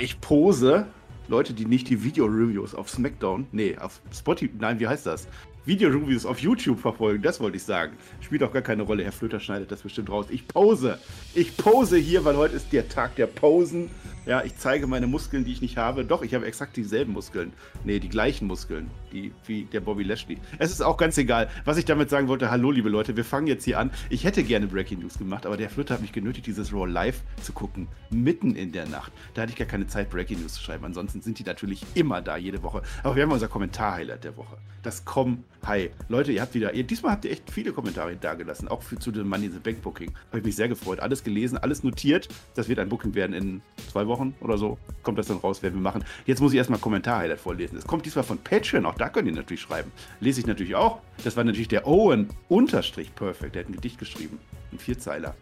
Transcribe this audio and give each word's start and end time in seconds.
Ich 0.00 0.20
pose 0.20 0.86
Leute, 1.26 1.52
die 1.52 1.66
nicht 1.66 1.88
die 1.88 2.02
Video-Reviews 2.02 2.74
auf 2.74 2.88
SmackDown, 2.88 3.46
nee, 3.52 3.76
auf 3.76 4.00
Spotify, 4.14 4.54
nein, 4.58 4.80
wie 4.80 4.86
heißt 4.86 5.06
das? 5.06 5.28
Video-Reviews 5.64 6.24
auf 6.24 6.38
YouTube 6.38 6.78
verfolgen, 6.78 7.22
das 7.22 7.40
wollte 7.40 7.56
ich 7.58 7.64
sagen. 7.64 7.96
Spielt 8.20 8.42
auch 8.42 8.52
gar 8.52 8.62
keine 8.62 8.84
Rolle, 8.84 9.04
Herr 9.04 9.12
Flöter 9.12 9.40
schneidet 9.40 9.70
das 9.70 9.82
bestimmt 9.82 10.08
raus. 10.08 10.26
Ich 10.30 10.48
pose. 10.48 10.98
Ich 11.34 11.56
pose 11.56 11.98
hier, 11.98 12.24
weil 12.24 12.36
heute 12.36 12.56
ist 12.56 12.72
der 12.72 12.88
Tag 12.88 13.16
der 13.16 13.26
Posen. 13.26 13.90
Ja, 14.28 14.44
ich 14.44 14.58
zeige 14.58 14.86
meine 14.86 15.06
Muskeln, 15.06 15.46
die 15.46 15.52
ich 15.52 15.62
nicht 15.62 15.78
habe. 15.78 16.04
Doch, 16.04 16.20
ich 16.20 16.34
habe 16.34 16.44
exakt 16.44 16.76
dieselben 16.76 17.14
Muskeln. 17.14 17.50
Nee, 17.84 17.98
die 17.98 18.10
gleichen 18.10 18.46
Muskeln, 18.46 18.90
die, 19.10 19.32
wie 19.46 19.64
der 19.64 19.80
Bobby 19.80 20.02
Lashley. 20.02 20.36
Es 20.58 20.70
ist 20.70 20.82
auch 20.82 20.98
ganz 20.98 21.16
egal. 21.16 21.48
Was 21.64 21.78
ich 21.78 21.86
damit 21.86 22.10
sagen 22.10 22.28
wollte, 22.28 22.50
hallo 22.50 22.70
liebe 22.70 22.90
Leute, 22.90 23.16
wir 23.16 23.24
fangen 23.24 23.46
jetzt 23.46 23.64
hier 23.64 23.78
an. 23.78 23.90
Ich 24.10 24.24
hätte 24.24 24.44
gerne 24.44 24.66
Breaking 24.66 24.98
News 24.98 25.16
gemacht, 25.16 25.46
aber 25.46 25.56
der 25.56 25.70
Flöter 25.70 25.94
hat 25.94 26.02
mich 26.02 26.12
genötigt, 26.12 26.46
dieses 26.46 26.74
Raw 26.74 26.86
live 26.86 27.22
zu 27.40 27.54
gucken. 27.54 27.88
Mitten 28.10 28.54
in 28.54 28.70
der 28.70 28.86
Nacht. 28.86 29.12
Da 29.32 29.40
hatte 29.40 29.52
ich 29.52 29.56
gar 29.56 29.66
keine 29.66 29.86
Zeit, 29.86 30.10
Breaking 30.10 30.42
News 30.42 30.52
zu 30.52 30.62
schreiben. 30.62 30.84
Ansonsten 30.84 31.22
sind 31.22 31.38
die 31.38 31.44
natürlich 31.44 31.86
immer 31.94 32.20
da, 32.20 32.36
jede 32.36 32.62
Woche. 32.62 32.82
Aber 33.04 33.16
wir 33.16 33.22
haben 33.22 33.32
unser 33.32 33.48
Kommentar-Highlight 33.48 34.24
der 34.24 34.36
Woche. 34.36 34.58
Das 34.82 35.06
Com 35.06 35.42
Hi. 35.66 35.90
Leute, 36.08 36.32
ihr 36.32 36.40
habt 36.40 36.54
wieder, 36.54 36.72
ihr, 36.72 36.84
diesmal 36.84 37.12
habt 37.12 37.24
ihr 37.26 37.30
echt 37.30 37.50
viele 37.50 37.72
Kommentare 37.72 38.16
dagelassen, 38.16 38.68
auch 38.68 38.82
für, 38.82 38.98
zu 38.98 39.10
dem 39.10 39.28
Money 39.28 39.46
in 39.46 39.52
the 39.52 39.58
Bank 39.58 39.82
Booking. 39.82 40.14
Habe 40.28 40.38
ich 40.38 40.44
mich 40.44 40.56
sehr 40.56 40.68
gefreut. 40.68 41.00
Alles 41.00 41.24
gelesen, 41.24 41.58
alles 41.58 41.82
notiert. 41.82 42.28
Das 42.54 42.68
wird 42.68 42.78
ein 42.78 42.88
Booking 42.88 43.14
werden 43.14 43.34
in 43.34 43.60
zwei 43.90 44.06
Wochen. 44.06 44.17
Wochen 44.18 44.34
oder 44.40 44.58
so 44.58 44.78
kommt 45.02 45.18
das 45.18 45.28
dann 45.28 45.38
raus, 45.38 45.62
werden 45.62 45.74
wir 45.74 45.80
machen. 45.80 46.04
Jetzt 46.26 46.40
muss 46.40 46.52
ich 46.52 46.58
erstmal 46.58 46.80
Kommentar-Highlight 46.80 47.40
vorlesen. 47.40 47.78
Es 47.78 47.86
kommt 47.86 48.04
diesmal 48.04 48.24
von 48.24 48.38
Patreon, 48.38 48.84
auch 48.86 48.94
da 48.94 49.08
könnt 49.08 49.28
ihr 49.28 49.34
natürlich 49.34 49.62
schreiben. 49.62 49.92
Lese 50.20 50.40
ich 50.40 50.46
natürlich 50.46 50.74
auch. 50.74 51.00
Das 51.24 51.36
war 51.36 51.44
natürlich 51.44 51.68
der 51.68 51.86
Owen 51.86 52.28
unterstrich 52.48 53.14
Perfect, 53.14 53.54
der 53.54 53.62
hat 53.62 53.70
ein 53.70 53.74
Gedicht 53.74 53.98
geschrieben. 53.98 54.38
Ein 54.72 54.78
Vierzeiler. 54.78 55.34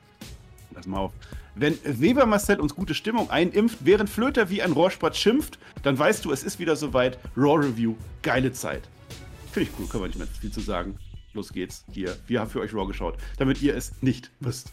Lass 0.75 0.87
mal 0.87 0.99
auf. 0.99 1.13
Wenn 1.55 1.79
Weber 1.85 2.27
Marcel 2.27 2.61
uns 2.61 2.75
gute 2.75 2.95
Stimmung 2.95 3.31
einimpft, 3.31 3.79
während 3.81 4.11
Flöter 4.11 4.51
wie 4.51 4.63
ein 4.63 4.73
Rohrspatz 4.73 5.17
schimpft, 5.17 5.59
dann 5.83 5.99
weißt 5.99 6.25
du, 6.25 6.33
es 6.33 6.45
ist 6.45 6.59
wieder 6.59 6.77
soweit. 6.77 7.19
Raw 7.37 7.67
Review, 7.67 7.95
geile 8.23 8.53
Zeit. 8.53 8.83
Finde 9.53 9.71
ich 9.71 9.79
cool, 9.79 9.87
können 9.89 10.03
wir 10.05 10.09
nicht 10.09 10.19
mehr 10.19 10.27
viel 10.27 10.53
zu 10.53 10.61
sagen. 10.61 10.99
Los 11.33 11.53
geht's. 11.53 11.85
Hier, 11.91 12.17
wir 12.27 12.41
haben 12.41 12.51
für 12.51 12.61
euch 12.61 12.75
Raw 12.75 12.87
geschaut, 12.87 13.17
damit 13.39 13.63
ihr 13.63 13.75
es 13.75 13.93
nicht 14.03 14.31
wisst. 14.41 14.73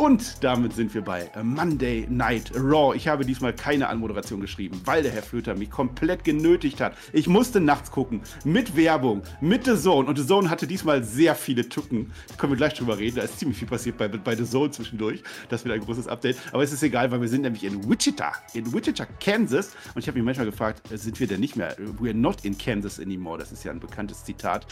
Und 0.00 0.42
damit 0.42 0.72
sind 0.72 0.94
wir 0.94 1.02
bei 1.02 1.30
Monday 1.42 2.06
Night 2.08 2.52
Raw. 2.54 2.96
Ich 2.96 3.06
habe 3.06 3.22
diesmal 3.22 3.52
keine 3.52 3.86
Anmoderation 3.88 4.40
geschrieben, 4.40 4.80
weil 4.86 5.02
der 5.02 5.12
Herr 5.12 5.22
Flöter 5.22 5.54
mich 5.54 5.70
komplett 5.70 6.24
genötigt 6.24 6.80
hat. 6.80 6.96
Ich 7.12 7.28
musste 7.28 7.60
nachts 7.60 7.90
gucken, 7.90 8.22
mit 8.42 8.74
Werbung, 8.76 9.20
mit 9.42 9.66
The 9.66 9.76
Zone. 9.76 10.08
Und 10.08 10.16
The 10.16 10.26
Zone 10.26 10.48
hatte 10.48 10.66
diesmal 10.66 11.04
sehr 11.04 11.34
viele 11.34 11.68
Tücken. 11.68 12.12
Da 12.28 12.36
können 12.36 12.52
wir 12.52 12.56
gleich 12.56 12.72
drüber 12.72 12.96
reden. 12.96 13.16
Da 13.16 13.24
ist 13.24 13.38
ziemlich 13.38 13.58
viel 13.58 13.68
passiert 13.68 13.98
bei, 13.98 14.08
bei 14.08 14.34
The 14.34 14.46
Zone 14.46 14.70
zwischendurch. 14.70 15.22
Das 15.50 15.66
wird 15.66 15.74
ein 15.74 15.82
großes 15.82 16.08
Update. 16.08 16.38
Aber 16.50 16.62
es 16.62 16.72
ist 16.72 16.82
egal, 16.82 17.10
weil 17.10 17.20
wir 17.20 17.28
sind 17.28 17.42
nämlich 17.42 17.64
in 17.64 17.86
Wichita, 17.86 18.32
in 18.54 18.72
Wichita, 18.72 19.04
Kansas. 19.04 19.72
Und 19.94 20.00
ich 20.00 20.08
habe 20.08 20.16
mich 20.16 20.24
manchmal 20.24 20.46
gefragt, 20.46 20.80
sind 20.94 21.20
wir 21.20 21.26
denn 21.26 21.40
nicht 21.40 21.56
mehr? 21.56 21.76
We're 21.76 22.14
not 22.14 22.46
in 22.46 22.56
Kansas 22.56 22.98
anymore. 22.98 23.36
Das 23.36 23.52
ist 23.52 23.64
ja 23.64 23.70
ein 23.70 23.80
bekanntes 23.80 24.24
Zitat 24.24 24.66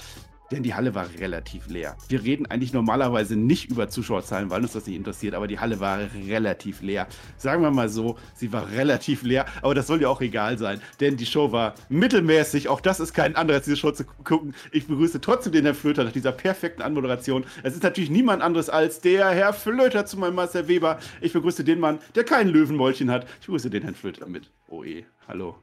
denn 0.51 0.63
die 0.63 0.75
Halle 0.75 0.95
war 0.95 1.09
relativ 1.19 1.69
leer. 1.69 1.97
Wir 2.09 2.23
reden 2.23 2.47
eigentlich 2.47 2.73
normalerweise 2.73 3.37
nicht 3.37 3.71
über 3.71 3.89
Zuschauerzahlen, 3.89 4.51
weil 4.51 4.63
uns 4.63 4.73
das 4.73 4.87
nicht 4.87 4.97
interessiert, 4.97 5.35
aber 5.35 5.47
die 5.47 5.59
Halle 5.59 5.81
war 5.81 6.00
relativ 6.27 6.83
leer. 6.83 7.06
Sagen 7.37 7.62
wir 7.62 7.71
mal 7.71 7.89
so, 7.89 8.17
sie 8.34 8.53
war 8.53 8.71
relativ 8.71 9.22
leer, 9.22 9.47
aber 9.62 9.75
das 9.75 9.87
soll 9.87 10.03
ja 10.03 10.09
auch 10.09 10.21
egal 10.21 10.59
sein, 10.59 10.81
denn 11.00 11.17
die 11.17 11.27
Show 11.27 11.53
war 11.53 11.75
mittelmäßig. 11.89 12.69
Auch 12.69 12.81
das 12.81 13.00
ist 13.00 13.12
kein 13.12 13.37
Anreiz, 13.37 13.65
diese 13.65 13.77
Show 13.77 13.93
zu 13.93 14.05
gucken. 14.05 14.55
Ich 14.72 14.87
begrüße 14.87 15.21
trotzdem 15.21 15.53
den 15.53 15.65
Herrn 15.65 15.75
Flöter 15.75 16.05
nach 16.05 16.12
dieser 16.12 16.33
perfekten 16.33 16.83
Anmoderation. 16.83 17.45
Es 17.62 17.75
ist 17.75 17.83
natürlich 17.83 18.11
niemand 18.11 18.43
anderes 18.43 18.71
als 18.71 19.01
der 19.01 19.28
Herr 19.31 19.53
Flöter 19.53 20.06
zu 20.06 20.19
meinem 20.19 20.34
Marcel 20.34 20.69
Weber. 20.69 20.99
Ich 21.21 21.33
begrüße 21.33 21.65
den 21.65 21.81
Mann, 21.81 21.99
der 22.15 22.25
kein 22.25 22.49
Löwenmäulchen 22.49 23.11
hat. 23.11 23.27
Ich 23.41 23.47
begrüße 23.47 23.71
den 23.71 23.83
Herrn 23.83 23.95
Flöter 23.95 24.27
mit. 24.27 24.51
Oh 24.69 24.84
eh, 24.84 25.05
hallo. 25.27 25.56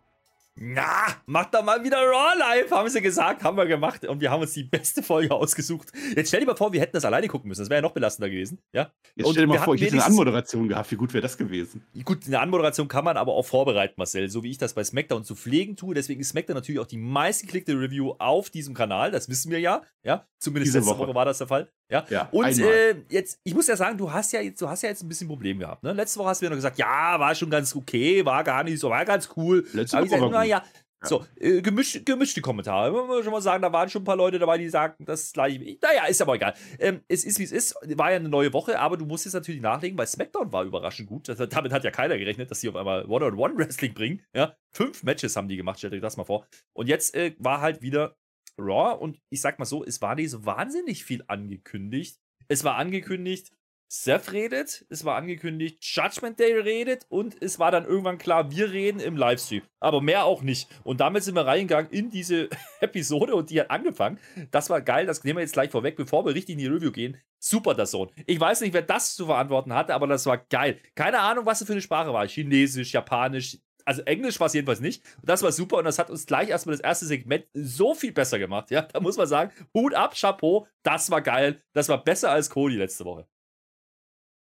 Na, 0.57 1.07
mach 1.25 1.51
doch 1.51 1.65
mal 1.65 1.83
wieder 1.83 1.97
Raw 1.97 2.33
live, 2.39 2.71
haben 2.71 2.87
sie 2.87 3.01
gesagt, 3.01 3.43
haben 3.43 3.57
wir 3.57 3.65
gemacht 3.65 4.05
und 4.05 4.21
wir 4.21 4.31
haben 4.31 4.41
uns 4.41 4.53
die 4.53 4.63
beste 4.63 5.03
Folge 5.03 5.35
ausgesucht. 5.35 5.91
Jetzt 6.15 6.29
stell 6.29 6.39
dir 6.39 6.45
mal 6.45 6.55
vor, 6.55 6.71
wir 6.71 6.79
hätten 6.79 6.93
das 6.93 7.03
alleine 7.03 7.27
gucken 7.27 7.49
müssen, 7.49 7.59
das 7.59 7.69
wäre 7.69 7.79
ja 7.79 7.81
noch 7.81 7.91
belastender 7.91 8.29
gewesen, 8.29 8.59
ja? 8.71 8.89
Jetzt 9.15 9.31
stell 9.31 9.47
dir 9.47 9.47
mal 9.47 9.59
vor, 9.59 9.75
ich 9.75 9.81
hätte 9.81 9.95
eine 9.95 10.05
Anmoderation 10.05 10.69
gehabt, 10.69 10.89
wie 10.91 10.95
gut 10.95 11.13
wäre 11.13 11.23
das 11.23 11.37
gewesen? 11.37 11.85
Gut, 12.05 12.25
eine 12.25 12.39
Anmoderation 12.39 12.87
kann 12.87 13.03
man 13.03 13.17
aber 13.17 13.33
auch 13.33 13.45
vorbereiten, 13.45 13.95
Marcel, 13.97 14.29
so 14.29 14.43
wie 14.43 14.51
ich 14.51 14.57
das 14.57 14.73
bei 14.73 14.83
SmackDown 14.85 15.25
zu 15.25 15.35
pflegen 15.35 15.75
tue, 15.75 15.93
deswegen 15.93 16.21
ist 16.21 16.29
SmackDown 16.29 16.55
natürlich 16.55 16.79
auch 16.79 16.87
die 16.87 16.99
meistgeklickte 16.99 17.73
Review 17.73 18.13
auf 18.17 18.49
diesem 18.49 18.73
Kanal, 18.73 19.11
das 19.11 19.27
wissen 19.27 19.51
wir 19.51 19.59
ja, 19.59 19.81
ja? 20.03 20.25
Zumindest 20.39 20.69
Diese 20.69 20.77
letzte 20.77 20.93
Woche. 20.93 21.07
Woche 21.07 21.15
war 21.15 21.25
das 21.25 21.39
der 21.39 21.47
Fall, 21.47 21.69
ja? 21.89 22.05
ja 22.09 22.29
und 22.31 22.59
äh, 22.59 22.95
jetzt, 23.09 23.39
ich 23.43 23.53
muss 23.53 23.67
ja 23.67 23.75
sagen, 23.75 23.97
du 23.97 24.11
hast 24.11 24.31
ja 24.33 24.41
jetzt, 24.41 24.61
du 24.61 24.69
hast 24.69 24.81
ja 24.83 24.89
jetzt 24.89 25.03
ein 25.03 25.09
bisschen 25.09 25.27
Problem 25.27 25.59
gehabt, 25.59 25.83
ne? 25.83 25.93
Letzte 25.93 26.19
Woche 26.19 26.29
hast 26.29 26.41
du 26.41 26.45
mir 26.45 26.49
noch 26.49 26.57
gesagt, 26.57 26.77
ja, 26.77 27.19
war 27.19 27.33
schon 27.35 27.49
ganz 27.49 27.75
okay, 27.75 28.25
war 28.25 28.43
gar 28.43 28.63
nicht 28.63 28.79
so, 28.79 28.89
war 28.89 29.05
ganz 29.05 29.29
cool. 29.35 29.65
Letzte 29.73 29.97
Woche 29.97 30.05
gesagt, 30.05 30.31
war 30.31 30.45
ja, 30.45 30.63
so, 31.07 31.25
äh, 31.39 31.61
gemisch, 31.61 32.01
gemischte 32.03 32.41
Kommentare. 32.41 32.91
Muss 32.91 33.07
man 33.07 33.23
schon 33.23 33.31
mal 33.31 33.41
sagen, 33.41 33.61
da 33.61 33.71
waren 33.71 33.89
schon 33.89 34.01
ein 34.01 34.05
paar 34.05 34.15
Leute 34.15 34.39
dabei, 34.39 34.57
die 34.57 34.69
sagten, 34.69 35.05
das 35.05 35.33
gleiche. 35.33 35.59
Naja, 35.81 36.05
ist 36.07 36.21
aber 36.21 36.35
egal. 36.35 36.53
Ähm, 36.79 37.01
es 37.07 37.23
ist, 37.23 37.39
wie 37.39 37.43
es 37.43 37.51
ist. 37.51 37.75
War 37.95 38.11
ja 38.11 38.17
eine 38.17 38.29
neue 38.29 38.53
Woche, 38.53 38.79
aber 38.79 38.97
du 38.97 39.05
musst 39.05 39.25
jetzt 39.25 39.33
natürlich 39.33 39.61
nachlegen, 39.61 39.97
weil 39.97 40.07
SmackDown 40.07 40.51
war 40.51 40.63
überraschend 40.63 41.07
gut. 41.07 41.27
Das, 41.29 41.37
damit 41.37 41.71
hat 41.71 41.83
ja 41.83 41.91
keiner 41.91 42.17
gerechnet, 42.17 42.49
dass 42.51 42.61
sie 42.61 42.69
auf 42.69 42.75
einmal 42.75 43.05
One-on-One-Wrestling 43.05 43.93
bringen. 43.93 44.21
Ja, 44.33 44.55
fünf 44.71 45.03
Matches 45.03 45.35
haben 45.35 45.47
die 45.47 45.57
gemacht, 45.57 45.77
stellt 45.79 45.93
euch 45.93 46.01
das 46.01 46.17
mal 46.17 46.25
vor. 46.25 46.47
Und 46.73 46.87
jetzt 46.87 47.15
äh, 47.15 47.35
war 47.39 47.61
halt 47.61 47.81
wieder 47.81 48.15
Raw 48.57 48.97
und 48.97 49.19
ich 49.29 49.41
sag 49.41 49.59
mal 49.59 49.65
so, 49.65 49.83
es 49.83 50.01
war 50.01 50.15
nicht 50.15 50.31
so 50.31 50.45
wahnsinnig 50.45 51.03
viel 51.03 51.23
angekündigt. 51.27 52.19
Es 52.47 52.63
war 52.63 52.75
angekündigt, 52.75 53.51
Seth 53.87 54.33
redet, 54.33 54.85
es 54.89 55.05
war 55.05 55.15
angekündigt, 55.15 55.77
Judgment 55.81 56.39
Day 56.39 56.53
redet 56.59 57.05
und 57.07 57.41
es 57.41 57.59
war 57.59 57.69
dann 57.69 57.85
irgendwann 57.85 58.17
klar, 58.17 58.49
wir 58.49 58.71
reden 58.71 58.99
im 58.99 59.15
Livestream. 59.15 59.61
Aber 59.79 60.01
mehr 60.01 60.25
auch 60.25 60.41
nicht. 60.41 60.67
Und 60.83 61.01
damit 61.01 61.23
sind 61.23 61.35
wir 61.35 61.45
reingegangen 61.45 61.91
in 61.91 62.09
diese 62.09 62.49
Episode 62.81 63.35
und 63.35 63.51
die 63.51 63.59
hat 63.59 63.69
angefangen. 63.69 64.19
Das 64.51 64.69
war 64.69 64.81
geil, 64.81 65.05
das 65.05 65.23
nehmen 65.23 65.37
wir 65.37 65.43
jetzt 65.43 65.53
gleich 65.53 65.69
vorweg, 65.69 65.95
bevor 65.95 66.25
wir 66.25 66.33
richtig 66.33 66.53
in 66.53 66.59
die 66.59 66.67
Review 66.67 66.91
gehen. 66.91 67.17
Super, 67.37 67.75
das 67.75 67.91
Sohn. 67.91 68.09
Ich 68.25 68.39
weiß 68.39 68.61
nicht, 68.61 68.73
wer 68.73 68.81
das 68.81 69.15
zu 69.15 69.27
verantworten 69.27 69.73
hatte, 69.73 69.93
aber 69.93 70.07
das 70.07 70.25
war 70.25 70.39
geil. 70.39 70.79
Keine 70.95 71.19
Ahnung, 71.19 71.45
was 71.45 71.59
das 71.59 71.67
für 71.67 71.73
eine 71.73 71.81
Sprache 71.81 72.11
war. 72.11 72.27
Chinesisch, 72.27 72.91
Japanisch, 72.91 73.59
also 73.85 74.01
Englisch 74.01 74.39
war 74.39 74.47
es 74.47 74.53
jedenfalls 74.53 74.81
nicht. 74.81 75.03
Und 75.21 75.29
das 75.29 75.43
war 75.43 75.51
super 75.51 75.77
und 75.77 75.85
das 75.85 75.99
hat 75.99 76.09
uns 76.09 76.25
gleich 76.25 76.49
erstmal 76.49 76.75
das 76.75 76.83
erste 76.83 77.05
Segment 77.05 77.45
so 77.53 77.93
viel 77.93 78.11
besser 78.11 78.39
gemacht. 78.39 78.71
Ja, 78.71 78.81
da 78.81 78.99
muss 78.99 79.17
man 79.17 79.27
sagen, 79.27 79.51
Hut 79.73 79.93
ab, 79.93 80.15
Chapeau, 80.19 80.67
das 80.83 81.11
war 81.11 81.21
geil. 81.21 81.61
Das 81.73 81.87
war 81.87 82.03
besser 82.03 82.31
als 82.31 82.49
Cody 82.49 82.75
letzte 82.75 83.05
Woche. 83.05 83.27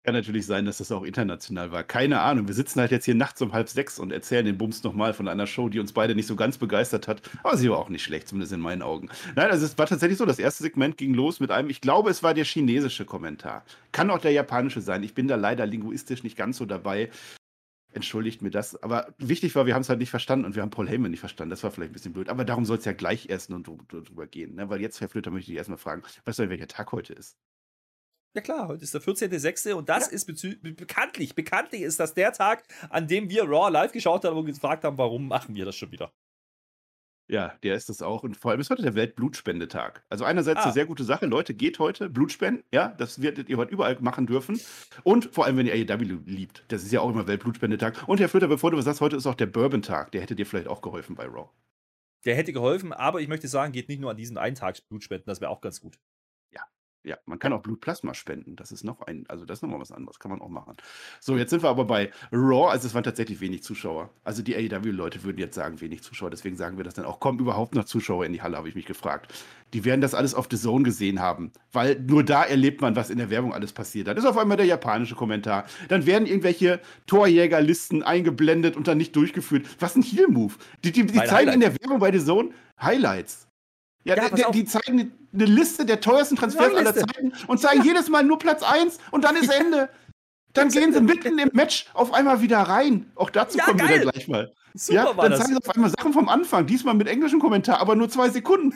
Kann 0.04 0.14
natürlich 0.14 0.46
sein, 0.46 0.64
dass 0.64 0.78
das 0.78 0.90
auch 0.90 1.02
international 1.02 1.70
war. 1.70 1.84
Keine 1.84 2.20
Ahnung. 2.20 2.46
Wir 2.48 2.54
sitzen 2.54 2.80
halt 2.80 2.92
jetzt 2.92 3.04
hier 3.04 3.16
nachts 3.16 3.42
um 3.42 3.52
halb 3.52 3.68
sechs 3.68 3.98
und 3.98 4.10
erzählen 4.10 4.46
den 4.46 4.56
Bums 4.56 4.82
nochmal 4.82 5.12
von 5.12 5.28
einer 5.28 5.46
Show, 5.46 5.68
die 5.68 5.80
uns 5.80 5.92
beide 5.92 6.14
nicht 6.14 6.26
so 6.26 6.34
ganz 6.34 6.56
begeistert 6.56 7.08
hat. 7.08 7.20
Aber 7.42 7.58
sie 7.58 7.68
war 7.68 7.76
auch 7.76 7.90
nicht 7.90 8.04
schlecht, 8.04 8.28
zumindest 8.28 8.54
in 8.54 8.60
meinen 8.60 8.80
Augen. 8.80 9.10
Nein, 9.36 9.50
also 9.50 9.66
es 9.66 9.76
war 9.76 9.86
tatsächlich 9.86 10.16
so, 10.16 10.24
das 10.24 10.38
erste 10.38 10.62
Segment 10.62 10.96
ging 10.96 11.12
los 11.12 11.40
mit 11.40 11.50
einem, 11.50 11.68
ich 11.68 11.82
glaube, 11.82 12.08
es 12.08 12.22
war 12.22 12.32
der 12.32 12.44
chinesische 12.44 13.04
Kommentar. 13.04 13.64
Kann 13.92 14.08
auch 14.08 14.20
der 14.20 14.32
japanische 14.32 14.80
sein. 14.80 15.02
Ich 15.02 15.12
bin 15.12 15.28
da 15.28 15.36
leider 15.36 15.66
linguistisch 15.66 16.22
nicht 16.22 16.38
ganz 16.38 16.56
so 16.56 16.64
dabei. 16.64 17.10
Entschuldigt 17.92 18.42
mir 18.42 18.50
das. 18.50 18.80
Aber 18.82 19.14
wichtig 19.18 19.54
war, 19.54 19.66
wir 19.66 19.74
haben 19.74 19.80
es 19.80 19.88
halt 19.88 19.98
nicht 19.98 20.10
verstanden 20.10 20.44
und 20.44 20.54
wir 20.54 20.62
haben 20.62 20.70
Paul 20.70 20.88
Heyman 20.88 21.10
nicht 21.10 21.20
verstanden. 21.20 21.50
Das 21.50 21.62
war 21.62 21.70
vielleicht 21.70 21.90
ein 21.90 21.94
bisschen 21.94 22.12
blöd. 22.12 22.28
Aber 22.28 22.44
darum 22.44 22.64
soll 22.64 22.78
es 22.78 22.84
ja 22.84 22.92
gleich 22.92 23.28
erst 23.28 23.50
und 23.50 23.66
drüber 23.66 24.26
gehen. 24.26 24.56
Ne? 24.56 24.68
Weil 24.68 24.80
jetzt, 24.80 25.00
Herr 25.00 25.08
Flöter, 25.08 25.30
möchte 25.30 25.50
ich 25.50 25.56
erstmal 25.56 25.78
fragen, 25.78 26.02
weißt 26.24 26.38
du, 26.38 26.50
welcher 26.50 26.68
Tag 26.68 26.92
heute 26.92 27.14
ist? 27.14 27.38
Ja 28.34 28.42
klar, 28.42 28.68
heute 28.68 28.84
ist 28.84 28.92
der 28.92 29.00
14.06. 29.00 29.72
und 29.72 29.88
das 29.88 30.06
ja. 30.06 30.12
ist 30.12 30.26
bekanntlich, 30.60 31.34
bekanntlich 31.34 31.82
ist 31.82 31.98
das 31.98 32.12
der 32.12 32.32
Tag, 32.32 32.62
an 32.90 33.08
dem 33.08 33.30
wir 33.30 33.44
Raw 33.44 33.70
live 33.70 33.92
geschaut 33.92 34.24
haben 34.24 34.36
und 34.36 34.44
gefragt 34.44 34.84
haben, 34.84 34.98
warum 34.98 35.26
machen 35.26 35.54
wir 35.54 35.64
das 35.64 35.74
schon 35.74 35.90
wieder. 35.90 36.12
Ja, 37.28 37.52
der 37.62 37.74
ist 37.74 37.90
es 37.90 38.00
auch. 38.00 38.22
Und 38.22 38.36
vor 38.36 38.50
allem 38.50 38.60
ist 38.60 38.70
heute 38.70 38.82
der 38.82 38.94
Weltblutspendetag. 38.94 40.02
Also 40.08 40.24
einerseits 40.24 40.60
ah. 40.60 40.64
eine 40.64 40.72
sehr 40.72 40.86
gute 40.86 41.04
Sache. 41.04 41.26
Leute, 41.26 41.52
geht 41.52 41.78
heute 41.78 42.08
Blut 42.08 42.32
spenden. 42.32 42.64
Ja, 42.72 42.88
das 42.88 43.20
werdet 43.20 43.50
ihr 43.50 43.58
heute 43.58 43.72
überall 43.72 43.98
machen 44.00 44.26
dürfen. 44.26 44.58
Und 45.04 45.26
vor 45.26 45.44
allem, 45.44 45.58
wenn 45.58 45.66
ihr 45.66 45.74
AEW 45.74 46.20
liebt. 46.24 46.64
Das 46.68 46.82
ist 46.82 46.92
ja 46.92 47.00
auch 47.00 47.10
immer 47.10 47.26
Weltblutspendetag. 47.26 48.08
Und 48.08 48.18
Herr 48.18 48.30
Flöter, 48.30 48.48
bevor 48.48 48.70
du 48.70 48.78
was 48.78 48.86
sagst, 48.86 49.02
heute 49.02 49.16
ist 49.16 49.26
auch 49.26 49.34
der 49.34 49.46
Bourbon-Tag. 49.46 50.12
Der 50.12 50.22
hätte 50.22 50.34
dir 50.34 50.46
vielleicht 50.46 50.68
auch 50.68 50.80
geholfen 50.80 51.14
bei 51.14 51.26
Raw. 51.26 51.50
Der 52.24 52.34
hätte 52.34 52.52
geholfen, 52.52 52.92
aber 52.92 53.20
ich 53.20 53.28
möchte 53.28 53.46
sagen, 53.46 53.72
geht 53.72 53.88
nicht 53.88 54.00
nur 54.00 54.10
an 54.10 54.16
diesen 54.16 54.38
einen 54.38 54.56
Tag 54.56 54.76
Blutspenden. 54.88 55.26
Das 55.26 55.40
wäre 55.40 55.50
auch 55.50 55.60
ganz 55.60 55.80
gut. 55.80 55.98
Ja, 57.04 57.16
man 57.26 57.38
kann 57.38 57.52
auch 57.52 57.62
Blutplasma 57.62 58.12
spenden. 58.12 58.56
Das 58.56 58.72
ist 58.72 58.82
noch 58.82 59.02
ein, 59.02 59.24
also 59.28 59.44
das 59.44 59.58
ist 59.58 59.62
nochmal 59.62 59.80
was 59.80 59.92
anderes, 59.92 60.18
kann 60.18 60.30
man 60.30 60.40
auch 60.40 60.48
machen. 60.48 60.76
So, 61.20 61.36
jetzt 61.36 61.50
sind 61.50 61.62
wir 61.62 61.70
aber 61.70 61.84
bei 61.84 62.10
Raw, 62.32 62.70
also 62.70 62.86
es 62.86 62.94
waren 62.94 63.04
tatsächlich 63.04 63.40
wenig 63.40 63.62
Zuschauer. 63.62 64.10
Also 64.24 64.42
die 64.42 64.56
AEW-Leute 64.56 65.22
würden 65.22 65.38
jetzt 65.38 65.54
sagen, 65.54 65.80
wenig 65.80 66.02
Zuschauer, 66.02 66.30
deswegen 66.30 66.56
sagen 66.56 66.76
wir 66.76 66.84
das 66.84 66.94
dann 66.94 67.04
auch. 67.04 67.20
Kommen 67.20 67.38
überhaupt 67.38 67.74
noch 67.74 67.84
Zuschauer 67.84 68.26
in 68.26 68.32
die 68.32 68.42
Halle, 68.42 68.56
habe 68.56 68.68
ich 68.68 68.74
mich 68.74 68.84
gefragt. 68.84 69.32
Die 69.72 69.84
werden 69.84 70.00
das 70.00 70.14
alles 70.14 70.34
auf 70.34 70.48
The 70.50 70.58
Zone 70.58 70.82
gesehen 70.82 71.20
haben, 71.20 71.52
weil 71.72 72.00
nur 72.00 72.24
da 72.24 72.44
erlebt 72.44 72.80
man, 72.80 72.96
was 72.96 73.10
in 73.10 73.18
der 73.18 73.30
Werbung 73.30 73.54
alles 73.54 73.72
passiert. 73.72 74.08
Dann 74.08 74.16
ist 74.16 74.24
auf 74.24 74.36
einmal 74.36 74.56
der 74.56 74.66
japanische 74.66 75.14
Kommentar. 75.14 75.66
Dann 75.88 76.04
werden 76.04 76.26
irgendwelche 76.26 76.80
Torjägerlisten 77.06 78.02
eingeblendet 78.02 78.76
und 78.76 78.88
dann 78.88 78.98
nicht 78.98 79.14
durchgeführt. 79.14 79.66
Was 79.78 79.94
ein 79.96 80.02
Heal-Move. 80.02 80.54
Die, 80.84 80.92
die, 80.92 81.06
die 81.06 81.18
zeigen 81.24 81.52
in 81.52 81.60
der 81.60 81.74
Werbung 81.80 82.00
bei 82.00 82.12
The 82.12 82.24
Zone 82.24 82.50
Highlights. 82.80 83.47
Ja, 84.04 84.16
ja 84.16 84.28
die, 84.28 84.44
die, 84.52 84.64
zeigen 84.64 85.12
eine 85.32 85.44
Liste 85.44 85.84
der 85.84 86.00
teuersten 86.00 86.36
Transfers 86.36 86.74
aller 86.74 86.94
Zeiten 86.94 87.32
und 87.46 87.58
zeigen 87.58 87.80
ja. 87.80 87.92
jedes 87.92 88.08
Mal 88.08 88.24
nur 88.24 88.38
Platz 88.38 88.62
1 88.62 88.98
und 89.10 89.24
dann 89.24 89.36
ist 89.36 89.52
Ende. 89.52 89.90
Dann 90.54 90.70
gehen 90.70 90.92
sie 90.92 91.00
mitten 91.00 91.38
im 91.38 91.50
Match 91.52 91.86
auf 91.94 92.12
einmal 92.12 92.40
wieder 92.40 92.58
rein. 92.58 93.10
Auch 93.14 93.30
dazu 93.30 93.58
ja, 93.58 93.64
kommen 93.64 93.78
geil. 93.78 93.88
wir 93.88 94.00
dann 94.00 94.10
gleich 94.10 94.28
mal. 94.28 94.52
Super 94.74 94.94
ja, 94.94 95.12
dann 95.12 95.36
zeigen 95.36 95.54
sie 95.54 95.56
auf 95.56 95.74
einmal 95.74 95.90
Sachen 95.90 96.12
vom 96.12 96.28
Anfang, 96.28 96.66
diesmal 96.66 96.94
mit 96.94 97.08
englischem 97.08 97.40
Kommentar, 97.40 97.80
aber 97.80 97.94
nur 97.94 98.08
zwei 98.08 98.30
Sekunden. 98.30 98.74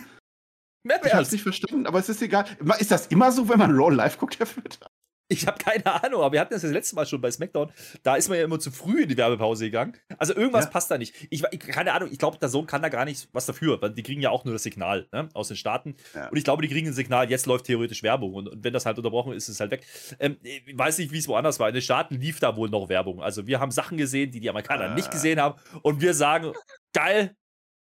Ich 0.85 1.15
hab's 1.15 1.31
nicht 1.31 1.43
verstanden, 1.43 1.87
aber 1.87 2.01
es 2.01 2.09
ist 2.09 2.21
egal. 2.23 2.45
Ist 2.79 2.91
das 2.91 3.07
immer 3.07 3.31
so, 3.31 3.49
wenn 3.49 3.59
man 3.59 3.71
Raw 3.71 3.95
live 3.95 4.19
guckt, 4.19 4.39
Herr 4.39 4.47
Fütter? 4.47 4.89
Ich 5.29 5.47
habe 5.47 5.59
keine 5.59 5.87
Ahnung, 5.87 6.21
aber 6.21 6.33
wir 6.33 6.41
hatten 6.41 6.53
das 6.53 6.63
das 6.63 6.71
letzte 6.71 6.95
Mal 6.95 7.07
schon 7.07 7.21
bei 7.21 7.31
SmackDown. 7.31 7.73
Da 8.03 8.17
ist 8.17 8.29
man 8.29 8.39
ja 8.39 8.45
immer 8.45 8.59
zu 8.59 8.71
früh 8.71 9.03
in 9.03 9.09
die 9.09 9.17
Werbepause 9.17 9.65
gegangen. 9.65 9.97
Also 10.19 10.35
irgendwas 10.35 10.67
ja. 10.67 10.71
passt 10.71 10.91
da 10.91 10.99
nicht. 10.99 11.15
Ich, 11.31 11.43
ich 11.51 11.59
keine 11.59 11.93
Ahnung, 11.93 12.11
ich 12.13 12.19
glaube, 12.19 12.39
der 12.39 12.49
Sohn 12.49 12.67
kann 12.67 12.83
da 12.83 12.89
gar 12.89 13.05
nicht 13.05 13.29
was 13.33 13.47
dafür, 13.47 13.81
weil 13.81 13.91
die 13.91 14.03
kriegen 14.03 14.21
ja 14.21 14.31
auch 14.31 14.45
nur 14.45 14.53
das 14.53 14.63
Signal 14.63 15.09
ne, 15.13 15.29
aus 15.33 15.49
den 15.49 15.57
Staaten. 15.57 15.97
Ja. 16.15 16.29
Und 16.29 16.37
ich 16.37 16.45
glaube, 16.45 16.63
die 16.63 16.69
kriegen 16.69 16.89
ein 16.89 16.93
Signal, 16.93 17.31
jetzt 17.31 17.47
läuft 17.47 17.67
theoretisch 17.67 18.03
Werbung. 18.03 18.35
Und, 18.35 18.49
und 18.49 18.65
wenn 18.65 18.73
das 18.73 18.85
halt 18.85 18.99
unterbrochen 18.99 19.33
ist, 19.33 19.45
ist 19.45 19.55
es 19.55 19.61
halt 19.61 19.71
weg. 19.71 19.87
Ähm, 20.19 20.37
ich 20.43 20.77
weiß 20.77 20.99
nicht, 20.99 21.13
wie 21.13 21.19
es 21.19 21.29
woanders 21.29 21.59
war. 21.59 21.69
In 21.69 21.75
den 21.75 21.83
Staaten 21.83 22.17
lief 22.21 22.41
da 22.41 22.57
wohl 22.57 22.69
noch 22.69 22.89
Werbung. 22.89 23.23
Also 23.23 23.47
wir 23.47 23.61
haben 23.61 23.71
Sachen 23.71 23.97
gesehen, 23.97 24.31
die 24.31 24.41
die 24.41 24.51
Amerikaner 24.51 24.93
äh. 24.93 24.95
nicht 24.95 25.11
gesehen 25.11 25.41
haben. 25.41 25.59
Und 25.83 26.01
wir 26.01 26.15
sagen, 26.15 26.53
geil, 26.93 27.37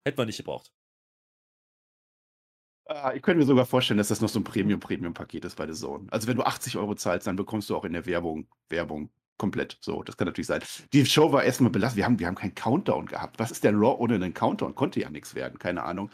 hätten 0.05 0.17
wir 0.17 0.25
nicht 0.25 0.37
gebraucht. 0.37 0.71
Ah, 2.91 3.13
ich 3.13 3.21
könnte 3.21 3.37
mir 3.37 3.45
sogar 3.45 3.67
vorstellen, 3.67 3.99
dass 3.99 4.07
das 4.07 4.19
noch 4.19 4.29
so 4.29 4.39
ein 4.39 4.43
Premium-Premium-Paket 4.43 5.45
ist 5.45 5.55
bei 5.55 5.67
The 5.67 5.79
Zone. 5.79 6.07
Also 6.09 6.27
wenn 6.27 6.37
du 6.37 6.43
80 6.43 6.75
Euro 6.75 6.95
zahlst, 6.95 7.27
dann 7.27 7.35
bekommst 7.35 7.69
du 7.69 7.75
auch 7.75 7.85
in 7.85 7.93
der 7.93 8.07
Werbung 8.07 8.47
Werbung 8.67 9.11
komplett. 9.37 9.77
So, 9.79 10.01
das 10.01 10.17
kann 10.17 10.25
natürlich 10.25 10.47
sein. 10.47 10.63
Die 10.91 11.05
Show 11.05 11.31
war 11.31 11.43
erstmal 11.43 11.69
belastet. 11.69 11.97
Wir 11.97 12.05
haben, 12.05 12.17
wir 12.17 12.25
haben 12.25 12.35
keinen 12.35 12.55
Countdown 12.55 13.05
gehabt. 13.05 13.37
Was 13.37 13.51
ist 13.51 13.63
der 13.63 13.73
Raw 13.73 13.95
ohne 13.99 14.15
einen 14.15 14.33
Countdown? 14.33 14.73
Konnte 14.73 14.99
ja 14.99 15.11
nichts 15.11 15.35
werden, 15.35 15.59
keine 15.59 15.83
Ahnung. 15.83 16.09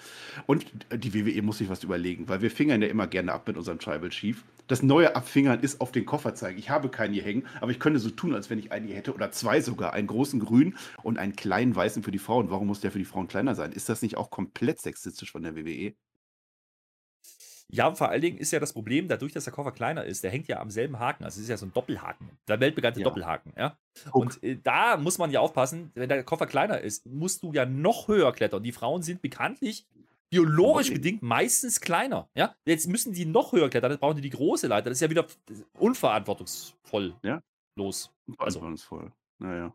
Und 0.47 0.65
die 0.93 1.13
WWE 1.13 1.41
muss 1.43 1.59
sich 1.59 1.69
was 1.69 1.81
überlegen, 1.81 2.27
weil 2.27 2.41
wir 2.41 2.51
fingern 2.51 2.81
ja 2.81 2.89
immer 2.89 3.07
gerne 3.07 3.31
ab 3.31 3.47
mit 3.47 3.55
unserem 3.55 3.79
Tribal 3.79 4.09
Chief. 4.09 4.43
Das 4.67 4.83
neue 4.83 5.15
Abfingern 5.15 5.61
ist 5.61 5.79
auf 5.79 5.93
den 5.93 6.05
Koffer 6.05 6.35
zeigen. 6.35 6.59
Ich 6.59 6.69
habe 6.69 6.89
keinen 6.89 7.13
hier 7.13 7.23
hängen, 7.23 7.47
aber 7.61 7.71
ich 7.71 7.79
könnte 7.79 7.99
so 7.99 8.09
tun, 8.09 8.35
als 8.35 8.49
wenn 8.49 8.59
ich 8.59 8.73
einen 8.73 8.85
hier 8.85 8.97
hätte 8.97 9.13
oder 9.13 9.31
zwei 9.31 9.61
sogar. 9.61 9.93
Einen 9.93 10.07
großen 10.07 10.41
grünen 10.41 10.77
und 11.03 11.17
einen 11.17 11.37
kleinen 11.37 11.73
weißen 11.73 12.03
für 12.03 12.11
die 12.11 12.19
Frauen. 12.19 12.49
Warum 12.49 12.67
muss 12.67 12.81
der 12.81 12.91
für 12.91 12.99
die 12.99 13.05
Frauen 13.05 13.29
kleiner 13.29 13.55
sein? 13.55 13.71
Ist 13.71 13.87
das 13.87 14.01
nicht 14.01 14.17
auch 14.17 14.29
komplett 14.29 14.81
sexistisch 14.81 15.31
von 15.31 15.41
der 15.41 15.55
WWE? 15.55 15.93
Ja, 17.71 17.93
vor 17.95 18.09
allen 18.09 18.21
Dingen 18.21 18.37
ist 18.37 18.51
ja 18.51 18.59
das 18.59 18.73
Problem, 18.73 19.07
dadurch, 19.07 19.33
dass 19.33 19.45
der 19.45 19.53
Koffer 19.53 19.71
kleiner 19.71 20.05
ist, 20.05 20.23
der 20.23 20.31
hängt 20.31 20.47
ja 20.47 20.59
am 20.59 20.69
selben 20.69 20.99
Haken. 20.99 21.23
Also 21.23 21.37
es 21.37 21.43
ist 21.43 21.49
ja 21.49 21.57
so 21.57 21.65
ein 21.65 21.73
Doppelhaken. 21.73 22.29
Der 22.47 22.59
weltbekannte 22.59 22.99
ja. 22.99 23.03
Doppelhaken, 23.03 23.53
ja. 23.57 23.77
Guck. 24.11 24.15
Und 24.15 24.43
äh, 24.43 24.57
da 24.61 24.97
muss 24.97 25.17
man 25.17 25.31
ja 25.31 25.39
aufpassen, 25.39 25.91
wenn 25.95 26.07
der 26.07 26.23
Koffer 26.23 26.45
kleiner 26.45 26.79
ist, 26.79 27.05
musst 27.07 27.43
du 27.43 27.53
ja 27.53 27.65
noch 27.65 28.07
höher 28.07 28.31
klettern. 28.33 28.63
Die 28.63 28.71
Frauen 28.71 29.01
sind 29.01 29.21
bekanntlich 29.21 29.85
biologisch 30.29 30.87
okay. 30.87 30.95
bedingt 30.95 31.21
meistens 31.21 31.81
kleiner. 31.81 32.27
Ja? 32.35 32.55
Jetzt 32.65 32.87
müssen 32.87 33.13
die 33.13 33.25
noch 33.25 33.53
höher 33.53 33.69
klettern, 33.69 33.91
dann 33.91 33.99
brauchen 33.99 34.17
die 34.17 34.21
die 34.21 34.29
große 34.31 34.67
Leiter. 34.67 34.89
Das 34.89 34.97
ist 34.97 35.01
ja 35.01 35.09
wieder 35.09 35.25
unverantwortungsvoll. 35.79 37.15
Ja. 37.23 37.41
Los. 37.75 38.11
Also. 38.37 38.59
Unverantwortungsvoll. 38.59 39.11
Naja. 39.39 39.73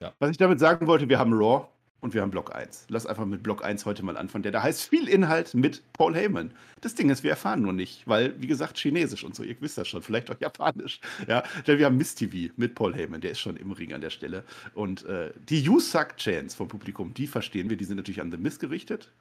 Ja. 0.00 0.14
Was 0.18 0.30
ich 0.30 0.36
damit 0.36 0.60
sagen 0.60 0.86
wollte, 0.86 1.08
wir 1.08 1.18
haben 1.18 1.32
Raw. 1.32 1.68
Und 2.02 2.14
wir 2.14 2.20
haben 2.20 2.32
Block 2.32 2.52
1. 2.52 2.86
Lass 2.88 3.06
einfach 3.06 3.24
mit 3.26 3.44
Block 3.44 3.64
1 3.64 3.86
heute 3.86 4.04
mal 4.04 4.16
anfangen. 4.16 4.42
Der 4.42 4.50
da 4.50 4.60
heißt 4.64 4.88
viel 4.88 5.08
Inhalt 5.08 5.54
mit 5.54 5.84
Paul 5.92 6.16
Heyman. 6.16 6.52
Das 6.80 6.96
Ding 6.96 7.10
ist, 7.10 7.22
wir 7.22 7.30
erfahren 7.30 7.62
nur 7.62 7.72
nicht, 7.72 8.08
weil, 8.08 8.34
wie 8.42 8.48
gesagt, 8.48 8.76
Chinesisch 8.76 9.22
und 9.22 9.36
so, 9.36 9.44
ihr 9.44 9.54
wisst 9.60 9.78
das 9.78 9.86
schon, 9.86 10.02
vielleicht 10.02 10.28
auch 10.28 10.40
Japanisch. 10.40 11.00
Ja, 11.28 11.44
denn 11.64 11.78
wir 11.78 11.86
haben 11.86 11.96
Miss 11.96 12.16
TV 12.16 12.52
mit 12.56 12.74
Paul 12.74 12.92
Heyman, 12.92 13.20
der 13.20 13.30
ist 13.30 13.38
schon 13.38 13.56
im 13.56 13.70
Ring 13.70 13.92
an 13.92 14.00
der 14.00 14.10
Stelle. 14.10 14.42
Und 14.74 15.04
äh, 15.04 15.32
die 15.48 15.60
You 15.60 15.78
Suck 15.78 16.16
Chance 16.16 16.56
vom 16.56 16.66
Publikum, 16.66 17.14
die 17.14 17.28
verstehen 17.28 17.70
wir, 17.70 17.76
die 17.76 17.84
sind 17.84 17.98
natürlich 17.98 18.20
an 18.20 18.32
The 18.32 18.36
Miss 18.36 18.58
gerichtet. 18.58 19.12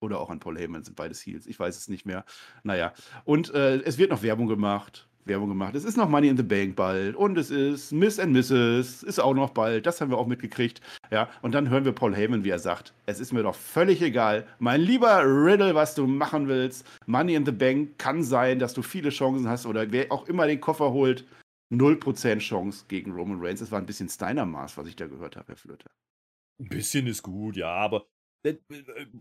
Oder 0.00 0.18
auch 0.18 0.28
an 0.28 0.40
Paul 0.40 0.58
Heyman, 0.58 0.82
sind 0.82 0.96
beides 0.96 1.24
Heels. 1.24 1.46
Ich 1.46 1.60
weiß 1.60 1.78
es 1.78 1.88
nicht 1.88 2.04
mehr. 2.04 2.24
Naja. 2.64 2.94
Und 3.24 3.54
äh, 3.54 3.76
es 3.82 3.96
wird 3.96 4.10
noch 4.10 4.24
Werbung 4.24 4.48
gemacht. 4.48 5.06
Werbung 5.24 5.48
gemacht. 5.48 5.74
Es 5.74 5.84
ist 5.84 5.96
noch 5.96 6.08
Money 6.08 6.28
in 6.28 6.36
the 6.36 6.42
Bank 6.42 6.76
bald 6.76 7.16
und 7.16 7.38
es 7.38 7.50
ist 7.50 7.92
Miss 7.92 8.18
and 8.18 8.32
Mrs. 8.32 9.02
ist 9.02 9.18
auch 9.18 9.34
noch 9.34 9.50
bald. 9.50 9.86
Das 9.86 10.00
haben 10.00 10.10
wir 10.10 10.18
auch 10.18 10.26
mitgekriegt. 10.26 10.80
Ja, 11.10 11.28
und 11.42 11.52
dann 11.52 11.70
hören 11.70 11.84
wir 11.84 11.92
Paul 11.92 12.14
Heyman, 12.14 12.44
wie 12.44 12.50
er 12.50 12.58
sagt: 12.58 12.94
Es 13.06 13.20
ist 13.20 13.32
mir 13.32 13.42
doch 13.42 13.54
völlig 13.54 14.02
egal, 14.02 14.46
mein 14.58 14.80
lieber 14.80 15.22
Riddle, 15.24 15.74
was 15.74 15.94
du 15.94 16.06
machen 16.06 16.48
willst. 16.48 16.86
Money 17.06 17.34
in 17.34 17.46
the 17.46 17.52
Bank 17.52 17.98
kann 17.98 18.22
sein, 18.22 18.58
dass 18.58 18.74
du 18.74 18.82
viele 18.82 19.10
Chancen 19.10 19.48
hast 19.48 19.66
oder 19.66 19.90
wer 19.90 20.12
auch 20.12 20.28
immer 20.28 20.46
den 20.46 20.60
Koffer 20.60 20.92
holt. 20.92 21.24
0% 21.72 22.38
Chance 22.38 22.84
gegen 22.88 23.12
Roman 23.12 23.38
Reigns. 23.40 23.60
Es 23.60 23.72
war 23.72 23.80
ein 23.80 23.86
bisschen 23.86 24.08
Steiner-Maß, 24.08 24.76
was 24.76 24.86
ich 24.86 24.96
da 24.96 25.06
gehört 25.06 25.36
habe, 25.36 25.48
Herr 25.48 25.56
Flöte. 25.56 25.86
Ein 26.60 26.68
bisschen 26.68 27.06
ist 27.06 27.22
gut, 27.22 27.56
ja, 27.56 27.68
aber 27.68 28.06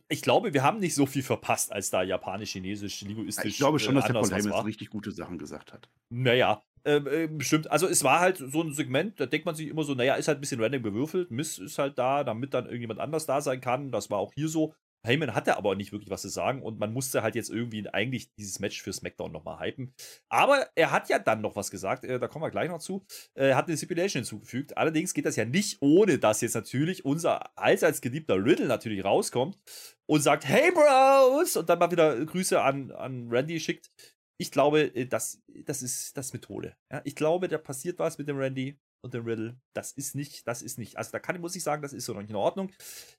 ich 0.10 0.22
glaube, 0.22 0.54
wir 0.54 0.64
haben 0.64 0.80
nicht 0.80 0.96
so 0.96 1.06
viel 1.06 1.24
verpasst, 1.24 1.72
als 1.72 1.90
da 1.90 2.04
japanisch, 2.04 2.52
chinesisch, 2.52 3.02
linguistisch. 3.02 3.46
Ich 3.46 3.58
glaube 3.58 3.80
schon, 3.80 3.96
äh, 3.96 4.00
dass 4.00 4.08
der 4.08 4.14
Paul 4.14 4.30
Heyman 4.30 4.66
richtig 4.66 4.90
gute 4.90 5.12
Sachen 5.12 5.38
gesagt 5.38 5.72
hat. 5.72 5.90
Naja, 6.10 6.62
ähm, 6.86 7.08
äh, 7.08 7.28
bestimmt. 7.28 7.72
Also 7.72 7.88
es 7.88 8.04
war 8.04 8.20
halt 8.20 8.38
so 8.38 8.62
ein 8.62 8.74
Segment, 8.74 9.20
da 9.20 9.26
denkt 9.26 9.46
man 9.46 9.56
sich 9.56 9.70
immer 9.70 9.84
so, 9.84 9.94
naja, 9.94 10.16
ist 10.16 10.28
halt 10.28 10.40
ein 10.40 10.42
bisschen 10.42 10.62
random 10.62 10.84
gewürfelt. 10.84 11.32
Miss 11.32 11.58
ist 11.58 11.80
halt 11.80 11.98
da, 11.98 12.24
damit 12.24 12.54
dann 12.54 12.66
irgendjemand 12.66 13.00
anders 13.00 13.26
da 13.26 13.40
sein 13.42 13.62
kann. 13.62 13.92
Das 13.92 14.10
war 14.10 14.18
auch 14.18 14.34
hier 14.34 14.50
so. 14.50 14.74
Heyman 15.06 15.36
hatte 15.36 15.58
aber 15.58 15.76
nicht 15.76 15.92
wirklich 15.92 16.10
was 16.10 16.22
zu 16.22 16.30
sagen 16.30 16.62
und 16.62 16.80
man 16.80 16.94
musste 16.94 17.24
halt 17.24 17.36
jetzt 17.36 17.50
irgendwie 17.50 17.88
eigentlich 17.90 18.34
dieses 18.36 18.60
Match 18.60 18.82
für 18.82 18.94
SmackDown 18.94 19.32
nochmal 19.32 19.60
hypen. 19.60 19.94
Aber 20.30 20.68
er 20.76 20.92
hat 20.92 21.10
ja 21.10 21.20
dann 21.20 21.42
noch 21.42 21.56
was 21.56 21.72
gesagt, 21.72 22.06
äh, 22.06 22.20
da 22.20 22.28
kommen 22.28 22.44
wir 22.44 22.52
gleich 22.52 22.70
noch 22.70 22.80
zu. 22.80 23.06
Äh, 23.34 23.50
er 23.50 23.58
hat 23.58 23.68
eine 23.68 23.76
Stipulation 23.76 24.22
hinzugefügt. 24.22 24.78
Allerdings 24.78 25.14
geht 25.14 25.26
das 25.26 25.36
ja 25.36 25.46
nicht, 25.46 25.78
ohne 25.82 26.20
dass 26.20 26.42
jetzt 26.42 26.56
natürlich 26.56 27.04
unser 27.04 27.58
allseits 27.58 28.02
geliebter 28.02 28.36
Riddle 28.36 28.68
natürlich 28.68 29.04
rauskommt 29.04 29.60
und 30.06 30.22
sagt, 30.22 30.46
hey 30.48 30.72
Bros! 30.72 31.58
Und 31.58 31.70
dann 31.70 31.80
mal 31.80 31.92
wieder 31.92 32.26
Grüße 32.26 32.62
an, 32.62 32.92
an 32.92 33.28
Randy 33.30 33.60
schickt. 33.60 33.92
Ich 34.38 34.52
glaube, 34.52 34.96
äh, 34.96 35.06
das, 35.06 35.42
das 35.66 35.82
ist 35.82 36.16
das 36.16 36.32
Methode. 36.32 36.78
Ja, 36.92 37.02
ich 37.04 37.16
glaube, 37.16 37.50
da 37.50 37.58
passiert 37.58 38.00
was 38.00 38.18
mit 38.18 38.28
dem 38.30 38.38
Randy 38.38 38.80
und 39.04 39.14
dem 39.14 39.26
Riddle. 39.26 39.58
Das 39.74 39.92
ist 39.92 40.16
nicht, 40.16 40.48
das 40.48 40.62
ist 40.62 40.80
nicht. 40.80 40.98
Also 40.98 41.12
da 41.12 41.20
kann, 41.20 41.40
muss 41.42 41.56
ich 41.56 41.64
sagen, 41.64 41.82
das 41.82 41.94
ist 41.94 42.06
so 42.06 42.14
noch 42.14 42.22
nicht 42.22 42.30
in 42.30 42.36
Ordnung. 42.38 42.72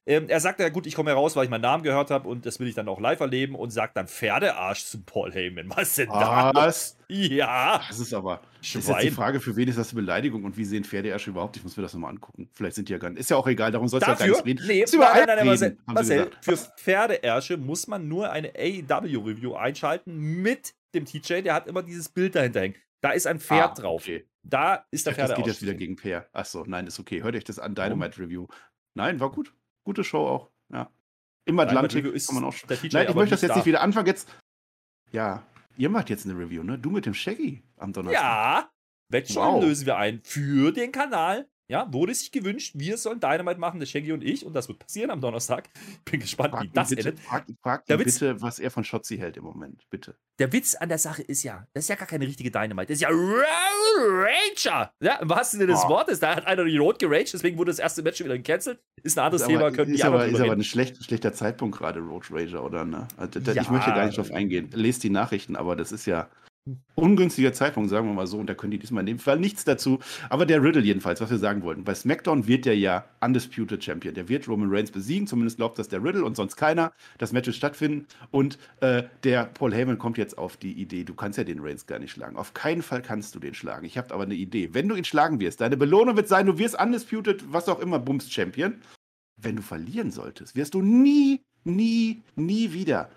Ähm, 0.06 0.28
er 0.28 0.40
sagt 0.40 0.58
ja, 0.58 0.70
gut, 0.70 0.86
ich 0.86 0.94
komme 0.94 1.10
heraus, 1.10 1.36
weil 1.36 1.44
ich 1.44 1.50
meinen 1.50 1.60
Namen 1.60 1.82
gehört 1.82 2.10
habe 2.10 2.28
und 2.28 2.46
das 2.46 2.58
will 2.58 2.66
ich 2.66 2.74
dann 2.74 2.88
auch 2.88 3.00
live 3.00 3.20
erleben 3.20 3.54
und 3.54 3.70
sagt 3.70 3.96
dann 3.96 4.08
Pferdearsch 4.08 4.86
zu 4.86 5.02
Paul 5.02 5.32
Heyman. 5.32 5.68
Was 5.68 5.96
denn 5.96 6.08
da? 6.08 6.50
Was? 6.54 6.96
Ja. 7.08 7.82
Das 7.86 8.00
ist 8.00 8.14
aber. 8.14 8.40
Schwein. 8.62 8.80
Ist 8.80 8.88
jetzt 8.88 9.02
die 9.02 9.10
Frage, 9.10 9.40
für 9.40 9.56
wen 9.56 9.68
ist 9.68 9.76
das 9.76 9.90
eine 9.90 10.00
Beleidigung 10.00 10.44
und 10.44 10.56
wie 10.56 10.64
sehen 10.64 10.84
Pferdeärsche 10.84 11.30
überhaupt? 11.30 11.56
Ich 11.58 11.62
muss 11.62 11.76
mir 11.76 11.82
das 11.82 11.92
nochmal 11.92 12.10
angucken. 12.10 12.48
Vielleicht 12.54 12.76
sind 12.76 12.88
die 12.88 12.92
ja 12.92 12.98
gar 12.98 13.10
nicht. 13.10 13.20
Ist 13.20 13.30
ja 13.30 13.36
auch 13.36 13.46
egal, 13.46 13.70
darum 13.70 13.86
soll 13.88 14.00
es 14.00 14.06
ja 14.06 14.14
gar 14.14 14.26
nicht 14.26 14.44
reden. 14.44 14.66
Nee, 14.66 14.84
nein, 14.90 15.24
nein, 15.26 15.36
nein, 15.36 15.46
Marcel, 15.46 15.78
Marcel 15.84 16.30
für 16.40 16.56
Pferdeärsche 16.56 17.58
muss 17.58 17.86
man 17.86 18.08
nur 18.08 18.30
eine 18.30 18.52
AEW-Review 18.56 19.54
einschalten 19.54 20.16
mit 20.16 20.74
dem 20.94 21.04
TJ, 21.04 21.42
der 21.42 21.54
hat 21.54 21.66
immer 21.66 21.82
dieses 21.82 22.08
Bild 22.08 22.34
dahinter 22.34 22.60
hängen. 22.60 22.76
Da 23.02 23.10
ist 23.10 23.26
ein 23.26 23.38
Pferd 23.38 23.72
ah, 23.72 23.74
drauf. 23.74 24.02
Okay. 24.02 24.24
Da 24.44 24.86
ist 24.90 25.06
der 25.06 25.14
Pferd. 25.14 25.30
Das 25.30 25.36
geht 25.36 25.46
jetzt 25.46 25.62
wieder 25.62 25.74
gegen 25.74 25.96
Peer. 25.96 26.28
Achso, 26.32 26.64
nein, 26.66 26.86
ist 26.86 27.00
okay. 27.00 27.22
Hört 27.22 27.34
euch 27.34 27.44
das 27.44 27.58
an, 27.58 27.74
Dynamite 27.74 28.20
Review. 28.20 28.46
Nein, 28.94 29.18
war 29.18 29.30
gut. 29.30 29.54
Gute 29.84 30.04
Show 30.04 30.26
auch. 30.26 30.50
Ja. 30.72 30.90
Im 31.46 31.58
Atlantik 31.58 32.04
ist 32.06 32.26
kann 32.28 32.36
man 32.36 32.44
auch. 32.44 32.54
TJ, 32.54 32.88
nein, 32.92 33.08
ich 33.08 33.14
möchte 33.14 33.30
das 33.30 33.42
jetzt 33.42 33.50
da. 33.50 33.56
nicht 33.56 33.66
wieder 33.66 33.80
anfangen. 33.80 34.06
Jetzt. 34.06 34.28
Ja, 35.12 35.46
ihr 35.76 35.88
macht 35.88 36.10
jetzt 36.10 36.26
eine 36.26 36.38
Review, 36.38 36.62
ne? 36.62 36.78
Du 36.78 36.90
mit 36.90 37.06
dem 37.06 37.14
Shaggy 37.14 37.62
am 37.76 37.92
Donnerstag. 37.92 38.22
Ja, 38.22 38.70
Wettschein 39.10 39.54
wow. 39.54 39.62
lösen 39.62 39.86
wir 39.86 39.96
ein 39.96 40.20
für 40.22 40.72
den 40.72 40.92
Kanal. 40.92 41.48
Ja, 41.66 41.90
wurde 41.90 42.14
sich 42.14 42.30
gewünscht, 42.30 42.74
wir 42.76 42.98
sollen 42.98 43.20
Dynamite 43.20 43.58
machen, 43.58 43.80
der 43.80 43.86
Shaggy 43.86 44.12
und 44.12 44.22
ich, 44.22 44.44
und 44.44 44.52
das 44.52 44.68
wird 44.68 44.80
passieren 44.80 45.10
am 45.10 45.22
Donnerstag. 45.22 45.70
Bin 46.04 46.20
gespannt, 46.20 46.50
frag 46.50 46.62
wie 46.62 46.68
das 46.68 46.90
bitte, 46.90 47.08
endet. 47.08 47.24
Frag, 47.24 47.46
frag 47.62 47.88
ihn 47.88 47.98
Witz, 47.98 48.18
bitte, 48.18 48.42
was 48.42 48.58
er 48.58 48.70
von 48.70 48.84
Shotzi 48.84 49.16
hält 49.16 49.38
im 49.38 49.44
Moment, 49.44 49.88
bitte. 49.88 50.14
Der 50.38 50.52
Witz 50.52 50.74
an 50.74 50.90
der 50.90 50.98
Sache 50.98 51.22
ist 51.22 51.42
ja, 51.42 51.66
das 51.72 51.84
ist 51.84 51.88
ja 51.88 51.94
gar 51.96 52.06
keine 52.06 52.26
richtige 52.26 52.50
Dynamite, 52.50 52.88
das 52.88 52.96
ist 52.96 53.00
ja 53.00 53.08
Rager! 53.10 54.92
Ja, 55.00 55.14
im 55.16 55.28
wahrsten 55.30 55.60
Sinne 55.60 55.72
des 55.72 55.84
oh. 55.84 55.88
Wortes, 55.88 56.20
da 56.20 56.36
hat 56.36 56.46
einer 56.46 56.64
die 56.64 56.76
Rot 56.76 56.98
geraged, 56.98 57.32
deswegen 57.32 57.56
wurde 57.56 57.70
das 57.70 57.78
erste 57.78 58.02
Match 58.02 58.22
wieder 58.22 58.36
gecancelt. 58.36 58.82
Ist 59.02 59.18
ein 59.18 59.24
anderes 59.24 59.42
ist 59.42 59.48
Thema, 59.48 59.70
können 59.70 59.92
ist 59.92 60.02
die 60.02 60.04
aber, 60.04 60.26
Ist 60.26 60.40
aber 60.40 60.52
ein 60.52 60.64
schlecht, 60.64 61.02
schlechter 61.02 61.32
Zeitpunkt 61.32 61.78
gerade, 61.78 62.00
Road 62.00 62.26
Rager, 62.30 62.62
oder? 62.62 62.84
Ne? 62.84 63.08
Also, 63.16 63.40
ja. 63.40 63.62
Ich 63.62 63.70
möchte 63.70 63.90
gar 63.90 64.04
nicht 64.04 64.18
drauf 64.18 64.30
eingehen. 64.32 64.70
Lest 64.74 65.02
die 65.02 65.10
Nachrichten, 65.10 65.56
aber 65.56 65.76
das 65.76 65.92
ist 65.92 66.04
ja 66.06 66.28
ungünstiger 66.94 67.52
Zeitpunkt, 67.52 67.90
sagen 67.90 68.06
wir 68.06 68.14
mal 68.14 68.26
so, 68.26 68.38
und 68.38 68.48
da 68.48 68.54
können 68.54 68.70
die 68.70 68.78
diesmal 68.78 69.02
in 69.02 69.06
dem 69.06 69.18
Fall 69.18 69.38
nichts 69.38 69.64
dazu. 69.64 69.98
Aber 70.30 70.46
der 70.46 70.62
Riddle 70.62 70.82
jedenfalls, 70.82 71.20
was 71.20 71.30
wir 71.30 71.38
sagen 71.38 71.62
wollten. 71.62 71.84
Bei 71.84 71.94
SmackDown 71.94 72.46
wird 72.46 72.64
der 72.64 72.76
ja 72.76 73.04
Undisputed 73.20 73.84
Champion. 73.84 74.14
Der 74.14 74.28
wird 74.28 74.48
Roman 74.48 74.70
Reigns 74.70 74.90
besiegen, 74.90 75.26
zumindest 75.26 75.58
glaubt 75.58 75.78
das 75.78 75.88
der 75.88 76.02
Riddle 76.02 76.24
und 76.24 76.36
sonst 76.36 76.56
keiner. 76.56 76.92
Das 77.18 77.32
Match 77.32 77.46
wird 77.46 77.56
stattfinden 77.56 78.06
und 78.30 78.58
äh, 78.80 79.04
der 79.24 79.44
Paul 79.44 79.74
Heyman 79.74 79.98
kommt 79.98 80.16
jetzt 80.16 80.38
auf 80.38 80.56
die 80.56 80.72
Idee, 80.72 81.04
du 81.04 81.14
kannst 81.14 81.36
ja 81.36 81.44
den 81.44 81.60
Reigns 81.60 81.86
gar 81.86 81.98
nicht 81.98 82.12
schlagen. 82.12 82.36
Auf 82.36 82.54
keinen 82.54 82.82
Fall 82.82 83.02
kannst 83.02 83.34
du 83.34 83.40
den 83.40 83.54
schlagen. 83.54 83.84
Ich 83.84 83.98
habe 83.98 84.14
aber 84.14 84.24
eine 84.24 84.34
Idee. 84.34 84.70
Wenn 84.72 84.88
du 84.88 84.94
ihn 84.94 85.04
schlagen 85.04 85.40
wirst, 85.40 85.60
deine 85.60 85.76
Belohnung 85.76 86.16
wird 86.16 86.28
sein, 86.28 86.46
du 86.46 86.58
wirst 86.58 86.80
Undisputed, 86.80 87.52
was 87.52 87.68
auch 87.68 87.80
immer, 87.80 87.98
Bums 87.98 88.30
Champion. 88.30 88.76
Wenn 89.36 89.56
du 89.56 89.62
verlieren 89.62 90.10
solltest, 90.10 90.56
wirst 90.56 90.74
du 90.74 90.80
nie, 90.80 91.42
nie, 91.64 92.22
nie 92.36 92.72
wieder 92.72 93.10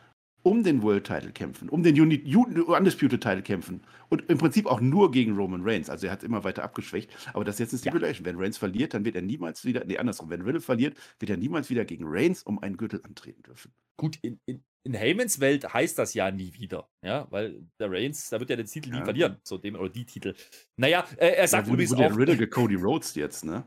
um 0.44 0.64
den 0.64 0.82
World 0.82 1.06
Title 1.06 1.32
kämpfen, 1.32 1.70
um 1.70 1.84
den 1.84 2.00
Uni 2.00 2.36
Undisputed 2.36 3.22
Title 3.22 3.42
kämpfen 3.42 3.82
und 4.10 4.30
im 4.30 4.38
Prinzip 4.38 4.66
auch 4.66 4.80
nur 4.80 5.12
gegen 5.12 5.36
Roman 5.36 5.62
Reigns. 5.64 5.90
Also 5.90 6.08
er 6.08 6.14
hat 6.14 6.20
es 6.20 6.26
immer 6.26 6.44
weiter 6.44 6.64
abgeschwächt. 6.64 7.10
Aber 7.34 7.44
das 7.44 7.56
ist 7.56 7.60
jetzt 7.60 7.74
eine 7.74 7.80
Stipulation. 7.80 8.26
Ja. 8.26 8.32
Wenn 8.32 8.40
Reigns 8.40 8.58
verliert, 8.58 8.94
dann 8.94 9.04
wird 9.04 9.16
er 9.16 9.22
niemals 9.22 9.66
wieder, 9.66 9.84
nee, 9.86 9.98
andersrum, 9.98 10.30
wenn 10.30 10.42
Riddle 10.42 10.62
verliert, 10.62 10.98
wird 11.20 11.30
er 11.30 11.38
niemals 11.38 11.70
wieder 11.70 11.86
gegen 11.86 12.06
Reigns 12.08 12.44
um 12.44 12.60
einen 12.60 12.78
Gürtel 12.78 13.02
antreten 13.04 13.44
dürfen. 13.44 13.74
Gut, 13.98 14.20
in, 14.22 14.40
in, 14.46 14.64
in 14.84 14.98
Heymans 14.98 15.40
Welt 15.40 15.74
heißt 15.74 15.98
das 16.00 16.14
ja 16.14 16.32
nie 16.32 16.54
wieder, 16.54 16.88
ja, 17.04 17.28
weil 17.32 17.66
der 17.80 17.92
Reigns, 17.92 18.30
da 18.30 18.40
wird 18.40 18.50
ja 18.50 18.56
den 18.56 18.68
Titel 18.68 18.90
ja. 18.90 19.00
nie 19.00 19.04
verlieren, 19.04 19.38
so 19.44 19.58
dem 19.58 19.76
oder 19.76 19.90
die 19.90 20.06
Titel. 20.06 20.34
Naja, 20.78 21.06
äh, 21.18 21.30
er 21.30 21.48
sagt 21.48 21.68
ja, 21.68 21.74
wurde, 21.74 21.84
übrigens 21.84 21.98
wurde 21.98 22.14
auch. 22.14 22.18
Riddle 22.18 22.48
Cody 22.48 22.76
Rhodes 22.76 23.16
jetzt, 23.16 23.44
ne? 23.44 23.66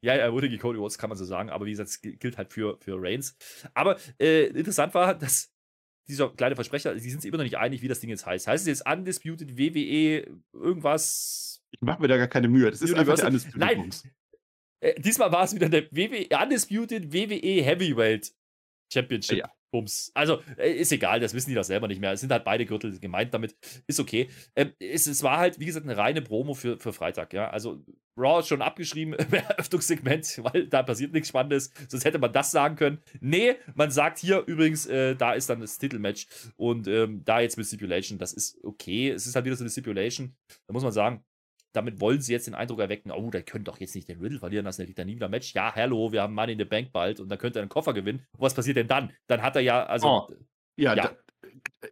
Ja, 0.00 0.14
er 0.14 0.32
wurde 0.32 0.48
gegen 0.48 0.60
Cody 0.60 0.78
Rhodes, 0.78 0.96
kann 0.96 1.10
man 1.10 1.18
so 1.18 1.24
sagen, 1.24 1.50
aber 1.50 1.66
wie 1.66 1.70
gesagt, 1.70 1.90
es 1.90 2.00
gilt 2.00 2.38
halt 2.38 2.52
für, 2.52 2.78
für 2.80 3.00
Reigns. 3.00 3.36
Aber 3.74 3.98
äh, 4.20 4.46
interessant 4.46 4.94
war, 4.94 5.14
dass 5.14 5.50
dieser 6.08 6.30
kleine 6.30 6.54
Versprecher, 6.54 6.94
die 6.94 7.10
sind 7.10 7.22
sich 7.22 7.28
immer 7.28 7.38
noch 7.38 7.44
nicht 7.44 7.58
einig, 7.58 7.82
wie 7.82 7.88
das 7.88 8.00
Ding 8.00 8.10
jetzt 8.10 8.26
heißt. 8.26 8.46
Heißt 8.46 8.66
es 8.66 8.78
jetzt 8.78 8.88
Undisputed 8.90 9.58
WWE 9.58 10.40
irgendwas? 10.52 11.62
Ich 11.70 11.80
mache 11.80 12.00
mir 12.00 12.08
da 12.08 12.16
gar 12.16 12.28
keine 12.28 12.48
Mühe. 12.48 12.70
Das 12.70 12.80
ist 12.80 12.92
Universal. 12.92 13.26
einfach 13.26 13.26
Undisputed 13.26 13.60
Nein. 13.60 13.90
Äh, 14.80 15.00
diesmal 15.00 15.32
war 15.32 15.44
es 15.44 15.54
wieder 15.54 15.68
der 15.68 15.90
WWE, 15.90 16.28
Undisputed 16.42 17.12
WWE 17.12 17.62
Heavyweight 17.62 18.32
Championship. 18.92 19.38
Ja. 19.38 19.52
Bums. 19.70 20.10
Also, 20.14 20.40
äh, 20.56 20.72
ist 20.72 20.92
egal, 20.92 21.20
das 21.20 21.34
wissen 21.34 21.50
die 21.50 21.54
doch 21.54 21.64
selber 21.64 21.88
nicht 21.88 22.00
mehr. 22.00 22.12
Es 22.12 22.20
sind 22.20 22.32
halt 22.32 22.44
beide 22.44 22.64
Gürtel 22.66 22.98
gemeint 22.98 23.34
damit. 23.34 23.56
Ist 23.86 24.00
okay. 24.00 24.28
Ähm, 24.56 24.72
es, 24.78 25.06
es, 25.06 25.22
war 25.22 25.38
halt, 25.38 25.58
wie 25.60 25.66
gesagt, 25.66 25.86
eine 25.86 25.96
reine 25.96 26.22
Promo 26.22 26.54
für, 26.54 26.78
für 26.78 26.92
Freitag. 26.92 27.32
Ja? 27.32 27.50
Also, 27.50 27.82
Raw 28.16 28.40
ist 28.40 28.48
schon 28.48 28.62
abgeschrieben 28.62 29.12
im 29.18 29.32
Eröffnungssegment, 29.32 30.40
weil 30.42 30.66
da 30.66 30.82
passiert 30.82 31.12
nichts 31.12 31.28
Spannendes. 31.28 31.70
Sonst 31.88 32.04
hätte 32.04 32.18
man 32.18 32.32
das 32.32 32.50
sagen 32.50 32.76
können. 32.76 32.98
Nee, 33.20 33.56
man 33.74 33.90
sagt 33.90 34.18
hier 34.18 34.44
übrigens, 34.46 34.86
äh, 34.86 35.14
da 35.14 35.34
ist 35.34 35.48
dann 35.48 35.60
das 35.60 35.78
Titelmatch 35.78 36.26
und 36.56 36.88
ähm, 36.88 37.22
da 37.24 37.40
jetzt 37.40 37.56
mit 37.56 37.66
Stipulation. 37.66 38.18
Das 38.18 38.32
ist 38.32 38.58
okay. 38.64 39.10
Es 39.10 39.26
ist 39.26 39.34
halt 39.34 39.44
wieder 39.44 39.56
so 39.56 39.64
eine 39.64 39.70
Stipulation. 39.70 40.34
Da 40.66 40.72
muss 40.72 40.82
man 40.82 40.92
sagen, 40.92 41.24
damit 41.78 42.00
wollen 42.00 42.20
sie 42.20 42.32
jetzt 42.32 42.46
den 42.46 42.54
Eindruck 42.54 42.80
erwecken, 42.80 43.12
oh, 43.12 43.30
der 43.30 43.42
könnte 43.42 43.70
doch 43.70 43.78
jetzt 43.78 43.94
nicht 43.94 44.08
den 44.08 44.20
Riddle 44.20 44.40
verlieren 44.40 44.64
lassen, 44.64 44.80
der 44.80 44.86
kriegt 44.86 44.98
dann 44.98 45.06
nie 45.06 45.14
wieder 45.14 45.26
ein 45.26 45.30
Match. 45.30 45.54
Ja, 45.54 45.74
hallo, 45.74 46.12
wir 46.12 46.22
haben 46.22 46.34
Money 46.34 46.52
in 46.52 46.58
the 46.58 46.64
Bank 46.64 46.92
bald 46.92 47.20
und 47.20 47.28
dann 47.28 47.38
könnte 47.38 47.60
er 47.60 47.62
einen 47.62 47.68
Koffer 47.68 47.94
gewinnen. 47.94 48.26
Was 48.36 48.54
passiert 48.54 48.76
denn 48.76 48.88
dann? 48.88 49.12
Dann 49.28 49.42
hat 49.42 49.56
er 49.56 49.62
ja, 49.62 49.86
also. 49.86 50.08
Oh, 50.08 50.34
ja, 50.76 50.94
ja. 50.94 51.02
Da, 51.04 51.16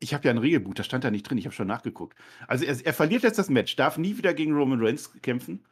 ich 0.00 0.12
habe 0.12 0.24
ja 0.24 0.30
ein 0.32 0.38
Regelbuch, 0.38 0.74
da 0.74 0.82
stand 0.82 1.04
da 1.04 1.10
nicht 1.10 1.22
drin, 1.22 1.38
ich 1.38 1.44
habe 1.44 1.54
schon 1.54 1.68
nachgeguckt. 1.68 2.18
Also 2.48 2.64
er, 2.64 2.76
er 2.84 2.92
verliert 2.92 3.22
jetzt 3.22 3.38
das 3.38 3.48
Match, 3.48 3.76
darf 3.76 3.96
nie 3.96 4.18
wieder 4.18 4.34
gegen 4.34 4.52
Roman 4.52 4.80
Reigns 4.82 5.12
kämpfen. 5.22 5.64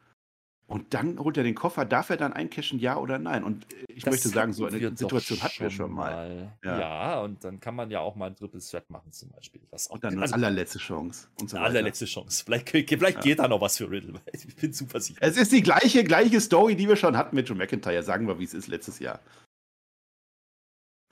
Und 0.67 0.95
dann 0.95 1.19
holt 1.19 1.37
er 1.37 1.43
den 1.43 1.53
Koffer. 1.53 1.85
Darf 1.85 2.09
er 2.09 2.17
dann 2.17 2.33
eincashen, 2.33 2.79
ja 2.79 2.97
oder 2.97 3.19
nein? 3.19 3.43
Und 3.43 3.71
äh, 3.71 3.85
ich 3.87 4.03
das 4.03 4.13
möchte 4.13 4.29
sagen, 4.29 4.51
so 4.51 4.65
eine 4.65 4.95
Situation 4.97 5.41
hatten 5.43 5.59
wir 5.59 5.69
schon 5.69 5.91
mal. 5.91 6.51
Ja. 6.63 6.79
ja. 6.79 7.21
und 7.21 7.43
dann 7.43 7.59
kann 7.59 7.75
man 7.75 7.91
ja 7.91 7.99
auch 7.99 8.15
mal 8.15 8.27
ein 8.27 8.35
Triple 8.35 8.59
Threat 8.59 8.89
machen, 8.89 9.11
zum 9.11 9.29
Beispiel. 9.29 9.61
Das 9.69 9.87
und 9.87 10.03
dann 10.03 10.19
also, 10.19 10.33
allerletzte 10.33 10.79
Chance. 10.79 11.27
Und 11.39 11.51
so 11.51 11.57
allerletzte 11.57 12.05
Chance. 12.05 12.43
Vielleicht, 12.43 12.69
vielleicht 12.69 13.17
ja. 13.17 13.21
geht 13.21 13.39
da 13.39 13.47
noch 13.47 13.61
was 13.61 13.77
für 13.77 13.89
Riddle. 13.89 14.19
Ich 14.33 14.55
bin 14.55 14.73
zuversichtlich. 14.73 15.29
Es 15.29 15.37
ist 15.37 15.51
die 15.51 15.61
gleiche, 15.61 16.03
gleiche 16.03 16.41
Story, 16.41 16.75
die 16.75 16.87
wir 16.87 16.95
schon 16.95 17.15
hatten 17.15 17.35
mit 17.35 17.47
Joe 17.47 17.57
McIntyre. 17.57 18.01
Sagen 18.01 18.27
wir, 18.27 18.39
wie 18.39 18.43
es 18.45 18.55
ist 18.55 18.67
letztes 18.67 18.97
Jahr. 18.97 19.19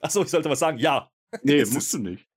Achso, 0.02 0.24
ich 0.24 0.30
sollte 0.30 0.50
was 0.50 0.60
sagen. 0.60 0.80
Ja. 0.80 1.12
Nee, 1.44 1.64
musst 1.72 1.94
du 1.94 2.00
nicht. 2.00 2.28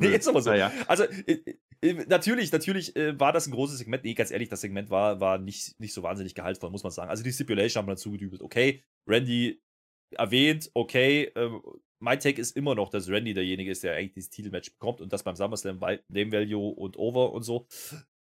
Nee, 0.00 0.16
ist 0.16 0.28
aber 0.28 0.42
so. 0.42 0.52
Ja. 0.52 0.72
Also, 0.86 1.04
äh, 1.04 1.40
äh, 1.82 2.04
natürlich, 2.08 2.50
natürlich 2.52 2.96
äh, 2.96 3.18
war 3.18 3.32
das 3.32 3.46
ein 3.46 3.52
großes 3.52 3.78
Segment. 3.78 4.04
Nee, 4.04 4.14
ganz 4.14 4.30
ehrlich, 4.30 4.48
das 4.48 4.60
Segment 4.60 4.90
war, 4.90 5.20
war 5.20 5.38
nicht, 5.38 5.78
nicht 5.78 5.92
so 5.92 6.02
wahnsinnig 6.02 6.34
gehaltvoll, 6.34 6.70
muss 6.70 6.82
man 6.82 6.92
sagen. 6.92 7.10
Also 7.10 7.22
die 7.22 7.32
Stipulation 7.32 7.82
haben 7.82 7.88
wir 7.88 7.94
dazu 7.94 8.12
gedübelt. 8.12 8.42
Okay, 8.42 8.82
Randy 9.06 9.60
erwähnt, 10.12 10.70
okay, 10.74 11.30
ähm, 11.34 11.60
mein 11.98 12.20
Take 12.20 12.40
ist 12.40 12.56
immer 12.56 12.74
noch, 12.74 12.90
dass 12.90 13.08
Randy 13.08 13.34
derjenige 13.34 13.70
ist, 13.70 13.82
der 13.82 13.94
eigentlich 13.94 14.12
dieses 14.12 14.30
Titelmatch 14.30 14.72
bekommt 14.72 15.00
und 15.00 15.12
das 15.12 15.22
beim 15.22 15.36
SummerSlam 15.36 15.78
Name 15.78 16.32
Value 16.32 16.74
und 16.74 16.96
Over 16.98 17.32
und 17.32 17.42
so. 17.42 17.66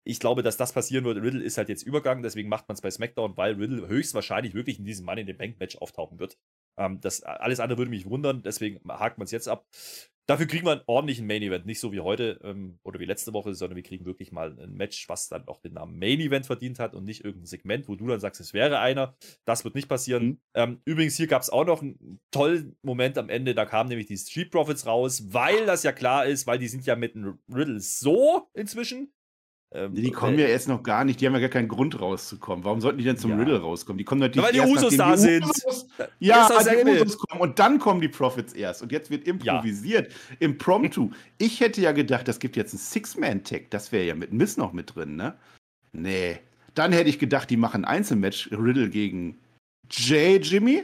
Ich 0.08 0.20
glaube, 0.20 0.44
dass 0.44 0.56
das 0.56 0.72
passieren 0.72 1.04
wird. 1.04 1.18
Riddle 1.18 1.44
ist 1.44 1.58
halt 1.58 1.68
jetzt 1.68 1.82
übergangen, 1.82 2.24
deswegen 2.24 2.48
macht 2.48 2.68
man 2.68 2.76
es 2.76 2.82
bei 2.82 2.92
SmackDown, 2.92 3.36
weil 3.38 3.56
Riddle 3.56 3.88
höchstwahrscheinlich 3.88 4.54
wirklich 4.54 4.80
in 4.80 4.86
diesem 4.86 5.06
Money 5.06 5.22
in 5.22 5.28
the 5.28 5.34
Bank 5.34 5.60
Match 5.60 5.78
auftauchen 5.78 6.20
wird. 6.20 6.38
Ähm, 6.78 7.00
das, 7.02 7.24
alles 7.24 7.60
andere 7.60 7.80
würde 7.80 7.90
mich 7.90 8.06
wundern, 8.06 8.44
deswegen 8.44 8.80
hakt 8.88 9.18
man 9.18 9.26
es 9.26 9.32
jetzt 9.32 9.48
ab. 9.48 9.68
Dafür 10.28 10.48
kriegen 10.48 10.66
wir 10.66 10.72
einen 10.72 10.82
ordentlichen 10.88 11.28
Main 11.28 11.44
Event. 11.44 11.66
Nicht 11.66 11.80
so 11.80 11.92
wie 11.92 12.00
heute 12.00 12.40
ähm, 12.44 12.80
oder 12.84 13.00
wie 13.00 13.06
letzte 13.06 13.34
Woche, 13.34 13.54
sondern 13.54 13.76
wir 13.76 13.84
kriegen 13.84 14.06
wirklich 14.06 14.32
mal 14.32 14.58
ein 14.60 14.74
Match, 14.74 15.08
was 15.08 15.28
dann 15.30 15.48
auch 15.48 15.60
den 15.60 15.74
Namen 15.74 16.00
Main 16.00 16.20
Event 16.20 16.48
verdient 16.48 16.80
hat 16.80 16.96
und 16.96 17.06
nicht 17.06 17.24
irgendein 17.24 17.46
Segment, 17.46 17.88
wo 17.88 17.96
du 17.96 18.08
dann 18.08 18.20
sagst, 18.20 18.42
es 18.42 18.54
wäre 18.54 18.80
einer. 18.80 19.16
Das 19.46 19.64
wird 19.64 19.76
nicht 19.76 19.88
passieren. 19.88 20.26
Mhm. 20.26 20.40
Ähm, 20.56 20.82
übrigens, 20.86 21.16
hier 21.16 21.28
gab 21.28 21.42
es 21.42 21.50
auch 21.50 21.66
noch 21.66 21.82
einen 21.82 22.20
tollen 22.32 22.76
Moment 22.82 23.18
am 23.18 23.30
Ende. 23.30 23.54
Da 23.54 23.66
kamen 23.66 23.90
nämlich 23.90 24.08
die 24.08 24.18
Street 24.18 24.52
Profits 24.52 24.86
raus, 24.86 25.34
weil 25.34 25.66
das 25.66 25.84
ja 25.84 25.92
klar 25.92 26.26
ist, 26.26 26.48
weil 26.48 26.60
die 26.60 26.68
sind 26.68 26.86
ja 26.86 26.96
mit 26.96 27.16
einem 27.16 27.40
Riddle 27.54 27.80
so 27.80 28.50
inzwischen. 28.54 29.15
Ähm, 29.76 29.94
die 29.94 30.10
kommen 30.10 30.40
ja 30.40 30.48
erst 30.48 30.70
noch 30.70 30.84
gar 30.84 31.04
nicht, 31.04 31.20
die 31.20 31.26
haben 31.26 31.34
ja 31.34 31.42
gar 31.42 31.50
keinen 31.50 31.68
Grund 31.68 32.00
rauszukommen. 32.00 32.64
Warum 32.64 32.80
sollten 32.80 32.98
die 32.98 33.04
denn 33.04 33.18
zum 33.18 33.32
ja. 33.32 33.38
Riddle 33.38 33.60
rauskommen? 33.60 33.98
Die 33.98 34.06
kommen 34.06 34.22
natürlich 34.22 34.50
ja, 34.50 34.64
weil 34.64 34.68
die 34.68 34.74
Usos 34.74 34.96
da 34.96 35.12
die 35.12 35.18
sind. 35.22 35.44
Usos, 35.44 35.88
ja, 36.20 36.48
die 36.48 37.02
Usos 37.02 37.18
kommen 37.18 37.42
und 37.42 37.60
dann 37.60 37.78
kommen 37.78 38.00
die 38.00 38.08
Profits 38.08 38.54
erst. 38.54 38.82
Und 38.82 38.94
jetzt 38.94 39.10
wird 39.10 39.28
improvisiert, 39.28 40.14
ja. 40.14 40.36
impromptu. 40.40 41.12
ich 41.38 41.60
hätte 41.60 41.82
ja 41.82 41.92
gedacht, 41.92 42.26
das 42.26 42.40
gibt 42.40 42.56
jetzt 42.56 42.74
ein 42.74 42.78
Six-Man-Tag. 42.78 43.70
Das 43.70 43.92
wäre 43.92 44.06
ja 44.06 44.16
mit 44.16 44.32
Miss 44.32 44.56
noch 44.56 44.72
mit 44.72 44.96
drin, 44.96 45.18
ne? 45.18 45.36
Nee. 45.92 46.40
Dann 46.74 46.94
hätte 46.94 47.10
ich 47.10 47.20
gedacht, 47.20 47.50
die 47.50 47.58
machen 47.58 47.84
ein 47.84 47.98
Einzelmatch 47.98 48.50
Riddle 48.52 48.90
gegen 48.90 49.38
Jay 49.92 50.38
Jimmy. 50.38 50.84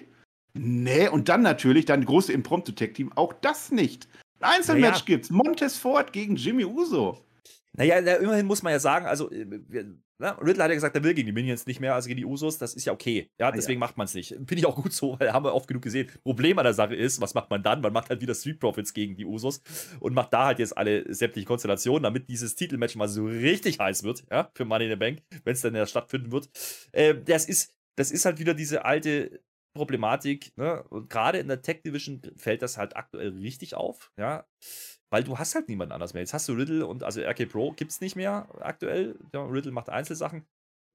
Nee, 0.53 1.07
und 1.07 1.29
dann 1.29 1.43
natürlich 1.43 1.85
dann 1.85 2.03
große 2.03 2.33
Impromptu-Tag-Team. 2.33 3.13
Auch 3.15 3.31
das 3.31 3.71
nicht. 3.71 4.09
Ein 4.41 4.57
Einzelmatch 4.57 4.91
naja. 4.91 5.05
gibt's. 5.05 5.29
Montez 5.29 5.77
Ford 5.77 6.11
gegen 6.11 6.35
Jimmy 6.35 6.65
Uso. 6.65 7.23
Naja, 7.73 7.97
immerhin 7.97 8.45
muss 8.45 8.63
man 8.63 8.73
ja 8.73 8.79
sagen, 8.79 9.05
also 9.05 9.31
äh, 9.31 9.45
na, 10.21 10.33
Riddler 10.33 10.65
hat 10.65 10.71
ja 10.71 10.75
gesagt, 10.75 10.95
er 10.95 11.03
will 11.03 11.15
gegen 11.15 11.25
die 11.25 11.31
Minions 11.31 11.65
nicht 11.65 11.79
mehr, 11.79 11.95
also 11.95 12.07
gegen 12.07 12.17
die 12.17 12.25
Usos, 12.25 12.59
das 12.59 12.75
ist 12.75 12.85
ja 12.85 12.93
okay. 12.93 13.31
Ja, 13.39 13.51
deswegen 13.51 13.81
ah, 13.81 13.85
ja. 13.85 13.87
macht 13.87 13.97
man 13.97 14.05
es 14.05 14.13
nicht. 14.13 14.29
Finde 14.29 14.55
ich 14.55 14.65
auch 14.67 14.75
gut 14.75 14.93
so, 14.93 15.19
weil 15.19 15.33
haben 15.33 15.43
wir 15.43 15.55
oft 15.55 15.67
genug 15.67 15.81
gesehen. 15.81 16.11
Problem 16.23 16.59
an 16.59 16.65
der 16.65 16.75
Sache 16.75 16.95
ist, 16.95 17.21
was 17.21 17.33
macht 17.33 17.49
man 17.49 17.63
dann? 17.63 17.81
Man 17.81 17.91
macht 17.91 18.09
halt 18.09 18.21
wieder 18.21 18.35
Street 18.35 18.59
Profits 18.59 18.93
gegen 18.93 19.15
die 19.15 19.25
Usos 19.25 19.61
und 19.99 20.13
macht 20.13 20.31
da 20.31 20.45
halt 20.45 20.59
jetzt 20.59 20.77
alle 20.77 21.11
sämtliche 21.11 21.47
Konstellationen, 21.47 22.03
damit 22.03 22.29
dieses 22.29 22.55
Titelmatch 22.55 22.95
mal 22.95 23.07
so 23.07 23.25
richtig 23.25 23.79
heiß 23.79 24.03
wird, 24.03 24.23
ja, 24.29 24.51
für 24.53 24.63
Money 24.63 24.85
in 24.85 24.91
the 24.91 24.95
Bank, 24.95 25.23
wenn 25.43 25.53
es 25.53 25.61
dann 25.61 25.73
ja 25.73 25.87
stattfinden 25.87 26.31
wird. 26.31 26.49
Äh, 26.91 27.15
das 27.25 27.45
ist, 27.45 27.73
das 27.95 28.11
ist 28.11 28.25
halt 28.25 28.37
wieder 28.37 28.53
diese 28.53 28.85
alte 28.85 29.41
Problematik, 29.73 30.55
ne? 30.55 30.83
Und 30.89 31.09
gerade 31.09 31.39
in 31.39 31.47
der 31.47 31.63
Tech 31.63 31.81
Division 31.81 32.21
fällt 32.35 32.61
das 32.61 32.77
halt 32.77 32.95
aktuell 32.95 33.29
richtig 33.29 33.73
auf, 33.73 34.11
ja 34.17 34.45
weil 35.11 35.23
du 35.23 35.37
hast 35.37 35.53
halt 35.53 35.69
niemanden 35.69 35.91
anders 35.91 36.13
mehr. 36.13 36.21
Jetzt 36.21 36.33
hast 36.33 36.47
du 36.49 36.53
Riddle 36.53 36.87
und 36.87 37.03
also 37.03 37.21
RK 37.21 37.45
Pro 37.45 37.71
gibt 37.71 37.91
es 37.91 38.01
nicht 38.01 38.15
mehr 38.15 38.47
aktuell. 38.61 39.19
Ja, 39.33 39.43
Riddle 39.43 39.71
macht 39.71 39.89
Einzelsachen. 39.89 40.47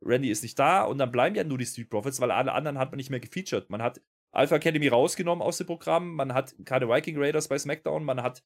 Randy 0.04 0.30
ist 0.30 0.42
nicht 0.42 0.58
da 0.58 0.82
und 0.82 0.99
dann 0.99 1.12
bleiben 1.12 1.37
ja 1.37 1.44
nur 1.44 1.58
die 1.58 1.66
Street 1.66 1.90
Profits, 1.90 2.20
weil 2.20 2.30
alle 2.30 2.52
anderen 2.52 2.78
hat 2.78 2.90
man 2.90 2.96
nicht 2.96 3.11
mehr 3.11 3.20
gefeatured. 3.20 3.70
Man 3.70 3.82
hat 3.82 4.00
Alpha 4.32 4.56
Academy 4.56 4.88
rausgenommen 4.88 5.42
aus 5.42 5.58
dem 5.58 5.66
Programm, 5.66 6.14
man 6.14 6.35
hat 6.35 6.54
keine 6.64 6.88
Viking 6.88 7.16
Raiders 7.18 7.49
bei 7.49 7.58
SmackDown, 7.58 8.04
man 8.04 8.23
hat 8.23 8.42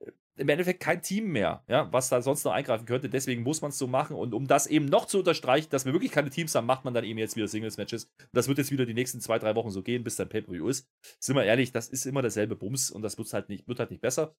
äh, 0.00 0.10
im 0.36 0.48
Endeffekt 0.48 0.80
kein 0.80 1.02
Team 1.02 1.30
mehr, 1.30 1.62
ja, 1.68 1.92
was 1.92 2.08
da 2.08 2.20
sonst 2.20 2.44
noch 2.44 2.52
eingreifen 2.52 2.86
könnte. 2.86 3.08
Deswegen 3.08 3.42
muss 3.42 3.60
man 3.60 3.68
es 3.68 3.78
so 3.78 3.86
machen. 3.86 4.16
Und 4.16 4.34
um 4.34 4.48
das 4.48 4.66
eben 4.66 4.86
noch 4.86 5.06
zu 5.06 5.18
unterstreichen, 5.18 5.68
dass 5.70 5.84
wir 5.84 5.92
wirklich 5.92 6.10
keine 6.10 6.30
Teams 6.30 6.54
haben, 6.54 6.66
macht 6.66 6.84
man 6.84 6.92
dann 6.92 7.04
eben 7.04 7.18
jetzt 7.18 7.36
wieder 7.36 7.46
Singles-Matches. 7.46 8.10
Das 8.32 8.48
wird 8.48 8.58
jetzt 8.58 8.72
wieder 8.72 8.84
die 8.84 8.94
nächsten 8.94 9.20
zwei, 9.20 9.38
drei 9.38 9.54
Wochen 9.54 9.70
so 9.70 9.82
gehen, 9.82 10.02
bis 10.02 10.16
dann 10.16 10.28
Pay-Per-View 10.28 10.66
ist. 10.66 10.88
Sind 11.20 11.36
wir 11.36 11.44
ehrlich, 11.44 11.70
das 11.70 11.88
ist 11.88 12.04
immer 12.06 12.22
derselbe 12.22 12.56
Bums 12.56 12.90
und 12.90 13.02
das 13.02 13.16
halt 13.32 13.48
nicht, 13.48 13.68
wird 13.68 13.78
halt 13.78 13.90
nicht 13.90 14.00
besser. 14.00 14.34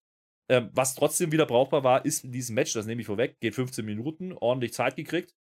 Ähm, 0.49 0.69
was 0.73 0.95
trotzdem 0.95 1.31
wieder 1.31 1.45
brauchbar 1.45 1.83
war, 1.83 2.05
ist 2.05 2.23
in 2.23 2.31
diesem 2.31 2.55
Match, 2.55 2.73
das 2.73 2.85
nehme 2.85 3.01
ich 3.01 3.07
vorweg, 3.07 3.39
geht 3.39 3.55
15 3.55 3.85
Minuten, 3.85 4.33
ordentlich 4.33 4.73
Zeit 4.73 4.95
gekriegt. 4.95 5.35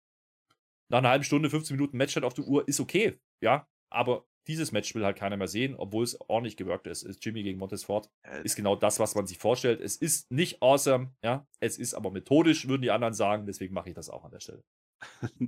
Nach 0.90 1.00
einer 1.00 1.10
halben 1.10 1.24
Stunde, 1.24 1.50
15 1.50 1.76
Minuten 1.76 1.98
Matchzeit 1.98 2.24
auf 2.24 2.34
der 2.34 2.46
Uhr 2.46 2.68
ist 2.68 2.80
okay, 2.80 3.18
ja, 3.42 3.68
aber 3.90 4.26
dieses 4.48 4.72
Match 4.72 4.94
will 4.96 5.06
halt 5.06 5.18
keiner 5.18 5.38
mehr 5.38 5.48
sehen, 5.48 5.76
obwohl 5.76 6.04
es 6.04 6.20
ordentlich 6.28 6.58
gewirkt 6.58 6.88
ist. 6.88 7.04
ist 7.04 7.24
Jimmy 7.24 7.44
gegen 7.44 7.60
Montesfort 7.60 8.10
ist 8.44 8.56
genau 8.56 8.76
das, 8.76 9.00
was 9.00 9.16
man 9.16 9.28
sich 9.28 9.38
vorstellt. 9.38 9.80
Es 9.80 9.96
ist 9.96 10.30
nicht 10.32 10.62
awesome, 10.62 11.14
ja, 11.24 11.48
es 11.60 11.78
ist 11.78 11.94
aber 11.94 12.12
methodisch, 12.12 12.68
würden 12.68 12.82
die 12.82 12.92
anderen 12.92 13.14
sagen, 13.14 13.46
deswegen 13.46 13.74
mache 13.74 13.90
ich 13.90 13.96
das 13.96 14.10
auch 14.10 14.26
an 14.26 14.32
der 14.32 14.40
Stelle. 14.40 14.64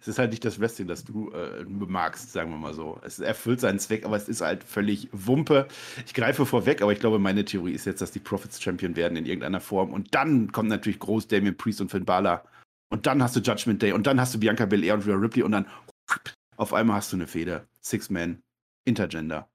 es 0.00 0.08
ist 0.08 0.18
halt 0.18 0.30
nicht 0.30 0.44
das 0.44 0.60
Wrestling, 0.60 0.88
das 0.88 1.04
du 1.04 1.30
äh, 1.30 1.64
magst, 1.64 2.32
sagen 2.32 2.50
wir 2.50 2.56
mal 2.56 2.74
so. 2.74 3.00
Es 3.02 3.18
erfüllt 3.18 3.60
seinen 3.60 3.78
Zweck, 3.78 4.04
aber 4.04 4.16
es 4.16 4.28
ist 4.28 4.40
halt 4.40 4.64
völlig 4.64 5.08
Wumpe. 5.12 5.68
Ich 6.06 6.14
greife 6.14 6.46
vorweg, 6.46 6.82
aber 6.82 6.92
ich 6.92 7.00
glaube, 7.00 7.18
meine 7.18 7.44
Theorie 7.44 7.72
ist 7.72 7.86
jetzt, 7.86 8.00
dass 8.00 8.10
die 8.10 8.20
Profits 8.20 8.62
Champion 8.62 8.96
werden 8.96 9.16
in 9.16 9.26
irgendeiner 9.26 9.60
Form. 9.60 9.92
Und 9.92 10.14
dann 10.14 10.52
kommt 10.52 10.68
natürlich 10.68 10.98
groß 10.98 11.28
Damien 11.28 11.56
Priest 11.56 11.80
und 11.80 11.90
Finn 11.90 12.04
Balor. 12.04 12.44
Und 12.90 13.06
dann 13.06 13.22
hast 13.22 13.36
du 13.36 13.40
Judgment 13.40 13.82
Day 13.82 13.92
und 13.92 14.06
dann 14.06 14.20
hast 14.20 14.34
du 14.34 14.38
Bianca 14.38 14.66
Belair 14.66 14.94
und 14.94 15.06
Rhea 15.06 15.16
Ripley 15.16 15.42
und 15.42 15.52
dann 15.52 15.66
auf 16.56 16.72
einmal 16.72 16.96
hast 16.96 17.12
du 17.12 17.16
eine 17.16 17.26
Feder. 17.26 17.66
Six-Man, 17.80 18.42
Intergender. 18.84 19.48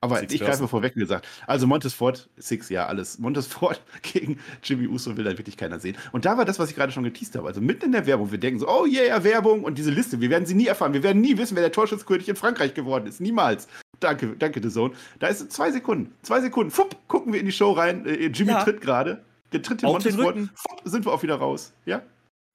Aber 0.00 0.18
Six 0.18 0.34
ich 0.34 0.40
greife 0.40 0.68
vorweg 0.68 0.94
gesagt. 0.94 1.26
Also 1.46 1.66
Montesfort, 1.66 2.28
Six, 2.36 2.68
ja, 2.68 2.86
alles. 2.86 3.18
Montesfort 3.18 3.82
gegen 4.02 4.38
Jimmy 4.62 4.86
Uso 4.86 5.16
will 5.16 5.24
da 5.24 5.36
wirklich 5.36 5.56
keiner 5.56 5.80
sehen. 5.80 5.96
Und 6.12 6.24
da 6.24 6.38
war 6.38 6.44
das, 6.44 6.58
was 6.58 6.70
ich 6.70 6.76
gerade 6.76 6.92
schon 6.92 7.02
geteased 7.02 7.34
habe. 7.36 7.48
Also 7.48 7.60
mitten 7.60 7.86
in 7.86 7.92
der 7.92 8.06
Werbung, 8.06 8.30
wir 8.30 8.38
denken 8.38 8.60
so, 8.60 8.68
oh 8.68 8.86
yeah, 8.86 9.22
Werbung 9.24 9.64
und 9.64 9.78
diese 9.78 9.90
Liste, 9.90 10.20
wir 10.20 10.30
werden 10.30 10.46
sie 10.46 10.54
nie 10.54 10.66
erfahren. 10.66 10.92
Wir 10.92 11.02
werden 11.02 11.20
nie 11.20 11.36
wissen, 11.38 11.56
wer 11.56 11.62
der 11.62 11.72
Torschützkönig 11.72 12.28
in 12.28 12.36
Frankreich 12.36 12.74
geworden 12.74 13.06
ist. 13.06 13.20
Niemals. 13.20 13.68
Danke, 13.98 14.34
danke, 14.38 14.62
The 14.62 14.70
Zone. 14.70 14.94
Da 15.18 15.26
ist 15.26 15.52
zwei 15.52 15.70
Sekunden. 15.72 16.14
Zwei 16.22 16.40
Sekunden. 16.40 16.70
Fupp, 16.70 16.96
gucken 17.08 17.32
wir 17.32 17.40
in 17.40 17.46
die 17.46 17.52
Show 17.52 17.72
rein. 17.72 18.06
Äh, 18.06 18.26
Jimmy 18.28 18.52
ja. 18.52 18.62
tritt 18.62 18.80
gerade. 18.80 19.22
Der 19.52 19.62
tritt 19.62 19.82
in 19.82 19.88
Montesfort. 19.88 20.36
Fupp, 20.54 20.80
sind 20.84 21.04
wir 21.04 21.12
auch 21.12 21.22
wieder 21.22 21.34
raus. 21.34 21.72
Ja? 21.84 22.02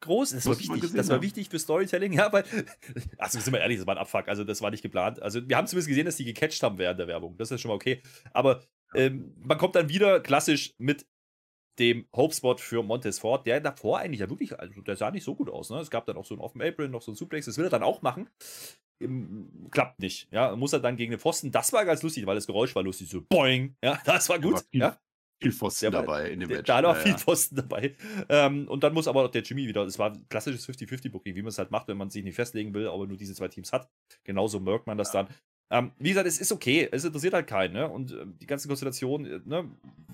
Groß. 0.02 0.32
Das 0.32 0.46
war 0.46 0.58
wichtig. 0.58 0.94
Das 0.94 1.10
war 1.10 1.22
wichtig 1.22 1.50
für 1.50 1.60
Storytelling. 1.60 2.14
Ja, 2.16 2.32
weil, 2.32 2.46
also 3.18 3.40
sind 3.40 3.52
wir 3.52 3.60
ehrlich, 3.60 3.78
das 3.78 3.88
war 3.88 3.96
ein 3.96 4.00
Abfuck. 4.00 4.28
Also, 4.28 4.44
das 4.44 4.62
war 4.62 4.72
nicht 4.72 4.84
geplant. 4.84 5.22
Also, 5.22 5.48
wir 5.48 5.58
haben 5.58 5.68
zumindest 5.68 5.90
gesehen, 5.90 6.06
dass 6.06 6.16
die 6.16 6.25
gecatcht 6.25 6.64
haben 6.64 6.78
während 6.78 7.00
der 7.00 7.08
Werbung. 7.08 7.36
Das 7.38 7.52
ist 7.52 7.62
schon 7.62 7.70
mal 7.70 7.75
okay. 7.75 8.02
Aber 8.32 8.62
ähm, 8.94 9.34
man 9.38 9.58
kommt 9.58 9.75
dann 9.75 9.90
wieder 9.90 10.20
klassisch 10.22 10.74
mit 10.78 11.06
dem 11.80 12.08
Hopespot 12.16 12.62
für 12.62 12.84
Montesfort, 12.84 13.44
der 13.46 13.60
davor 13.60 14.00
eigentlich 14.00 14.22
ja 14.22 14.30
wirklich, 14.30 14.58
also 14.58 14.82
der 14.82 14.96
sah 14.96 15.12
nicht 15.12 15.24
so 15.24 15.36
gut 15.36 15.50
aus. 15.50 15.70
Ne? 15.70 15.80
Es 15.80 15.90
gab 15.90 16.06
dann 16.06 16.18
auch 16.18 16.25
so 16.25 16.34
einen 16.34 16.42
Offen 16.42 16.62
April, 16.62 16.90
noch 16.90 17.02
so 17.02 17.12
einen 17.12 17.18
Suplex, 17.18 17.46
das 17.46 17.58
will 17.58 17.66
er 17.66 17.70
dann 17.70 17.84
auch 17.84 18.02
machen. 18.02 18.30
Ähm, 19.02 19.68
klappt 19.72 20.00
nicht. 20.00 20.32
Ja, 20.32 20.56
muss 20.56 20.72
er 20.72 20.80
dann 20.80 20.96
gegen 20.96 21.12
den 21.12 21.20
Pfosten. 21.20 21.52
Das 21.52 21.74
war 21.74 21.84
ganz 21.84 22.02
lustig, 22.02 22.25
weil 22.25 22.36
das 22.36 22.48
Geräusch 22.48 22.74
war 22.75 22.84
lustig, 22.84 23.10
so 23.10 23.22
boing. 23.22 23.75
Ja, 23.84 24.00
das 24.06 24.30
war 24.30 24.40
gut. 24.40 24.64
Ja, 24.72 24.98
viel 25.42 25.51
Pfosten 25.51 25.92
der, 25.92 26.01
dabei 26.01 26.30
in 26.30 26.39
dem 26.39 26.50
Match. 26.50 26.68
Da 26.68 26.82
war 26.84 26.96
viel 26.96 27.18
Pfosten 27.18 27.56
dabei. 27.56 27.96
Ähm, 28.30 28.68
und 28.68 28.84
dann 28.84 28.94
muss 28.94 29.08
aber 29.08 29.27
der 29.30 29.42
Jimmy 29.42 29.68
wieder, 29.68 29.84
es 29.84 30.00
war 30.00 30.12
ein 30.12 30.27
klassisches 30.30 30.68
50-50-Booking, 30.68 31.36
wie 31.36 31.42
man 31.42 31.50
es 31.50 31.58
halt 31.58 31.72
macht, 31.72 31.88
wenn 31.88 31.98
man 31.98 32.10
sich 32.10 32.24
nicht 32.24 32.36
festlegen 32.36 32.74
will, 32.74 32.88
aber 32.88 33.08
nur 33.08 33.18
diese 33.18 33.34
zwei 33.36 33.48
Teams 33.48 33.72
hat. 33.74 33.89
Genauso 34.24 34.60
merkt 34.60 34.88
man 34.88 34.98
das 34.98 35.13
ja. 35.13 35.24
dann. 35.24 35.34
Ähm, 35.72 35.92
wie 35.98 36.10
gesagt, 36.10 36.27
es 36.27 36.38
ist 36.38 36.51
okay, 36.51 36.88
es 36.92 37.04
interessiert 37.04 37.34
halt 37.34 37.48
keinen, 37.48 37.74
ne? 37.74 37.89
Und 37.89 38.12
äh, 38.12 38.25
die 38.39 38.46
ganze 38.46 38.68
Konstellation, 38.68 39.25
äh, 39.25 39.39
ne, 39.46 39.70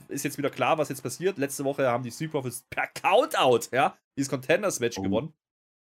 ist 0.07 0.23
jetzt 0.23 0.37
wieder 0.37 0.49
klar, 0.49 0.77
was 0.77 0.89
jetzt 0.89 1.01
passiert. 1.01 1.37
Letzte 1.37 1.65
Woche 1.65 1.87
haben 1.87 2.03
die 2.03 2.11
Street 2.11 2.31
Profits 2.31 2.65
per 2.69 2.87
Countout, 2.87 3.67
ja, 3.73 3.97
dieses 4.17 4.29
Contenders-Match 4.29 4.97
oh. 4.99 5.03
gewonnen. 5.03 5.33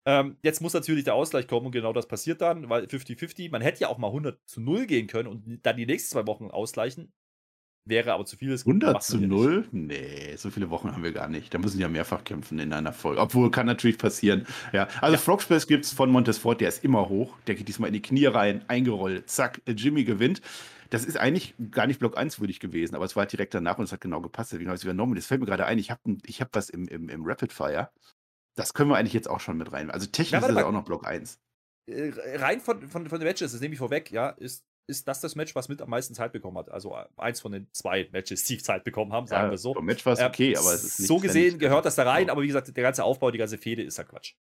Ähm, 0.07 0.37
jetzt 0.43 0.63
muss 0.63 0.73
natürlich 0.73 1.05
der 1.05 1.15
Ausgleich 1.15 1.49
kommen 1.49 1.67
und 1.67 1.73
genau 1.73 1.93
das 1.93 2.07
passiert 2.07 2.41
dann, 2.41 2.71
weil 2.71 2.85
50-50, 2.85 3.51
man 3.51 3.61
hätte 3.61 3.81
ja 3.81 3.89
auch 3.89 3.99
mal 3.99 4.07
100 4.07 4.39
zu 4.49 4.61
0 4.61 4.87
gehen 4.87 5.07
können 5.07 5.29
und 5.29 5.61
dann 5.67 5.77
die 5.77 5.87
nächsten 5.87 6.13
zwei 6.13 6.27
Wochen 6.27 6.51
ausgleichen. 6.51 7.13
Wäre 7.89 8.13
aber 8.13 8.27
zu 8.27 8.37
vieles. 8.37 8.67
100 8.67 9.03
zu 9.03 9.17
0? 9.17 9.67
Nee, 9.73 10.37
so 10.37 10.51
viele 10.51 10.69
Wochen 10.69 10.93
haben 10.93 11.03
wir 11.03 11.13
gar 11.13 11.27
nicht. 11.27 11.55
Da 11.55 11.59
müssen 11.59 11.81
ja 11.81 11.89
mehrfach 11.89 12.23
kämpfen 12.23 12.59
in 12.59 12.75
einer 12.75 12.93
Folge. 12.93 13.19
Obwohl, 13.19 13.51
kann 13.51 13.65
natürlich 13.65 13.97
passieren. 13.97 14.47
Ja, 14.75 14.89
also 15.01 15.15
ja. 15.15 15.19
Frogspace 15.19 15.67
gibt 15.67 15.87
es 15.87 15.93
von 15.93 16.11
Montesfort, 16.11 16.61
der 16.61 16.69
ist 16.69 16.85
immer 16.85 17.09
hoch. 17.09 17.35
Der 17.47 17.55
geht 17.55 17.67
diesmal 17.67 17.89
in 17.89 17.95
die 17.95 18.03
Knie 18.03 18.27
rein, 18.27 18.63
eingerollt, 18.69 19.31
zack, 19.31 19.63
Jimmy 19.67 20.05
gewinnt. 20.05 20.43
Das 20.91 21.07
ist 21.07 21.17
eigentlich 21.17 21.55
gar 21.71 21.87
nicht 21.87 21.99
Block 21.99 22.19
1 22.19 22.41
würdig 22.41 22.61
gewesen, 22.61 22.95
aber 22.95 23.07
es 23.07 23.17
war 23.17 23.25
direkt 23.25 23.55
danach 23.55 23.79
und 23.79 23.85
es 23.85 23.93
hat 23.93 24.03
genau 24.03 24.21
gepasst. 24.21 24.53
Deswegen 24.53 24.69
habe 24.69 24.77
ich 24.77 24.81
es 24.81 24.85
übernommen. 24.85 25.15
Das 25.15 25.25
fällt 25.25 25.41
mir 25.41 25.47
gerade 25.47 25.65
ein, 25.65 25.79
ich 25.79 25.91
habe 25.91 26.01
ich 26.27 26.43
hab 26.43 26.55
was 26.55 26.69
im, 26.69 26.89
im, 26.89 27.09
im 27.09 27.25
Rapid 27.25 27.55
Fire. 27.55 27.91
Das 28.55 28.75
können 28.75 28.91
wir 28.91 28.97
eigentlich 28.97 29.15
jetzt 29.15 29.31
auch 29.31 29.41
schon 29.41 29.57
mit 29.57 29.73
rein. 29.73 29.91
Also 29.91 30.07
technisch 30.07 30.43
ja, 30.43 30.47
ist 30.47 30.57
es 30.57 30.63
auch 30.63 30.73
noch 30.73 30.85
Block 30.85 31.07
1. 31.07 31.39
Äh, 31.87 32.13
rein 32.37 32.61
von, 32.61 32.87
von, 32.87 33.07
von 33.07 33.19
den 33.19 33.27
Matches, 33.27 33.53
das 33.53 33.63
nehme 33.63 33.73
ich 33.73 33.79
vorweg, 33.79 34.11
ja, 34.11 34.29
ist 34.29 34.68
ist 34.89 35.07
das 35.07 35.21
das 35.21 35.37
Match, 35.37 35.55
was 35.55 35.69
mit 35.69 35.83
am 35.83 35.91
meisten 35.91 36.15
Zeit 36.15 36.33
bekommen 36.33 36.59
hat. 36.59 36.71
Also 36.71 36.97
äh, 36.97 37.05
eins 37.17 37.41
von 37.41 37.53
den 37.53 37.69
zwei 37.73 38.09
Matches, 38.11 38.45
die 38.45 38.59
Zeit 38.59 38.85
bekommen 38.85 39.13
haben, 39.13 39.27
sagen 39.27 39.47
ja, 39.47 39.51
wir 39.51 39.59
so. 39.59 39.75
Vom 39.75 39.85
Match 39.85 40.05
war 40.05 40.15
es 40.15 40.21
okay, 40.21 40.57
aber 40.57 40.73
es 40.73 40.83
ist 40.83 41.01
nicht 41.01 41.09
So 41.09 41.19
gesehen 41.19 41.59
gehört 41.59 41.85
das 41.85 41.95
da 41.95 42.05
rein, 42.05 42.31
aber 42.31 42.43
wie 42.43 42.47
gesagt, 42.47 42.75
der 42.75 42.83
ganze 42.83 43.05
Aufbau, 43.05 43.31
die 43.31 43.39
ganze 43.39 43.59
Fehde 43.59 43.83
ist 43.83 43.99
ja 43.99 44.05
Quatsch. 44.05 44.35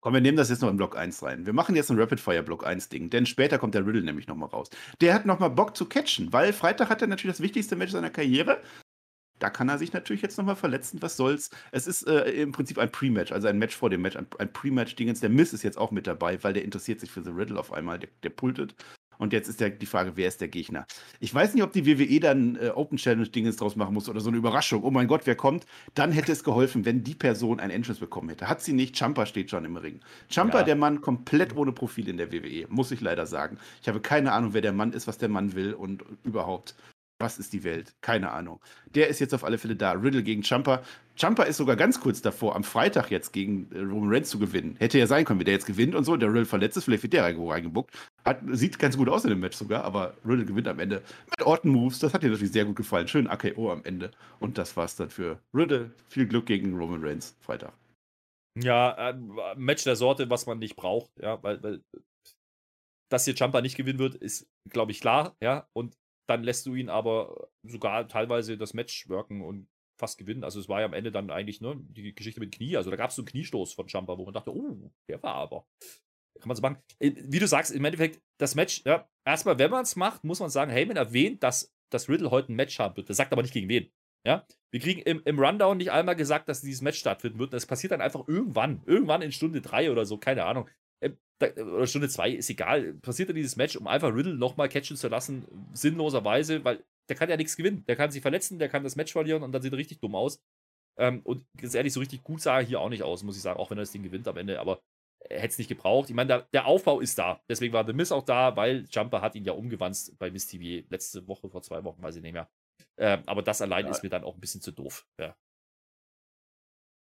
Komm, 0.00 0.12
wir 0.12 0.20
nehmen 0.20 0.36
das 0.36 0.50
jetzt 0.50 0.60
noch 0.60 0.68
in 0.68 0.76
Block 0.76 0.98
1 0.98 1.22
rein. 1.22 1.46
Wir 1.46 1.54
machen 1.54 1.74
jetzt 1.74 1.90
ein 1.90 1.98
Rapid 1.98 2.20
Fire 2.20 2.42
Block 2.42 2.66
1 2.66 2.90
Ding, 2.90 3.08
denn 3.08 3.24
später 3.24 3.58
kommt 3.58 3.74
der 3.74 3.86
Riddle 3.86 4.02
nämlich 4.02 4.26
nochmal 4.28 4.50
raus. 4.50 4.68
Der 5.00 5.14
hat 5.14 5.24
nochmal 5.24 5.48
Bock 5.48 5.74
zu 5.74 5.86
catchen, 5.86 6.30
weil 6.30 6.52
Freitag 6.52 6.90
hat 6.90 7.00
er 7.00 7.08
natürlich 7.08 7.36
das 7.36 7.42
wichtigste 7.42 7.74
Match 7.74 7.92
seiner 7.92 8.10
Karriere. 8.10 8.60
Da 9.38 9.48
kann 9.48 9.70
er 9.70 9.78
sich 9.78 9.94
natürlich 9.94 10.20
jetzt 10.20 10.36
nochmal 10.36 10.56
verletzen, 10.56 11.00
was 11.00 11.16
soll's. 11.16 11.48
Es 11.72 11.86
ist 11.86 12.06
äh, 12.06 12.30
im 12.32 12.52
Prinzip 12.52 12.78
ein 12.78 12.92
Pre-Match, 12.92 13.32
also 13.32 13.48
ein 13.48 13.58
Match 13.58 13.74
vor 13.74 13.88
dem 13.88 14.02
Match, 14.02 14.16
ein, 14.16 14.26
ein 14.38 14.52
Pre-Match-Dingens. 14.52 15.20
Der 15.20 15.30
Miss 15.30 15.54
ist 15.54 15.62
jetzt 15.62 15.78
auch 15.78 15.90
mit 15.90 16.06
dabei, 16.06 16.42
weil 16.44 16.52
der 16.52 16.64
interessiert 16.64 17.00
sich 17.00 17.10
für 17.10 17.22
The 17.22 17.30
Riddle 17.30 17.58
auf 17.58 17.72
einmal, 17.72 17.98
der, 17.98 18.10
der 18.22 18.30
pultet. 18.30 18.74
Und 19.18 19.32
jetzt 19.32 19.48
ist 19.48 19.60
der, 19.60 19.70
die 19.70 19.86
Frage, 19.86 20.12
wer 20.16 20.28
ist 20.28 20.40
der 20.40 20.48
Gegner? 20.48 20.86
Ich 21.20 21.34
weiß 21.34 21.54
nicht, 21.54 21.62
ob 21.62 21.72
die 21.72 21.86
WWE 21.86 22.20
dann 22.20 22.56
äh, 22.56 22.70
Open 22.70 22.98
Challenge-Dinges 22.98 23.56
draus 23.56 23.76
machen 23.76 23.94
muss 23.94 24.08
oder 24.08 24.20
so 24.20 24.28
eine 24.28 24.38
Überraschung. 24.38 24.82
Oh 24.82 24.90
mein 24.90 25.06
Gott, 25.06 25.22
wer 25.24 25.36
kommt? 25.36 25.66
Dann 25.94 26.12
hätte 26.12 26.32
es 26.32 26.44
geholfen, 26.44 26.84
wenn 26.84 27.04
die 27.04 27.14
Person 27.14 27.60
ein 27.60 27.70
Entrance 27.70 28.00
bekommen 28.00 28.28
hätte. 28.28 28.48
Hat 28.48 28.62
sie 28.62 28.72
nicht. 28.72 28.96
Champa 28.96 29.26
steht 29.26 29.50
schon 29.50 29.64
im 29.64 29.76
Ring. 29.76 30.00
Champa, 30.30 30.58
ja. 30.58 30.64
der 30.64 30.76
Mann, 30.76 31.00
komplett 31.00 31.56
ohne 31.56 31.72
Profil 31.72 32.08
in 32.08 32.16
der 32.16 32.32
WWE, 32.32 32.66
muss 32.68 32.90
ich 32.90 33.00
leider 33.00 33.26
sagen. 33.26 33.58
Ich 33.82 33.88
habe 33.88 34.00
keine 34.00 34.32
Ahnung, 34.32 34.54
wer 34.54 34.62
der 34.62 34.72
Mann 34.72 34.92
ist, 34.92 35.06
was 35.06 35.18
der 35.18 35.28
Mann 35.28 35.54
will 35.54 35.74
und 35.74 36.04
überhaupt. 36.24 36.74
Was 37.24 37.38
ist 37.38 37.54
die 37.54 37.64
Welt? 37.64 37.94
Keine 38.02 38.32
Ahnung. 38.32 38.60
Der 38.94 39.08
ist 39.08 39.18
jetzt 39.18 39.32
auf 39.32 39.44
alle 39.44 39.56
Fälle 39.56 39.76
da. 39.76 39.92
Riddle 39.92 40.22
gegen 40.22 40.42
Champa. 40.42 40.82
Champa 41.16 41.44
ist 41.44 41.56
sogar 41.56 41.74
ganz 41.74 41.98
kurz 41.98 42.20
davor, 42.20 42.54
am 42.54 42.64
Freitag 42.64 43.10
jetzt 43.10 43.32
gegen 43.32 43.72
äh, 43.72 43.78
Roman 43.78 44.12
Reigns 44.12 44.28
zu 44.28 44.38
gewinnen. 44.38 44.76
Hätte 44.78 44.98
ja 44.98 45.06
sein 45.06 45.24
können, 45.24 45.40
wenn 45.40 45.46
der 45.46 45.54
jetzt 45.54 45.64
gewinnt 45.64 45.94
und 45.94 46.04
so. 46.04 46.18
Der 46.18 46.28
Riddle 46.28 46.44
verletzt 46.44 46.76
ist, 46.76 46.84
vielleicht 46.84 47.02
wird 47.02 47.14
der 47.14 47.24
reingebuckt. 47.24 47.96
Hat, 48.26 48.40
sieht 48.50 48.78
ganz 48.78 48.98
gut 48.98 49.08
aus 49.08 49.24
in 49.24 49.30
dem 49.30 49.40
Match 49.40 49.56
sogar, 49.56 49.84
aber 49.84 50.12
Riddle 50.22 50.44
gewinnt 50.44 50.68
am 50.68 50.78
Ende 50.80 51.00
mit 51.30 51.46
Orton 51.46 51.70
Moves. 51.70 51.98
Das 51.98 52.12
hat 52.12 52.22
dir 52.22 52.28
natürlich 52.28 52.52
sehr 52.52 52.66
gut 52.66 52.76
gefallen. 52.76 53.08
Schön 53.08 53.26
AKO 53.26 53.72
am 53.72 53.82
Ende. 53.84 54.10
Und 54.38 54.58
das 54.58 54.76
war's 54.76 54.96
dann 54.96 55.08
für 55.08 55.40
Riddle. 55.54 55.92
Viel 56.08 56.26
Glück 56.26 56.44
gegen 56.44 56.76
Roman 56.76 57.02
Reigns 57.02 57.38
Freitag. 57.40 57.72
Ja, 58.62 59.12
äh, 59.12 59.14
Match 59.56 59.84
der 59.84 59.96
Sorte, 59.96 60.28
was 60.28 60.44
man 60.44 60.58
nicht 60.58 60.76
braucht. 60.76 61.10
Ja, 61.22 61.42
weil, 61.42 61.62
weil 61.62 61.80
dass 63.10 63.24
hier 63.24 63.34
Champa 63.34 63.62
nicht 63.62 63.76
gewinnen 63.76 63.98
wird, 63.98 64.14
ist, 64.14 64.46
glaube 64.68 64.92
ich, 64.92 65.00
klar. 65.00 65.36
Ja, 65.40 65.66
und 65.72 65.96
dann 66.26 66.42
lässt 66.42 66.66
du 66.66 66.74
ihn 66.74 66.88
aber 66.88 67.48
sogar 67.62 68.08
teilweise 68.08 68.56
das 68.56 68.74
Match 68.74 69.08
worken 69.08 69.42
und 69.42 69.68
fast 69.96 70.18
gewinnen. 70.18 70.44
Also 70.44 70.60
es 70.60 70.68
war 70.68 70.80
ja 70.80 70.86
am 70.86 70.92
Ende 70.92 71.12
dann 71.12 71.30
eigentlich 71.30 71.60
ne, 71.60 71.76
die 71.78 72.14
Geschichte 72.14 72.40
mit 72.40 72.52
Knie. 72.52 72.76
Also 72.76 72.90
da 72.90 72.96
gab 72.96 73.10
es 73.10 73.16
so 73.16 73.22
einen 73.22 73.28
Kniestoß 73.28 73.74
von 73.74 73.88
Champa, 73.88 74.18
wo 74.18 74.24
man 74.24 74.34
dachte, 74.34 74.54
oh, 74.54 74.90
der 75.08 75.22
war 75.22 75.34
aber. 75.34 75.66
Kann 76.40 76.48
man 76.48 76.56
so 76.56 76.62
machen. 76.62 76.78
Äh, 76.98 77.12
wie 77.16 77.38
du 77.38 77.46
sagst, 77.46 77.72
im 77.72 77.84
Endeffekt, 77.84 78.20
das 78.38 78.54
Match, 78.54 78.82
ja, 78.84 79.08
erstmal, 79.24 79.58
wenn 79.58 79.70
man 79.70 79.82
es 79.82 79.96
macht, 79.96 80.24
muss 80.24 80.40
man 80.40 80.50
sagen, 80.50 80.70
Heyman 80.70 80.96
erwähnt, 80.96 81.42
dass 81.42 81.72
das 81.90 82.08
Riddle 82.08 82.30
heute 82.30 82.52
ein 82.52 82.56
Match 82.56 82.78
haben 82.78 82.96
wird. 82.96 83.08
Das 83.08 83.16
sagt 83.16 83.32
aber 83.32 83.42
nicht 83.42 83.54
gegen 83.54 83.68
wen. 83.68 83.90
Ja, 84.26 84.46
wir 84.70 84.80
kriegen 84.80 85.02
im, 85.02 85.22
im 85.24 85.38
Rundown 85.38 85.76
nicht 85.76 85.92
einmal 85.92 86.16
gesagt, 86.16 86.48
dass 86.48 86.62
dieses 86.62 86.80
Match 86.80 86.98
stattfinden 86.98 87.38
wird. 87.38 87.52
Das 87.52 87.66
passiert 87.66 87.92
dann 87.92 88.00
einfach 88.00 88.26
irgendwann. 88.26 88.82
Irgendwann 88.86 89.22
in 89.22 89.32
Stunde 89.32 89.60
drei 89.60 89.90
oder 89.92 90.06
so, 90.06 90.16
keine 90.16 90.44
Ahnung. 90.44 90.68
Äh, 91.40 91.60
oder 91.60 91.86
Stunde 91.86 92.08
zwei, 92.08 92.30
ist 92.30 92.50
egal. 92.50 92.94
Passiert 92.94 93.28
dann 93.28 93.36
dieses 93.36 93.56
Match, 93.56 93.76
um 93.76 93.86
einfach 93.86 94.14
Riddle 94.14 94.34
nochmal 94.34 94.68
catchen 94.68 94.96
zu 94.96 95.08
lassen, 95.08 95.46
sinnloserweise, 95.72 96.64
weil 96.64 96.82
der 97.08 97.16
kann 97.16 97.30
ja 97.30 97.36
nichts 97.36 97.56
gewinnen. 97.56 97.84
Der 97.86 97.96
kann 97.96 98.10
sich 98.10 98.22
verletzen, 98.22 98.58
der 98.58 98.68
kann 98.68 98.84
das 98.84 98.96
Match 98.96 99.12
verlieren 99.12 99.42
und 99.42 99.52
dann 99.52 99.62
sieht 99.62 99.72
er 99.72 99.78
richtig 99.78 100.00
dumm 100.00 100.14
aus. 100.14 100.40
Ähm, 100.96 101.20
und 101.24 101.44
ganz 101.56 101.74
ehrlich, 101.74 101.92
so 101.92 102.00
richtig 102.00 102.22
gut 102.22 102.40
sah 102.40 102.58
er 102.58 102.64
hier 102.64 102.80
auch 102.80 102.88
nicht 102.88 103.02
aus, 103.02 103.22
muss 103.24 103.36
ich 103.36 103.42
sagen, 103.42 103.58
auch 103.58 103.70
wenn 103.70 103.78
er 103.78 103.82
das 103.82 103.92
Ding 103.92 104.02
gewinnt 104.02 104.28
am 104.28 104.36
Ende, 104.36 104.60
aber 104.60 104.80
er 105.28 105.38
hätte 105.40 105.52
es 105.52 105.58
nicht 105.58 105.68
gebraucht. 105.68 106.10
Ich 106.10 106.14
meine, 106.14 106.28
der, 106.28 106.48
der, 106.52 106.66
Aufbau 106.66 107.00
ist 107.00 107.18
da. 107.18 107.40
Deswegen 107.48 107.72
war 107.72 107.86
The 107.86 107.92
Miss 107.92 108.12
auch 108.12 108.24
da, 108.24 108.56
weil 108.56 108.86
Jumper 108.90 109.22
hat 109.22 109.34
ihn 109.34 109.44
ja 109.44 109.52
umgewandt 109.52 110.12
bei 110.18 110.30
Miss 110.30 110.46
TV 110.46 110.86
letzte 110.90 111.26
Woche, 111.26 111.48
vor 111.48 111.62
zwei 111.62 111.82
Wochen, 111.84 112.02
weiß 112.02 112.16
ich 112.16 112.22
nicht 112.22 112.34
mehr. 112.34 112.48
Ähm, 112.98 113.22
aber 113.26 113.42
das 113.42 113.62
allein 113.62 113.86
ja. 113.86 113.90
ist 113.90 114.02
mir 114.02 114.10
dann 114.10 114.24
auch 114.24 114.34
ein 114.34 114.40
bisschen 114.40 114.60
zu 114.60 114.70
doof. 114.70 115.06
Ja. 115.18 115.34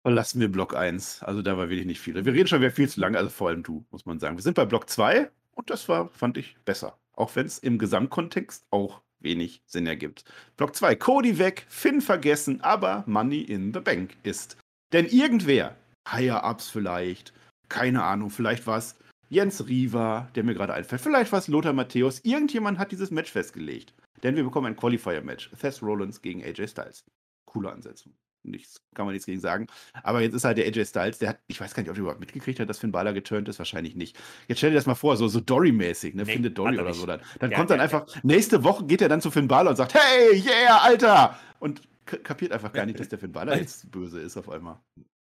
Verlassen 0.04 0.42
wir 0.42 0.52
Block 0.52 0.76
1. 0.76 1.24
Also 1.24 1.42
da 1.42 1.58
war 1.58 1.70
wirklich 1.70 1.88
nicht 1.88 2.02
viel. 2.02 2.14
Wir 2.14 2.34
reden 2.34 2.48
schon 2.48 2.60
wieder 2.60 2.72
viel 2.72 2.90
zu 2.90 3.00
lange, 3.00 3.18
also 3.18 3.30
vor 3.30 3.48
allem 3.48 3.64
du, 3.64 3.86
muss 3.90 4.06
man 4.06 4.20
sagen. 4.20 4.36
Wir 4.36 4.44
sind 4.44 4.56
bei 4.56 4.66
Block 4.66 4.90
2 4.90 5.32
und 5.54 5.70
das 5.70 5.88
war, 5.88 6.10
fand 6.10 6.38
ich, 6.38 6.58
besser. 6.66 6.98
Auch 7.14 7.34
wenn 7.38 7.46
es 7.46 7.58
im 7.58 7.78
Gesamtkontext 7.78 8.66
auch 8.70 9.02
wenig 9.22 9.62
Sinn 9.66 9.88
ergibt. 9.88 10.26
Block 10.58 10.76
2, 10.76 10.96
Cody 10.96 11.40
weg, 11.40 11.66
Finn 11.70 12.02
vergessen, 12.02 12.60
aber 12.60 13.06
Money 13.08 13.44
in 13.44 13.74
the 13.74 13.80
Bank 13.80 14.18
ist. 14.24 14.58
Denn 14.92 15.06
irgendwer, 15.06 15.78
Higher-Ups 16.12 16.70
vielleicht, 16.70 17.32
keine 17.70 18.04
Ahnung, 18.04 18.30
vielleicht 18.30 18.68
war 18.68 18.80
es 18.80 18.98
Jens 19.30 19.70
Riva, 19.70 20.30
der 20.36 20.44
mir 20.44 20.54
gerade 20.54 20.74
einfällt, 20.74 21.02
vielleicht 21.02 21.32
war 21.32 21.40
es 21.40 21.48
Lothar 21.48 21.72
Matthäus, 21.72 22.20
irgendjemand 22.26 22.78
hat 22.78 22.92
dieses 22.92 23.10
Match 23.10 23.32
festgelegt. 23.32 23.94
Denn 24.22 24.36
wir 24.36 24.44
bekommen 24.44 24.68
ein 24.68 24.76
Qualifier-Match. 24.76 25.50
Seth 25.58 25.82
Rollins 25.82 26.22
gegen 26.22 26.44
AJ 26.44 26.68
Styles. 26.68 27.06
Coole 27.46 27.72
Ansetzung 27.72 28.14
nichts, 28.44 28.82
kann 28.94 29.06
man 29.06 29.14
nichts 29.14 29.26
gegen 29.26 29.40
sagen. 29.40 29.68
Aber 30.04 30.22
jetzt 30.22 30.34
ist 30.34 30.44
halt 30.44 30.58
der 30.58 30.66
AJ 30.66 30.86
Styles, 30.86 31.18
der 31.20 31.30
hat, 31.30 31.40
ich 31.48 31.60
weiß 31.60 31.74
gar 31.74 31.84
nicht, 31.84 31.90
ob 31.90 31.98
er 31.98 32.02
überhaupt 32.02 32.20
mitgekriegt 32.20 32.60
hat, 32.60 32.70
dass 32.70 32.80
Finn 32.80 32.92
Balor 32.92 33.14
geturnt 33.14 33.48
ist, 33.50 33.60
wahrscheinlich 33.60 33.96
nicht. 33.96 34.18
Jetzt 34.48 34.60
stell 34.60 34.72
dir 34.72 34.78
das 34.78 34.86
mal 34.86 34.96
vor, 34.96 35.18
so, 35.18 35.28
so 35.28 35.40
Dory-mäßig, 35.40 36.16
ne? 36.16 36.24
Nee, 36.24 36.34
Findet 36.34 36.58
Dory 36.58 36.80
oder 36.80 36.94
so 36.94 37.06
dann. 37.06 37.22
Dann 37.40 37.52
ja, 37.52 37.58
kommt 37.58 37.70
dann 37.70 37.78
ja, 37.78 37.84
einfach, 37.84 38.08
ja. 38.08 38.22
nächste 38.24 38.64
Woche 38.64 38.86
geht 38.86 39.02
er 39.02 39.10
dann 39.10 39.22
zu 39.22 39.32
Finn 39.32 39.48
Balor 39.48 39.72
und 39.72 39.76
sagt, 39.76 39.94
hey, 39.94 40.42
yeah, 40.44 40.80
Alter! 40.82 41.40
Und 41.60 41.82
kapiert 42.06 42.52
einfach 42.52 42.72
gar 42.74 42.86
nicht, 42.86 43.00
dass 43.00 43.10
der 43.10 43.20
Finn 43.20 43.32
Balor 43.32 43.56
jetzt 43.56 43.90
böse 43.92 44.20
ist 44.20 44.38
auf 44.38 44.50
einmal. 44.50 44.80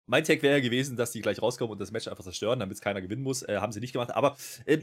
mein 0.07 0.23
Tag 0.23 0.41
wäre 0.41 0.57
ja 0.57 0.63
gewesen, 0.63 0.95
dass 0.95 1.11
die 1.11 1.21
gleich 1.21 1.41
rauskommen 1.41 1.73
und 1.73 1.79
das 1.79 1.91
Match 1.91 2.07
einfach 2.07 2.23
zerstören, 2.23 2.59
damit 2.59 2.75
es 2.75 2.81
keiner 2.81 3.01
gewinnen 3.01 3.23
muss. 3.23 3.43
Äh, 3.43 3.57
haben 3.57 3.71
sie 3.71 3.79
nicht 3.79 3.93
gemacht. 3.93 4.15
Aber 4.15 4.37
äh, 4.65 4.77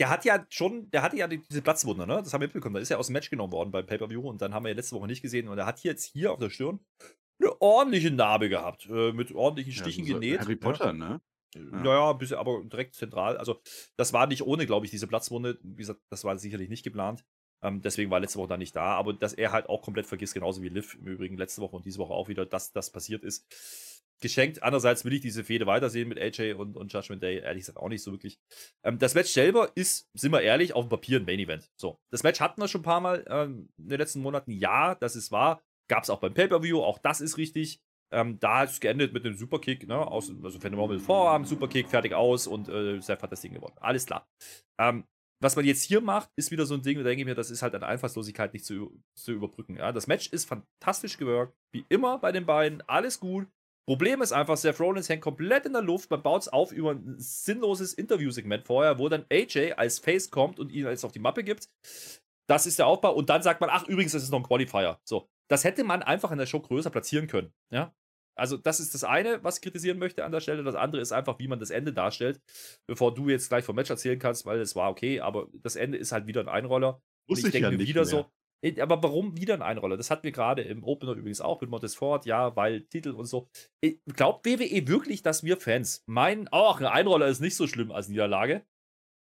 der 0.00 0.08
hat 0.08 0.24
ja 0.24 0.46
schon, 0.48 0.90
der 0.90 1.02
hatte 1.02 1.16
ja 1.16 1.28
diese 1.28 1.60
Platzwunde, 1.60 2.06
ne? 2.06 2.16
Das 2.16 2.32
haben 2.32 2.40
wir 2.40 2.48
mitbekommen. 2.48 2.74
Da 2.74 2.80
ist 2.80 2.88
ja 2.88 2.96
aus 2.96 3.08
dem 3.08 3.12
Match 3.12 3.28
genommen 3.28 3.52
worden 3.52 3.70
beim 3.70 3.84
Pay-Per-View 3.84 4.28
und 4.28 4.40
dann 4.40 4.54
haben 4.54 4.64
wir 4.64 4.70
ja 4.70 4.74
letzte 4.74 4.96
Woche 4.96 5.06
nicht 5.06 5.20
gesehen. 5.20 5.46
Und 5.46 5.58
er 5.58 5.66
hat 5.66 5.80
jetzt 5.80 6.04
hier 6.04 6.32
auf 6.32 6.38
der 6.38 6.48
Stirn 6.48 6.80
eine 7.40 7.60
ordentliche 7.60 8.10
Narbe 8.10 8.48
gehabt, 8.48 8.86
äh, 8.90 9.12
mit 9.12 9.32
ordentlichen 9.32 9.72
Stichen 9.72 10.04
ja, 10.04 10.14
so 10.14 10.20
genäht. 10.20 10.40
Harry 10.40 10.56
Potter, 10.56 10.92
ne? 10.92 11.20
Ja. 11.54 11.60
Naja, 11.62 12.12
bisschen, 12.12 12.38
aber 12.38 12.62
direkt 12.64 12.94
zentral. 12.94 13.36
Also, 13.36 13.60
das 13.96 14.12
war 14.12 14.26
nicht 14.26 14.42
ohne, 14.42 14.66
glaube 14.66 14.86
ich, 14.86 14.90
diese 14.90 15.06
Platzwunde. 15.06 15.58
Wie 15.62 15.76
gesagt, 15.76 16.00
das 16.08 16.24
war 16.24 16.38
sicherlich 16.38 16.68
nicht 16.68 16.84
geplant. 16.84 17.24
Ähm, 17.62 17.82
deswegen 17.82 18.10
war 18.10 18.20
letzte 18.20 18.38
Woche 18.38 18.48
dann 18.48 18.60
nicht 18.60 18.76
da. 18.76 18.94
Aber 18.94 19.12
dass 19.12 19.32
er 19.32 19.52
halt 19.52 19.68
auch 19.68 19.82
komplett 19.82 20.06
vergisst, 20.06 20.34
genauso 20.34 20.62
wie 20.62 20.68
Liv 20.68 20.94
im 20.94 21.06
Übrigen 21.06 21.36
letzte 21.36 21.60
Woche 21.60 21.76
und 21.76 21.84
diese 21.84 21.98
Woche 21.98 22.14
auch 22.14 22.28
wieder, 22.28 22.46
dass 22.46 22.72
das 22.72 22.90
passiert 22.90 23.24
ist. 23.24 23.46
Geschenkt. 24.22 24.62
Andererseits 24.62 25.06
will 25.06 25.14
ich 25.14 25.22
diese 25.22 25.44
Fehde 25.44 25.66
weitersehen 25.66 26.06
mit 26.06 26.18
AJ 26.18 26.52
und, 26.52 26.76
und 26.76 26.92
Judgment 26.92 27.22
Day. 27.22 27.38
Ehrlich 27.38 27.62
gesagt 27.62 27.78
auch 27.78 27.88
nicht 27.88 28.02
so 28.02 28.12
wirklich. 28.12 28.38
Ähm, 28.84 28.98
das 28.98 29.14
Match 29.14 29.30
selber 29.30 29.72
ist, 29.74 30.10
sind 30.14 30.32
wir 30.32 30.42
ehrlich, 30.42 30.74
auf 30.74 30.84
dem 30.84 30.90
Papier 30.90 31.18
ein 31.18 31.24
Main 31.24 31.40
Event. 31.40 31.70
So. 31.76 31.98
Das 32.10 32.22
Match 32.22 32.38
hatten 32.38 32.60
wir 32.60 32.68
schon 32.68 32.82
ein 32.82 32.84
paar 32.84 33.00
Mal 33.00 33.24
ähm, 33.28 33.70
in 33.78 33.88
den 33.88 33.98
letzten 33.98 34.20
Monaten. 34.20 34.52
Ja, 34.52 34.94
das 34.94 35.16
ist 35.16 35.32
wahr. 35.32 35.62
Gab 35.90 36.04
es 36.04 36.10
auch 36.10 36.20
beim 36.20 36.32
Pay-Per-View. 36.32 36.80
Auch 36.80 36.98
das 36.98 37.20
ist 37.20 37.36
richtig. 37.36 37.80
Ähm, 38.12 38.38
da 38.38 38.60
hat 38.60 38.70
es 38.70 38.78
geendet 38.80 39.12
mit 39.12 39.26
einem 39.26 39.34
Superkick, 39.34 39.88
ne? 39.88 39.96
Aus, 39.98 40.32
also 40.42 40.60
Phenomenal 40.60 41.00
Vorarm, 41.00 41.44
Superkick, 41.44 41.88
fertig 41.88 42.14
aus 42.14 42.46
und 42.46 42.68
äh, 42.68 43.00
Seth 43.00 43.22
hat 43.22 43.32
das 43.32 43.40
Ding 43.40 43.54
gewonnen. 43.54 43.76
Alles 43.80 44.06
klar. 44.06 44.28
Ähm, 44.80 45.04
was 45.42 45.56
man 45.56 45.64
jetzt 45.64 45.82
hier 45.82 46.00
macht, 46.00 46.30
ist 46.36 46.52
wieder 46.52 46.64
so 46.64 46.74
ein 46.74 46.82
Ding, 46.82 46.98
da 46.98 47.02
denke 47.02 47.22
ich 47.22 47.26
mir, 47.26 47.34
das 47.34 47.50
ist 47.50 47.62
halt 47.62 47.74
an 47.74 47.82
Einfallslosigkeit 47.82 48.52
nicht 48.52 48.64
zu, 48.64 49.02
zu 49.16 49.32
überbrücken. 49.32 49.76
Ja? 49.76 49.90
Das 49.90 50.06
Match 50.06 50.28
ist 50.28 50.44
fantastisch 50.44 51.18
gewirkt, 51.18 51.56
wie 51.74 51.84
immer 51.88 52.18
bei 52.18 52.30
den 52.30 52.46
beiden, 52.46 52.82
alles 52.88 53.18
gut. 53.18 53.48
Problem 53.88 54.22
ist 54.22 54.32
einfach, 54.32 54.56
Seth 54.56 54.78
Rollins 54.78 55.08
hängt 55.08 55.22
komplett 55.22 55.66
in 55.66 55.72
der 55.72 55.82
Luft, 55.82 56.10
man 56.10 56.22
baut 56.22 56.42
es 56.42 56.48
auf 56.48 56.70
über 56.70 56.92
ein 56.92 57.16
sinnloses 57.18 57.94
Interviewsegment 57.94 58.64
vorher, 58.64 58.98
wo 59.00 59.08
dann 59.08 59.24
AJ 59.32 59.72
als 59.76 59.98
Face 59.98 60.30
kommt 60.30 60.60
und 60.60 60.70
ihn 60.70 60.86
als 60.86 61.04
auf 61.04 61.10
die 61.10 61.18
Mappe 61.18 61.42
gibt. 61.42 61.68
Das 62.48 62.66
ist 62.66 62.78
der 62.78 62.86
Aufbau 62.86 63.14
und 63.14 63.30
dann 63.30 63.42
sagt 63.42 63.60
man, 63.60 63.70
ach 63.70 63.88
übrigens, 63.88 64.12
das 64.12 64.22
ist 64.22 64.30
noch 64.30 64.40
ein 64.40 64.46
Qualifier. 64.46 65.00
So, 65.04 65.28
das 65.50 65.64
hätte 65.64 65.84
man 65.84 66.02
einfach 66.02 66.30
in 66.30 66.38
der 66.38 66.46
Show 66.46 66.60
größer 66.60 66.90
platzieren 66.90 67.26
können. 67.26 67.52
Ja, 67.70 67.94
also, 68.40 68.56
das 68.56 68.80
ist 68.80 68.94
das 68.94 69.04
eine, 69.04 69.44
was 69.44 69.56
ich 69.56 69.62
kritisieren 69.62 69.98
möchte 69.98 70.24
an 70.24 70.32
der 70.32 70.40
Stelle. 70.40 70.62
Das 70.62 70.74
andere 70.74 71.02
ist 71.02 71.12
einfach, 71.12 71.38
wie 71.38 71.46
man 71.46 71.58
das 71.58 71.68
Ende 71.68 71.92
darstellt. 71.92 72.40
Bevor 72.86 73.14
du 73.14 73.28
jetzt 73.28 73.50
gleich 73.50 73.64
vom 73.64 73.76
Match 73.76 73.90
erzählen 73.90 74.18
kannst, 74.18 74.46
weil 74.46 74.60
es 74.60 74.74
war 74.74 74.90
okay, 74.90 75.20
aber 75.20 75.48
das 75.52 75.76
Ende 75.76 75.98
ist 75.98 76.12
halt 76.12 76.26
wieder 76.26 76.40
ein 76.40 76.48
Einroller. 76.48 77.02
Muss 77.28 77.40
ich, 77.40 77.46
ich 77.46 77.52
denke 77.52 77.66
ja 77.66 77.70
mir 77.70 77.86
wieder 77.86 78.00
mehr. 78.00 78.06
so. 78.06 78.26
Äh, 78.62 78.80
aber 78.80 79.02
warum 79.02 79.36
wieder 79.36 79.52
ein 79.52 79.62
Einroller? 79.62 79.98
Das 79.98 80.10
hatten 80.10 80.22
wir 80.22 80.32
gerade 80.32 80.62
im 80.62 80.84
Opener 80.84 81.12
übrigens 81.12 81.42
auch 81.42 81.60
mit 81.60 81.68
Montesfort, 81.68 82.24
ja, 82.24 82.56
weil 82.56 82.82
Titel 82.84 83.10
und 83.10 83.26
so. 83.26 83.48
Äh, 83.82 83.96
glaubt 84.14 84.46
WWE 84.46 84.88
wirklich, 84.88 85.22
dass 85.22 85.44
wir 85.44 85.58
Fans 85.58 86.02
meinen, 86.06 86.48
ach, 86.50 86.80
ein 86.80 86.86
Einroller 86.86 87.28
ist 87.28 87.40
nicht 87.40 87.56
so 87.56 87.66
schlimm 87.66 87.92
als 87.92 88.08
Niederlage? 88.08 88.64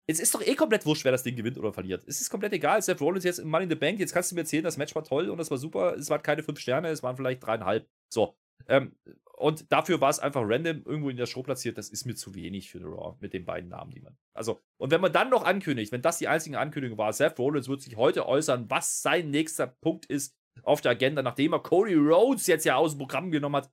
Es 0.10 0.22
ist 0.22 0.34
doch 0.34 0.42
eh 0.42 0.56
komplett 0.56 0.86
wurscht, 0.86 1.04
wer 1.04 1.12
das 1.12 1.24
Ding 1.24 1.36
gewinnt 1.36 1.58
oder 1.58 1.74
verliert. 1.74 2.04
Es 2.08 2.22
ist 2.22 2.30
komplett 2.30 2.54
egal. 2.54 2.82
Seth 2.82 3.02
Rollins 3.02 3.26
jetzt 3.26 3.40
im 3.40 3.50
Money 3.50 3.66
in 3.66 3.70
the 3.70 3.76
Bank. 3.76 4.00
Jetzt 4.00 4.14
kannst 4.14 4.32
du 4.32 4.36
mir 4.36 4.42
erzählen, 4.42 4.64
das 4.64 4.78
Match 4.78 4.96
war 4.96 5.04
toll 5.04 5.30
und 5.30 5.38
das 5.38 5.52
war 5.52 5.58
super. 5.58 5.96
Es 5.96 6.10
waren 6.10 6.22
keine 6.24 6.44
fünf 6.44 6.60
Sterne, 6.60 6.88
es 6.90 7.04
waren 7.04 7.18
vielleicht 7.18 7.46
dreieinhalb. 7.46 7.90
So. 8.10 8.38
Ähm, 8.68 8.96
und 9.38 9.72
dafür 9.72 10.00
war 10.02 10.10
es 10.10 10.20
einfach 10.20 10.42
random 10.46 10.84
irgendwo 10.86 11.10
in 11.10 11.18
der 11.18 11.26
Show 11.26 11.44
platziert. 11.44 11.78
Das 11.78 11.90
ist 11.90 12.06
mir 12.06 12.16
zu 12.16 12.34
wenig 12.34 12.72
für 12.72 12.80
The 12.80 12.86
Raw 12.86 13.18
mit 13.20 13.34
den 13.34 13.46
beiden 13.46 13.70
Namen, 13.70 13.92
die 13.92 14.00
man. 14.00 14.18
Also, 14.34 14.62
und 14.78 14.92
wenn 14.92 15.02
man 15.02 15.12
dann 15.12 15.30
noch 15.30 15.44
ankündigt, 15.44 15.92
wenn 15.92 16.02
das 16.02 16.20
die 16.20 16.28
einzige 16.28 16.58
Ankündigung 16.58 16.98
war, 16.98 17.12
Seth 17.12 17.38
Rollins 17.38 17.68
wird 17.68 17.82
sich 17.82 17.98
heute 17.98 18.28
äußern, 18.28 18.70
was 18.70 19.02
sein 19.02 19.30
nächster 19.30 19.68
Punkt 19.68 20.06
ist 20.06 20.36
auf 20.64 20.82
der 20.82 20.92
Agenda, 20.94 21.22
nachdem 21.22 21.54
er 21.54 21.60
Cody 21.60 21.96
Rhodes 21.96 22.48
jetzt 22.48 22.66
ja 22.66 22.78
aus 22.78 22.94
dem 22.94 23.00
Programm 23.00 23.30
genommen 23.30 23.58
hat, 23.58 23.72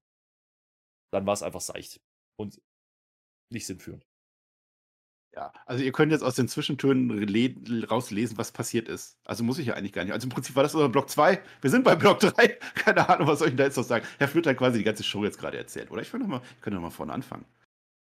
dann 1.12 1.27
war 1.27 1.33
es 1.33 1.42
einfach 1.42 1.61
seicht 1.61 2.03
und 2.38 2.61
nicht 3.51 3.66
sinnführend. 3.66 4.05
Ja, 5.37 5.53
also 5.66 5.83
ihr 5.83 5.90
könnt 5.90 6.12
jetzt 6.12 6.23
aus 6.23 6.37
den 6.37 6.47
Zwischentönen 6.47 7.85
rauslesen, 7.90 8.38
was 8.38 8.53
passiert 8.53 8.88
ist. 8.88 9.16
Also 9.25 9.42
muss 9.42 9.59
ich 9.59 9.66
ja 9.66 9.75
eigentlich 9.75 9.92
gar 9.92 10.05
nicht. 10.05 10.12
Also 10.12 10.27
im 10.27 10.31
Prinzip 10.31 10.55
war 10.55 10.62
das 10.62 10.75
unser 10.75 10.88
Block 10.88 11.11
2. 11.11 11.40
Wir 11.61 11.70
sind 11.70 11.83
bei 11.83 11.97
Block 11.97 12.20
3. 12.20 12.59
Keine 12.75 13.09
Ahnung, 13.09 13.27
was 13.27 13.40
soll 13.40 13.49
ich 13.49 13.57
da 13.57 13.64
jetzt 13.64 13.77
noch 13.77 13.85
sagen. 13.85 14.07
Herr 14.18 14.29
Flöter 14.29 14.51
hat 14.51 14.59
quasi 14.59 14.79
die 14.79 14.85
ganze 14.85 15.03
Show 15.03 15.25
jetzt 15.25 15.38
gerade 15.38 15.59
erzählt, 15.59 15.90
oder? 15.90 16.03
Ich 16.03 16.11
könnte 16.11 16.29
noch 16.29 16.38
mal, 16.38 16.42
ich 16.57 16.61
könnte 16.61 16.77
noch 16.77 16.83
mal 16.83 16.90
vorne 16.90 17.12
anfangen. 17.12 17.44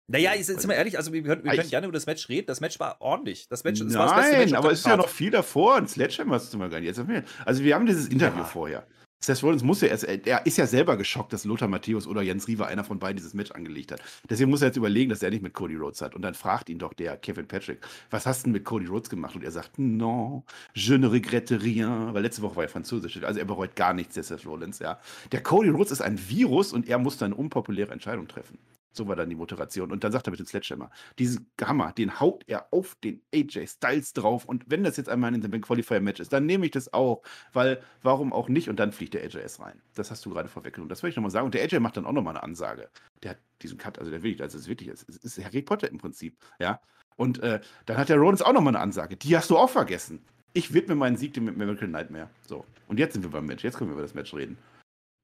Naja, 0.06 0.34
jetzt 0.34 0.48
sind 0.48 0.68
wir 0.68 0.76
ehrlich, 0.76 0.98
also 0.98 1.14
wir 1.14 1.22
können, 1.22 1.44
wir 1.44 1.52
können 1.52 1.70
gerne 1.70 1.86
über 1.86 1.94
das 1.94 2.04
Match 2.04 2.28
reden. 2.28 2.46
Das 2.46 2.60
Match 2.60 2.78
war 2.78 3.00
ordentlich. 3.00 3.48
Das 3.48 3.64
Match, 3.64 3.80
das 3.80 3.88
Nein, 3.88 3.98
war 3.98 4.06
das 4.06 4.16
beste 4.16 4.36
Match 4.36 4.52
aber 4.52 4.72
es 4.72 4.80
ist 4.80 4.86
ja 4.86 4.96
noch 4.98 5.08
viel 5.08 5.30
davor. 5.30 5.76
Ein 5.76 5.88
Sledgehammer 5.88 6.34
hast 6.34 6.52
du 6.52 6.58
mal 6.58 6.68
gar 6.68 6.80
nicht. 6.80 6.98
Also 7.46 7.64
wir 7.64 7.74
haben 7.74 7.86
dieses 7.86 8.08
Interview 8.08 8.40
ja. 8.40 8.44
vorher. 8.44 8.86
Seth 9.24 9.42
Rollins 9.42 9.62
muss 9.62 9.80
ja 9.80 9.88
erst, 9.88 10.04
er 10.04 10.44
ist 10.44 10.58
ja 10.58 10.66
selber 10.66 10.96
geschockt, 10.96 11.32
dass 11.32 11.44
Lothar 11.44 11.68
Matthäus 11.68 12.06
oder 12.06 12.22
Jens 12.22 12.46
Riewer, 12.46 12.66
einer 12.66 12.84
von 12.84 12.98
beiden, 12.98 13.16
dieses 13.16 13.34
Match 13.34 13.50
angelegt 13.52 13.92
hat. 13.92 14.00
Deswegen 14.28 14.50
muss 14.50 14.60
er 14.60 14.68
jetzt 14.68 14.76
überlegen, 14.76 15.10
dass 15.10 15.22
er 15.22 15.30
nicht 15.30 15.42
mit 15.42 15.54
Cody 15.54 15.76
Rhodes 15.76 16.02
hat. 16.02 16.14
Und 16.14 16.22
dann 16.22 16.34
fragt 16.34 16.68
ihn 16.68 16.78
doch 16.78 16.92
der 16.92 17.16
Kevin 17.16 17.48
Patrick, 17.48 17.80
was 18.10 18.26
hast 18.26 18.42
du 18.42 18.44
denn 18.44 18.52
mit 18.52 18.64
Cody 18.64 18.86
Rhodes 18.86 19.08
gemacht? 19.08 19.34
Und 19.34 19.42
er 19.42 19.50
sagt, 19.50 19.78
non, 19.78 20.42
je 20.74 20.98
ne 20.98 21.10
regrette 21.10 21.62
rien, 21.62 22.12
weil 22.12 22.22
letzte 22.22 22.42
Woche 22.42 22.56
war 22.56 22.62
er 22.64 22.68
französisch. 22.68 23.22
Also 23.22 23.40
er 23.40 23.46
bereut 23.46 23.76
gar 23.76 23.94
nichts, 23.94 24.14
der 24.14 24.24
Seth 24.24 24.46
Rollins, 24.46 24.78
ja. 24.78 25.00
Der 25.32 25.42
Cody 25.42 25.70
Rhodes 25.70 25.92
ist 25.92 26.02
ein 26.02 26.18
Virus 26.28 26.72
und 26.72 26.88
er 26.88 26.98
muss 26.98 27.16
dann 27.16 27.32
unpopuläre 27.32 27.92
Entscheidung 27.92 28.28
treffen. 28.28 28.58
So 28.94 29.08
war 29.08 29.16
dann 29.16 29.28
die 29.28 29.36
Motivation. 29.36 29.90
Und 29.90 30.04
dann 30.04 30.12
sagt 30.12 30.28
er 30.28 30.30
mit 30.30 30.40
dem 30.40 30.46
Sledgehammer, 30.46 30.90
diesen 31.18 31.50
Hammer, 31.60 31.92
den 31.92 32.20
haut 32.20 32.44
er 32.46 32.68
auf 32.70 32.94
den 33.02 33.20
AJ 33.34 33.66
Styles 33.66 34.12
drauf. 34.12 34.44
Und 34.44 34.64
wenn 34.68 34.84
das 34.84 34.96
jetzt 34.96 35.08
einmal 35.08 35.34
in 35.34 35.40
dem 35.40 35.60
Qualifier 35.60 36.00
Match 36.00 36.20
ist, 36.20 36.32
dann 36.32 36.46
nehme 36.46 36.66
ich 36.66 36.72
das 36.72 36.92
auch, 36.92 37.22
weil 37.52 37.82
warum 38.02 38.32
auch 38.32 38.48
nicht? 38.48 38.68
Und 38.68 38.78
dann 38.78 38.92
fliegt 38.92 39.14
der 39.14 39.22
AJ 39.22 39.36
erst 39.38 39.60
rein. 39.60 39.80
Das 39.94 40.10
hast 40.10 40.24
du 40.24 40.30
gerade 40.30 40.48
vorweggenommen. 40.48 40.88
Das 40.88 41.02
will 41.02 41.10
ich 41.10 41.16
nochmal 41.16 41.30
sagen. 41.30 41.46
Und 41.46 41.54
der 41.54 41.62
AJ 41.62 41.80
macht 41.80 41.96
dann 41.96 42.06
auch 42.06 42.12
nochmal 42.12 42.34
eine 42.34 42.42
Ansage. 42.42 42.88
Der 43.22 43.32
hat 43.32 43.38
diesen 43.62 43.78
Cut, 43.78 43.98
also 43.98 44.10
der 44.10 44.22
will 44.22 44.32
ich, 44.32 44.42
also 44.42 44.56
es 44.56 44.64
ist 44.64 44.68
wirklich, 44.68 44.88
es 44.88 45.02
ist 45.02 45.44
Harry 45.44 45.62
Potter 45.62 45.90
im 45.90 45.98
Prinzip, 45.98 46.36
ja. 46.58 46.80
Und 47.16 47.42
äh, 47.42 47.60
dann 47.86 47.96
hat 47.96 48.08
der 48.08 48.16
Rollins 48.16 48.42
auch 48.42 48.52
nochmal 48.52 48.74
eine 48.74 48.82
Ansage. 48.82 49.16
Die 49.16 49.36
hast 49.36 49.50
du 49.50 49.56
auch 49.56 49.70
vergessen. 49.70 50.24
Ich 50.52 50.72
widme 50.72 50.94
meinen 50.94 51.16
Sieg 51.16 51.34
dem 51.34 51.44
Miracle 51.56 51.88
Nightmare. 51.88 52.28
So. 52.46 52.64
Und 52.88 52.98
jetzt 52.98 53.14
sind 53.14 53.22
wir 53.22 53.30
beim 53.30 53.46
Match. 53.46 53.64
Jetzt 53.64 53.76
können 53.76 53.90
wir 53.90 53.94
über 53.94 54.02
das 54.02 54.14
Match 54.14 54.34
reden. 54.34 54.58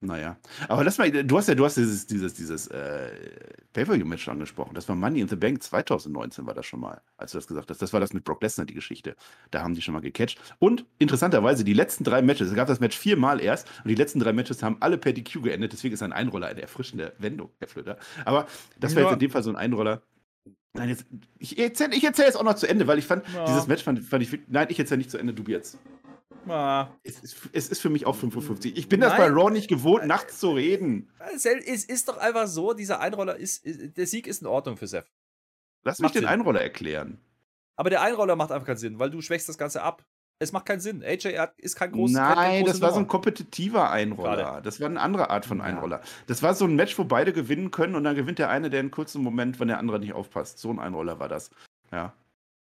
Naja. 0.02 0.38
Aber 0.66 0.82
lass 0.82 0.96
mal, 0.96 1.10
du 1.10 1.36
hast 1.36 1.48
ja, 1.48 1.54
du 1.54 1.62
hast 1.62 1.76
dieses, 1.76 2.06
dieses, 2.06 2.32
dieses 2.32 2.68
äh, 2.68 3.10
Pay-Per-View-Match 3.74 4.28
angesprochen. 4.28 4.74
Das 4.74 4.88
war 4.88 4.96
Money 4.96 5.20
in 5.20 5.28
the 5.28 5.36
Bank 5.36 5.62
2019 5.62 6.46
war 6.46 6.54
das 6.54 6.64
schon 6.64 6.80
mal, 6.80 7.02
als 7.18 7.32
du 7.32 7.38
das 7.38 7.46
gesagt 7.46 7.68
hast. 7.68 7.82
Das 7.82 7.92
war 7.92 8.00
das 8.00 8.14
mit 8.14 8.24
Brock 8.24 8.40
Lesnar, 8.42 8.64
die 8.64 8.72
Geschichte. 8.72 9.14
Da 9.50 9.62
haben 9.62 9.74
die 9.74 9.82
schon 9.82 9.92
mal 9.92 10.00
gecatcht. 10.00 10.40
Und 10.58 10.86
interessanterweise, 10.98 11.64
die 11.64 11.74
letzten 11.74 12.04
drei 12.04 12.22
Matches, 12.22 12.48
es 12.48 12.54
gab 12.54 12.66
das 12.66 12.80
Match 12.80 12.96
viermal 12.96 13.42
erst 13.42 13.68
und 13.84 13.88
die 13.88 13.94
letzten 13.94 14.20
drei 14.20 14.32
Matches 14.32 14.62
haben 14.62 14.78
alle 14.80 14.96
per 14.96 15.12
DQ 15.12 15.42
geendet. 15.42 15.74
Deswegen 15.74 15.92
ist 15.92 16.02
ein 16.02 16.14
Einroller 16.14 16.46
eine 16.46 16.62
erfrischende 16.62 17.12
Wendung, 17.18 17.50
Herr 17.58 17.68
Flöter. 17.68 17.98
Aber 18.24 18.46
das 18.78 18.94
war 18.94 19.02
ja. 19.02 19.08
jetzt 19.08 19.14
in 19.14 19.20
dem 19.20 19.30
Fall 19.30 19.42
so 19.42 19.50
ein 19.50 19.56
Einroller. 19.56 20.00
Nein, 20.72 20.88
jetzt, 20.88 21.04
ich 21.38 21.58
erzähle 21.58 21.94
ich 21.94 22.04
erzähl 22.04 22.24
jetzt 22.24 22.36
auch 22.36 22.44
noch 22.44 22.54
zu 22.54 22.66
Ende, 22.66 22.86
weil 22.86 22.98
ich 22.98 23.04
fand, 23.04 23.24
ja. 23.34 23.44
dieses 23.44 23.66
Match 23.66 23.82
fand, 23.82 24.00
fand 24.00 24.22
ich. 24.22 24.38
Nein, 24.46 24.68
ich 24.70 24.78
erzähle 24.78 24.98
nicht 24.98 25.10
zu 25.10 25.18
Ende, 25.18 25.34
du 25.34 25.42
jetzt. 25.50 25.78
Ah. 26.48 26.88
Es, 27.03 27.20
ist, 27.20 27.37
es 27.53 27.68
ist 27.68 27.81
für 27.81 27.90
mich 27.90 28.07
auch 28.07 28.16
5.50 28.16 28.48
Uhr. 28.48 28.76
Ich 28.76 28.88
bin 28.88 29.00
Nein. 29.00 29.11
das 29.11 29.18
bei 29.18 29.29
Raw 29.29 29.50
nicht 29.50 29.68
gewohnt, 29.68 30.07
nachts 30.07 30.38
zu 30.38 30.53
reden. 30.53 31.11
Es 31.35 31.44
ist 31.44 32.09
doch 32.09 32.18
einfach 32.18 32.46
so, 32.46 32.72
dieser 32.72 33.00
Einroller 33.00 33.37
ist, 33.37 33.62
der 33.64 34.07
Sieg 34.07 34.26
ist 34.26 34.42
in 34.42 34.46
Ordnung 34.46 34.76
für 34.76 34.87
Seth. 34.87 35.07
Lass 35.83 35.98
mich 35.98 36.12
den 36.12 36.22
Sinn. 36.22 36.29
Einroller 36.29 36.61
erklären. 36.61 37.18
Aber 37.76 37.90
der 37.90 38.03
Einroller 38.03 38.37
macht 38.37 38.53
einfach 38.53 38.66
keinen 38.66 38.76
Sinn, 38.76 38.98
weil 38.98 39.11
du 39.11 39.20
schwächst 39.22 39.48
das 39.48 39.57
Ganze 39.57 39.83
ab. 39.83 40.05
Es 40.42 40.53
macht 40.53 40.64
keinen 40.64 40.81
Sinn. 40.81 41.03
AJ 41.03 41.37
ist 41.59 41.76
kein 41.76 41.92
großes 41.92 42.16
Nein, 42.16 42.64
das 42.64 42.81
war 42.81 42.92
so 42.92 42.98
ein 42.98 43.07
kompetitiver 43.07 43.90
Einroller. 43.90 44.37
Gerade. 44.37 44.62
Das 44.62 44.81
war 44.81 44.88
eine 44.88 45.00
andere 45.00 45.29
Art 45.29 45.44
von 45.44 45.61
Einroller. 45.61 46.00
Das 46.26 46.42
war 46.42 46.55
so 46.55 46.64
ein 46.64 46.76
Match, 46.76 46.98
wo 46.98 47.05
beide 47.05 47.35
gewinnen 47.35 47.70
können 47.70 47.94
und 47.94 48.05
dann 48.05 48.16
gewinnt 48.16 48.38
der 48.38 48.48
eine, 48.48 48.70
der 48.70 48.81
einen 48.81 48.90
kurzen 48.90 49.22
Moment, 49.22 49.61
wenn 49.61 49.68
der 49.68 49.79
andere 49.79 49.98
nicht 50.00 50.14
aufpasst. 50.14 50.59
So 50.59 50.70
ein 50.70 50.79
Einroller 50.79 51.20
war 51.20 51.29
das. 51.29 51.50
Ja. 51.92 52.14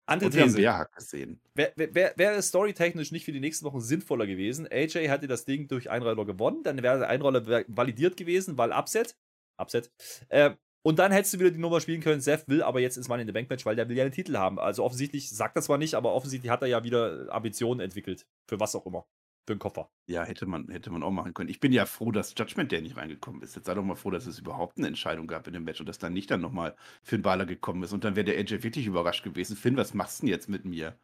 Andere 0.07 0.27
und 0.27 0.35
These. 0.35 0.57
Bärhack 0.57 0.95
gesehen. 0.95 1.41
Wäre 1.55 1.73
wär, 1.77 2.13
wär 2.17 2.43
storytechnisch 2.43 3.13
nicht 3.13 3.25
für 3.25 3.33
die 3.33 3.41
nächsten 3.41 3.65
Wochen 3.65 3.81
sinnvoller 3.81 4.27
gewesen. 4.27 4.67
AJ 4.71 5.09
hätte 5.09 5.29
das 5.29 5.45
Ding 5.45 5.69
durch 5.69 5.91
Einroller 5.91 6.25
gewonnen, 6.25 6.63
dann 6.63 6.83
wäre 6.83 6.99
der 6.99 7.09
Einroller 7.09 7.65
validiert 7.69 8.17
gewesen, 8.17 8.59
weil 8.59 8.73
Upset. 8.73 9.17
Upset. 9.59 9.91
Äh, 10.29 10.51
und 10.85 10.99
dann 10.99 11.13
hättest 11.13 11.35
du 11.35 11.39
wieder 11.39 11.53
die 11.53 11.61
Nummer 11.61 11.81
spielen 11.81 12.01
können. 12.01 12.21
Seth 12.21 12.49
will 12.49 12.63
aber 12.63 12.81
jetzt 12.81 12.97
ins 12.97 13.09
Money 13.09 13.23
in 13.23 13.29
the 13.29 13.33
Bank 13.33 13.49
Match, 13.49 13.65
weil 13.65 13.77
der 13.77 13.89
will 13.89 13.97
ja 13.97 14.03
einen 14.03 14.13
Titel 14.13 14.37
haben. 14.37 14.59
Also 14.59 14.83
offensichtlich 14.83 15.31
sagt 15.31 15.57
das 15.57 15.67
zwar 15.67 15.79
nicht, 15.79 15.95
aber 15.95 16.13
offensichtlich 16.13 16.51
hat 16.51 16.63
er 16.63 16.69
ja 16.69 16.83
wieder 16.83 17.29
Ambitionen 17.31 17.79
entwickelt. 17.79 18.27
Für 18.49 18.59
was 18.59 18.75
auch 18.75 18.85
immer 18.87 19.07
für 19.47 19.55
den 19.55 19.59
Koffer. 19.59 19.91
Ja, 20.07 20.25
hätte 20.25 20.47
man, 20.47 20.69
hätte 20.69 20.91
man 20.91 21.03
auch 21.03 21.11
machen 21.11 21.35
können. 21.35 21.51
Ich 21.51 21.61
bin 21.61 21.73
ja 21.73 21.87
froh, 21.87 22.13
dass 22.13 22.35
Judgment 22.37 22.71
Day 22.71 22.81
nicht 22.81 22.97
reingekommen 22.97 23.43
ist. 23.43 23.57
Jetzt 23.57 23.67
sei 23.67 23.75
doch 23.75 23.83
mal 23.83 23.97
froh, 23.97 24.11
dass 24.11 24.27
es 24.27 24.39
überhaupt 24.39 24.79
eine 24.79 24.87
Entscheidung 24.87 25.27
gab 25.27 25.47
in 25.47 25.53
dem 25.53 25.65
Match 25.65 25.81
und 25.81 25.89
dass 25.89 25.99
dann 25.99 26.13
nicht 26.13 26.31
dann 26.31 26.41
nochmal 26.41 26.77
Finn 27.03 27.23
Balor 27.23 27.47
gekommen 27.47 27.83
ist. 27.83 27.93
Und 27.93 28.05
dann 28.05 28.15
wäre 28.15 28.25
der 28.25 28.39
AJ 28.39 28.63
wirklich 28.63 28.87
überrascht 28.87 29.25
gewesen. 29.25 29.57
Finn, 29.57 29.77
was 29.77 29.95
machst 29.95 30.21
du 30.21 30.27
denn 30.27 30.33
jetzt 30.33 30.49
mit 30.49 30.65
mir? 30.65 30.97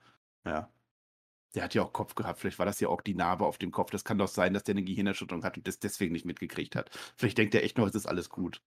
Ja. 0.44 0.70
Der 1.54 1.64
hat 1.64 1.74
ja 1.74 1.82
auch 1.82 1.92
Kopf 1.92 2.14
gehabt. 2.14 2.38
Vielleicht 2.38 2.58
war 2.58 2.66
das 2.66 2.78
ja 2.78 2.88
auch 2.88 3.00
die 3.00 3.14
Narbe 3.14 3.46
auf 3.46 3.58
dem 3.58 3.72
Kopf. 3.72 3.90
Das 3.90 4.04
kann 4.04 4.18
doch 4.18 4.28
sein, 4.28 4.54
dass 4.54 4.64
der 4.64 4.74
eine 4.74 4.84
Gehirnerschütterung 4.84 5.42
hat 5.42 5.56
und 5.56 5.66
das 5.66 5.78
deswegen 5.78 6.12
nicht 6.12 6.26
mitgekriegt 6.26 6.76
hat. 6.76 6.90
Vielleicht 7.16 7.38
denkt 7.38 7.54
er 7.54 7.64
echt 7.64 7.78
noch, 7.78 7.88
es 7.88 7.94
ist 7.94 8.06
alles 8.06 8.28
gut. 8.28 8.62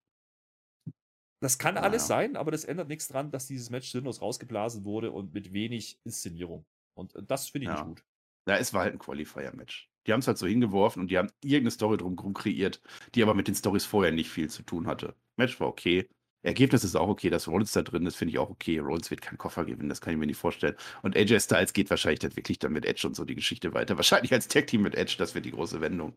Das 1.40 1.58
kann 1.58 1.76
ja, 1.76 1.82
alles 1.82 2.08
sein, 2.08 2.36
aber 2.36 2.52
das 2.52 2.66
ändert 2.66 2.88
nichts 2.88 3.08
dran, 3.08 3.32
dass 3.32 3.48
dieses 3.48 3.70
Match 3.70 3.92
sinnlos 3.92 4.22
rausgeblasen 4.22 4.84
wurde 4.84 5.12
und 5.12 5.34
mit 5.34 5.54
wenig 5.54 6.00
Inszenierung. 6.04 6.66
Und 6.94 7.14
das 7.28 7.50
finde 7.50 7.66
ich 7.66 7.70
ja. 7.70 7.76
nicht 7.76 7.86
gut. 7.86 8.04
Ja, 8.48 8.58
es 8.58 8.74
war 8.74 8.82
halt 8.84 8.94
ein 8.94 9.00
Qualifier-Match. 9.00 9.90
Die 10.08 10.14
haben 10.14 10.22
es 10.22 10.28
halt 10.28 10.38
so 10.38 10.48
hingeworfen 10.48 11.02
und 11.02 11.12
die 11.12 11.18
haben 11.18 11.32
irgendeine 11.44 11.72
Story 11.72 11.98
drumherum 11.98 12.34
kreiert, 12.34 12.82
die 13.14 13.22
aber 13.22 13.36
mit 13.36 13.48
den 13.48 13.56
Stories 13.56 13.86
vorher 13.86 14.12
nicht 14.12 14.30
viel 14.30 14.50
zu 14.50 14.64
tun 14.64 14.88
hatte. 14.88 15.16
Match 15.38 15.60
war 15.60 15.68
okay. 15.68 16.08
Ergebnis 16.44 16.84
ist 16.84 16.96
auch 16.96 17.08
okay, 17.08 17.30
dass 17.30 17.48
Rollins 17.48 17.72
da 17.72 17.84
drin 17.84 18.06
ist, 18.08 18.16
finde 18.16 18.32
ich 18.32 18.40
auch 18.40 18.50
okay. 18.50 18.80
Rollins 18.80 19.12
wird 19.12 19.22
keinen 19.22 19.38
Koffer 19.38 19.64
gewinnen, 19.64 19.90
das 19.90 20.02
kann 20.02 20.14
ich 20.14 20.20
mir 20.20 20.26
nicht 20.26 20.40
vorstellen. 20.40 20.76
Und 21.04 21.16
AJ 21.16 21.42
Styles 21.42 21.74
geht 21.74 21.92
wahrscheinlich 21.92 22.20
dann 22.20 22.36
wirklich 22.36 22.58
dann 22.58 22.72
mit 22.72 22.86
Edge 22.86 23.06
und 23.06 23.16
so 23.16 23.26
die 23.26 23.36
Geschichte 23.36 23.76
weiter. 23.76 23.96
Wahrscheinlich 24.02 24.34
als 24.34 24.48
Tag-Team 24.48 24.82
mit 24.82 24.96
Edge, 24.96 25.16
das 25.20 25.36
wird 25.36 25.46
die 25.46 25.52
große 25.52 25.82
Wendung. 25.82 26.16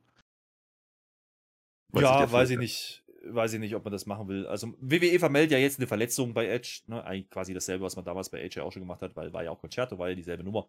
Weiß 1.93 2.03
ja, 2.03 2.33
weiß 2.33 2.51
ich 2.51 2.59
nicht. 2.59 3.04
Weiß 3.27 3.53
ich 3.53 3.61
nicht, 3.61 3.75
ob 3.75 3.85
man 3.85 3.93
das 3.93 4.07
machen 4.07 4.29
will. 4.29 4.47
Also 4.47 4.75
WWE 4.81 5.19
vermeldet 5.19 5.53
ja 5.53 5.59
jetzt 5.59 5.79
eine 5.79 5.87
Verletzung 5.87 6.35
bei 6.35 6.47
Edge. 6.47 6.83
Ne? 6.87 7.03
Eigentlich 7.05 7.31
quasi 7.31 7.55
dasselbe, 7.55 7.85
was 7.85 7.97
man 7.97 8.05
damals 8.05 8.31
bei 8.31 8.43
AJ 8.43 8.61
auch 8.61 8.73
schon 8.73 8.83
gemacht 8.83 9.03
hat, 9.03 9.17
weil 9.17 9.33
war 9.33 9.45
ja 9.45 9.51
auch 9.51 9.61
Concerto, 9.61 9.99
war 9.99 10.09
ja 10.09 10.15
dieselbe 10.15 10.45
Nummer. 10.45 10.69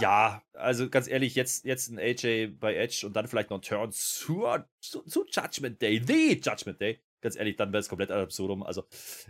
Ja, 0.00 0.42
also 0.52 0.88
ganz 0.88 1.08
ehrlich, 1.08 1.34
jetzt, 1.34 1.64
jetzt 1.64 1.88
ein 1.88 1.98
AJ 1.98 2.58
bei 2.60 2.76
Edge 2.76 3.06
und 3.06 3.14
dann 3.16 3.26
vielleicht 3.26 3.50
noch 3.50 3.58
ein 3.58 3.62
Turn 3.62 3.90
zu, 3.90 4.46
zu, 4.80 5.02
zu 5.02 5.26
Judgment 5.28 5.82
Day, 5.82 6.00
The 6.06 6.40
Judgment 6.40 6.80
Day 6.80 7.00
ganz 7.26 7.36
ehrlich, 7.36 7.56
dann 7.56 7.72
wäre 7.72 7.80
es 7.80 7.88
komplett 7.88 8.10
absurdum. 8.12 8.62
Also 8.62 8.84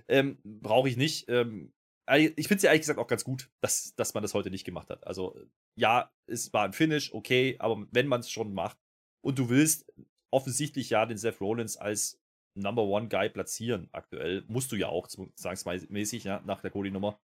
ähm, 0.07 0.39
brauche 0.45 0.89
ich 0.89 0.97
nicht. 0.97 1.29
Ähm, 1.29 1.73
ich 2.09 2.47
finde 2.47 2.57
es 2.57 2.63
ja 2.63 2.71
ehrlich 2.71 2.83
gesagt 2.83 2.99
auch 2.99 3.09
ganz 3.09 3.25
gut, 3.25 3.51
dass, 3.61 3.95
dass 3.97 4.15
man 4.15 4.23
das 4.23 4.35
heute 4.35 4.51
nicht 4.51 4.65
gemacht 4.65 4.91
hat. 4.91 5.07
Also 5.07 5.41
ja, 5.77 6.13
es 6.27 6.53
war 6.53 6.65
ein 6.65 6.73
Finish, 6.73 7.13
okay, 7.13 7.57
aber 7.59 7.87
wenn 7.91 8.07
man 8.07 8.21
es 8.21 8.31
schon 8.31 8.53
macht 8.53 8.79
und 9.23 9.39
du 9.39 9.49
willst 9.49 9.93
offensichtlich 10.33 10.91
ja 10.91 11.07
den 11.07 11.19
Seth 11.19 11.41
Rollins 11.41 11.77
als 11.77 12.21
Number 12.55 12.85
One 12.85 13.09
Guy 13.09 13.29
platzieren 13.29 13.89
aktuell, 13.93 14.45
musst 14.49 14.73
du 14.73 14.77
ja 14.77 14.89
auch, 14.89 15.09
zwangsmäßig, 15.09 16.25
ja, 16.25 16.43
nach 16.47 16.63
der 16.63 16.71
Cody-Nummer, 16.71 17.19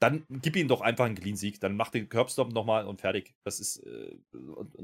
dann 0.00 0.24
gib 0.28 0.56
ihm 0.56 0.68
doch 0.68 0.80
einfach 0.80 1.04
einen 1.04 1.14
Clean-Sieg. 1.14 1.60
Dann 1.60 1.76
mach 1.76 1.90
den 1.90 2.08
Curbstop 2.08 2.52
nochmal 2.52 2.86
und 2.86 3.00
fertig. 3.00 3.34
Das 3.44 3.60
ist 3.60 3.78
äh, 3.86 4.18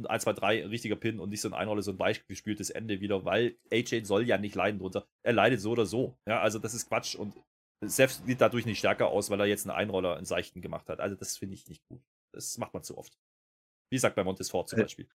1, 0.07 0.23
2, 0.23 0.33
3, 0.35 0.63
ein 0.63 0.69
richtiger 0.69 0.97
Pin 0.97 1.19
und 1.19 1.31
nicht 1.31 1.41
so 1.41 1.49
ein 1.49 1.55
Einrolle, 1.55 1.83
so 1.83 1.93
ein 1.93 1.99
weichgespieltes 1.99 2.71
Ende 2.71 3.01
wieder, 3.01 3.25
weil 3.25 3.57
AJ 3.73 4.05
soll 4.05 4.27
ja 4.27 4.39
nicht 4.39 4.55
leiden 4.55 4.79
drunter. 4.79 5.07
Er 5.25 5.33
leidet 5.33 5.61
so 5.61 5.73
oder 5.73 5.87
so. 5.87 6.17
Ja, 6.29 6.41
also 6.41 6.59
das 6.59 6.75
ist 6.75 6.89
Quatsch 6.89 7.15
und 7.15 7.35
Seth 7.85 8.23
sieht 8.27 8.41
dadurch 8.41 8.67
nicht 8.67 8.79
stärker 8.79 9.09
aus, 9.09 9.31
weil 9.31 9.41
er 9.41 9.47
jetzt 9.47 9.67
einen 9.67 9.77
Einroller 9.77 10.19
in 10.19 10.25
Seichten 10.25 10.61
gemacht 10.61 10.89
hat. 10.89 11.01
Also 11.01 11.17
das 11.17 11.37
finde 11.37 11.55
ich 11.55 11.67
nicht 11.69 11.83
gut. 11.89 12.03
Das 12.33 12.59
macht 12.59 12.75
man 12.75 12.83
zu 12.83 12.97
oft. 12.97 13.19
Wie 13.91 13.99
sagt 13.99 14.17
bei 14.17 14.25
Montesfort 14.25 14.69
zum 14.69 14.79
äh, 14.79 14.83
Beispiel. 14.83 15.09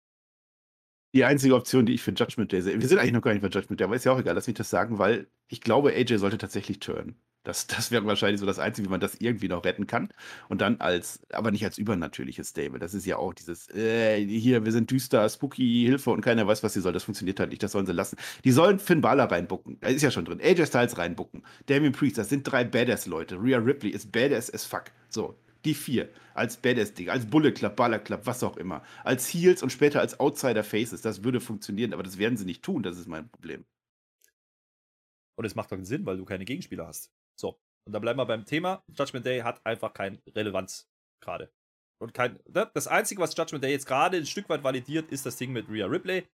Die 1.14 1.26
einzige 1.26 1.56
Option, 1.56 1.86
die 1.86 1.94
ich 1.94 2.02
für 2.02 2.12
Judgment 2.12 2.52
Day 2.52 2.62
sehe, 2.62 2.80
wir 2.80 2.88
sind 2.88 3.00
eigentlich 3.00 3.14
noch 3.14 3.22
gar 3.22 3.34
nicht 3.34 3.42
bei 3.42 3.50
Judgment 3.50 3.80
Day, 3.80 3.86
aber 3.86 3.96
ist 3.96 4.06
ja 4.06 4.12
auch 4.12 4.20
egal, 4.20 4.36
lass 4.36 4.48
mich 4.48 4.58
das 4.58 4.70
sagen, 4.70 5.00
weil 5.00 5.28
ich 5.48 5.62
glaube, 5.62 5.92
AJ 5.94 6.18
sollte 6.18 6.38
tatsächlich 6.38 6.80
turnen. 6.80 7.16
Das, 7.44 7.68
das 7.68 7.90
wäre 7.90 8.06
wahrscheinlich 8.06 8.40
so 8.40 8.46
das 8.46 8.60
Einzige, 8.60 8.88
wie 8.88 8.92
man 8.92 9.00
das 9.00 9.16
irgendwie 9.16 9.48
noch 9.48 9.64
retten 9.64 9.88
kann. 9.88 10.10
Und 10.50 10.62
dann 10.62 10.80
als, 10.82 11.22
aber 11.32 11.52
nicht 11.52 11.64
als 11.64 11.78
übernatürliches 11.78 12.50
Stable. 12.50 12.80
Das 12.80 12.94
ist 12.94 13.06
ja 13.06 13.18
auch 13.18 13.34
dieses, 13.34 13.70
äh, 13.74 14.24
hier, 14.24 14.66
wir 14.66 14.72
sind 14.72 14.92
düster, 14.92 15.28
spooky, 15.30 15.86
Hilfe 15.86 16.12
und 16.12 16.22
keiner 16.22 16.46
weiß, 16.46 16.64
was 16.64 16.74
sie 16.74 16.82
soll. 16.82 16.94
Das 16.94 17.04
funktioniert 17.04 17.40
halt 17.40 17.50
nicht, 17.50 17.64
das 17.64 17.72
sollen 17.72 17.86
sie 17.86 17.94
lassen. 17.94 18.18
Die 18.44 18.52
sollen 18.52 18.78
Finn 18.78 19.02
Balor 19.02 19.32
reinbucken. 19.32 19.78
Da 19.80 19.88
ist 19.88 20.02
ja 20.02 20.12
schon 20.12 20.26
drin. 20.26 20.40
AJ 20.42 20.68
Styles 20.68 20.98
reinbucken. 20.98 21.44
Damien 21.68 21.94
Priest, 21.94 22.18
das 22.18 22.30
sind 22.30 22.44
drei 22.44 22.66
Badass-Leute. 22.66 23.38
Rhea 23.42 23.58
Ripley 23.58 23.90
ist 23.92 24.12
Badass 24.12 24.54
as 24.54 24.66
fuck. 24.66 24.86
So, 25.08 25.36
die 25.66 25.74
vier. 25.74 26.10
Als 26.34 26.58
Badass-Ding, 26.58 27.10
als 27.10 27.30
Bullet 27.30 27.52
Club, 27.52 27.76
Balor 27.76 28.00
Club, 28.00 28.22
was 28.26 28.44
auch 28.44 28.58
immer. 28.58 28.84
Als 29.04 29.28
Heels 29.34 29.62
und 29.64 29.72
später 29.72 30.00
als 30.00 30.20
Outsider-Faces. 30.20 31.02
Das 31.02 31.24
würde 31.24 31.40
funktionieren, 31.40 31.94
aber 31.94 32.04
das 32.04 32.18
werden 32.18 32.38
sie 32.38 32.46
nicht 32.46 32.64
tun. 32.64 32.84
Das 32.84 32.98
ist 32.98 33.08
mein 33.08 33.30
Problem. 33.30 33.66
Und 35.36 35.46
es 35.46 35.56
macht 35.56 35.72
doch 35.72 35.78
Sinn, 35.84 36.06
weil 36.06 36.18
du 36.18 36.26
keine 36.26 36.46
Gegenspieler 36.46 36.88
hast. 36.88 37.12
So. 37.40 37.60
Und 37.86 37.94
da 37.94 38.00
bleiben 38.00 38.20
wir 38.20 38.26
beim 38.26 38.46
Thema. 38.46 38.84
Judgment 38.90 39.26
Day 39.26 39.40
hat 39.40 39.66
einfach 39.66 39.94
keine 39.94 40.22
Relevanz 40.36 40.90
gerade. 41.22 41.52
Und 42.02 42.14
kein, 42.14 42.40
ne? 42.48 42.70
das 42.74 42.88
Einzige, 42.88 43.22
was 43.22 43.36
Judgment 43.36 43.64
Day 43.64 43.72
jetzt 43.72 43.86
gerade 43.86 44.18
ein 44.18 44.26
Stück 44.26 44.48
weit 44.50 44.64
validiert, 44.64 45.12
ist 45.12 45.26
das 45.26 45.38
Ding 45.38 45.52
mit 45.52 45.70
Rhea 45.70 45.86
Ripley. 45.86 46.28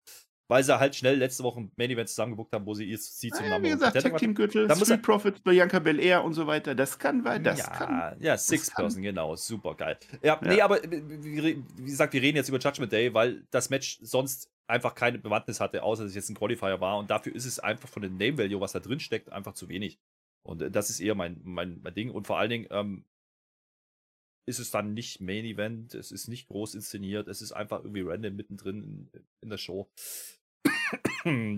Weil 0.52 0.64
sie 0.64 0.78
halt 0.78 0.94
schnell 0.94 1.16
letzte 1.16 1.44
Woche 1.44 1.60
ein 1.60 1.72
Main 1.76 1.90
Event 1.90 2.10
zusammengebuckt 2.10 2.52
haben, 2.52 2.66
wo 2.66 2.74
sie 2.74 2.94
sie 2.94 3.30
zum 3.30 3.48
Namen 3.48 3.64
Wie 3.64 3.70
gesagt, 3.70 3.98
Tag 3.98 4.18
Team 4.18 4.34
Gürtel, 4.34 4.70
Street 4.76 5.00
Profits, 5.00 5.40
Bianca 5.40 5.78
Belair 5.78 6.22
und 6.22 6.34
so 6.34 6.46
weiter. 6.46 6.74
Das 6.74 6.98
kann, 6.98 7.24
weil 7.24 7.40
das 7.40 7.60
ja, 7.60 7.70
kann. 7.70 8.16
Ja, 8.20 8.36
Six 8.36 8.70
Person, 8.74 9.00
genau, 9.00 9.34
super 9.34 9.74
geil. 9.74 9.96
Ja, 10.22 10.38
ja, 10.42 10.48
nee, 10.48 10.60
aber 10.60 10.78
wie 10.82 11.62
gesagt, 11.78 12.12
wir 12.12 12.20
reden 12.20 12.36
jetzt 12.36 12.50
über 12.50 12.58
Judgment 12.58 12.92
Day, 12.92 13.14
weil 13.14 13.46
das 13.50 13.70
Match 13.70 13.98
sonst 14.02 14.50
einfach 14.66 14.94
keine 14.94 15.18
Bewandtnis 15.18 15.58
hatte, 15.58 15.82
außer 15.82 16.02
dass 16.02 16.10
es 16.10 16.16
jetzt 16.16 16.28
ein 16.28 16.34
Qualifier 16.34 16.82
war. 16.82 16.98
Und 16.98 17.08
dafür 17.08 17.34
ist 17.34 17.46
es 17.46 17.58
einfach 17.58 17.88
von 17.88 18.02
dem 18.02 18.18
Name 18.18 18.36
Value, 18.36 18.60
was 18.60 18.72
da 18.72 18.80
drin 18.80 19.00
steckt, 19.00 19.32
einfach 19.32 19.54
zu 19.54 19.70
wenig. 19.70 19.98
Und 20.42 20.60
äh, 20.60 20.70
das 20.70 20.90
ist 20.90 21.00
eher 21.00 21.14
mein, 21.14 21.40
mein, 21.44 21.80
mein 21.82 21.94
Ding. 21.94 22.10
Und 22.10 22.26
vor 22.26 22.38
allen 22.38 22.50
Dingen 22.50 22.66
ähm, 22.70 23.06
ist 24.46 24.58
es 24.58 24.70
dann 24.70 24.94
nicht 24.94 25.20
Main 25.20 25.44
Event, 25.44 25.94
es 25.94 26.10
ist 26.10 26.28
nicht 26.28 26.48
groß 26.48 26.74
inszeniert, 26.74 27.28
es 27.28 27.42
ist 27.42 27.52
einfach 27.52 27.80
irgendwie 27.80 28.02
random 28.02 28.34
mittendrin 28.34 28.82
in, 28.82 29.24
in 29.40 29.50
der 29.50 29.58
Show. 29.58 29.90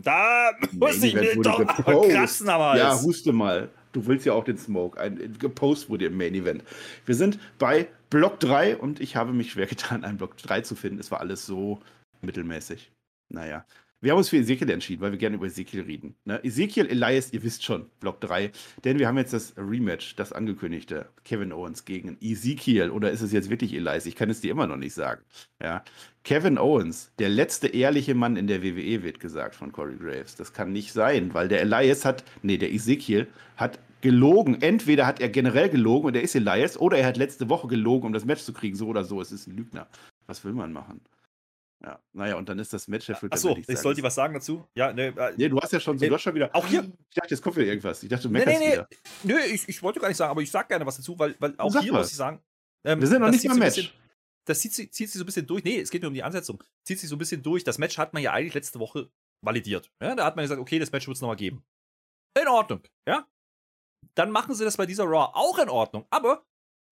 Da 0.02 0.50
muss 0.72 1.02
ich 1.02 1.14
mir 1.14 1.36
doch 1.36 1.64
kratzen, 2.08 2.48
aber 2.48 2.76
Ja, 2.76 3.00
huste 3.00 3.32
mal. 3.32 3.70
Du 3.92 4.06
willst 4.06 4.26
ja 4.26 4.32
auch 4.32 4.44
den 4.44 4.58
Smoke. 4.58 5.00
Ein 5.00 5.36
gepost 5.38 5.88
wurde 5.88 6.06
im 6.06 6.16
Main 6.16 6.34
Event. 6.34 6.64
Wir 7.06 7.14
sind 7.14 7.38
bei 7.58 7.88
Block 8.10 8.40
3 8.40 8.76
und 8.76 9.00
ich 9.00 9.16
habe 9.16 9.32
mich 9.32 9.52
schwer 9.52 9.66
getan, 9.66 10.04
einen 10.04 10.18
Block 10.18 10.36
3 10.36 10.62
zu 10.62 10.74
finden. 10.74 10.98
Es 10.98 11.10
war 11.10 11.20
alles 11.20 11.46
so 11.46 11.80
mittelmäßig. 12.20 12.90
Naja. 13.32 13.64
Wir 14.04 14.10
haben 14.10 14.18
uns 14.18 14.28
für 14.28 14.36
Ezekiel 14.36 14.68
entschieden, 14.68 15.00
weil 15.00 15.12
wir 15.12 15.18
gerne 15.18 15.36
über 15.36 15.46
Ezekiel 15.46 15.80
reden. 15.80 16.14
Ne? 16.26 16.38
Ezekiel 16.44 16.88
Elias, 16.88 17.32
ihr 17.32 17.42
wisst 17.42 17.64
schon, 17.64 17.86
Block 18.00 18.20
3. 18.20 18.50
Denn 18.84 18.98
wir 18.98 19.08
haben 19.08 19.16
jetzt 19.16 19.32
das 19.32 19.54
Rematch, 19.56 20.14
das 20.16 20.30
angekündigte. 20.30 21.08
Kevin 21.24 21.54
Owens 21.54 21.86
gegen 21.86 22.18
Ezekiel. 22.20 22.90
Oder 22.90 23.12
ist 23.12 23.22
es 23.22 23.32
jetzt 23.32 23.48
wirklich 23.48 23.72
Elias? 23.72 24.04
Ich 24.04 24.14
kann 24.14 24.28
es 24.28 24.42
dir 24.42 24.50
immer 24.50 24.66
noch 24.66 24.76
nicht 24.76 24.92
sagen. 24.92 25.22
Ja. 25.62 25.82
Kevin 26.22 26.58
Owens, 26.58 27.12
der 27.18 27.30
letzte 27.30 27.68
ehrliche 27.68 28.14
Mann 28.14 28.36
in 28.36 28.46
der 28.46 28.62
WWE, 28.62 29.02
wird 29.02 29.20
gesagt 29.20 29.54
von 29.54 29.72
Corey 29.72 29.96
Graves. 29.96 30.36
Das 30.36 30.52
kann 30.52 30.70
nicht 30.70 30.92
sein, 30.92 31.32
weil 31.32 31.48
der 31.48 31.62
Elias 31.62 32.04
hat, 32.04 32.24
nee, 32.42 32.58
der 32.58 32.74
Ezekiel 32.74 33.26
hat 33.56 33.78
gelogen. 34.02 34.60
Entweder 34.60 35.06
hat 35.06 35.20
er 35.20 35.30
generell 35.30 35.70
gelogen 35.70 36.08
und 36.08 36.14
er 36.14 36.22
ist 36.22 36.34
Elias, 36.34 36.78
oder 36.78 36.98
er 36.98 37.06
hat 37.06 37.16
letzte 37.16 37.48
Woche 37.48 37.68
gelogen, 37.68 38.08
um 38.08 38.12
das 38.12 38.26
Match 38.26 38.42
zu 38.42 38.52
kriegen. 38.52 38.76
So 38.76 38.88
oder 38.88 39.04
so. 39.04 39.22
Es 39.22 39.32
ist 39.32 39.46
ein 39.46 39.56
Lügner. 39.56 39.86
Was 40.26 40.44
will 40.44 40.52
man 40.52 40.74
machen? 40.74 41.00
Ja, 41.84 42.02
naja, 42.14 42.36
und 42.36 42.48
dann 42.48 42.58
ist 42.58 42.72
das 42.72 42.88
Match 42.88 43.08
erfüllt. 43.10 43.32
Achso, 43.34 43.54
ich, 43.58 43.68
ich 43.68 43.78
sollte 43.78 44.02
was 44.02 44.14
sagen 44.14 44.32
dazu? 44.32 44.66
Ja, 44.74 44.92
ne, 44.94 45.08
äh, 45.08 45.34
nee, 45.36 45.48
du 45.50 45.60
hast 45.60 45.70
ja 45.70 45.80
schon, 45.80 45.98
so, 45.98 46.04
äh, 46.06 46.08
du 46.08 46.14
hast 46.14 46.22
schon 46.22 46.34
wieder. 46.34 46.54
Auch 46.54 46.66
hier. 46.66 46.82
Ich 47.10 47.16
dachte, 47.16 47.34
jetzt 47.34 47.42
kommt 47.42 47.56
wieder 47.56 47.66
irgendwas. 47.66 48.02
Ich 48.02 48.08
dachte, 48.08 48.24
du 48.24 48.30
meckerst 48.30 48.58
nee, 48.58 48.66
nee, 48.66 48.72
wieder. 48.72 48.88
Nö, 49.22 49.38
ich, 49.52 49.68
ich 49.68 49.82
wollte 49.82 50.00
gar 50.00 50.08
nicht 50.08 50.16
sagen, 50.16 50.30
aber 50.30 50.40
ich 50.40 50.50
sag 50.50 50.66
gerne 50.68 50.84
was 50.84 50.96
dazu, 50.96 51.16
weil, 51.18 51.36
weil 51.38 51.54
auch 51.58 51.70
Sag 51.70 51.82
hier 51.82 51.92
was. 51.92 52.00
muss 52.00 52.10
ich 52.10 52.16
sagen. 52.16 52.42
Ähm, 52.84 53.00
Wir 53.00 53.06
sind 53.06 53.20
noch 53.20 53.30
nicht 53.30 53.44
im 53.44 53.56
Match. 53.56 53.76
Bisschen, 53.76 53.92
das 54.46 54.60
zieht, 54.60 54.72
zieht 54.74 54.92
sich 54.92 55.12
so 55.12 55.20
ein 55.20 55.26
bisschen 55.26 55.46
durch. 55.46 55.62
Nee, 55.62 55.78
es 55.78 55.90
geht 55.90 56.02
nur 56.02 56.08
um 56.08 56.14
die 56.14 56.22
Ansetzung. 56.22 56.62
Zieht 56.84 56.98
sich 56.98 57.08
so 57.08 57.14
ein 57.14 57.18
bisschen 57.18 57.42
durch. 57.42 57.62
Das 57.62 57.78
Match 57.78 57.98
hat 57.98 58.14
man 58.14 58.22
ja 58.22 58.32
eigentlich 58.32 58.54
letzte 58.54 58.80
Woche 58.80 59.10
validiert. 59.42 59.92
Ja, 60.02 60.14
da 60.14 60.24
hat 60.24 60.34
man 60.34 60.44
gesagt, 60.44 60.60
okay, 60.60 60.78
das 60.78 60.90
Match 60.90 61.06
wird 61.06 61.16
es 61.16 61.20
nochmal 61.20 61.36
geben. 61.36 61.64
In 62.40 62.48
Ordnung, 62.48 62.82
ja? 63.06 63.28
Dann 64.16 64.30
machen 64.30 64.54
sie 64.54 64.64
das 64.64 64.76
bei 64.76 64.86
dieser 64.86 65.04
Raw 65.04 65.30
auch 65.34 65.58
in 65.58 65.68
Ordnung. 65.68 66.06
Aber, 66.10 66.44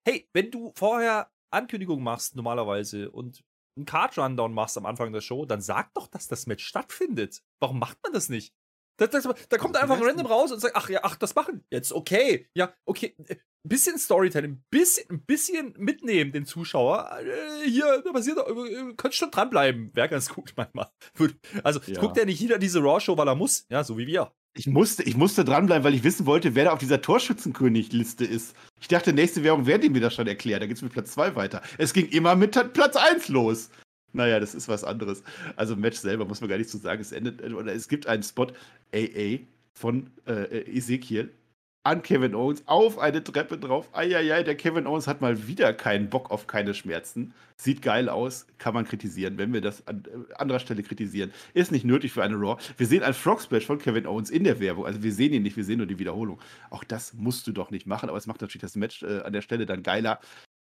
hey, 0.07 0.29
wenn 0.33 0.51
du 0.51 0.73
vorher 0.77 1.33
Ankündigungen 1.51 2.05
machst, 2.05 2.37
normalerweise, 2.37 3.11
und 3.11 3.43
einen 3.77 3.87
Card-Rundown 3.87 4.53
machst 4.53 4.77
am 4.77 4.87
Anfang 4.87 5.13
der 5.13 5.21
Show, 5.21 5.45
dann 5.47 5.61
sag 5.61 5.93
doch, 5.95 6.09
dass 6.09 6.29
das 6.29 6.47
Match 6.47 6.65
stattfindet. 6.65 7.43
Warum 7.61 7.79
macht 7.79 7.99
man 8.03 8.13
das 8.13 8.29
nicht? 8.29 8.55
Da, 8.99 9.07
da, 9.07 9.21
da 9.49 9.59
kommt 9.59 9.77
einfach 9.77 10.01
random 10.01 10.27
raus 10.27 10.53
und 10.53 10.61
sagt, 10.61 10.77
ach 10.77 10.89
ja, 10.89 11.01
ach, 11.03 11.17
das 11.17 11.35
machen. 11.35 11.65
Jetzt 11.71 11.93
okay. 11.93 12.49
Ja, 12.55 12.75
okay. 12.85 13.17
Ein 13.19 13.69
bisschen 13.69 13.99
Storytelling, 13.99 14.53
ein 14.53 14.65
bisschen, 14.71 15.09
ein 15.11 15.25
bisschen 15.25 15.75
mitnehmen, 15.79 16.33
den 16.33 16.45
Zuschauer. 16.45 17.11
Äh, 17.21 17.69
hier, 17.69 18.03
da 18.05 18.13
passiert, 18.13 18.39
äh, 18.39 18.95
könnt 18.97 19.15
schon 19.15 19.31
dranbleiben. 19.31 19.91
Wäre 19.95 20.09
ganz 20.09 20.29
gut 20.29 20.53
manchmal. 20.57 20.91
Also, 21.65 21.81
ja. 21.87 22.01
guckt 22.01 22.17
ja 22.17 22.25
nicht 22.25 22.41
jeder 22.41 22.59
diese 22.59 22.81
Raw-Show, 22.81 23.17
weil 23.17 23.29
er 23.29 23.35
muss. 23.35 23.67
Ja, 23.71 23.83
so 23.83 23.97
wie 23.97 24.07
wir. 24.07 24.33
Ich 24.55 24.67
musste, 24.67 25.03
ich 25.03 25.17
musste 25.17 25.45
dranbleiben, 25.45 25.83
weil 25.83 25.95
ich 25.95 26.05
wissen 26.05 26.27
wollte, 26.27 26.55
wer 26.55 26.65
da 26.65 26.73
auf 26.73 26.79
dieser 26.79 27.01
Torschützenkönig-Liste 27.01 28.25
ist. 28.25 28.55
Ich 28.81 28.89
dachte, 28.89 29.15
nächste 29.15 29.43
Währung 29.43 29.67
wäre 29.67 29.79
dem 29.79 29.95
wieder 29.95 30.11
schon 30.11 30.27
erklärt. 30.27 30.61
Da 30.61 30.67
geht 30.67 30.77
es 30.77 30.83
mit 30.83 30.93
Platz 30.93 31.13
2 31.13 31.35
weiter. 31.37 31.63
Es 31.79 31.95
ging 31.95 32.07
immer 32.09 32.37
mit 32.37 32.53
Platz 32.75 32.97
1 32.97 33.29
los. 33.29 33.71
Naja, 34.13 34.39
das 34.41 34.55
ist 34.55 34.69
was 34.69 34.85
anderes. 34.85 35.23
Also, 35.57 35.75
Match 35.75 35.97
selber 35.97 36.27
muss 36.27 36.43
man 36.43 36.51
gar 36.51 36.59
nicht 36.59 36.69
so 36.69 36.77
sagen. 36.77 37.01
Es 37.01 37.13
endet, 37.13 37.43
oder 37.43 37.73
es 37.73 37.89
gibt 37.89 38.07
einen 38.07 38.23
Spot 38.23 38.49
AA 38.95 39.39
von 39.73 40.11
äh, 40.27 40.77
Ezekiel 40.77 41.33
an 41.85 42.03
Kevin 42.03 42.35
Owens 42.35 42.63
auf 42.67 42.99
eine 42.99 43.25
Treppe 43.25 43.59
drauf. 43.59 43.89
Eieiei, 43.93 44.43
der 44.43 44.55
Kevin 44.55 44.87
Owens 44.87 45.07
hat 45.07 45.21
mal 45.21 45.47
wieder 45.49 45.73
keinen 45.73 46.09
Bock 46.11 46.31
auf 46.31 46.47
keine 46.47 46.75
Schmerzen. 46.75 47.35
Sieht 47.57 47.83
geil 47.83 48.09
aus, 48.09 48.47
kann 48.59 48.75
man 48.75 48.85
kritisieren, 48.85 49.39
wenn 49.39 49.53
wir 49.53 49.61
das 49.61 49.87
an 49.87 50.05
äh, 50.07 50.35
anderer 50.35 50.61
Stelle 50.61 50.83
kritisieren. 50.83 51.33
Ist 51.55 51.73
nicht 51.73 51.85
nötig 51.85 52.13
für 52.13 52.23
eine 52.23 52.37
Raw. 52.37 52.61
Wir 52.77 52.87
sehen 52.87 53.03
ein 53.03 53.15
Frog 53.15 53.43
Splash 53.43 53.67
von 53.67 53.79
Kevin 53.79 54.07
Owens 54.07 54.31
in 54.31 54.45
der 54.45 54.61
Werbung. 54.61 54.87
Also 54.87 55.03
wir 55.03 55.13
sehen 55.13 55.33
ihn 55.33 55.43
nicht, 55.43 55.57
wir 55.57 55.65
sehen 55.65 55.79
nur 55.79 55.87
die 55.87 55.99
Wiederholung. 55.99 56.41
Auch 56.71 56.85
das 56.85 57.15
musst 57.15 57.47
du 57.47 57.53
doch 57.53 57.71
nicht 57.71 57.87
machen, 57.87 58.09
aber 58.09 58.19
es 58.19 58.27
macht 58.27 58.41
natürlich 58.41 58.63
das 58.63 58.77
Match 58.77 59.03
äh, 59.03 59.21
an 59.21 59.33
der 59.33 59.43
Stelle 59.43 59.67
dann 59.67 59.83
geiler. 59.83 60.21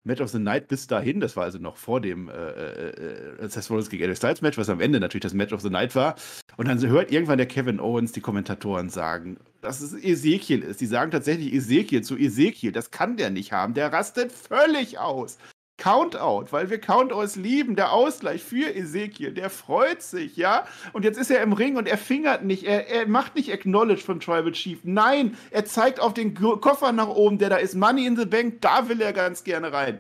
Match 0.06 0.22
of 0.22 0.30
the 0.30 0.40
Night 0.40 0.68
bis 0.68 0.88
dahin, 0.88 1.20
das 1.22 1.38
war 1.38 1.46
also 1.46 1.60
noch 1.60 1.78
vor 1.78 2.02
dem 2.02 2.28
äh, 2.28 2.34
äh, 2.34 3.48
Seth 3.48 3.70
Rollins 3.70 3.90
gegen 3.90 4.04
AJ 4.04 4.18
Styles 4.18 4.42
Match, 4.42 4.58
was 4.58 4.70
am 4.70 4.82
Ende 4.82 5.00
natürlich 5.00 5.24
das 5.24 5.34
Match 5.34 5.54
of 5.54 5.62
the 5.62 5.70
Night 5.70 5.96
war. 5.96 6.16
Und 6.58 6.68
dann 6.68 6.86
hört 6.86 7.12
irgendwann 7.12 7.38
der 7.38 7.48
Kevin 7.48 7.80
Owens 7.80 8.12
die 8.12 8.22
Kommentatoren 8.22 8.90
sagen, 8.90 9.38
dass 9.62 9.80
es 9.80 9.94
Ezekiel 9.94 10.62
ist. 10.62 10.82
Die 10.82 10.88
sagen 10.88 11.12
tatsächlich 11.12 11.54
Ezekiel 11.54 12.02
zu 12.04 12.18
Ezekiel. 12.18 12.74
Das 12.74 12.92
kann 12.92 13.16
der 13.16 13.30
nicht 13.30 13.54
haben. 13.54 13.74
Der 13.74 13.94
rastet 13.94 14.32
völlig 14.32 15.00
aus. 15.00 15.38
Countout, 15.78 16.52
weil 16.52 16.70
wir 16.70 16.80
Countouts 16.80 17.36
lieben. 17.36 17.76
Der 17.76 17.92
Ausgleich 17.92 18.44
für 18.44 18.74
Ezekiel, 18.76 19.34
der 19.34 19.50
freut 19.50 20.02
sich, 20.02 20.38
ja. 20.38 20.66
Und 20.94 21.04
jetzt 21.04 21.18
ist 21.18 21.32
er 21.32 21.42
im 21.42 21.54
Ring 21.54 21.78
und 21.78 21.88
er 21.88 21.98
fingert 21.98 22.44
nicht, 22.44 22.64
er, 22.64 22.88
er 22.88 23.08
macht 23.08 23.36
nicht 23.36 23.52
Acknowledge 23.52 24.04
vom 24.04 24.20
Tribal 24.20 24.52
Chief. 24.52 24.80
Nein, 24.84 25.38
er 25.52 25.66
zeigt 25.66 26.00
auf 26.00 26.14
den 26.14 26.36
Koffer 26.36 26.92
nach 26.92 27.10
oben, 27.10 27.38
der 27.38 27.50
da 27.50 27.58
ist. 27.58 27.76
Money 27.76 28.06
in 28.06 28.16
the 28.16 28.26
Bank, 28.26 28.62
da 28.62 28.88
will 28.88 29.02
er 29.02 29.14
ganz 29.14 29.44
gerne 29.44 29.74
rein. 29.74 30.00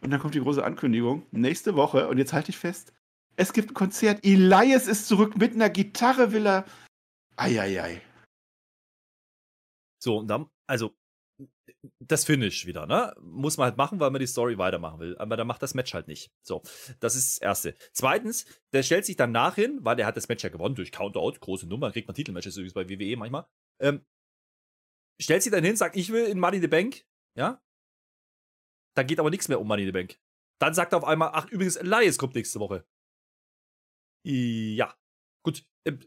Und 0.00 0.10
dann 0.10 0.20
kommt 0.20 0.34
die 0.34 0.40
große 0.40 0.64
Ankündigung. 0.64 1.26
Nächste 1.30 1.76
Woche, 1.76 2.08
und 2.08 2.18
jetzt 2.18 2.32
halte 2.32 2.50
ich 2.50 2.58
fest, 2.58 2.92
es 3.36 3.52
gibt 3.52 3.70
ein 3.70 3.74
Konzert. 3.74 4.24
Elias 4.24 4.86
ist 4.86 5.08
zurück 5.08 5.36
mit 5.36 5.54
einer 5.54 5.70
Gitarre, 5.70 6.32
will 6.32 6.46
er. 6.46 6.64
Eieiei. 7.36 8.00
So, 9.98 10.18
und 10.18 10.28
dann, 10.28 10.46
also, 10.66 10.94
das 11.98 12.24
Finish 12.24 12.66
wieder, 12.66 12.86
ne? 12.86 13.14
Muss 13.20 13.56
man 13.56 13.66
halt 13.66 13.76
machen, 13.76 14.00
weil 14.00 14.10
man 14.10 14.20
die 14.20 14.26
Story 14.26 14.58
weitermachen 14.58 15.00
will. 15.00 15.16
Aber 15.18 15.36
dann 15.36 15.46
macht 15.46 15.62
das 15.62 15.74
Match 15.74 15.94
halt 15.94 16.08
nicht. 16.08 16.30
So, 16.42 16.62
das 17.00 17.16
ist 17.16 17.36
das 17.36 17.38
Erste. 17.38 17.74
Zweitens, 17.92 18.44
der 18.72 18.82
stellt 18.82 19.06
sich 19.06 19.16
dann 19.16 19.32
nach 19.32 19.54
hin, 19.54 19.78
weil 19.82 19.96
der 19.96 20.06
hat 20.06 20.16
das 20.16 20.28
Match 20.28 20.44
ja 20.44 20.50
gewonnen 20.50 20.74
durch 20.74 20.92
Countout, 20.92 21.38
große 21.40 21.66
Nummer, 21.66 21.92
kriegt 21.92 22.08
man 22.08 22.14
Titelmatches 22.14 22.56
übrigens 22.56 22.74
bei 22.74 22.88
WWE 22.88 23.16
manchmal. 23.16 23.46
Ähm, 23.80 24.04
stellt 25.20 25.42
sich 25.42 25.52
dann 25.52 25.64
hin, 25.64 25.76
sagt, 25.76 25.96
ich 25.96 26.10
will 26.10 26.26
in 26.26 26.38
Money 26.38 26.56
in 26.56 26.62
the 26.62 26.68
Bank, 26.68 27.06
ja? 27.36 27.62
Da 28.96 29.02
geht 29.02 29.18
aber 29.18 29.30
nichts 29.30 29.48
mehr 29.48 29.60
um 29.60 29.66
Money 29.66 29.82
in 29.82 29.88
the 29.88 29.92
Bank. 29.92 30.20
Dann 30.60 30.74
sagt 30.74 30.92
er 30.92 30.98
auf 30.98 31.04
einmal, 31.04 31.30
ach, 31.32 31.48
übrigens, 31.50 31.76
Elias 31.76 32.18
kommt 32.18 32.34
nächste 32.34 32.60
Woche. 32.60 32.86
Ja, 34.26 34.96
gut. 35.42 35.66
Ähm, 35.86 36.00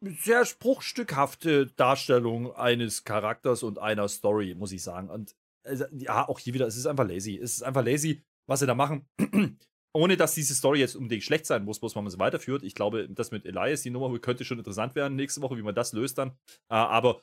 sehr 0.00 0.44
spruchstückhafte 0.44 1.66
Darstellung 1.66 2.54
eines 2.54 3.04
Charakters 3.04 3.62
und 3.62 3.78
einer 3.78 4.08
Story, 4.08 4.54
muss 4.54 4.72
ich 4.72 4.82
sagen. 4.82 5.10
Und 5.10 5.34
also, 5.64 5.84
ja, 5.92 6.26
auch 6.28 6.38
hier 6.38 6.54
wieder, 6.54 6.66
es 6.66 6.76
ist 6.76 6.86
einfach 6.86 7.06
lazy. 7.06 7.36
Es 7.36 7.54
ist 7.54 7.62
einfach 7.62 7.84
lazy, 7.84 8.22
was 8.46 8.60
sie 8.60 8.66
da 8.66 8.74
machen. 8.74 9.06
Ohne 9.92 10.16
dass 10.16 10.34
diese 10.34 10.54
Story 10.54 10.78
jetzt 10.78 10.94
unbedingt 10.94 11.24
schlecht 11.24 11.46
sein 11.46 11.64
muss, 11.64 11.80
bloß 11.80 11.96
man 11.96 12.06
es 12.06 12.18
weiterführt. 12.18 12.62
Ich 12.62 12.74
glaube, 12.74 13.08
das 13.10 13.32
mit 13.32 13.44
Elias, 13.44 13.82
die 13.82 13.90
Nummer, 13.90 14.16
könnte 14.20 14.44
schon 14.44 14.58
interessant 14.58 14.94
werden 14.94 15.16
nächste 15.16 15.42
Woche, 15.42 15.56
wie 15.56 15.62
man 15.62 15.74
das 15.74 15.92
löst 15.92 16.16
dann. 16.16 16.30
Äh, 16.70 16.74
aber 16.74 17.22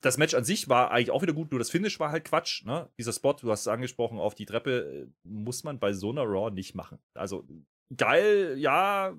das 0.00 0.16
Match 0.16 0.34
an 0.34 0.44
sich 0.44 0.68
war 0.68 0.90
eigentlich 0.90 1.10
auch 1.10 1.22
wieder 1.22 1.32
gut, 1.32 1.50
nur 1.50 1.58
das 1.58 1.70
Finish 1.70 2.00
war 2.00 2.10
halt 2.10 2.24
Quatsch. 2.24 2.64
Ne? 2.64 2.88
Dieser 2.98 3.12
Spot, 3.12 3.34
du 3.34 3.50
hast 3.50 3.62
es 3.62 3.68
angesprochen, 3.68 4.18
auf 4.18 4.34
die 4.34 4.46
Treppe, 4.46 4.70
äh, 4.80 5.06
muss 5.24 5.64
man 5.64 5.78
bei 5.78 5.92
so 5.92 6.10
einer 6.10 6.22
Raw 6.22 6.50
nicht 6.50 6.74
machen. 6.74 6.98
Also 7.14 7.46
geil, 7.96 8.56
ja, 8.56 9.16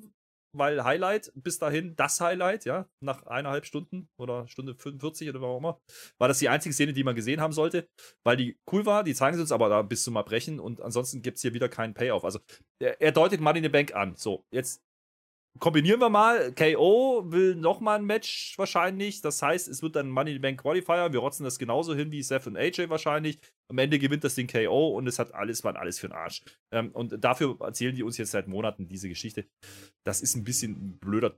weil 0.54 0.84
Highlight 0.84 1.32
bis 1.36 1.60
dahin, 1.60 1.96
das 1.96 2.20
Highlight, 2.22 2.66
ja, 2.66 2.88
nach 3.00 3.24
eineinhalb 3.26 3.66
Stunden 3.66 4.10
oder 4.18 4.48
Stunde 4.48 4.76
45 4.76 5.30
oder 5.30 5.42
was 5.42 5.48
auch 5.48 5.58
immer, 5.58 5.82
war 6.18 6.28
das 6.28 6.40
die 6.40 6.50
einzige 6.50 6.74
Szene, 6.74 6.94
die 6.94 7.04
man 7.04 7.16
gesehen 7.16 7.42
haben 7.42 7.54
sollte, 7.54 7.88
weil 8.24 8.38
die 8.38 8.58
cool 8.72 8.86
war, 8.86 9.04
die 9.04 9.14
zeigen 9.14 9.36
sie 9.36 9.42
uns 9.42 9.52
aber 9.52 9.70
da 9.70 9.82
bis 9.82 10.04
zum 10.04 10.16
Erbrechen 10.16 10.60
und 10.60 10.82
ansonsten 10.82 11.22
gibt 11.22 11.38
es 11.38 11.42
hier 11.42 11.54
wieder 11.54 11.70
keinen 11.70 11.94
Payoff. 11.94 12.26
Also 12.26 12.40
er, 12.80 13.02
er 13.02 13.12
deutet 13.12 13.42
Money 13.42 13.60
in 13.60 13.64
the 13.64 13.70
Bank 13.70 13.96
an. 13.96 14.16
So, 14.16 14.46
jetzt 14.52 14.82
kombinieren 15.60 16.00
wir 16.00 16.10
mal. 16.10 16.54
KO 16.54 17.24
will 17.26 17.56
nochmal 17.56 18.00
ein 18.00 18.06
Match 18.06 18.58
wahrscheinlich. 18.58 19.22
Das 19.22 19.42
heißt, 19.42 19.68
es 19.68 19.82
wird 19.82 19.96
dann 19.96 20.10
Money 20.10 20.32
in 20.32 20.38
the 20.38 20.42
Bank 20.42 20.62
Qualifier. 20.62 21.12
Wir 21.12 21.20
rotzen 21.20 21.44
das 21.44 21.60
genauso 21.60 21.94
hin 21.96 22.12
wie 22.12 22.24
Seth 22.24 22.48
und 22.48 22.58
AJ 22.58 22.90
wahrscheinlich. 22.90 23.40
Am 23.70 23.78
Ende 23.78 24.00
gewinnt 24.00 24.24
das 24.24 24.36
Ding 24.36 24.48
KO 24.48 24.90
und 24.90 25.08
es 25.08 25.20
hat 25.20 25.34
alles, 25.34 25.64
war 25.64 25.76
alles 25.76 26.00
für 26.00 26.08
den 26.08 26.16
Arsch. 26.16 26.42
Ähm, 26.72 26.92
und 26.92 27.24
dafür 27.24 27.58
erzählen 27.62 27.96
die 27.96 28.04
uns 28.04 28.18
jetzt 28.18 28.32
seit 28.32 28.48
Monaten 28.48 28.88
diese 28.88 29.10
Geschichte. 29.10 29.46
Das 30.04 30.22
ist 30.22 30.36
ein 30.36 30.44
bisschen 30.44 30.72
ein 30.72 31.00
blöder 31.00 31.38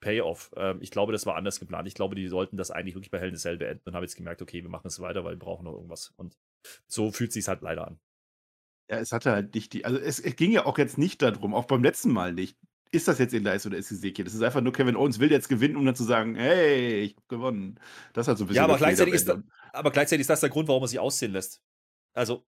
Payoff. 0.00 0.52
Ähm, 0.56 0.78
ich 0.80 0.90
glaube, 0.90 1.12
das 1.12 1.26
war 1.26 1.36
anders 1.36 1.60
geplant. 1.60 1.88
Ich 1.88 1.94
glaube, 1.94 2.14
die 2.14 2.28
sollten 2.28 2.56
das 2.56 2.70
eigentlich 2.70 2.94
wirklich 2.94 3.10
bei 3.10 3.18
Hell 3.18 3.34
Cell 3.36 3.56
beenden 3.56 3.82
und 3.88 3.94
haben 3.94 4.04
jetzt 4.04 4.16
gemerkt, 4.16 4.42
okay, 4.42 4.62
wir 4.62 4.70
machen 4.70 4.86
es 4.86 5.00
weiter, 5.00 5.24
weil 5.24 5.34
wir 5.34 5.38
brauchen 5.38 5.64
noch 5.64 5.74
irgendwas. 5.74 6.12
Und 6.16 6.36
so 6.86 7.10
fühlt 7.10 7.32
sich 7.32 7.46
halt 7.48 7.62
leider 7.62 7.86
an. 7.86 7.98
Ja, 8.90 8.98
es 8.98 9.12
hatte 9.12 9.32
halt 9.32 9.54
nicht 9.54 9.74
die, 9.74 9.84
also 9.84 9.98
es, 9.98 10.18
es, 10.18 10.36
ging 10.36 10.50
ja 10.50 10.64
auch 10.64 10.78
jetzt 10.78 10.96
nicht 10.96 11.20
darum, 11.20 11.52
auch 11.52 11.66
beim 11.66 11.82
letzten 11.82 12.10
Mal 12.10 12.32
nicht 12.32 12.56
ist 12.90 13.08
das 13.08 13.18
jetzt 13.18 13.34
Elias 13.34 13.66
oder 13.66 13.76
ist 13.76 13.90
Ezekiel? 13.90 14.24
Das 14.24 14.34
ist 14.34 14.42
einfach 14.42 14.60
nur 14.60 14.72
Kevin 14.72 14.96
Owens 14.96 15.18
will 15.18 15.30
jetzt 15.30 15.48
gewinnen, 15.48 15.76
um 15.76 15.84
dann 15.84 15.94
zu 15.94 16.04
sagen, 16.04 16.34
hey, 16.34 17.00
ich 17.00 17.16
habe 17.16 17.26
gewonnen. 17.28 17.80
Das 18.12 18.28
hat 18.28 18.38
so 18.38 18.44
ein 18.44 18.48
bisschen. 18.48 18.58
Ja, 18.58 18.64
aber 18.64 18.78
gleichzeitig, 18.78 19.14
ist 19.14 19.28
da, 19.28 19.42
aber 19.72 19.90
gleichzeitig 19.90 20.22
ist 20.22 20.30
das 20.30 20.40
der 20.40 20.50
Grund, 20.50 20.68
warum 20.68 20.82
er 20.82 20.88
sich 20.88 20.98
aussehen 20.98 21.32
lässt. 21.32 21.62
Also. 22.14 22.44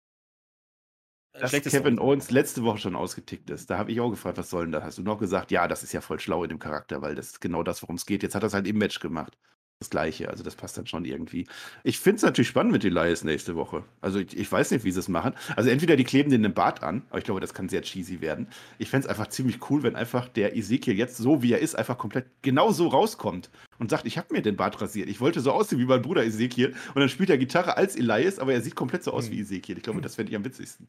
Dass 1.32 1.52
Kevin 1.52 2.00
Owens 2.00 2.30
letzte 2.30 2.64
Woche 2.64 2.78
schon 2.78 2.96
ausgetickt 2.96 3.50
ist. 3.50 3.70
Da 3.70 3.78
habe 3.78 3.92
ich 3.92 4.00
auch 4.00 4.10
gefragt, 4.10 4.38
was 4.38 4.50
soll 4.50 4.64
denn 4.64 4.72
das? 4.72 4.82
Hast 4.82 4.98
du 4.98 5.02
noch 5.02 5.18
gesagt, 5.18 5.52
ja, 5.52 5.68
das 5.68 5.84
ist 5.84 5.92
ja 5.92 6.00
voll 6.00 6.18
schlau 6.18 6.42
in 6.42 6.48
dem 6.48 6.58
Charakter, 6.58 7.00
weil 7.00 7.14
das 7.14 7.26
ist 7.26 7.40
genau 7.40 7.62
das, 7.62 7.82
worum 7.82 7.96
es 7.96 8.06
geht. 8.06 8.22
Jetzt 8.24 8.34
hat 8.34 8.42
er 8.42 8.46
es 8.46 8.54
halt 8.54 8.66
im 8.66 8.78
Match 8.78 8.98
gemacht 8.98 9.38
das 9.80 9.90
Gleiche. 9.90 10.28
Also 10.28 10.42
das 10.42 10.56
passt 10.56 10.76
dann 10.76 10.86
schon 10.86 11.04
irgendwie. 11.04 11.46
Ich 11.84 12.00
finde 12.00 12.16
es 12.16 12.22
natürlich 12.22 12.48
spannend 12.48 12.72
mit 12.72 12.84
Elias 12.84 13.22
nächste 13.22 13.54
Woche. 13.54 13.84
Also 14.00 14.18
ich, 14.18 14.36
ich, 14.36 14.50
weiß 14.50 14.72
nicht, 14.72 14.84
wie 14.84 14.90
sie 14.90 14.98
es 14.98 15.08
machen. 15.08 15.34
Also 15.54 15.70
entweder 15.70 15.94
die 15.96 16.04
kleben 16.04 16.30
den 16.30 16.42
im 16.44 16.52
Bart 16.52 16.82
an, 16.82 17.02
aber 17.10 17.18
ich 17.18 17.24
glaube, 17.24 17.40
das 17.40 17.54
kann 17.54 17.68
sehr 17.68 17.82
cheesy 17.82 18.20
werden. 18.20 18.48
Ich 18.78 18.90
fände 18.90 19.06
es 19.06 19.10
einfach 19.10 19.28
ziemlich 19.28 19.70
cool, 19.70 19.84
wenn 19.84 19.94
einfach 19.94 20.28
der 20.28 20.56
Ezekiel 20.56 20.96
jetzt 20.96 21.16
so, 21.16 21.42
wie 21.42 21.52
er 21.52 21.60
ist, 21.60 21.76
einfach 21.76 21.96
komplett 21.96 22.26
genau 22.42 22.72
so 22.72 22.88
rauskommt 22.88 23.50
und 23.78 23.90
sagt, 23.90 24.06
ich 24.06 24.18
habe 24.18 24.34
mir 24.34 24.42
den 24.42 24.56
Bart 24.56 24.80
rasiert. 24.80 25.08
Ich 25.08 25.20
wollte 25.20 25.40
so 25.40 25.52
aussehen 25.52 25.78
wie 25.78 25.86
mein 25.86 26.02
Bruder 26.02 26.24
Ezekiel. 26.24 26.74
Und 26.94 27.00
dann 27.00 27.08
spielt 27.08 27.30
er 27.30 27.38
Gitarre 27.38 27.76
als 27.76 27.94
Elias, 27.94 28.40
aber 28.40 28.52
er 28.52 28.62
sieht 28.62 28.74
komplett 28.74 29.04
so 29.04 29.12
aus 29.12 29.26
hm. 29.26 29.32
wie 29.32 29.40
Ezekiel. 29.42 29.76
Ich 29.76 29.84
glaube, 29.84 30.00
das 30.00 30.16
fände 30.16 30.30
ich 30.30 30.36
am 30.36 30.44
witzigsten. 30.44 30.88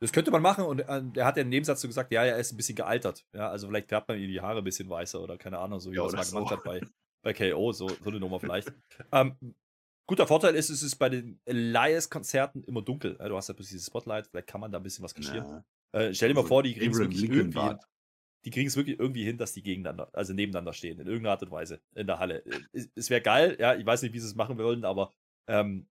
Das 0.00 0.12
könnte 0.12 0.30
man 0.30 0.42
machen 0.42 0.64
und 0.64 0.80
äh, 0.80 1.02
er 1.14 1.24
hat 1.24 1.36
ja 1.36 1.42
im 1.42 1.48
Nebensatz 1.48 1.80
so 1.80 1.88
gesagt, 1.88 2.12
ja, 2.12 2.24
er 2.24 2.38
ist 2.38 2.52
ein 2.52 2.56
bisschen 2.56 2.76
gealtert. 2.76 3.24
Ja, 3.34 3.48
also 3.48 3.68
vielleicht 3.68 3.88
färbt 3.88 4.08
man 4.08 4.18
ihm 4.18 4.28
die 4.28 4.40
Haare 4.40 4.58
ein 4.58 4.64
bisschen 4.64 4.90
weißer 4.90 5.20
oder 5.20 5.38
keine 5.38 5.58
Ahnung, 5.58 5.80
so 5.80 5.90
wie 5.90 5.96
ja, 5.96 6.02
er 6.02 6.08
es 6.08 6.32
mal 6.32 6.40
gemacht 6.40 6.56
hat 6.56 6.64
bei, 6.64 6.80
bei 7.26 7.32
KO, 7.32 7.72
so, 7.72 7.88
so 7.88 8.10
eine 8.10 8.20
Nummer 8.20 8.38
vielleicht. 8.38 8.72
ähm, 9.12 9.36
guter 10.06 10.28
Vorteil 10.28 10.54
ist, 10.54 10.70
es 10.70 10.84
ist 10.84 10.94
bei 10.94 11.08
den 11.08 11.40
Elias-Konzerten 11.44 12.62
immer 12.62 12.82
dunkel. 12.82 13.16
Du 13.16 13.36
hast 13.36 13.48
ja 13.48 13.54
bloß 13.54 13.68
dieses 13.68 13.86
Spotlight, 13.86 14.28
vielleicht 14.28 14.46
kann 14.46 14.60
man 14.60 14.70
da 14.70 14.78
ein 14.78 14.84
bisschen 14.84 15.04
was 15.04 15.12
kaschieren. 15.12 15.64
Ja. 15.92 16.00
Äh, 16.00 16.14
stell 16.14 16.28
dir 16.28 16.34
mal 16.34 16.42
also 16.42 16.48
vor, 16.48 16.62
die 16.62 16.74
kriegen 16.74 16.92
es 16.92 16.98
wirklich 16.98 17.24
irgendwie 17.24 17.58
hin, 17.58 17.78
die 18.44 18.50
kriegen 18.50 18.68
es 18.68 18.76
wirklich 18.76 19.00
irgendwie 19.00 19.24
hin, 19.24 19.38
dass 19.38 19.52
die 19.52 19.62
gegeneinander, 19.64 20.08
also 20.12 20.34
nebeneinander 20.34 20.72
stehen, 20.72 21.00
in 21.00 21.06
irgendeiner 21.08 21.32
Art 21.32 21.42
und 21.42 21.50
Weise 21.50 21.80
in 21.96 22.06
der 22.06 22.20
Halle. 22.20 22.46
Äh, 22.46 22.60
es, 22.70 22.88
es 22.94 23.10
wäre 23.10 23.22
geil, 23.22 23.56
ja, 23.58 23.74
ich 23.74 23.84
weiß 23.84 24.02
nicht, 24.02 24.12
wie 24.12 24.20
sie 24.20 24.28
es 24.28 24.36
machen 24.36 24.56
wollen, 24.56 24.84
aber 24.84 25.12
ähm, 25.48 25.88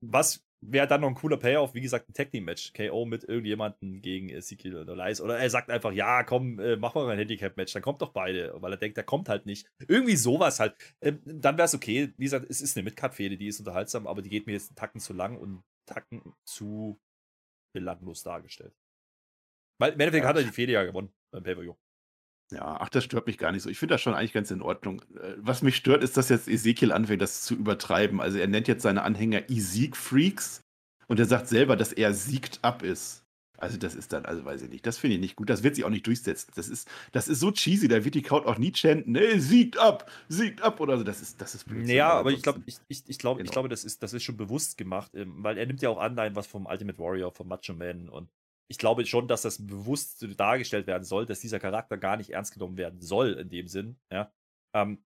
was 0.00 0.42
wäre 0.60 0.86
dann 0.86 1.00
noch 1.02 1.08
ein 1.08 1.14
cooler 1.14 1.36
Payoff, 1.36 1.74
wie 1.74 1.80
gesagt, 1.80 2.08
ein 2.08 2.14
Tag 2.14 2.30
Team 2.30 2.44
Match. 2.44 2.72
KO 2.72 3.04
mit 3.04 3.24
irgendjemandem 3.24 4.00
gegen 4.00 4.28
Ezekiel 4.28 4.76
oder 4.76 4.96
Lies. 4.96 5.20
Oder 5.20 5.38
er 5.38 5.50
sagt 5.50 5.70
einfach, 5.70 5.92
ja, 5.92 6.22
komm, 6.24 6.58
äh, 6.58 6.76
mach 6.76 6.94
mal 6.94 7.08
ein 7.08 7.18
Handicap 7.18 7.56
Match. 7.56 7.72
Dann 7.72 7.82
kommt 7.82 8.02
doch 8.02 8.12
beide, 8.12 8.54
weil 8.60 8.72
er 8.72 8.78
denkt, 8.78 8.96
der 8.96 9.04
kommt 9.04 9.28
halt 9.28 9.46
nicht. 9.46 9.70
Irgendwie 9.86 10.16
sowas 10.16 10.60
halt. 10.60 10.74
Ähm, 11.00 11.20
dann 11.24 11.56
wäre 11.56 11.66
es 11.66 11.74
okay. 11.74 12.12
Wie 12.16 12.24
gesagt, 12.24 12.46
es 12.48 12.60
ist 12.60 12.76
eine 12.76 12.84
Midcard-Fehde, 12.84 13.36
die 13.36 13.48
ist 13.48 13.60
unterhaltsam, 13.60 14.06
aber 14.06 14.22
die 14.22 14.30
geht 14.30 14.46
mir 14.46 14.52
jetzt 14.52 14.70
einen 14.70 14.76
Tacken 14.76 15.00
zu 15.00 15.12
lang 15.12 15.36
und 15.36 15.48
einen 15.48 15.64
Tacken 15.86 16.34
zu 16.44 17.00
belanglos 17.74 18.22
dargestellt. 18.22 18.74
Weil 19.78 19.92
im 19.92 20.00
Endeffekt 20.00 20.24
ja. 20.24 20.28
hat 20.28 20.36
er 20.36 20.42
die 20.42 20.50
Fehde 20.50 20.72
ja 20.72 20.84
gewonnen 20.84 21.12
beim 21.30 21.42
Pay-Per-View. 21.42 21.74
Ja, 22.52 22.76
ach, 22.80 22.88
das 22.88 23.04
stört 23.04 23.26
mich 23.26 23.38
gar 23.38 23.50
nicht 23.50 23.62
so. 23.62 23.70
Ich 23.70 23.78
finde 23.78 23.94
das 23.94 24.02
schon 24.02 24.14
eigentlich 24.14 24.32
ganz 24.32 24.50
in 24.50 24.62
Ordnung. 24.62 25.02
Äh, 25.20 25.34
was 25.38 25.62
mich 25.62 25.76
stört, 25.76 26.02
ist, 26.02 26.16
dass 26.16 26.28
jetzt 26.28 26.48
Ezekiel 26.48 26.92
anfängt, 26.92 27.22
das 27.22 27.42
zu 27.42 27.54
übertreiben. 27.54 28.20
Also 28.20 28.38
er 28.38 28.46
nennt 28.46 28.68
jetzt 28.68 28.82
seine 28.82 29.02
Anhänger 29.02 29.50
Ezeek-Freaks 29.50 30.60
und 31.08 31.18
er 31.18 31.26
sagt 31.26 31.48
selber, 31.48 31.76
dass 31.76 31.92
er 31.92 32.14
siegt 32.14 32.60
ab 32.62 32.82
ist. 32.82 33.24
Also 33.58 33.78
das 33.78 33.94
ist 33.94 34.12
dann, 34.12 34.26
also 34.26 34.44
weiß 34.44 34.62
ich 34.62 34.70
nicht, 34.70 34.86
das 34.86 34.98
finde 34.98 35.14
ich 35.14 35.20
nicht 35.20 35.36
gut. 35.36 35.48
Das 35.48 35.62
wird 35.62 35.76
sich 35.76 35.84
auch 35.84 35.90
nicht 35.90 36.06
durchsetzen. 36.06 36.52
Das 36.56 36.68
ist, 36.68 36.88
das 37.12 37.26
ist 37.26 37.40
so 37.40 37.50
cheesy, 37.50 37.88
da 37.88 38.04
wird 38.04 38.14
die 38.14 38.22
Crowd 38.22 38.46
auch 38.46 38.58
nie 38.58 38.72
chanten, 38.72 39.12
nee, 39.12 39.38
siegt 39.38 39.78
ab, 39.78 40.10
siegt 40.28 40.62
ab 40.62 40.78
oder 40.80 40.98
so. 40.98 41.04
Das 41.04 41.22
ist, 41.22 41.40
das 41.40 41.54
ist 41.54 41.64
Blödsinn. 41.64 41.96
Ja, 41.96 42.12
aber 42.12 42.32
ich 42.32 42.42
glaube, 42.42 42.62
ich, 42.66 42.76
ich, 42.88 43.02
ich 43.06 43.18
glaube, 43.18 43.38
genau. 43.38 43.48
ich 43.48 43.52
glaube, 43.52 43.68
das 43.68 43.84
ist, 43.84 44.02
das 44.02 44.12
ist 44.12 44.24
schon 44.24 44.36
bewusst 44.36 44.76
gemacht, 44.76 45.12
ähm, 45.14 45.36
weil 45.38 45.56
er 45.56 45.66
nimmt 45.66 45.80
ja 45.80 45.88
auch 45.88 45.98
Anleihen 45.98 46.36
was 46.36 46.46
vom 46.46 46.66
Ultimate 46.66 46.98
Warrior, 46.98 47.32
vom 47.32 47.48
Macho 47.48 47.72
Man 47.72 48.08
und 48.08 48.28
ich 48.68 48.78
glaube 48.78 49.06
schon, 49.06 49.28
dass 49.28 49.42
das 49.42 49.64
bewusst 49.64 50.26
dargestellt 50.36 50.86
werden 50.86 51.04
soll, 51.04 51.26
dass 51.26 51.40
dieser 51.40 51.60
Charakter 51.60 51.96
gar 51.96 52.16
nicht 52.16 52.30
ernst 52.30 52.52
genommen 52.52 52.76
werden 52.76 53.00
soll, 53.00 53.34
in 53.34 53.48
dem 53.48 53.68
Sinn, 53.68 53.96
ja. 54.12 54.32
Ähm, 54.74 55.02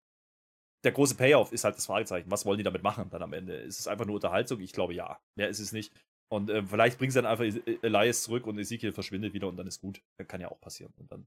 der 0.85 0.93
große 0.93 1.15
Payoff 1.15 1.53
ist 1.53 1.65
halt 1.65 1.77
das 1.77 1.87
Fragezeichen. 1.87 2.31
Was 2.31 2.47
wollen 2.47 2.59
die 2.59 2.65
damit 2.65 2.83
machen 2.83 3.11
dann 3.11 3.23
am 3.23 3.35
Ende? 3.35 3.55
Ist 3.55 3.81
es 3.81 3.87
einfach 3.87 4.07
nur 4.07 4.15
Unterhaltung? 4.15 4.61
Ich 4.61 4.73
glaube 4.73 4.95
ja. 4.95 5.21
Mehr 5.37 5.49
ist 5.49 5.59
es 5.59 5.73
nicht. 5.73 5.93
Und 6.33 6.49
äh, 6.49 6.63
vielleicht 6.63 6.99
bringen 6.99 7.11
sie 7.11 7.21
dann 7.21 7.31
einfach 7.31 7.45
Elias 7.83 8.23
zurück 8.23 8.47
und 8.47 8.59
Ezekiel 8.59 8.93
verschwindet 8.93 9.35
wieder 9.35 9.49
und 9.49 9.57
dann 9.57 9.67
ist 9.67 9.81
gut. 9.81 10.01
Das 10.17 10.27
kann 10.27 10.41
ja 10.41 10.51
auch 10.51 10.61
passieren. 10.61 10.95
Und 10.97 11.13
dann 11.13 11.27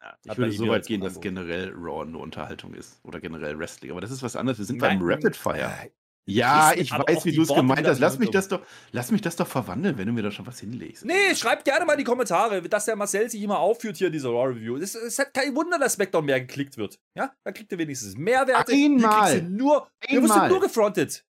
ja, 0.00 0.16
ich 0.24 0.36
würde 0.36 0.52
so 0.52 0.68
weit 0.68 0.86
gehen, 0.86 1.00
dass 1.00 1.20
generell 1.20 1.72
Raw 1.74 2.04
nur 2.04 2.22
Unterhaltung 2.22 2.74
ist 2.74 3.00
oder 3.04 3.20
generell 3.20 3.58
Wrestling. 3.58 3.92
Aber 3.92 4.00
das 4.00 4.10
ist 4.10 4.22
was 4.22 4.36
anderes. 4.36 4.58
Wir 4.58 4.64
sind 4.64 4.80
Nein, 4.80 4.98
beim 4.98 5.08
Rapid 5.08 5.36
Fire. 5.36 5.90
Ja, 6.24 6.72
ich 6.74 6.92
weiß, 6.92 7.24
wie 7.24 7.32
du 7.32 7.42
es 7.42 7.48
gemeint 7.48 7.86
hast. 7.86 7.98
Lass 7.98 8.18
mich, 8.18 8.30
das 8.30 8.46
doch, 8.46 8.62
lass 8.92 9.10
mich 9.10 9.22
das 9.22 9.34
doch 9.34 9.46
verwandeln, 9.46 9.98
wenn 9.98 10.06
du 10.06 10.12
mir 10.12 10.22
da 10.22 10.30
schon 10.30 10.46
was 10.46 10.60
hinlegst. 10.60 11.04
Nee, 11.04 11.34
schreibt 11.34 11.64
gerne 11.64 11.84
mal 11.84 11.94
in 11.94 11.98
die 11.98 12.04
Kommentare, 12.04 12.62
dass 12.62 12.84
der 12.84 12.94
Marcel 12.94 13.28
sich 13.28 13.42
immer 13.42 13.58
aufführt 13.58 13.96
hier 13.96 14.06
in 14.06 14.12
dieser 14.12 14.28
Raw 14.28 14.52
Review. 14.52 14.76
Es, 14.76 14.94
es 14.94 15.18
hat 15.18 15.34
kein 15.34 15.54
Wunder, 15.56 15.78
dass 15.78 15.94
SmackDown 15.94 16.24
mehr 16.24 16.40
geklickt 16.40 16.76
wird. 16.76 17.00
Ja, 17.16 17.34
da 17.44 17.50
kriegt 17.50 17.72
ihr 17.72 17.78
wenigstens 17.78 18.16
Mehrwerte. 18.16 18.72
Einmal. 18.72 19.32
Hier 19.32 19.42
nur, 19.42 19.88
Einmal. 20.00 20.10
Ihr 20.10 20.22
wirst 20.22 20.50
nur 20.50 20.60
gefrontet. 20.60 21.24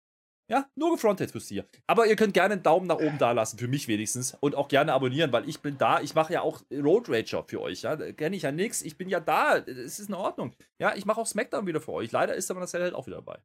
Ja, 0.50 0.68
nur 0.74 0.94
gefrontet 0.94 1.32
wirst 1.36 1.52
du 1.52 1.54
hier. 1.54 1.66
Aber 1.86 2.08
ihr 2.08 2.16
könnt 2.16 2.34
gerne 2.34 2.54
einen 2.54 2.64
Daumen 2.64 2.88
nach 2.88 2.98
oben 2.98 3.20
da 3.20 3.34
lassen, 3.34 3.60
für 3.60 3.68
mich 3.68 3.88
wenigstens. 3.88 4.36
Und 4.40 4.56
auch 4.56 4.68
gerne 4.68 4.94
abonnieren, 4.94 5.32
weil 5.32 5.48
ich 5.48 5.60
bin 5.60 5.78
da. 5.78 6.02
Ich 6.02 6.16
mache 6.16 6.34
ja 6.34 6.42
auch 6.42 6.64
Road 6.74 7.08
Rager 7.08 7.44
für 7.48 7.62
euch. 7.62 7.84
Ja, 7.84 7.96
kenne 7.96 8.36
ich 8.36 8.42
ja 8.42 8.52
nichts. 8.52 8.82
Ich 8.82 8.98
bin 8.98 9.10
ja 9.10 9.20
da. 9.20 9.58
Es 9.58 10.00
ist 10.00 10.10
in 10.10 10.16
Ordnung. 10.16 10.56
Ja, 10.80 10.96
ich 10.96 11.06
mache 11.06 11.22
auch 11.22 11.28
SmackDown 11.28 11.68
wieder 11.68 11.80
für 11.80 11.92
euch. 11.92 12.12
Leider 12.12 12.34
ist 12.34 12.50
der 12.50 12.56
Marcel 12.58 12.82
halt 12.82 12.96
auch 12.96 13.06
wieder 13.06 13.18
dabei 13.18 13.40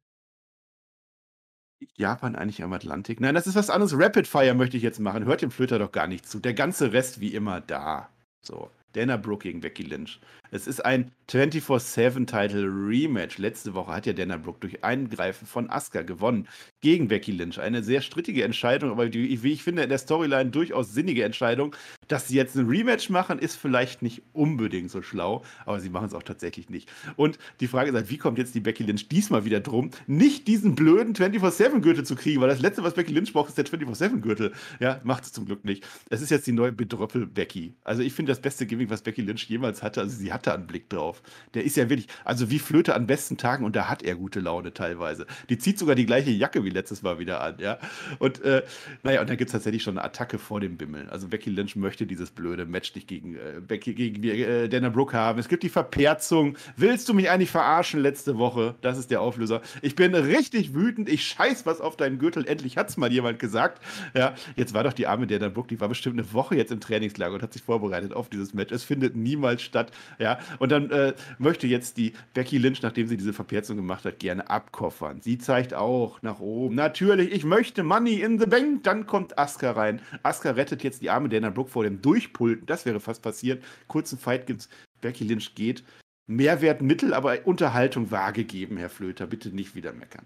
Japan 1.95 2.35
eigentlich 2.35 2.63
am 2.63 2.73
Atlantik? 2.73 3.19
Nein, 3.19 3.35
das 3.35 3.47
ist 3.47 3.55
was 3.55 3.69
anderes. 3.69 3.97
Rapid 3.97 4.27
Fire 4.27 4.53
möchte 4.53 4.77
ich 4.77 4.83
jetzt 4.83 4.99
machen. 4.99 5.25
Hört 5.25 5.41
dem 5.41 5.51
Flöter 5.51 5.79
doch 5.79 5.91
gar 5.91 6.07
nicht 6.07 6.27
zu. 6.27 6.39
Der 6.39 6.53
ganze 6.53 6.93
Rest 6.93 7.19
wie 7.19 7.33
immer 7.33 7.61
da. 7.61 8.09
So. 8.41 8.69
Dana 8.93 9.17
Brooke 9.17 9.43
gegen 9.43 9.59
Becky 9.59 9.83
Lynch. 9.83 10.19
Es 10.55 10.67
ist 10.67 10.85
ein 10.85 11.11
24-7-Title 11.29 12.63
Rematch. 12.63 13.39
Letzte 13.39 13.73
Woche 13.73 13.91
hat 13.91 14.05
ja 14.05 14.13
Dana 14.13 14.37
Brooke 14.37 14.59
durch 14.61 14.85
Eingreifen 14.85 15.45
von 15.45 15.69
Asuka 15.69 16.03
gewonnen 16.03 16.47
gegen 16.79 17.09
Becky 17.09 17.33
Lynch. 17.33 17.59
Eine 17.59 17.83
sehr 17.83 18.01
strittige 18.01 18.45
Entscheidung, 18.45 18.91
aber 18.91 19.09
die, 19.09 19.43
wie 19.43 19.51
ich 19.51 19.63
finde, 19.63 19.83
in 19.83 19.89
der 19.89 19.97
Storyline 19.97 20.51
durchaus 20.51 20.93
sinnige 20.93 21.25
Entscheidung. 21.25 21.75
Dass 22.07 22.27
sie 22.27 22.35
jetzt 22.35 22.55
ein 22.55 22.67
Rematch 22.67 23.09
machen, 23.09 23.39
ist 23.39 23.55
vielleicht 23.55 24.01
nicht 24.01 24.21
unbedingt 24.31 24.91
so 24.91 25.01
schlau, 25.01 25.43
aber 25.65 25.79
sie 25.79 25.89
machen 25.89 26.07
es 26.07 26.13
auch 26.13 26.23
tatsächlich 26.23 26.69
nicht. 26.69 26.89
Und 27.15 27.39
die 27.59 27.67
Frage 27.67 27.89
ist 27.89 27.95
halt, 27.95 28.11
wie 28.11 28.17
kommt 28.17 28.37
jetzt 28.37 28.53
die 28.53 28.59
Becky 28.59 28.83
Lynch 28.83 29.09
diesmal 29.09 29.43
wieder 29.43 29.59
drum, 29.59 29.89
nicht 30.05 30.47
diesen 30.47 30.75
blöden 30.75 31.15
24-7-Gürtel 31.15 32.05
zu 32.05 32.15
kriegen, 32.15 32.39
weil 32.39 32.49
das 32.49 32.61
letzte, 32.61 32.83
was 32.83 32.93
Becky 32.93 33.11
Lynch 33.11 33.33
braucht, 33.33 33.49
ist 33.49 33.57
der 33.57 33.65
24-7-Gürtel. 33.65 34.53
Ja, 34.79 35.01
macht 35.03 35.25
es 35.25 35.33
zum 35.33 35.45
Glück 35.45 35.65
nicht. 35.65 35.83
Es 36.09 36.21
ist 36.21 36.29
jetzt 36.29 36.45
die 36.45 36.51
neue 36.51 36.71
Bedröppel-Becky. 36.71 37.73
Also 37.83 38.03
ich 38.03 38.13
finde 38.13 38.31
das 38.31 38.39
beste 38.39 38.67
Gimmick, 38.67 38.91
was 38.91 39.01
Becky 39.01 39.21
Lynch 39.21 39.49
jemals 39.49 39.81
hatte. 39.81 40.01
Also 40.01 40.15
sie 40.15 40.31
hatte 40.31 40.44
einen 40.53 40.67
Blick 40.67 40.89
drauf. 40.89 41.21
Der 41.53 41.63
ist 41.63 41.77
ja 41.77 41.89
wirklich, 41.89 42.07
also 42.23 42.49
wie 42.49 42.59
Flöte 42.59 42.95
an 42.95 43.07
besten 43.07 43.37
Tagen 43.37 43.65
und 43.65 43.75
da 43.75 43.89
hat 43.89 44.03
er 44.03 44.15
gute 44.15 44.39
Laune 44.39 44.73
teilweise. 44.73 45.25
Die 45.49 45.57
zieht 45.57 45.79
sogar 45.79 45.95
die 45.95 46.05
gleiche 46.05 46.31
Jacke 46.31 46.63
wie 46.63 46.69
letztes 46.69 47.01
Mal 47.01 47.19
wieder 47.19 47.41
an, 47.41 47.55
ja. 47.59 47.77
Und 48.19 48.41
äh, 48.43 48.63
naja, 49.03 49.21
und 49.21 49.29
da 49.29 49.35
gibt 49.35 49.49
es 49.49 49.53
tatsächlich 49.53 49.83
schon 49.83 49.97
eine 49.97 50.05
Attacke 50.05 50.37
vor 50.39 50.59
dem 50.59 50.77
Bimmel. 50.77 51.09
Also 51.09 51.27
Becky 51.27 51.49
Lynch 51.49 51.75
möchte 51.75 52.05
dieses 52.05 52.31
blöde 52.31 52.65
Match 52.65 52.93
nicht 52.95 53.07
gegen 53.07 53.35
äh, 53.35 53.61
Becky, 53.65 53.93
gegen 53.93 54.23
äh, 54.23 54.69
Dana 54.69 54.89
Brooke 54.89 55.17
haben. 55.17 55.39
Es 55.39 55.47
gibt 55.47 55.63
die 55.63 55.69
Verperzung. 55.69 56.57
Willst 56.77 57.09
du 57.09 57.13
mich 57.13 57.29
eigentlich 57.29 57.51
verarschen 57.51 58.01
letzte 58.01 58.37
Woche? 58.37 58.75
Das 58.81 58.97
ist 58.97 59.11
der 59.11 59.21
Auflöser. 59.21 59.61
Ich 59.81 59.95
bin 59.95 60.13
richtig 60.15 60.73
wütend. 60.73 61.09
Ich 61.09 61.25
scheiß 61.25 61.65
was 61.65 61.81
auf 61.81 61.97
deinen 61.97 62.19
Gürtel. 62.19 62.47
Endlich 62.47 62.77
hat 62.77 62.89
es 62.89 62.97
mal 62.97 63.11
jemand 63.11 63.39
gesagt. 63.39 63.81
Ja, 64.13 64.35
jetzt 64.55 64.73
war 64.73 64.83
doch 64.83 64.93
die 64.93 65.07
arme 65.07 65.27
Dana 65.27 65.49
Brooke, 65.49 65.67
die 65.67 65.79
war 65.79 65.89
bestimmt 65.89 66.19
eine 66.19 66.33
Woche 66.33 66.55
jetzt 66.55 66.71
im 66.71 66.79
Trainingslager 66.79 67.35
und 67.35 67.41
hat 67.41 67.53
sich 67.53 67.63
vorbereitet 67.63 68.13
auf 68.13 68.29
dieses 68.29 68.53
Match. 68.53 68.71
Es 68.71 68.83
findet 68.83 69.15
niemals 69.15 69.61
statt. 69.61 69.91
Ja, 70.19 70.34
und 70.59 70.71
dann 70.71 70.89
äh, 70.91 71.13
möchte 71.37 71.67
jetzt 71.67 71.97
die 71.97 72.13
Becky 72.33 72.57
Lynch, 72.57 72.81
nachdem 72.81 73.07
sie 73.07 73.17
diese 73.17 73.33
Verperzung 73.33 73.77
gemacht 73.77 74.05
hat, 74.05 74.19
gerne 74.19 74.49
abkoffern. 74.49 75.21
Sie 75.21 75.37
zeigt 75.37 75.73
auch 75.73 76.21
nach 76.21 76.39
oben. 76.39 76.75
Natürlich, 76.75 77.31
ich 77.31 77.43
möchte 77.43 77.83
Money 77.83 78.21
in 78.21 78.39
the 78.39 78.45
Bank. 78.45 78.83
Dann 78.83 79.05
kommt 79.05 79.37
Asuka 79.37 79.71
rein. 79.71 80.01
Asuka 80.23 80.51
rettet 80.51 80.83
jetzt 80.83 81.01
die 81.01 81.09
arme 81.09 81.29
Dana 81.29 81.49
Brooke 81.49 81.69
vor 81.69 81.83
dem 81.83 82.01
Durchpulten. 82.01 82.65
Das 82.65 82.85
wäre 82.85 82.99
fast 82.99 83.21
passiert. 83.21 83.63
Kurzen 83.87 84.17
Fight 84.17 84.47
gibt's. 84.47 84.69
Becky 85.01 85.23
Lynch 85.23 85.55
geht. 85.55 85.83
Mehrwert 86.27 86.81
Mittel, 86.81 87.13
aber 87.13 87.45
Unterhaltung 87.45 88.09
war 88.09 88.33
gegeben, 88.33 88.77
Herr 88.77 88.89
Flöter. 88.89 89.27
Bitte 89.27 89.49
nicht 89.49 89.75
wieder 89.75 89.93
meckern. 89.93 90.25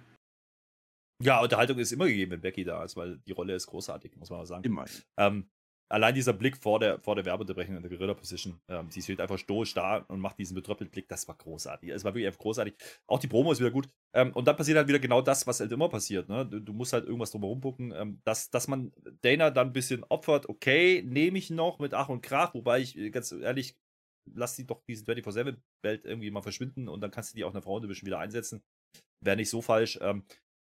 Ja, 1.21 1.41
Unterhaltung 1.41 1.77
ist 1.79 1.91
immer 1.91 2.07
gegeben, 2.07 2.31
wenn 2.31 2.41
Becky 2.41 2.63
da 2.63 2.83
ist, 2.83 2.95
weil 2.95 3.17
die 3.27 3.33
Rolle 3.33 3.53
ist 3.53 3.67
großartig, 3.67 4.15
muss 4.15 4.29
man 4.29 4.39
mal 4.39 4.45
sagen. 4.45 4.63
Immer. 4.63 4.85
Ähm, 5.17 5.49
allein 5.89 6.13
dieser 6.13 6.33
Blick 6.33 6.55
vor 6.55 6.79
der, 6.79 6.99
vor 6.99 7.15
der 7.15 7.25
Werbeunterbrechung 7.25 7.75
in 7.75 7.81
der 7.81 7.89
Guerilla-Position, 7.89 8.59
ähm, 8.67 8.89
sie 8.89 9.01
steht 9.01 9.19
einfach 9.19 9.37
stoisch 9.37 9.73
da 9.73 9.97
und 10.07 10.19
macht 10.19 10.37
diesen 10.37 10.55
betröppelten 10.55 10.91
Blick, 10.91 11.07
das 11.07 11.27
war 11.27 11.35
großartig. 11.35 11.89
Es 11.89 12.03
war 12.03 12.13
wirklich 12.13 12.27
einfach 12.27 12.39
großartig. 12.39 12.75
Auch 13.07 13.19
die 13.19 13.27
Promo 13.27 13.51
ist 13.51 13.59
wieder 13.59 13.71
gut. 13.71 13.87
Ähm, 14.13 14.31
und 14.33 14.47
dann 14.47 14.55
passiert 14.55 14.77
halt 14.77 14.87
wieder 14.87 14.99
genau 14.99 15.21
das, 15.21 15.45
was 15.47 15.59
halt 15.59 15.71
immer 15.71 15.89
passiert. 15.89 16.29
Ne? 16.29 16.45
Du, 16.45 16.59
du 16.61 16.73
musst 16.73 16.93
halt 16.93 17.05
irgendwas 17.05 17.31
drumherum 17.31 17.59
gucken. 17.61 17.91
Ähm, 17.95 18.21
dass, 18.23 18.49
dass 18.49 18.67
man 18.67 18.91
Dana 19.21 19.49
dann 19.49 19.67
ein 19.67 19.73
bisschen 19.73 20.03
opfert, 20.05 20.47
okay, 20.47 21.03
nehme 21.05 21.37
ich 21.37 21.49
noch 21.49 21.79
mit 21.79 21.93
Ach 21.93 22.09
und 22.09 22.21
Krach, 22.21 22.53
wobei 22.53 22.79
ich 22.79 22.97
äh, 22.97 23.09
ganz 23.09 23.31
ehrlich, 23.31 23.75
lass 24.33 24.55
sie 24.55 24.65
doch 24.65 24.83
diesen 24.87 25.07
24-7-Belt 25.07 26.05
irgendwie 26.05 26.31
mal 26.31 26.41
verschwinden 26.41 26.87
und 26.87 27.01
dann 27.01 27.11
kannst 27.11 27.33
du 27.33 27.37
die 27.37 27.43
auch 27.43 27.49
in 27.49 27.53
der 27.53 27.63
Frauendivision 27.63 28.05
wieder 28.05 28.19
einsetzen. 28.19 28.61
Wäre 29.21 29.37
nicht 29.37 29.49
so 29.49 29.61
falsch. 29.61 29.97
Ähm, 30.01 30.23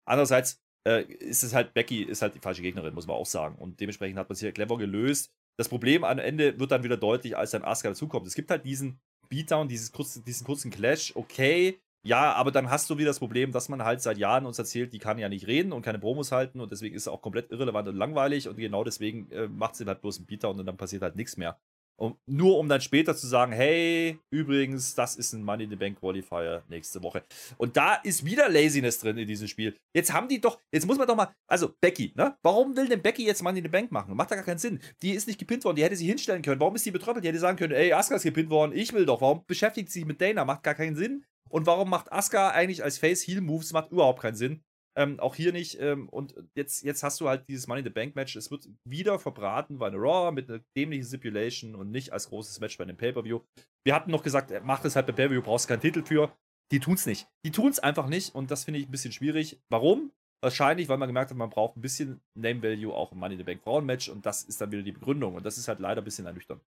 andererseits, 0.05 0.61
äh, 0.87 1.03
ist 1.03 1.43
es 1.43 1.53
halt, 1.53 1.73
Becky 1.73 2.03
ist 2.03 2.21
halt 2.21 2.35
die 2.35 2.39
falsche 2.39 2.61
Gegnerin, 2.61 2.93
muss 2.93 3.07
man 3.07 3.15
auch 3.15 3.25
sagen. 3.25 3.55
Und 3.55 3.79
dementsprechend 3.79 4.17
hat 4.17 4.29
man 4.29 4.33
es 4.33 4.39
hier 4.39 4.51
clever 4.51 4.77
gelöst. 4.77 5.31
Das 5.57 5.69
Problem 5.69 6.03
am 6.03 6.19
Ende 6.19 6.59
wird 6.59 6.71
dann 6.71 6.83
wieder 6.83 6.97
deutlich, 6.97 7.37
als 7.37 7.51
dann 7.51 7.63
Asuka 7.63 7.89
dazukommt. 7.89 8.27
Es 8.27 8.35
gibt 8.35 8.49
halt 8.49 8.65
diesen 8.65 8.99
Beatdown, 9.29 9.67
dieses 9.67 9.91
kurz, 9.91 10.21
diesen 10.23 10.45
kurzen 10.45 10.71
Clash, 10.71 11.13
okay, 11.15 11.79
ja, 12.03 12.33
aber 12.33 12.51
dann 12.51 12.69
hast 12.71 12.89
du 12.89 12.97
wieder 12.97 13.09
das 13.09 13.19
Problem, 13.19 13.51
dass 13.51 13.69
man 13.69 13.83
halt 13.83 14.01
seit 14.01 14.17
Jahren 14.17 14.47
uns 14.47 14.57
erzählt, 14.57 14.91
die 14.91 14.97
kann 14.97 15.19
ja 15.19 15.29
nicht 15.29 15.45
reden 15.45 15.71
und 15.71 15.83
keine 15.83 15.99
Promos 15.99 16.31
halten 16.31 16.59
und 16.59 16.71
deswegen 16.71 16.95
ist 16.95 17.03
es 17.03 17.07
auch 17.07 17.21
komplett 17.21 17.51
irrelevant 17.51 17.87
und 17.87 17.95
langweilig 17.95 18.47
und 18.49 18.57
genau 18.57 18.83
deswegen 18.83 19.29
äh, 19.31 19.47
macht 19.47 19.75
sie 19.75 19.85
halt 19.85 20.01
bloß 20.01 20.17
einen 20.17 20.25
Beatdown 20.25 20.59
und 20.59 20.65
dann 20.65 20.77
passiert 20.77 21.03
halt 21.03 21.15
nichts 21.15 21.37
mehr. 21.37 21.59
Und 21.99 22.17
nur 22.25 22.57
um 22.57 22.67
dann 22.67 22.81
später 22.81 23.15
zu 23.15 23.27
sagen, 23.27 23.51
hey, 23.51 24.19
übrigens, 24.31 24.95
das 24.95 25.15
ist 25.15 25.33
ein 25.33 25.43
Money 25.43 25.65
in 25.65 25.69
the 25.69 25.75
Bank 25.75 25.99
Qualifier 25.99 26.63
nächste 26.67 27.03
Woche. 27.03 27.23
Und 27.57 27.77
da 27.77 27.95
ist 27.95 28.25
wieder 28.25 28.49
Laziness 28.49 28.99
drin 28.99 29.17
in 29.17 29.27
diesem 29.27 29.47
Spiel. 29.47 29.77
Jetzt 29.95 30.11
haben 30.11 30.27
die 30.27 30.41
doch, 30.41 30.59
jetzt 30.71 30.87
muss 30.87 30.97
man 30.97 31.07
doch 31.07 31.15
mal, 31.15 31.31
also 31.47 31.73
Becky, 31.79 32.11
ne? 32.15 32.35
Warum 32.41 32.75
will 32.75 32.87
denn 32.87 33.01
Becky 33.01 33.25
jetzt 33.25 33.43
Money 33.43 33.59
in 33.59 33.65
the 33.65 33.69
Bank 33.69 33.91
machen? 33.91 34.15
Macht 34.15 34.31
da 34.31 34.35
gar 34.35 34.45
keinen 34.45 34.57
Sinn. 34.57 34.79
Die 35.01 35.11
ist 35.11 35.27
nicht 35.27 35.39
gepinnt 35.39 35.63
worden, 35.63 35.75
die 35.75 35.83
hätte 35.83 35.95
sie 35.95 36.07
hinstellen 36.07 36.41
können. 36.41 36.59
Warum 36.59 36.75
ist 36.75 36.85
die 36.85 36.91
betroppelt? 36.91 37.23
Die 37.23 37.29
hätte 37.29 37.39
sagen 37.39 37.57
können, 37.57 37.73
ey, 37.73 37.93
Asuka 37.93 38.15
ist 38.15 38.23
gepinnt 38.23 38.49
worden, 38.49 38.75
ich 38.75 38.93
will 38.93 39.05
doch. 39.05 39.21
Warum 39.21 39.45
beschäftigt 39.45 39.89
sie 39.89 39.99
sich 39.99 40.07
mit 40.07 40.21
Dana? 40.21 40.43
Macht 40.43 40.63
gar 40.63 40.75
keinen 40.75 40.95
Sinn. 40.95 41.23
Und 41.49 41.65
warum 41.67 41.89
macht 41.89 42.11
Asuka 42.11 42.49
eigentlich 42.49 42.83
als 42.83 42.97
Face 42.97 43.27
Heal 43.27 43.41
Moves? 43.41 43.73
Macht 43.73 43.91
überhaupt 43.91 44.21
keinen 44.21 44.35
Sinn. 44.35 44.63
Ähm, 44.97 45.19
auch 45.19 45.35
hier 45.35 45.53
nicht. 45.53 45.79
Ähm, 45.79 46.09
und 46.09 46.35
jetzt, 46.55 46.83
jetzt 46.83 47.03
hast 47.03 47.21
du 47.21 47.29
halt 47.29 47.47
dieses 47.47 47.67
Money 47.67 47.79
in 47.79 47.85
the 47.85 47.91
Bank 47.91 48.15
Match. 48.15 48.35
Es 48.35 48.51
wird 48.51 48.67
wieder 48.83 49.19
verbraten 49.19 49.77
bei 49.77 49.87
einer 49.87 49.97
Raw 49.97 50.31
mit 50.31 50.49
einer 50.49 50.61
dämlichen 50.77 51.05
Stipulation 51.05 51.75
und 51.75 51.91
nicht 51.91 52.11
als 52.11 52.29
großes 52.29 52.59
Match 52.59 52.77
bei 52.77 52.83
einem 52.83 52.97
Pay-Per-View. 52.97 53.39
Wir 53.85 53.95
hatten 53.95 54.11
noch 54.11 54.23
gesagt, 54.23 54.51
mach 54.63 54.81
das 54.81 54.95
halt 54.95 55.07
bei 55.07 55.13
Pay-Per-View, 55.13 55.41
brauchst 55.41 55.67
keinen 55.67 55.81
Titel 55.81 56.03
für. 56.03 56.35
Die 56.71 56.79
tun's 56.79 57.05
nicht. 57.05 57.27
Die 57.45 57.51
tun's 57.51 57.79
einfach 57.79 58.07
nicht 58.07 58.35
und 58.35 58.51
das 58.51 58.65
finde 58.65 58.79
ich 58.79 58.87
ein 58.87 58.91
bisschen 58.91 59.11
schwierig. 59.11 59.61
Warum? 59.69 60.11
Wahrscheinlich, 60.43 60.89
weil 60.89 60.97
man 60.97 61.07
gemerkt 61.07 61.29
hat, 61.29 61.37
man 61.37 61.49
braucht 61.49 61.77
ein 61.77 61.81
bisschen 61.81 62.19
Name 62.35 62.63
Value 62.63 62.93
auch 62.93 63.11
im 63.11 63.19
Money 63.19 63.35
in 63.35 63.39
the 63.39 63.43
Bank 63.43 63.61
Frauen 63.61 63.85
Match 63.85 64.09
und 64.09 64.25
das 64.25 64.43
ist 64.43 64.59
dann 64.59 64.71
wieder 64.71 64.81
die 64.81 64.91
Begründung 64.91 65.35
und 65.35 65.45
das 65.45 65.57
ist 65.57 65.67
halt 65.67 65.79
leider 65.79 66.01
ein 66.01 66.05
bisschen 66.05 66.25
ernüchternd 66.25 66.61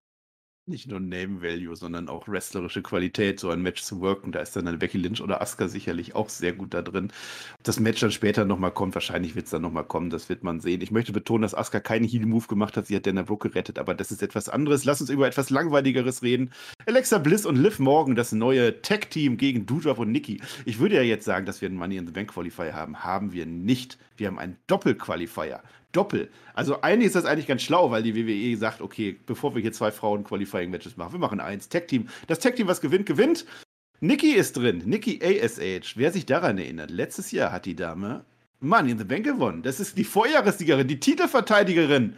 nicht 0.66 0.88
nur 0.88 1.00
Name 1.00 1.42
Value, 1.42 1.76
sondern 1.76 2.08
auch 2.08 2.28
wrestlerische 2.28 2.82
Qualität, 2.82 3.40
so 3.40 3.50
ein 3.50 3.62
Match 3.62 3.84
zu 3.84 4.00
worken. 4.00 4.32
Da 4.32 4.40
ist 4.40 4.56
dann 4.56 4.68
eine 4.68 4.78
Becky 4.78 4.98
Lynch 4.98 5.22
oder 5.22 5.42
Asuka 5.42 5.68
sicherlich 5.68 6.16
auch 6.16 6.30
sehr 6.30 6.54
gut 6.54 6.74
da 6.74 6.82
drin. 6.82 7.12
Ob 7.58 7.64
das 7.64 7.80
Match 7.80 8.00
dann 8.00 8.12
später 8.12 8.46
nochmal 8.46 8.72
kommt, 8.72 8.96
wahrscheinlich 8.96 9.36
wird 9.36 9.46
es 9.46 9.52
dann 9.52 9.62
nochmal 9.62 9.84
kommen, 9.84 10.10
das 10.10 10.30
wird 10.30 10.44
man 10.44 10.62
sehen. 10.62 10.82
Ich 10.82 10.92
möchte 10.92 11.12
betonen, 11.12 11.42
dass 11.42 11.54
Asuka 11.54 11.82
keinen 11.82 12.06
Heal-Move 12.06 12.48
gemacht 12.48 12.78
hat, 12.78 12.88
sie 12.88 12.96
hat 12.96 13.06
Dana 13.06 13.24
Brooke 13.24 13.50
gerettet, 13.50 13.78
aber 13.78 13.94
das 13.94 14.12
ist 14.12 14.24
etwas 14.24 14.48
anderes. 14.48 14.86
Lass 14.86 15.02
uns 15.02 15.10
über 15.10 15.28
etwas 15.28 15.50
Langweiligeres 15.50 16.24
reden. 16.24 16.52
Alexa 16.86 17.18
Bliss 17.18 17.46
und 17.46 17.58
Liv 17.58 17.80
Morgan, 17.80 18.16
das 18.16 18.32
neue 18.32 18.82
Tag-Team 18.82 19.36
gegen 19.36 19.66
Doudrop 19.66 20.00
und 20.00 20.12
Nikki. 20.12 20.42
Ich 20.66 20.80
würde 20.80 20.96
ja 20.96 21.02
jetzt 21.02 21.26
sagen, 21.26 21.46
dass 21.46 21.62
wir 21.62 21.68
einen 21.68 21.78
Money 21.78 21.98
in 21.98 22.08
the 22.08 22.14
Bank 22.14 22.32
Qualifier 22.32 22.74
haben. 22.74 23.04
Haben 23.04 23.34
wir 23.34 23.46
nicht. 23.46 23.98
Wir 24.16 24.28
haben 24.28 24.40
einen 24.40 24.58
Doppel-Qualifier. 24.68 25.62
Doppel. 25.94 26.30
Also 26.54 26.82
eigentlich 26.82 27.08
ist 27.08 27.16
das 27.16 27.26
eigentlich 27.26 27.48
ganz 27.48 27.62
schlau, 27.62 27.90
weil 27.92 28.04
die 28.04 28.16
WWE 28.16 28.58
sagt, 28.58 28.82
okay, 28.82 29.18
bevor 29.26 29.56
wir 29.56 29.62
hier 29.62 29.72
zwei 29.72 29.92
Frauen 29.92 30.26
Qualifying 30.26 30.70
Matches 30.70 30.98
machen, 30.98 31.14
wir 31.14 31.20
machen 31.20 31.40
eins 31.40 31.70
Tag 31.70 31.88
Team. 31.88 32.10
Das 32.28 32.40
Tag 32.40 32.58
Team, 32.58 32.68
was 32.68 32.82
gewinnt, 32.82 33.06
gewinnt. 33.06 33.46
Nikki 34.02 34.32
ist 34.34 34.58
drin, 34.58 34.84
Nikki 34.86 35.22
ASH. 35.24 35.96
Wer 35.96 36.12
sich 36.12 36.26
daran 36.26 36.58
erinnert, 36.58 36.92
letztes 36.92 37.32
Jahr 37.32 37.54
hat 37.54 37.66
die 37.66 37.76
Dame 37.76 38.26
Money 38.60 38.92
in 38.92 38.98
the 38.98 39.04
Bank 39.04 39.24
gewonnen. 39.24 39.62
Das 39.62 39.80
ist 39.80 39.98
die 39.98 40.04
Vorjahressiegerin, 40.04 40.88
die 40.88 41.00
Titelverteidigerin 41.00 42.16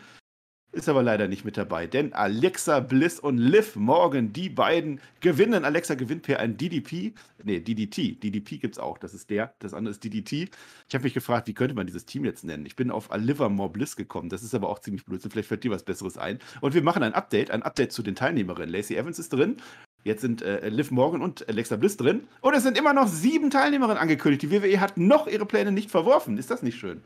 ist 0.76 0.90
aber 0.90 1.02
leider 1.02 1.28
nicht 1.28 1.46
mit 1.46 1.58
dabei, 1.58 1.88
denn 1.88 2.14
Alexa 2.14 2.82
Bliss 2.82 3.20
und 3.20 3.38
Liv 3.38 3.76
Morgan, 3.76 4.34
die 4.34 4.50
beiden 4.50 5.00
gewinnen. 5.22 5.64
Alexa 5.64 5.96
gewinnt 5.96 6.24
per 6.24 6.40
ein 6.40 6.58
DDP. 6.58 7.14
Nee, 7.44 7.62
DDT. 7.62 8.22
DDP 8.22 8.58
gibt 8.58 8.76
es 8.76 8.80
auch. 8.80 8.98
Das 8.98 9.14
ist 9.14 9.30
der. 9.30 9.54
Das 9.60 9.74
andere 9.74 9.92
ist 9.92 10.04
DDT. 10.04 10.50
Ich 10.88 10.94
habe 10.94 11.04
mich 11.04 11.14
gefragt, 11.14 11.48
wie 11.48 11.54
könnte 11.54 11.76
man 11.76 11.88
dieses 11.88 12.06
Team 12.06 12.26
jetzt 12.26 12.44
nennen? 12.44 12.66
Ich 12.66 12.76
bin 12.76 12.92
auf 12.92 13.10
More 13.10 13.70
Bliss 13.70 13.96
gekommen. 13.96 14.30
Das 14.30 14.44
ist 14.44 14.54
aber 14.54 14.70
auch 14.70 14.80
ziemlich 14.80 15.06
blöd. 15.06 15.22
Vielleicht 15.28 15.48
fällt 15.48 15.64
dir 15.64 15.72
was 15.72 15.84
Besseres 15.84 16.18
ein. 16.18 16.40
Und 16.60 16.74
wir 16.74 16.84
machen 16.84 17.04
ein 17.04 17.14
Update. 17.14 17.52
Ein 17.52 17.64
Update 17.64 17.94
zu 17.94 18.04
den 18.04 18.16
Teilnehmerinnen. 18.16 18.70
Lacey 18.70 18.98
Evans 18.98 19.18
ist 19.18 19.32
drin. 19.32 19.58
Jetzt 20.04 20.22
sind 20.22 20.42
äh, 20.42 20.68
Liv 20.70 20.92
Morgan 20.92 21.22
und 21.22 21.48
Alexa 21.48 21.78
Bliss 21.78 21.96
drin. 21.98 22.28
Und 22.42 22.54
es 22.54 22.64
sind 22.64 22.78
immer 22.78 22.94
noch 22.94 23.08
sieben 23.08 23.50
Teilnehmerinnen 23.50 23.98
angekündigt. 23.98 24.44
Die 24.44 24.52
WWE 24.52 24.82
hat 24.82 24.98
noch 24.98 25.28
ihre 25.28 25.46
Pläne 25.46 25.72
nicht 25.72 25.90
verworfen. 25.90 26.38
Ist 26.38 26.52
das 26.52 26.62
nicht 26.62 26.78
schön? 26.78 27.02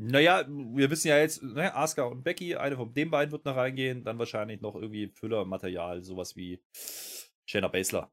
Naja, 0.00 0.46
wir 0.48 0.90
wissen 0.90 1.08
ja 1.08 1.18
jetzt, 1.18 1.42
ne, 1.42 1.74
Asuka 1.74 2.04
und 2.04 2.22
Becky, 2.22 2.54
eine 2.54 2.76
von 2.76 2.94
den 2.94 3.10
beiden 3.10 3.32
wird 3.32 3.44
noch 3.44 3.56
reingehen, 3.56 4.04
dann 4.04 4.16
wahrscheinlich 4.16 4.60
noch 4.60 4.76
irgendwie 4.76 5.08
Füllermaterial, 5.08 6.04
sowas 6.04 6.36
wie 6.36 6.62
Shayna 7.46 7.66
Baszler. 7.66 8.08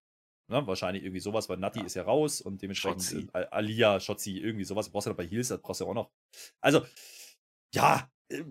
Ne, 0.47 0.65
wahrscheinlich 0.65 1.03
irgendwie 1.03 1.19
sowas, 1.19 1.47
weil 1.47 1.57
Nati 1.57 1.79
ja. 1.79 1.86
ist 1.86 1.93
ja 1.93 2.01
raus 2.01 2.41
und 2.41 2.63
dementsprechend 2.63 3.03
Schotzi. 3.03 3.27
Alia, 3.51 3.99
Schotzi, 3.99 4.39
irgendwie 4.39 4.65
sowas. 4.65 4.89
Brauchst 4.89 5.05
du 5.05 5.11
ja 5.11 5.15
bei 5.15 5.27
Heels, 5.27 5.49
das 5.49 5.61
brauchst 5.61 5.81
du 5.81 5.86
ja 5.86 5.91
auch 5.91 5.95
noch. 5.95 6.11
Also, 6.59 6.83
ja, 7.75 8.09
äh, 8.29 8.43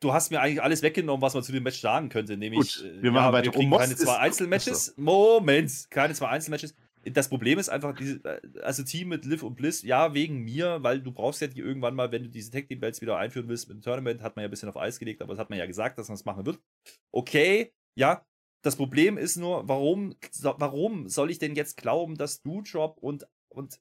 du 0.00 0.12
hast 0.12 0.30
mir 0.30 0.40
eigentlich 0.40 0.62
alles 0.62 0.82
weggenommen, 0.82 1.22
was 1.22 1.34
man 1.34 1.42
zu 1.42 1.50
dem 1.50 1.64
Match 1.64 1.80
sagen 1.80 2.10
könnte, 2.10 2.36
nämlich 2.36 2.76
Gut, 2.76 3.02
wir 3.02 3.10
machen 3.10 3.26
ja, 3.26 3.32
weiter. 3.32 3.44
Wir 3.46 3.52
kriegen 3.52 3.70
keine 3.72 3.96
zwei 3.96 4.18
Einzelmatches. 4.18 4.94
Moment, 4.96 5.90
keine 5.90 6.14
zwei 6.14 6.28
Einzelmatches 6.28 6.76
das 7.04 7.28
Problem 7.28 7.58
ist 7.58 7.68
einfach, 7.68 7.98
äh, 8.00 8.40
also 8.62 8.82
Team 8.82 9.08
mit 9.08 9.24
Liv 9.24 9.42
und 9.42 9.54
Bliss, 9.54 9.82
ja, 9.82 10.14
wegen 10.14 10.40
mir, 10.40 10.82
weil 10.82 11.00
du 11.00 11.12
brauchst 11.12 11.40
ja 11.40 11.46
die 11.46 11.60
irgendwann 11.60 11.94
mal, 11.94 12.12
wenn 12.12 12.24
du 12.24 12.28
diese 12.28 12.50
Tag 12.50 12.68
Team 12.68 12.80
Belts 12.80 13.00
wieder 13.00 13.16
einführen 13.16 13.48
willst 13.48 13.68
mit 13.68 13.76
dem 13.76 13.82
Tournament, 13.82 14.22
hat 14.22 14.36
man 14.36 14.42
ja 14.42 14.48
ein 14.48 14.50
bisschen 14.50 14.68
auf 14.68 14.76
Eis 14.76 14.98
gelegt, 14.98 15.22
aber 15.22 15.34
das 15.34 15.40
hat 15.40 15.50
man 15.50 15.58
ja 15.58 15.66
gesagt, 15.66 15.98
dass 15.98 16.08
man 16.08 16.14
es 16.14 16.20
das 16.20 16.26
machen 16.26 16.46
wird. 16.46 16.60
Okay, 17.12 17.72
ja. 17.96 18.24
Das 18.64 18.74
Problem 18.74 19.18
ist 19.18 19.36
nur, 19.36 19.68
warum, 19.68 20.16
warum 20.42 21.08
soll 21.08 21.30
ich 21.30 21.38
denn 21.38 21.54
jetzt 21.54 21.76
glauben, 21.76 22.16
dass 22.16 22.42
Doudrop 22.42 22.98
und, 22.98 23.28
und 23.48 23.80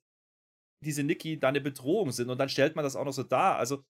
diese 0.83 1.03
Nikki 1.03 1.39
da 1.39 1.49
eine 1.49 1.61
Bedrohung 1.61 2.11
sind 2.11 2.29
und 2.29 2.37
dann 2.37 2.49
stellt 2.49 2.75
man 2.75 2.83
das 2.83 2.95
auch 2.95 3.05
noch 3.05 3.11
so 3.11 3.23
dar. 3.23 3.57
Also, 3.57 3.83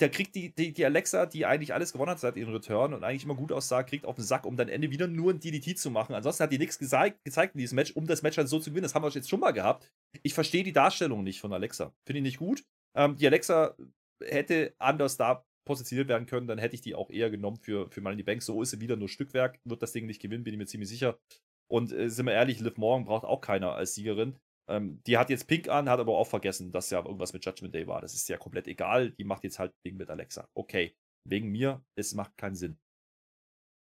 der 0.00 0.10
kriegt 0.10 0.34
die, 0.34 0.54
die, 0.54 0.72
die 0.72 0.84
Alexa, 0.84 1.26
die 1.26 1.44
eigentlich 1.44 1.74
alles 1.74 1.92
gewonnen 1.92 2.12
hat 2.12 2.20
seit 2.20 2.36
ihrem 2.36 2.52
Return 2.52 2.94
und 2.94 3.02
eigentlich 3.02 3.24
immer 3.24 3.34
gut 3.34 3.50
aussah, 3.50 3.82
kriegt 3.82 4.04
auf 4.04 4.14
den 4.14 4.24
Sack, 4.24 4.46
um 4.46 4.56
dann 4.56 4.68
Ende 4.68 4.90
wieder 4.90 5.08
nur 5.08 5.32
ein 5.32 5.40
DDT 5.40 5.76
zu 5.76 5.90
machen. 5.90 6.14
Ansonsten 6.14 6.44
hat 6.44 6.52
die 6.52 6.58
nichts 6.58 6.78
gezeigt, 6.78 7.24
gezeigt 7.24 7.54
in 7.54 7.60
diesem 7.60 7.76
Match, 7.76 7.92
um 7.92 8.06
das 8.06 8.22
Match 8.22 8.36
dann 8.36 8.46
so 8.46 8.60
zu 8.60 8.70
gewinnen. 8.70 8.84
Das 8.84 8.94
haben 8.94 9.02
wir 9.02 9.10
jetzt 9.10 9.28
schon 9.28 9.40
mal 9.40 9.50
gehabt. 9.50 9.90
Ich 10.22 10.34
verstehe 10.34 10.62
die 10.62 10.72
Darstellung 10.72 11.24
nicht 11.24 11.40
von 11.40 11.52
Alexa. 11.52 11.92
Finde 12.06 12.18
ich 12.18 12.24
nicht 12.24 12.38
gut. 12.38 12.64
Ähm, 12.94 13.16
die 13.16 13.26
Alexa 13.26 13.76
hätte 14.22 14.74
anders 14.78 15.16
da 15.16 15.44
positioniert 15.64 16.08
werden 16.08 16.26
können, 16.26 16.46
dann 16.46 16.58
hätte 16.58 16.74
ich 16.74 16.80
die 16.80 16.94
auch 16.94 17.10
eher 17.10 17.28
genommen 17.28 17.58
für, 17.58 17.90
für 17.90 18.00
Money 18.00 18.14
in 18.14 18.18
the 18.18 18.24
Bank. 18.24 18.42
So 18.42 18.62
ist 18.62 18.70
sie 18.70 18.80
wieder 18.80 18.96
nur 18.96 19.08
Stückwerk, 19.08 19.60
wird 19.64 19.82
das 19.82 19.92
Ding 19.92 20.06
nicht 20.06 20.22
gewinnen, 20.22 20.44
bin 20.44 20.54
ich 20.54 20.58
mir 20.58 20.66
ziemlich 20.66 20.88
sicher. 20.88 21.18
Und 21.70 21.92
äh, 21.92 22.08
sind 22.08 22.26
wir 22.26 22.32
ehrlich, 22.32 22.60
Liv 22.60 22.78
Morgan 22.78 23.04
braucht 23.04 23.24
auch 23.24 23.40
keiner 23.40 23.72
als 23.72 23.94
Siegerin. 23.94 24.38
Ähm, 24.68 25.02
die 25.06 25.16
hat 25.16 25.30
jetzt 25.30 25.46
Pink 25.46 25.68
an, 25.68 25.88
hat 25.88 25.98
aber 25.98 26.16
auch 26.16 26.26
vergessen, 26.26 26.70
dass 26.70 26.90
ja 26.90 26.98
irgendwas 27.04 27.32
mit 27.32 27.44
Judgment 27.44 27.74
Day 27.74 27.86
war. 27.86 28.00
Das 28.00 28.14
ist 28.14 28.28
ja 28.28 28.36
komplett 28.36 28.68
egal. 28.68 29.10
Die 29.12 29.24
macht 29.24 29.44
jetzt 29.44 29.58
halt 29.58 29.72
Ding 29.84 29.96
mit 29.96 30.10
Alexa. 30.10 30.48
Okay, 30.54 30.94
wegen 31.24 31.50
mir, 31.50 31.82
es 31.94 32.14
macht 32.14 32.36
keinen 32.36 32.54
Sinn. 32.54 32.78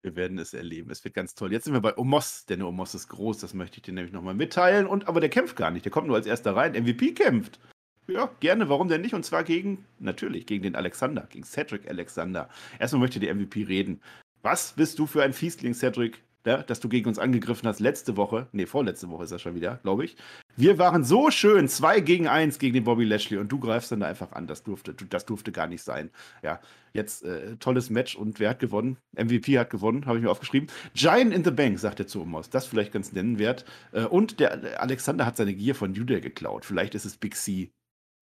Wir 0.03 0.15
werden 0.15 0.39
es 0.39 0.53
erleben. 0.53 0.89
Es 0.89 1.03
wird 1.03 1.13
ganz 1.13 1.35
toll. 1.35 1.51
Jetzt 1.51 1.65
sind 1.65 1.73
wir 1.73 1.81
bei 1.81 1.95
Omos, 1.95 2.45
denn 2.45 2.63
Omos 2.63 2.95
ist 2.95 3.07
groß, 3.09 3.37
das 3.37 3.53
möchte 3.53 3.77
ich 3.77 3.83
dir 3.83 3.93
nämlich 3.93 4.13
nochmal 4.13 4.33
mitteilen. 4.33 4.87
Und 4.87 5.07
aber 5.07 5.19
der 5.19 5.29
kämpft 5.29 5.55
gar 5.55 5.69
nicht, 5.69 5.85
der 5.85 5.91
kommt 5.91 6.07
nur 6.07 6.15
als 6.15 6.25
erster 6.25 6.55
rein. 6.55 6.73
MVP 6.73 7.13
kämpft. 7.13 7.59
Ja, 8.07 8.31
gerne, 8.39 8.67
warum 8.67 8.87
denn 8.87 9.01
nicht? 9.01 9.13
Und 9.13 9.23
zwar 9.23 9.43
gegen, 9.43 9.85
natürlich, 9.99 10.47
gegen 10.47 10.63
den 10.63 10.75
Alexander, 10.75 11.27
gegen 11.29 11.45
Cedric 11.45 11.87
Alexander. 11.87 12.49
Erstmal 12.79 13.01
möchte 13.01 13.19
der 13.19 13.33
MVP 13.35 13.63
reden. 13.63 14.01
Was 14.41 14.73
bist 14.73 14.97
du 14.97 15.05
für 15.05 15.21
ein 15.21 15.33
Fiesling, 15.33 15.75
Cedric? 15.75 16.23
Ja, 16.45 16.63
dass 16.63 16.79
du 16.79 16.89
gegen 16.89 17.07
uns 17.07 17.19
angegriffen 17.19 17.67
hast 17.67 17.79
letzte 17.79 18.17
Woche. 18.17 18.47
Nee, 18.51 18.65
vorletzte 18.65 19.09
Woche 19.09 19.23
ist 19.23 19.31
das 19.31 19.41
schon 19.41 19.55
wieder, 19.55 19.79
glaube 19.83 20.05
ich. 20.05 20.15
Wir 20.57 20.77
waren 20.77 21.03
so 21.03 21.31
schön, 21.31 21.67
zwei 21.67 21.99
gegen 21.99 22.27
eins 22.27 22.59
gegen 22.59 22.73
den 22.73 22.83
Bobby 22.83 23.05
Lashley 23.05 23.37
und 23.37 23.51
du 23.51 23.59
greifst 23.59 23.91
dann 23.91 24.01
da 24.01 24.07
einfach 24.07 24.31
an. 24.33 24.47
Das 24.47 24.63
durfte, 24.63 24.93
das 24.93 25.25
durfte 25.25 25.51
gar 25.51 25.67
nicht 25.67 25.83
sein. 25.83 26.09
Ja, 26.43 26.59
jetzt 26.93 27.23
äh, 27.23 27.55
tolles 27.57 27.89
Match 27.89 28.15
und 28.15 28.39
wer 28.39 28.49
hat 28.49 28.59
gewonnen? 28.59 28.97
MVP 29.13 29.57
hat 29.59 29.69
gewonnen, 29.69 30.05
habe 30.05 30.17
ich 30.17 30.23
mir 30.23 30.31
aufgeschrieben. 30.31 30.69
Giant 30.93 31.33
in 31.33 31.43
the 31.43 31.51
Bank, 31.51 31.79
sagt 31.79 31.99
der 31.99 32.07
zu 32.07 32.21
Umos. 32.21 32.49
Das 32.49 32.65
vielleicht 32.65 32.91
ganz 32.91 33.11
nennenwert. 33.11 33.65
Äh, 33.91 34.05
und 34.05 34.39
der 34.39 34.81
Alexander 34.81 35.25
hat 35.25 35.37
seine 35.37 35.53
Gier 35.53 35.75
von 35.75 35.93
Judah 35.93 36.19
geklaut. 36.19 36.65
Vielleicht 36.65 36.95
ist 36.95 37.05
es 37.05 37.17
Big 37.17 37.35
C 37.35 37.71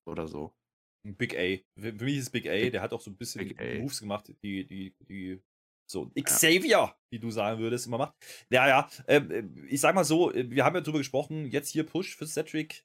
oder 0.06 0.28
so. 0.28 0.54
Big 1.04 1.36
A. 1.36 1.58
Für 1.80 1.94
mich 2.04 2.18
ist 2.18 2.32
Big 2.32 2.48
A, 2.48 2.70
der 2.70 2.82
hat 2.82 2.94
auch 2.94 3.02
so 3.02 3.10
ein 3.10 3.16
bisschen 3.16 3.56
Moves 3.80 4.02
gemacht, 4.02 4.34
die, 4.44 4.66
die, 4.66 4.94
die 5.08 5.42
so 5.92 6.12
Xavier, 6.22 6.70
ja. 6.70 6.96
wie 7.12 7.20
du 7.20 7.32
sagen 7.32 7.60
würdest, 7.60 7.88
immer 7.88 7.98
macht. 7.98 8.14
Ja, 8.52 8.68
ja, 8.68 8.90
ähm, 9.08 9.32
äh, 9.32 9.44
ich 9.68 9.82
sag 9.82 9.96
mal 9.96 10.04
so, 10.04 10.32
äh, 10.32 10.50
wir 10.50 10.64
haben 10.64 10.76
ja 10.76 10.82
drüber 10.82 11.00
gesprochen, 11.00 11.48
jetzt 11.48 11.70
hier 11.70 11.86
Push 11.86 12.16
für 12.16 12.28
Cedric. 12.28 12.84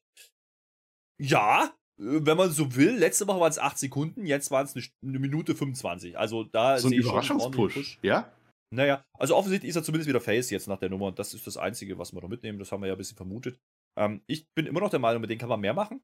Ja, 1.20 1.74
äh, 2.00 2.20
wenn 2.26 2.36
man 2.36 2.50
so 2.50 2.74
will, 2.74 2.96
letzte 2.96 3.26
Woche 3.26 3.40
waren 3.40 3.50
es 3.50 3.58
8 3.58 3.78
Sekunden, 3.78 4.26
jetzt 4.26 4.50
waren 4.50 4.64
es 4.66 4.74
eine, 4.74 4.84
eine, 5.02 5.18
Minute 5.18 5.54
25. 5.54 6.18
Also 6.18 6.44
da 6.44 6.78
so 6.78 6.88
ein 6.88 6.94
Überraschungspush, 6.94 7.98
ja? 8.02 8.32
Naja, 8.74 9.04
also 9.18 9.36
offensichtlich 9.36 9.70
ist 9.70 9.76
er 9.76 9.84
zumindest 9.84 10.08
wieder 10.08 10.20
Face 10.20 10.50
jetzt 10.50 10.66
nach 10.66 10.78
der 10.78 10.90
Nummer 10.90 11.06
und 11.06 11.18
das 11.18 11.32
ist 11.32 11.46
das 11.46 11.56
Einzige, 11.56 11.98
was 11.98 12.12
wir 12.12 12.20
noch 12.20 12.28
mitnehmen. 12.28 12.58
Das 12.58 12.72
haben 12.72 12.82
wir 12.82 12.88
ja 12.88 12.94
ein 12.94 12.98
bisschen 12.98 13.16
vermutet. 13.16 13.60
Ähm, 13.96 14.22
ich 14.26 14.46
bin 14.56 14.66
immer 14.66 14.80
noch 14.80 14.90
der 14.90 14.98
Meinung, 14.98 15.20
mit 15.20 15.30
denen 15.30 15.38
kann 15.38 15.48
man 15.48 15.60
mehr 15.60 15.74
machen. 15.74 16.02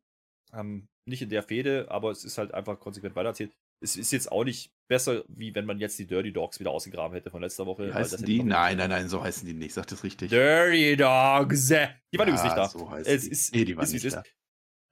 Ähm, 0.53 0.87
nicht 1.09 1.23
in 1.23 1.31
der 1.31 1.43
Fehde, 1.43 1.91
aber 1.91 2.11
es 2.11 2.25
ist 2.25 2.39
halt 2.39 2.55
einfach 2.55 2.79
konsequent 2.79 3.17
weitererzählt 3.17 3.53
es 3.81 3.97
ist 3.97 4.12
jetzt 4.12 4.31
auch 4.31 4.45
nicht 4.45 4.72
besser, 4.89 5.24
wie 5.28 5.55
wenn 5.55 5.64
man 5.64 5.78
jetzt 5.78 5.99
die 5.99 6.07
Dirty 6.07 6.33
Dogs 6.33 6.61
wieder 6.61 6.70
ausgegraben 6.70 7.14
hätte 7.14 7.31
von 7.31 7.41
letzter 7.41 7.66
Woche. 7.66 7.89
Wie 7.89 7.95
heißen 7.95 8.24
die? 8.24 8.43
Nein, 8.43 8.76
nein, 8.76 8.91
nein, 8.91 9.09
so 9.09 9.22
heißen 9.22 9.47
die 9.47 9.55
nicht. 9.55 9.72
Sag 9.72 9.87
das 9.87 10.05
richtig. 10.05 10.31
Dirty 10.31 10.97
Dogs. 10.97 11.68
Die 11.68 11.74
waren 11.74 11.89
ja, 12.12 12.22
übrigens 12.22 12.43
nicht 12.43 12.57
da. 12.57 12.68
So 12.68 12.93
es 12.95 13.22
die. 13.24 13.31
Ist, 13.31 13.55
nee, 13.55 13.64
die 13.64 13.76
waren 13.76 13.91
nicht 13.91 14.05
ist, 14.05 14.16
da. 14.16 14.22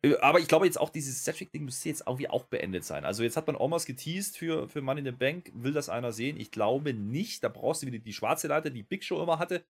Äh, 0.04 0.16
aber 0.18 0.38
ich 0.38 0.48
glaube 0.48 0.66
jetzt 0.66 0.78
auch, 0.78 0.90
dieses 0.90 1.24
Cedric-Ding 1.24 1.64
müsste 1.64 1.88
jetzt 1.88 2.04
irgendwie 2.06 2.28
auch 2.28 2.44
beendet 2.44 2.84
sein. 2.84 3.04
Also 3.04 3.22
jetzt 3.22 3.36
hat 3.36 3.46
man 3.46 3.56
Omas 3.56 3.86
geteased 3.86 4.36
für, 4.36 4.68
für 4.68 4.80
Money 4.80 5.00
in 5.00 5.06
the 5.06 5.12
Bank. 5.12 5.50
Will 5.54 5.72
das 5.72 5.88
einer 5.88 6.12
sehen? 6.12 6.38
Ich 6.38 6.50
glaube 6.50 6.94
nicht. 6.94 7.42
Da 7.42 7.48
brauchst 7.48 7.82
du 7.82 7.86
wieder 7.86 7.98
die 7.98 8.12
schwarze 8.12 8.48
Leiter, 8.48 8.70
die 8.70 8.82
Big 8.82 9.04
Show 9.04 9.22
immer 9.22 9.38
hatte. 9.38 9.64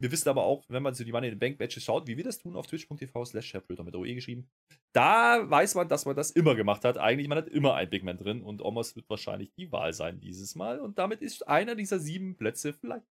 Wir 0.00 0.10
wissen 0.12 0.28
aber 0.28 0.44
auch, 0.44 0.64
wenn 0.68 0.82
man 0.82 0.94
so 0.94 1.04
die 1.04 1.12
Money 1.12 1.28
in 1.28 1.34
the 1.34 1.38
Bank 1.38 1.58
Matches 1.58 1.84
schaut, 1.84 2.06
wie 2.06 2.16
wir 2.16 2.24
das 2.24 2.38
tun 2.38 2.56
auf 2.56 2.66
twitch.tv 2.66 3.24
slash 3.24 3.54
mit 3.54 3.94
OE 3.94 4.14
geschrieben. 4.14 4.48
Da 4.92 5.48
weiß 5.48 5.74
man, 5.74 5.88
dass 5.88 6.04
man 6.04 6.14
das 6.14 6.30
immer 6.30 6.54
gemacht 6.54 6.84
hat. 6.84 6.98
Eigentlich, 6.98 7.28
man 7.28 7.38
hat 7.38 7.48
immer 7.48 7.74
ein 7.74 7.90
Big 7.90 8.04
Man 8.04 8.18
drin 8.18 8.42
und 8.42 8.62
Omas 8.62 8.94
wird 8.96 9.08
wahrscheinlich 9.08 9.52
die 9.56 9.72
Wahl 9.72 9.92
sein 9.92 10.20
dieses 10.20 10.54
Mal. 10.54 10.80
Und 10.80 10.98
damit 10.98 11.20
ist 11.20 11.48
einer 11.48 11.74
dieser 11.74 11.98
sieben 11.98 12.36
Plätze 12.36 12.72
vielleicht 12.72 13.06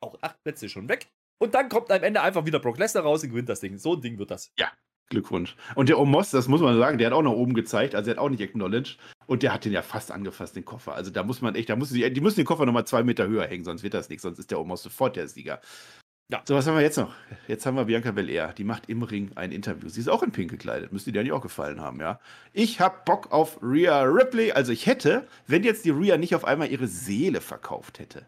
auch 0.00 0.18
acht 0.20 0.42
Plätze 0.42 0.68
schon 0.68 0.88
weg. 0.88 1.06
Und 1.38 1.54
dann 1.54 1.68
kommt 1.68 1.90
am 1.90 2.02
Ende 2.02 2.20
einfach 2.20 2.44
wieder 2.44 2.60
Brock 2.60 2.78
Lesnar 2.78 3.04
raus 3.04 3.22
und 3.22 3.30
gewinnt 3.30 3.48
das 3.48 3.60
Ding. 3.60 3.78
So 3.78 3.94
ein 3.94 4.00
Ding 4.00 4.18
wird 4.18 4.30
das. 4.30 4.52
Ja, 4.58 4.70
Glückwunsch. 5.12 5.54
Und 5.76 5.88
der 5.88 5.98
Omos, 5.98 6.30
das 6.30 6.48
muss 6.48 6.60
man 6.60 6.76
sagen, 6.76 6.98
der 6.98 7.06
hat 7.06 7.14
auch 7.14 7.22
nach 7.22 7.30
oben 7.30 7.54
gezeigt, 7.54 7.94
also 7.94 8.10
er 8.10 8.16
hat 8.16 8.22
auch 8.22 8.30
nicht 8.30 8.42
acknowledged. 8.42 8.98
Und 9.26 9.42
der 9.44 9.54
hat 9.54 9.64
den 9.64 9.72
ja 9.72 9.82
fast 9.82 10.10
angefasst, 10.10 10.56
den 10.56 10.64
Koffer. 10.64 10.94
Also 10.94 11.10
da 11.10 11.22
muss 11.22 11.40
man 11.40 11.54
echt, 11.54 11.70
da 11.70 11.76
muss 11.76 11.90
die, 11.90 12.12
die 12.12 12.20
müssen 12.20 12.36
den 12.36 12.46
Koffer 12.46 12.66
nochmal 12.66 12.86
zwei 12.86 13.02
Meter 13.04 13.28
höher 13.28 13.46
hängen, 13.46 13.64
sonst 13.64 13.82
wird 13.82 13.94
das 13.94 14.08
nichts, 14.08 14.22
sonst 14.22 14.38
ist 14.38 14.50
der 14.50 14.58
Omos 14.58 14.82
sofort 14.82 15.16
der 15.16 15.28
Sieger. 15.28 15.60
Ja. 16.32 16.40
So, 16.48 16.54
was 16.54 16.66
haben 16.66 16.76
wir 16.76 16.82
jetzt 16.82 16.96
noch? 16.96 17.12
Jetzt 17.46 17.66
haben 17.66 17.76
wir 17.76 17.84
Bianca 17.84 18.10
Belair. 18.10 18.54
Die 18.56 18.64
macht 18.64 18.88
im 18.88 19.02
Ring 19.02 19.32
ein 19.34 19.52
Interview. 19.52 19.90
Sie 19.90 20.00
ist 20.00 20.08
auch 20.08 20.22
in 20.22 20.32
Pink 20.32 20.50
gekleidet. 20.50 20.90
Müsste 20.90 21.12
dir 21.12 21.20
eigentlich 21.20 21.32
auch 21.32 21.42
gefallen 21.42 21.82
haben, 21.82 22.00
ja? 22.00 22.20
Ich 22.54 22.80
hab 22.80 23.04
Bock 23.04 23.30
auf 23.32 23.58
Rhea 23.62 24.02
Ripley. 24.02 24.50
Also 24.52 24.72
ich 24.72 24.86
hätte, 24.86 25.26
wenn 25.46 25.62
jetzt 25.62 25.84
die 25.84 25.90
Rhea 25.90 26.16
nicht 26.16 26.34
auf 26.34 26.46
einmal 26.46 26.70
ihre 26.70 26.86
Seele 26.86 27.42
verkauft 27.42 27.98
hätte, 27.98 28.24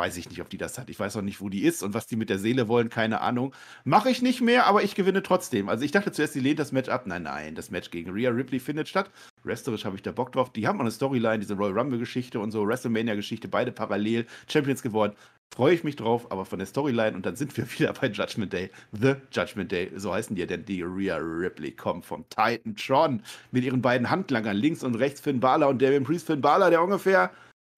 weiß 0.00 0.16
ich 0.16 0.30
nicht, 0.30 0.40
ob 0.40 0.48
die 0.48 0.56
das 0.56 0.78
hat. 0.78 0.88
Ich 0.88 0.98
weiß 0.98 1.14
auch 1.18 1.22
nicht, 1.22 1.42
wo 1.42 1.50
die 1.50 1.62
ist 1.62 1.82
und 1.82 1.92
was 1.92 2.06
die 2.06 2.16
mit 2.16 2.30
der 2.30 2.38
Seele 2.38 2.68
wollen, 2.68 2.88
keine 2.88 3.20
Ahnung. 3.20 3.54
Mache 3.84 4.08
ich 4.08 4.22
nicht 4.22 4.40
mehr, 4.40 4.66
aber 4.66 4.82
ich 4.82 4.94
gewinne 4.94 5.22
trotzdem. 5.22 5.68
Also 5.68 5.84
ich 5.84 5.92
dachte 5.92 6.10
zuerst, 6.10 6.34
die 6.34 6.40
lehnt 6.40 6.58
das 6.58 6.72
Match 6.72 6.88
ab. 6.88 7.06
Nein, 7.06 7.24
nein, 7.24 7.54
das 7.54 7.70
Match 7.70 7.90
gegen 7.90 8.10
Rhea 8.10 8.30
Ripley 8.30 8.60
findet 8.60 8.88
statt. 8.88 9.10
Wrestlerisch 9.44 9.84
habe 9.84 9.96
ich 9.96 10.02
da 10.02 10.10
Bock 10.10 10.32
drauf. 10.32 10.50
Die 10.52 10.66
haben 10.66 10.78
auch 10.78 10.82
eine 10.84 10.90
Storyline, 10.90 11.40
diese 11.40 11.54
Royal 11.54 11.78
Rumble-Geschichte 11.78 12.40
und 12.40 12.50
so, 12.50 12.66
WrestleMania-Geschichte, 12.66 13.46
beide 13.46 13.72
parallel 13.72 14.26
Champions 14.48 14.80
geworden. 14.80 15.12
Freue 15.54 15.74
ich 15.74 15.84
mich 15.84 15.96
drauf, 15.96 16.32
aber 16.32 16.46
von 16.46 16.60
der 16.60 16.66
Storyline 16.66 17.14
und 17.14 17.26
dann 17.26 17.36
sind 17.36 17.54
wir 17.58 17.70
wieder 17.78 17.92
bei 17.92 18.06
Judgment 18.06 18.54
Day. 18.54 18.70
The 18.92 19.16
Judgment 19.30 19.70
Day, 19.70 19.90
so 19.96 20.14
heißen 20.14 20.34
die 20.34 20.40
ja, 20.40 20.46
denn 20.46 20.64
die 20.64 20.80
Rhea 20.80 21.18
Ripley 21.18 21.72
kommt 21.72 22.06
vom 22.06 22.24
Titan 22.30 22.74
Tron 22.74 23.22
mit 23.50 23.64
ihren 23.64 23.82
beiden 23.82 24.08
Handlangern 24.08 24.56
links 24.56 24.82
und 24.82 24.94
rechts 24.94 25.20
Finn 25.20 25.40
Balor 25.40 25.68
und 25.68 25.82
Damien 25.82 26.04
Priest 26.04 26.26
Finn 26.26 26.40
Balor, 26.40 26.70
der 26.70 26.82
ungefähr 26.82 27.30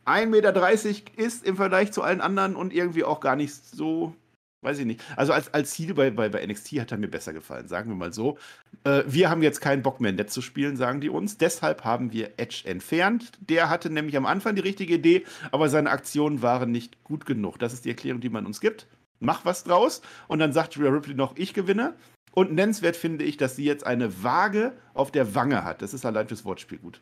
1,30 0.07 0.27
Meter 0.27 1.17
ist 1.17 1.45
im 1.47 1.57
Vergleich 1.57 1.93
zu 1.93 2.03
allen 2.03 2.21
anderen 2.21 2.57
und 2.57 2.73
irgendwie 2.73 3.05
auch 3.05 3.21
gar 3.21 3.37
nicht 3.37 3.55
so, 3.55 4.15
weiß 4.63 4.79
ich 4.79 4.87
nicht. 4.87 5.01
Also 5.17 5.33
als, 5.33 5.53
als 5.55 5.73
Ziel 5.73 5.95
bei, 5.95 6.11
bei, 6.11 6.29
bei 6.29 6.45
NXT 6.45 6.81
hat 6.81 6.93
er 6.93 6.99
mir 6.99 7.09
besser 7.09 7.33
gefallen, 7.33 7.69
sagen 7.69 7.91
wir 7.91 7.97
mal 7.97 8.13
so. 8.13 8.39
Äh, 8.85 9.05
wir 9.07 9.31
haben 9.31 9.43
jetzt 9.43 9.61
keinen 9.61 9.83
Bock 9.83 10.01
mehr, 10.01 10.13
nett 10.13 10.31
zu 10.31 10.43
spielen, 10.43 10.77
sagen 10.77 11.01
die 11.01 11.09
uns. 11.09 11.39
Deshalb 11.39 11.85
haben 11.85 12.13
wir 12.13 12.33
Edge 12.37 12.63
entfernt. 12.65 13.33
Der 13.41 13.71
hatte 13.71 13.91
nämlich 13.91 14.17
am 14.17 14.27
Anfang 14.27 14.57
die 14.57 14.63
richtige 14.63 14.95
Idee, 14.95 15.25
aber 15.51 15.69
seine 15.69 15.91
Aktionen 15.91 16.43
waren 16.43 16.73
nicht 16.73 17.05
gut 17.05 17.27
genug. 17.27 17.59
Das 17.59 17.73
ist 17.73 17.85
die 17.85 17.91
Erklärung, 17.91 18.21
die 18.21 18.31
man 18.31 18.47
uns 18.47 18.61
gibt. 18.61 18.87
Mach 19.21 19.45
was 19.45 19.63
draus. 19.63 20.03
Und 20.27 20.41
dann 20.41 20.53
sagt 20.53 20.79
Rhea 20.79 20.91
Ripley 20.91 21.15
noch, 21.15 21.37
ich 21.37 21.55
gewinne. 21.55 21.95
Und 22.33 22.53
nennenswert 22.53 22.97
finde 22.97 23.25
ich, 23.25 23.37
dass 23.37 23.57
sie 23.57 23.65
jetzt 23.65 23.87
eine 23.87 24.23
Waage 24.23 24.73
auf 24.95 25.13
der 25.13 25.35
Wange 25.35 25.65
hat. 25.65 25.83
Das 25.83 25.95
ist 25.95 26.05
allein 26.07 26.27
fürs 26.27 26.45
Wortspiel 26.45 26.79
gut. 26.79 27.01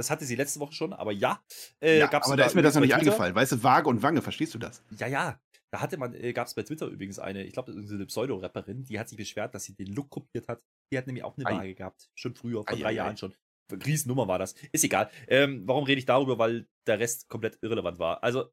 Das 0.00 0.08
hatte 0.08 0.24
sie 0.24 0.34
letzte 0.34 0.60
Woche 0.60 0.72
schon, 0.72 0.94
aber 0.94 1.12
ja. 1.12 1.42
Äh, 1.80 1.98
ja 1.98 2.10
aber 2.10 2.36
da 2.36 2.46
ist 2.46 2.54
mir 2.54 2.62
das 2.62 2.74
noch 2.74 2.80
nicht 2.80 2.94
eingefallen. 2.94 3.34
Weißt 3.34 3.52
du, 3.52 3.62
Waage 3.62 3.88
und 3.88 4.02
Wange, 4.02 4.22
verstehst 4.22 4.54
du 4.54 4.58
das? 4.58 4.82
Ja, 4.96 5.06
ja. 5.06 5.38
Da 5.70 5.82
hatte 5.82 5.98
man, 5.98 6.14
äh, 6.14 6.32
gab 6.32 6.46
es 6.46 6.54
bei 6.54 6.62
Twitter 6.62 6.86
übrigens 6.86 7.18
eine, 7.18 7.44
ich 7.44 7.52
glaube, 7.52 7.72
eine 7.72 8.06
Pseudo-Rapperin, 8.06 8.84
die 8.84 8.98
hat 8.98 9.10
sich 9.10 9.18
beschwert, 9.18 9.54
dass 9.54 9.64
sie 9.64 9.74
den 9.74 9.88
Look 9.88 10.08
kopiert 10.08 10.48
hat. 10.48 10.62
Die 10.90 10.96
hat 10.96 11.06
nämlich 11.06 11.22
auch 11.22 11.36
eine 11.36 11.46
Ei. 11.46 11.52
Waage 11.52 11.74
gehabt. 11.74 12.10
Schon 12.14 12.34
früher, 12.34 12.64
vor 12.64 12.70
Ei, 12.70 12.80
drei 12.80 12.88
Ei, 12.88 12.92
Jahren 12.92 13.16
schon. 13.18 13.34
Riesennummer 13.70 14.26
war 14.26 14.38
das. 14.38 14.54
Ist 14.72 14.84
egal. 14.84 15.10
Ähm, 15.28 15.62
warum 15.66 15.84
rede 15.84 15.98
ich 15.98 16.06
darüber? 16.06 16.38
Weil 16.38 16.66
der 16.86 16.98
Rest 16.98 17.28
komplett 17.28 17.58
irrelevant 17.60 17.98
war. 17.98 18.22
Also, 18.24 18.50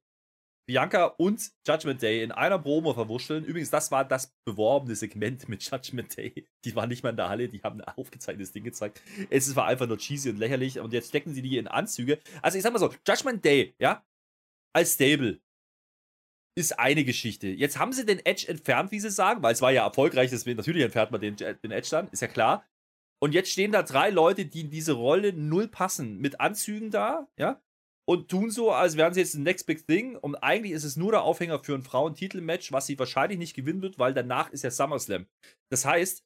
Bianca 0.67 1.05
und 1.05 1.51
Judgment 1.65 2.01
Day 2.01 2.21
in 2.21 2.33
einer 2.33 2.59
Promo 2.59 2.93
verwurschteln. 2.93 3.45
Übrigens, 3.45 3.69
das 3.69 3.89
war 3.89 4.03
das 4.03 4.35
beworbene 4.45 4.95
Segment 4.95 5.47
mit 5.47 5.63
Judgment 5.63 6.15
Day. 6.17 6.45
Die 6.65 6.75
waren 6.75 6.89
nicht 6.89 7.03
mal 7.03 7.11
in 7.11 7.15
der 7.15 7.29
Halle, 7.29 7.47
die 7.47 7.63
haben 7.63 7.81
ein 7.81 7.87
aufgezeichnetes 7.97 8.51
Ding 8.51 8.65
gezeigt. 8.65 9.01
Es 9.29 9.55
war 9.55 9.65
einfach 9.65 9.87
nur 9.87 9.97
cheesy 9.97 10.29
und 10.29 10.37
lächerlich 10.37 10.79
und 10.79 10.91
jetzt 10.91 11.09
stecken 11.09 11.33
sie 11.33 11.41
die 11.41 11.57
in 11.57 11.67
Anzüge. 11.67 12.19
Also 12.41 12.57
ich 12.57 12.63
sag 12.63 12.73
mal 12.73 12.79
so, 12.79 12.93
Judgment 13.07 13.45
Day, 13.45 13.75
ja, 13.79 14.05
als 14.73 14.95
Stable 14.95 15.39
ist 16.57 16.77
eine 16.77 17.05
Geschichte. 17.05 17.47
Jetzt 17.47 17.79
haben 17.79 17.93
sie 17.93 18.05
den 18.05 18.25
Edge 18.25 18.47
entfernt, 18.49 18.91
wie 18.91 18.99
sie 18.99 19.11
sagen, 19.11 19.43
weil 19.43 19.53
es 19.53 19.61
war 19.61 19.71
ja 19.71 19.85
erfolgreich, 19.85 20.31
deswegen 20.31 20.57
natürlich 20.57 20.83
entfernt 20.83 21.11
man 21.11 21.21
den, 21.21 21.37
den 21.37 21.71
Edge 21.71 21.89
dann, 21.91 22.09
ist 22.09 22.21
ja 22.21 22.27
klar. 22.27 22.67
Und 23.19 23.33
jetzt 23.33 23.51
stehen 23.51 23.71
da 23.71 23.83
drei 23.83 24.09
Leute, 24.09 24.45
die 24.45 24.61
in 24.61 24.69
diese 24.69 24.93
Rolle 24.93 25.33
null 25.33 25.67
passen, 25.67 26.17
mit 26.17 26.39
Anzügen 26.39 26.91
da, 26.91 27.27
ja, 27.37 27.61
und 28.09 28.29
tun 28.29 28.49
so, 28.49 28.71
als 28.71 28.95
wären 28.95 29.13
sie 29.13 29.19
jetzt 29.19 29.35
ein 29.35 29.43
Next 29.43 29.65
Big 29.65 29.85
Thing. 29.85 30.15
Und 30.15 30.35
eigentlich 30.35 30.71
ist 30.71 30.85
es 30.85 30.95
nur 30.95 31.11
der 31.11 31.23
Aufhänger 31.23 31.59
für 31.59 31.75
ein 31.75 31.83
Frauentitelmatch, 31.83 32.71
was 32.71 32.87
sie 32.87 32.97
wahrscheinlich 32.97 33.37
nicht 33.37 33.55
gewinnen 33.55 33.81
wird, 33.81 33.99
weil 33.99 34.13
danach 34.13 34.49
ist 34.51 34.63
ja 34.63 34.71
SummerSlam. 34.71 35.27
Das 35.69 35.85
heißt, 35.85 36.23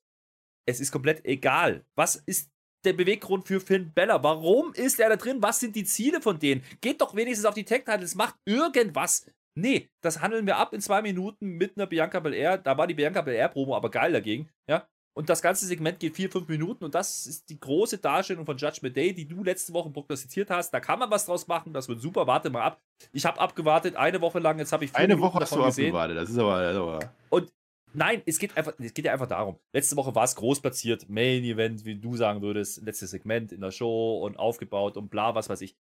es 0.68 0.80
ist 0.80 0.92
komplett 0.92 1.26
egal. 1.26 1.84
Was 1.96 2.16
ist 2.16 2.52
der 2.86 2.94
Beweggrund 2.94 3.48
für 3.48 3.60
Finn 3.60 3.94
Bella? 3.94 4.22
Warum 4.24 4.74
ist 4.74 5.00
er 5.00 5.10
da 5.10 5.16
drin? 5.16 5.42
Was 5.42 5.60
sind 5.60 5.76
die 5.76 5.84
Ziele 5.84 6.22
von 6.22 6.38
denen? 6.38 6.64
Geht 6.82 7.02
doch 7.02 7.16
wenigstens 7.16 7.46
auf 7.46 7.56
die 7.56 7.66
Tech-Titles, 7.66 8.14
macht 8.14 8.36
irgendwas. 8.46 9.26
Nee, 9.58 9.90
das 10.02 10.22
handeln 10.22 10.46
wir 10.46 10.58
ab 10.58 10.74
in 10.74 10.82
zwei 10.82 11.02
Minuten 11.02 11.58
mit 11.58 11.78
einer 11.78 11.88
Bianca 11.88 12.20
Belair. 12.20 12.58
Da 12.60 12.78
war 12.78 12.88
die 12.88 12.94
Bianca 12.94 13.22
Belair-Promo 13.22 13.76
aber 13.76 13.90
geil 13.90 14.14
dagegen. 14.14 14.50
Ja, 14.70 14.88
und 15.14 15.30
das 15.30 15.42
ganze 15.42 15.66
Segment 15.66 16.00
geht 16.00 16.16
vier, 16.16 16.30
fünf 16.32 16.48
Minuten 16.48 16.86
und 16.86 16.96
das 16.96 17.26
ist 17.26 17.50
die 17.50 17.60
große 17.60 17.98
Darstellung 17.98 18.46
von 18.46 18.58
Judgment 18.58 18.96
Day, 18.96 19.14
die 19.14 19.28
du 19.28 19.44
letzte 19.44 19.74
Woche 19.74 19.90
prognostiziert 19.90 20.50
hast. 20.50 20.72
Da 20.72 20.80
kann 20.80 21.00
man 21.00 21.12
was 21.12 21.26
draus 21.26 21.48
machen, 21.48 21.74
das 21.74 21.88
wird 21.90 22.02
super. 22.02 22.28
Warte 22.28 22.50
mal 22.50 22.62
ab. 22.64 22.82
Ich 23.12 23.26
habe 23.26 23.40
abgewartet, 23.40 23.96
eine 23.96 24.22
Woche 24.22 24.40
lang, 24.40 24.58
jetzt 24.60 24.72
habe 24.72 24.86
ich 24.86 24.96
Eine 24.96 25.16
Minuten 25.16 25.34
Woche 25.34 25.40
hast 25.42 25.56
du 25.56 25.64
gesehen. 25.64 25.88
abgewartet, 25.88 26.18
das 26.18 26.30
ist 26.30 26.38
aber, 26.38 26.62
das 26.62 26.74
ist 26.74 26.82
aber. 26.82 27.14
Und 27.30 27.52
nein, 27.94 28.22
es 28.26 28.40
geht 28.40 28.56
einfach, 28.56 28.74
es 28.80 28.94
geht 28.94 29.06
ja 29.06 29.12
einfach 29.14 29.28
darum. 29.28 29.60
Letzte 29.74 29.98
Woche 29.98 30.16
war 30.16 30.24
es 30.24 30.36
groß 30.36 30.62
platziert, 30.62 31.10
Main 31.10 31.44
Event, 31.44 31.84
wie 31.84 31.96
du 31.96 32.16
sagen 32.16 32.42
würdest, 32.42 32.82
letztes 32.84 33.12
Segment 33.12 33.52
in 33.52 33.60
der 33.62 33.72
Show 33.72 34.20
und 34.24 34.38
aufgebaut 34.40 34.96
und 34.96 35.10
bla, 35.10 35.36
was 35.36 35.50
weiß 35.50 35.62
ich. 35.62 35.76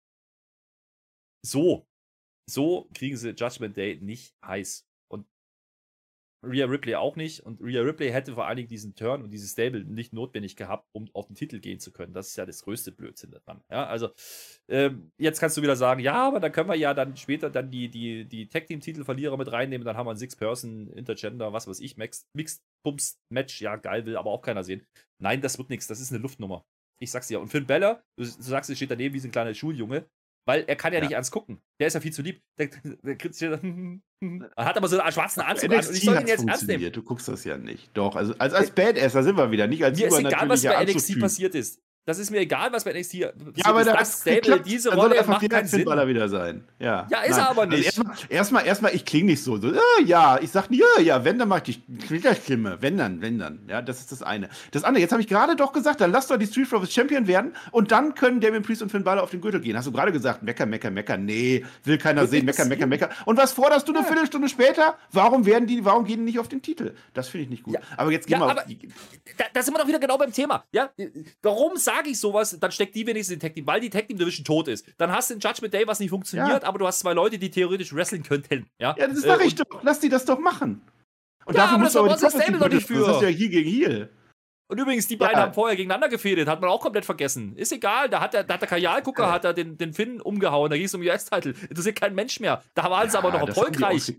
So, 1.43 1.87
so 2.49 2.89
kriegen 2.93 3.15
sie 3.17 3.29
Judgment 3.31 3.77
Day 3.77 3.97
nicht 4.01 4.35
heiß. 4.45 4.87
Rhea 6.43 6.65
Ripley 6.65 6.95
auch 6.95 7.15
nicht. 7.15 7.41
Und 7.41 7.61
Rhea 7.61 7.81
Ripley 7.81 8.11
hätte 8.11 8.33
vor 8.33 8.47
allen 8.47 8.57
Dingen 8.57 8.69
diesen 8.69 8.95
Turn 8.95 9.21
und 9.21 9.31
dieses 9.31 9.51
Stable 9.51 9.83
nicht 9.83 10.13
notwendig 10.13 10.55
gehabt, 10.55 10.87
um 10.91 11.07
auf 11.13 11.27
den 11.27 11.35
Titel 11.35 11.59
gehen 11.59 11.79
zu 11.79 11.91
können. 11.91 12.13
Das 12.13 12.29
ist 12.29 12.35
ja 12.35 12.45
das 12.45 12.63
größte 12.63 12.91
Blödsinn 12.91 13.31
daran. 13.31 13.61
Ja, 13.69 13.85
also 13.85 14.09
ähm, 14.67 15.11
jetzt 15.17 15.39
kannst 15.39 15.57
du 15.57 15.61
wieder 15.61 15.75
sagen, 15.75 16.01
ja, 16.01 16.27
aber 16.27 16.39
dann 16.39 16.51
können 16.51 16.69
wir 16.69 16.75
ja 16.75 16.93
dann 16.93 17.15
später 17.15 17.49
dann 17.49 17.69
die, 17.69 17.89
die, 17.89 18.25
die 18.25 18.47
Tag 18.47 18.67
Team 18.67 18.79
Titelverlierer 18.79 19.37
mit 19.37 19.51
reinnehmen. 19.51 19.85
Dann 19.85 19.97
haben 19.97 20.07
wir 20.07 20.11
ein 20.11 20.17
Six-Person, 20.17 20.87
Intergender, 20.93 21.53
was 21.53 21.67
weiß 21.67 21.79
ich, 21.79 21.97
Mixed, 21.97 22.25
Mixed 22.35 22.61
Pumps 22.83 23.19
Match. 23.31 23.61
Ja, 23.61 23.75
geil, 23.75 24.05
will 24.05 24.17
aber 24.17 24.31
auch 24.31 24.41
keiner 24.41 24.63
sehen. 24.63 24.85
Nein, 25.19 25.41
das 25.41 25.57
wird 25.57 25.69
nichts. 25.69 25.87
Das 25.87 25.99
ist 25.99 26.11
eine 26.11 26.21
Luftnummer. 26.21 26.65
Ich 26.99 27.11
sag's 27.11 27.27
dir. 27.27 27.39
Und 27.39 27.49
Finn 27.49 27.65
Beller, 27.65 28.03
du, 28.17 28.23
du 28.23 28.41
sagst, 28.41 28.69
er 28.69 28.75
steht 28.75 28.91
daneben 28.91 29.13
wie 29.15 29.19
so 29.19 29.27
ein 29.27 29.31
kleiner 29.31 29.53
Schuljunge. 29.53 30.05
Weil 30.45 30.63
er 30.67 30.75
kann 30.75 30.91
ja, 30.91 30.99
ja. 30.99 31.05
nicht 31.05 31.13
ernst 31.13 31.31
gucken. 31.31 31.61
Der 31.79 31.87
ist 31.87 31.93
ja 31.93 31.99
viel 31.99 32.13
zu 32.13 32.21
lieb. 32.21 32.41
Der, 32.57 32.67
der, 32.67 33.15
der, 33.15 33.59
er 34.55 34.65
hat 34.65 34.77
aber 34.77 34.87
so 34.87 34.99
einen 34.99 35.11
schwarzen 35.11 35.41
Anzug 35.41 35.71
an 35.71 35.85
und 35.85 35.95
ich 35.95 36.03
soll 36.03 36.19
ihn 36.19 36.27
jetzt 36.27 36.47
ernst 36.47 36.67
nehmen. 36.67 36.91
Du 36.91 37.03
guckst 37.03 37.27
das 37.27 37.43
ja 37.43 37.57
nicht. 37.57 37.95
Doch, 37.95 38.15
also 38.15 38.33
als, 38.39 38.53
als 38.53 38.71
Badasser 38.71 39.23
sind 39.23 39.37
wir 39.37 39.51
wieder, 39.51 39.67
nicht 39.67 39.83
als 39.83 39.99
Mir 39.99 40.07
ist 40.07 40.19
egal, 40.19 40.49
was 40.49 40.63
bei 40.63 40.83
NXT 40.83 41.19
passiert 41.19 41.55
ist. 41.55 41.81
Das 42.05 42.17
ist 42.17 42.31
mir 42.31 42.39
egal, 42.39 42.73
was 42.73 42.83
bei 42.83 42.93
NXT 42.93 43.13
Ja, 43.13 43.29
aber 43.63 43.81
ist. 43.81 43.87
das 43.87 44.21
Stable, 44.21 44.59
diese 44.61 44.91
Rolle 44.91 45.19
einfach 45.19 45.39
macht 45.39 45.47
keinen 45.47 45.67
Sinn. 45.67 45.85
wieder 45.85 46.29
sein. 46.29 46.63
Ja, 46.79 47.07
ja 47.11 47.21
ist 47.21 47.31
Nein. 47.31 47.39
er 47.39 47.49
aber 47.49 47.61
also 47.61 47.77
nicht. 47.77 47.99
Also 47.99 48.03
erstmal, 48.27 48.65
erstmal, 48.65 48.95
ich 48.95 49.05
klinge 49.05 49.27
nicht 49.27 49.43
so. 49.43 49.57
so 49.57 49.71
äh, 49.71 49.77
ja, 50.05 50.39
ich 50.41 50.49
sag 50.49 50.71
ja, 50.71 50.99
ja, 50.99 51.23
wenn, 51.23 51.37
dann 51.37 51.47
mach 51.47 51.61
ich 51.63 51.79
die 51.87 52.21
Stimme. 52.41 52.77
Wenn 52.81 52.97
dann, 52.97 53.21
wenn 53.21 53.37
dann. 53.37 53.59
Ja, 53.67 53.83
das 53.83 53.99
ist 53.99 54.11
das 54.11 54.23
eine. 54.23 54.49
Das 54.71 54.83
andere, 54.83 55.01
jetzt 55.01 55.11
habe 55.11 55.21
ich 55.21 55.27
gerade 55.27 55.55
doch 55.55 55.73
gesagt, 55.73 56.01
dann 56.01 56.11
lass 56.11 56.25
doch 56.25 56.37
die 56.37 56.47
Street 56.47 56.67
Profits 56.71 56.91
Champion 56.91 57.27
werden 57.27 57.55
und 57.69 57.91
dann 57.91 58.15
können 58.15 58.41
Damien 58.41 58.63
Priest 58.63 58.81
und 58.81 58.89
Finn 58.89 59.03
Balor 59.03 59.21
auf 59.21 59.29
den 59.29 59.41
Gürtel 59.41 59.61
gehen. 59.61 59.77
Hast 59.77 59.85
du 59.85 59.91
gerade 59.91 60.11
gesagt, 60.11 60.41
mecker, 60.41 60.65
mecker, 60.65 60.89
mecker. 60.89 61.17
Nee, 61.17 61.63
will 61.83 61.99
keiner 61.99 62.25
sehen, 62.25 62.45
mecker, 62.45 62.65
mecker, 62.65 62.87
mecker. 62.87 63.09
Und 63.25 63.37
was 63.37 63.51
forderst 63.51 63.87
du 63.87 63.91
eine 63.91 64.01
ja. 64.01 64.07
Viertelstunde 64.07 64.49
später? 64.49 64.97
Warum 65.11 65.45
werden 65.45 65.67
die, 65.67 65.85
warum 65.85 66.05
gehen 66.05 66.21
die 66.21 66.25
nicht 66.25 66.39
auf 66.39 66.47
den 66.47 66.63
Titel? 66.63 66.95
Das 67.13 67.27
finde 67.27 67.43
ich 67.43 67.49
nicht 67.51 67.63
gut. 67.63 67.75
Ja. 67.75 67.81
Aber 67.95 68.11
jetzt 68.11 68.25
gehen 68.25 68.39
ja, 68.39 68.47
wir 68.47 68.57
auf 68.57 68.65
die. 68.65 68.89
Da, 69.37 69.45
da 69.53 69.61
sind 69.61 69.75
wir 69.75 69.79
doch 69.79 69.87
wieder 69.87 69.99
genau 69.99 70.17
beim 70.17 70.33
Thema. 70.33 70.63
Ja, 70.71 70.89
warum 71.43 71.77
sage 71.95 72.09
ich 72.09 72.19
sowas? 72.19 72.57
Dann 72.59 72.71
steckt 72.71 72.95
die 72.95 73.05
wenigstens 73.05 73.35
in 73.35 73.39
Tag 73.39 73.53
Team, 73.53 73.67
weil 73.67 73.79
die 73.81 73.89
Tag 73.89 74.07
Team 74.07 74.17
Division 74.17 74.45
tot 74.45 74.67
ist. 74.67 74.85
Dann 74.97 75.11
hast 75.11 75.29
du 75.29 75.35
ein 75.35 75.39
Judgment 75.39 75.73
Day, 75.73 75.85
was 75.87 75.99
nicht 75.99 76.09
funktioniert, 76.09 76.63
ja. 76.63 76.67
aber 76.67 76.79
du 76.79 76.87
hast 76.87 76.99
zwei 76.99 77.13
Leute, 77.13 77.37
die 77.37 77.49
theoretisch 77.49 77.93
wresteln 77.93 78.23
könnten. 78.23 78.67
Ja, 78.79 78.95
ja 78.97 79.07
das 79.07 79.21
sag 79.21 79.41
äh, 79.41 79.47
ich 79.47 79.55
doch. 79.55 79.83
Lass 79.83 79.99
die 79.99 80.09
das 80.09 80.25
doch 80.25 80.39
machen. 80.39 80.81
Und 81.45 81.55
ja, 81.55 81.63
dafür 81.63 81.77
musst 81.79 81.95
du 81.95 81.99
aber 81.99 82.15
die 82.15 82.21
das 82.21 82.33
doch 82.33 82.69
nicht 82.69 82.87
für. 82.87 83.05
Das 83.05 83.17
ist 83.17 83.21
ja 83.23 83.27
hier 83.27 83.49
gegen 83.49 83.69
hier. 83.69 84.09
Und 84.67 84.79
übrigens, 84.79 85.05
die 85.07 85.17
beiden 85.17 85.35
ja. 85.35 85.41
haben 85.41 85.53
vorher 85.53 85.75
gegeneinander 85.75 86.07
gefädelt, 86.07 86.47
hat 86.47 86.61
man 86.61 86.69
auch 86.69 86.79
komplett 86.79 87.03
vergessen. 87.03 87.57
Ist 87.57 87.73
egal, 87.73 88.07
da 88.07 88.21
hat 88.21 88.33
der, 88.33 88.45
da 88.45 88.53
hat 88.53 88.61
der 88.61 88.69
Kajalgucker 88.69 89.23
ja. 89.23 89.31
hat 89.31 89.43
er 89.43 89.53
den, 89.53 89.77
den 89.77 89.93
Finn 89.93 90.21
umgehauen, 90.21 90.69
da 90.69 90.77
ging 90.77 90.85
es 90.85 90.93
um 90.93 91.01
US-Titel. 91.01 91.53
Interessiert 91.67 91.99
kein 91.99 92.15
Mensch 92.15 92.39
mehr. 92.39 92.63
Da 92.73 92.89
waren 92.89 93.09
sie 93.09 93.17
aber 93.17 93.33
noch 93.33 93.45
erfolgreich. 93.45 94.13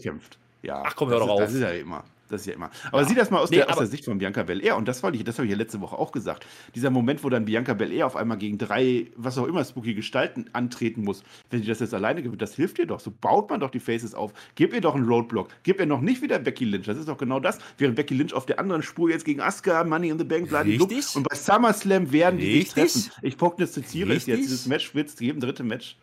Ja, 0.61 0.83
Ach 0.85 0.95
komm, 0.95 1.09
hör 1.09 1.21
doch 1.21 1.29
auf. 1.31 1.41
Das 1.41 1.55
ist 1.55 1.61
ja 1.61 1.71
immer. 1.71 2.05
Das 2.33 2.41
ist 2.41 2.47
ja 2.47 2.55
immer. 2.55 2.71
Aber 2.91 3.03
ja. 3.03 3.09
sieh 3.09 3.15
das 3.15 3.31
mal 3.31 3.39
aus, 3.41 3.51
nee, 3.51 3.59
der, 3.59 3.69
aus 3.69 3.77
der 3.77 3.87
Sicht 3.87 4.07
von 4.07 4.17
Bianca 4.17 4.43
Belair. 4.43 4.77
Und 4.77 4.89
das 4.89 5.03
wollte 5.03 5.19
ich, 5.19 5.25
das 5.25 5.37
habe 5.37 5.47
ich 5.47 5.53
ja 5.53 5.59
letzte 5.59 5.81
Woche 5.83 5.99
auch 5.99 6.13
gesagt. 6.13 6.47
Dieser 6.75 6.89
Moment, 6.89 7.23
wo 7.23 7.29
dann 7.29 7.45
Bianca 7.45 7.75
Belair 7.75 8.07
auf 8.07 8.17
einmal 8.17 8.39
gegen 8.39 8.57
drei, 8.57 9.09
was 9.17 9.37
auch 9.37 9.47
immer, 9.47 9.63
spooky 9.65 9.95
Gestalten 9.95 10.47
antreten 10.55 11.05
muss, 11.05 11.23
wenn 11.51 11.61
sie 11.61 11.69
das 11.69 11.81
jetzt 11.81 11.93
alleine 11.93 12.23
gewinnt, 12.23 12.41
das 12.41 12.55
hilft 12.55 12.79
ihr 12.79 12.87
doch. 12.87 13.01
So 13.01 13.13
baut 13.13 13.51
man 13.51 13.61
doch 13.61 13.71
die 13.71 13.81
Faces 13.81 14.15
auf. 14.15 14.33
Gib 14.55 14.73
ihr 14.73 14.81
doch 14.81 14.95
einen 14.95 15.07
Roadblock. 15.07 15.49
Gib 15.63 15.79
ihr 15.79 15.87
noch 15.87 16.01
nicht 16.01 16.23
wieder 16.23 16.39
Becky 16.39 16.65
Lynch. 16.65 16.87
Das 16.87 16.97
ist 16.97 17.09
doch 17.09 17.19
genau 17.19 17.39
das. 17.39 17.59
Während 17.77 17.97
Becky 17.97 18.15
Lynch 18.15 18.33
auf 18.33 18.47
der 18.47 18.59
anderen 18.59 18.83
Spur 18.83 19.11
jetzt 19.11 19.27
gegen 19.27 19.41
Asuka, 19.43 19.85
Money 19.85 20.09
in 20.09 20.19
the 20.19 20.25
Bank, 20.25 20.51
Richtig. 20.53 21.17
Und 21.17 21.29
bei 21.29 21.37
SummerSlam 21.37 22.13
werden 22.13 22.39
die 22.39 22.61
sich 22.61 22.71
treffen. 22.71 23.11
Ich 23.21 23.37
prognostiziere 23.37 24.15
es 24.15 24.27
jetzt. 24.27 24.39
Dieses 24.39 24.67
Match 24.67 24.95
wird 24.95 25.21
jedem 25.21 25.41
dritten 25.41 25.67
Match. 25.67 25.97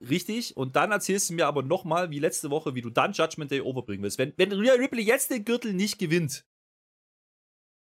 Richtig. 0.00 0.56
Und 0.56 0.76
dann 0.76 0.92
erzählst 0.92 1.28
du 1.30 1.34
mir 1.34 1.46
aber 1.46 1.62
nochmal, 1.62 2.10
wie 2.10 2.18
letzte 2.18 2.50
Woche, 2.50 2.74
wie 2.74 2.80
du 2.80 2.90
dann 2.90 3.12
Judgment 3.12 3.50
Day 3.50 3.60
overbringen 3.60 4.02
willst. 4.02 4.18
Wenn, 4.18 4.32
wenn 4.36 4.52
Rhea 4.52 4.72
Ripley 4.74 5.02
jetzt 5.02 5.30
den 5.30 5.44
Gürtel 5.44 5.74
nicht 5.74 5.98
gewinnt, 5.98 6.46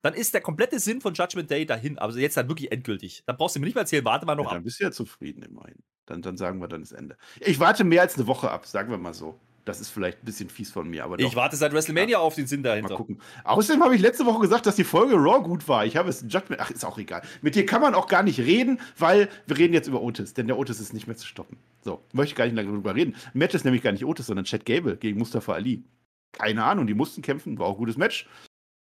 dann 0.03 0.13
ist 0.13 0.33
der 0.33 0.41
komplette 0.41 0.79
Sinn 0.79 1.01
von 1.01 1.13
Judgment 1.13 1.49
Day 1.51 1.65
dahin. 1.65 1.97
Also 1.97 2.19
jetzt 2.19 2.37
dann 2.37 2.47
wirklich 2.47 2.71
endgültig. 2.71 3.23
Dann 3.25 3.35
brauchst 3.35 3.55
du 3.55 3.59
mir 3.59 3.65
nicht 3.65 3.75
mehr 3.75 3.81
erzählen, 3.81 4.05
warte 4.05 4.25
mal 4.25 4.35
noch 4.35 4.45
ja, 4.45 4.49
ab. 4.51 4.55
Dann 4.55 4.63
bist 4.63 4.79
du 4.79 4.85
ja 4.85 4.91
zufrieden 4.91 5.43
immerhin. 5.43 5.83
Dann, 6.05 6.21
dann 6.21 6.37
sagen 6.37 6.59
wir 6.59 6.69
dann 6.69 6.81
das 6.81 6.93
Ende. 6.93 7.17
Ich 7.41 7.59
warte 7.59 7.83
mehr 7.83 8.03
als 8.03 8.15
eine 8.15 8.27
Woche 8.27 8.49
ab, 8.49 8.65
sagen 8.65 8.89
wir 8.89 8.97
mal 8.97 9.13
so. 9.13 9.39
Das 9.67 9.81
ist 9.81 9.89
vielleicht 9.89 10.23
ein 10.23 10.25
bisschen 10.25 10.49
fies 10.49 10.71
von 10.71 10.89
mir, 10.89 11.03
aber 11.03 11.17
doch. 11.17 11.27
Ich 11.27 11.35
warte 11.35 11.55
seit 11.57 11.73
WrestleMania 11.73 12.13
ja. 12.13 12.19
auf 12.19 12.35
den 12.35 12.47
Sinn 12.47 12.63
dahinter. 12.63 12.91
Mal 12.91 12.95
gucken. 12.95 13.21
Außerdem 13.43 13.83
habe 13.83 13.95
ich 13.95 14.01
letzte 14.01 14.25
Woche 14.25 14.39
gesagt, 14.39 14.65
dass 14.65 14.77
die 14.77 14.83
Folge 14.83 15.15
Raw 15.15 15.43
gut 15.43 15.67
war. 15.67 15.85
Ich 15.85 15.97
habe 15.97 16.09
es 16.09 16.21
Judgment. 16.27 16.61
Ach, 16.61 16.71
ist 16.71 16.85
auch 16.85 16.97
egal. 16.97 17.21
Mit 17.41 17.55
dir 17.55 17.65
kann 17.65 17.81
man 17.81 17.93
auch 17.93 18.07
gar 18.07 18.23
nicht 18.23 18.39
reden, 18.39 18.79
weil 18.97 19.29
wir 19.45 19.57
reden 19.57 19.73
jetzt 19.73 19.87
über 19.87 20.01
Otis, 20.01 20.33
denn 20.33 20.47
der 20.47 20.57
Otis 20.57 20.79
ist 20.79 20.93
nicht 20.93 21.07
mehr 21.07 21.17
zu 21.17 21.27
stoppen. 21.27 21.57
So, 21.81 22.01
möchte 22.13 22.31
ich 22.31 22.35
gar 22.35 22.45
nicht 22.45 22.55
lange 22.55 22.69
darüber 22.69 22.95
reden. 22.95 23.15
Match 23.33 23.55
ist 23.55 23.65
nämlich 23.65 23.83
gar 23.83 23.91
nicht 23.91 24.05
Otis, 24.05 24.27
sondern 24.27 24.45
Chad 24.45 24.65
Gable 24.65 24.95
gegen 24.95 25.19
Mustafa 25.19 25.53
Ali. 25.53 25.83
Keine 26.31 26.63
Ahnung, 26.63 26.87
die 26.87 26.93
mussten 26.93 27.21
kämpfen, 27.21 27.59
war 27.59 27.67
auch 27.67 27.75
ein 27.75 27.79
gutes 27.79 27.97
Match. 27.97 28.27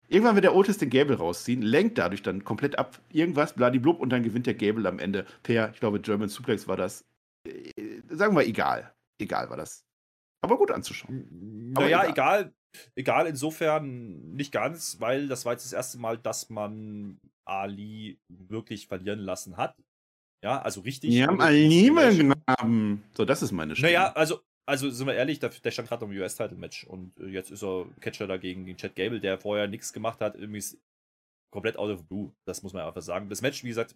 Irgendwann 0.07 0.35
wird 0.35 0.45
der 0.45 0.55
Otis 0.55 0.77
den 0.77 0.89
Gable 0.89 1.17
rausziehen, 1.17 1.61
lenkt 1.61 1.97
dadurch 1.97 2.21
dann 2.21 2.43
komplett 2.43 2.77
ab, 2.77 2.99
irgendwas, 3.11 3.53
bladiblub, 3.53 3.99
und 3.99 4.09
dann 4.09 4.23
gewinnt 4.23 4.47
der 4.47 4.53
Gable 4.53 4.87
am 4.87 4.99
Ende 4.99 5.25
per, 5.43 5.71
ich 5.71 5.79
glaube, 5.79 5.99
German 5.99 6.29
Suplex 6.29 6.67
war 6.67 6.77
das. 6.77 7.05
Äh, 7.47 8.01
sagen 8.09 8.35
wir 8.35 8.45
egal. 8.45 8.93
Egal 9.19 9.49
war 9.49 9.57
das. 9.57 9.85
Aber 10.43 10.57
gut 10.57 10.71
anzuschauen. 10.71 11.71
Naja, 11.73 12.05
egal. 12.05 12.53
egal. 12.95 13.27
insofern 13.27 14.35
nicht 14.35 14.51
ganz, 14.51 14.99
weil 14.99 15.27
das 15.27 15.45
war 15.45 15.53
jetzt 15.53 15.65
das 15.65 15.73
erste 15.73 15.97
Mal, 15.97 16.17
dass 16.17 16.49
man 16.49 17.19
Ali 17.45 18.19
wirklich 18.27 18.87
verlieren 18.87 19.19
lassen 19.19 19.55
hat. 19.55 19.75
Ja, 20.43 20.61
also 20.61 20.81
richtig. 20.81 21.11
Wir 21.11 21.27
haben 21.27 21.39
Ali 21.39 21.89
begraben. 21.89 23.03
So, 23.15 23.23
das 23.23 23.41
ist 23.41 23.53
meine 23.53 23.75
Stimme. 23.75 23.93
Naja, 23.93 24.11
also, 24.11 24.41
also 24.65 24.89
sind 24.89 25.07
wir 25.07 25.13
ehrlich, 25.13 25.39
der, 25.39 25.49
der 25.49 25.71
stand 25.71 25.87
gerade 25.87 26.03
im 26.03 26.11
US-Title-Match 26.11 26.83
und 26.83 27.17
äh, 27.19 27.27
jetzt 27.27 27.49
ist 27.49 27.63
er 27.63 27.85
Catcher 28.01 28.27
dagegen 28.27 28.65
gegen 28.65 28.77
Chad 28.77 28.95
Gable, 28.95 29.21
der 29.21 29.37
vorher 29.37 29.67
nichts 29.67 29.93
gemacht 29.93 30.19
hat. 30.19 30.35
Irgendwie 30.35 30.59
ist 30.59 30.77
komplett 31.53 31.77
out 31.77 31.89
of 31.89 32.05
blue. 32.05 32.33
Das 32.45 32.63
muss 32.63 32.73
man 32.73 32.85
einfach 32.85 33.01
sagen. 33.01 33.29
Das 33.29 33.41
Match, 33.41 33.63
wie 33.63 33.69
gesagt, 33.69 33.95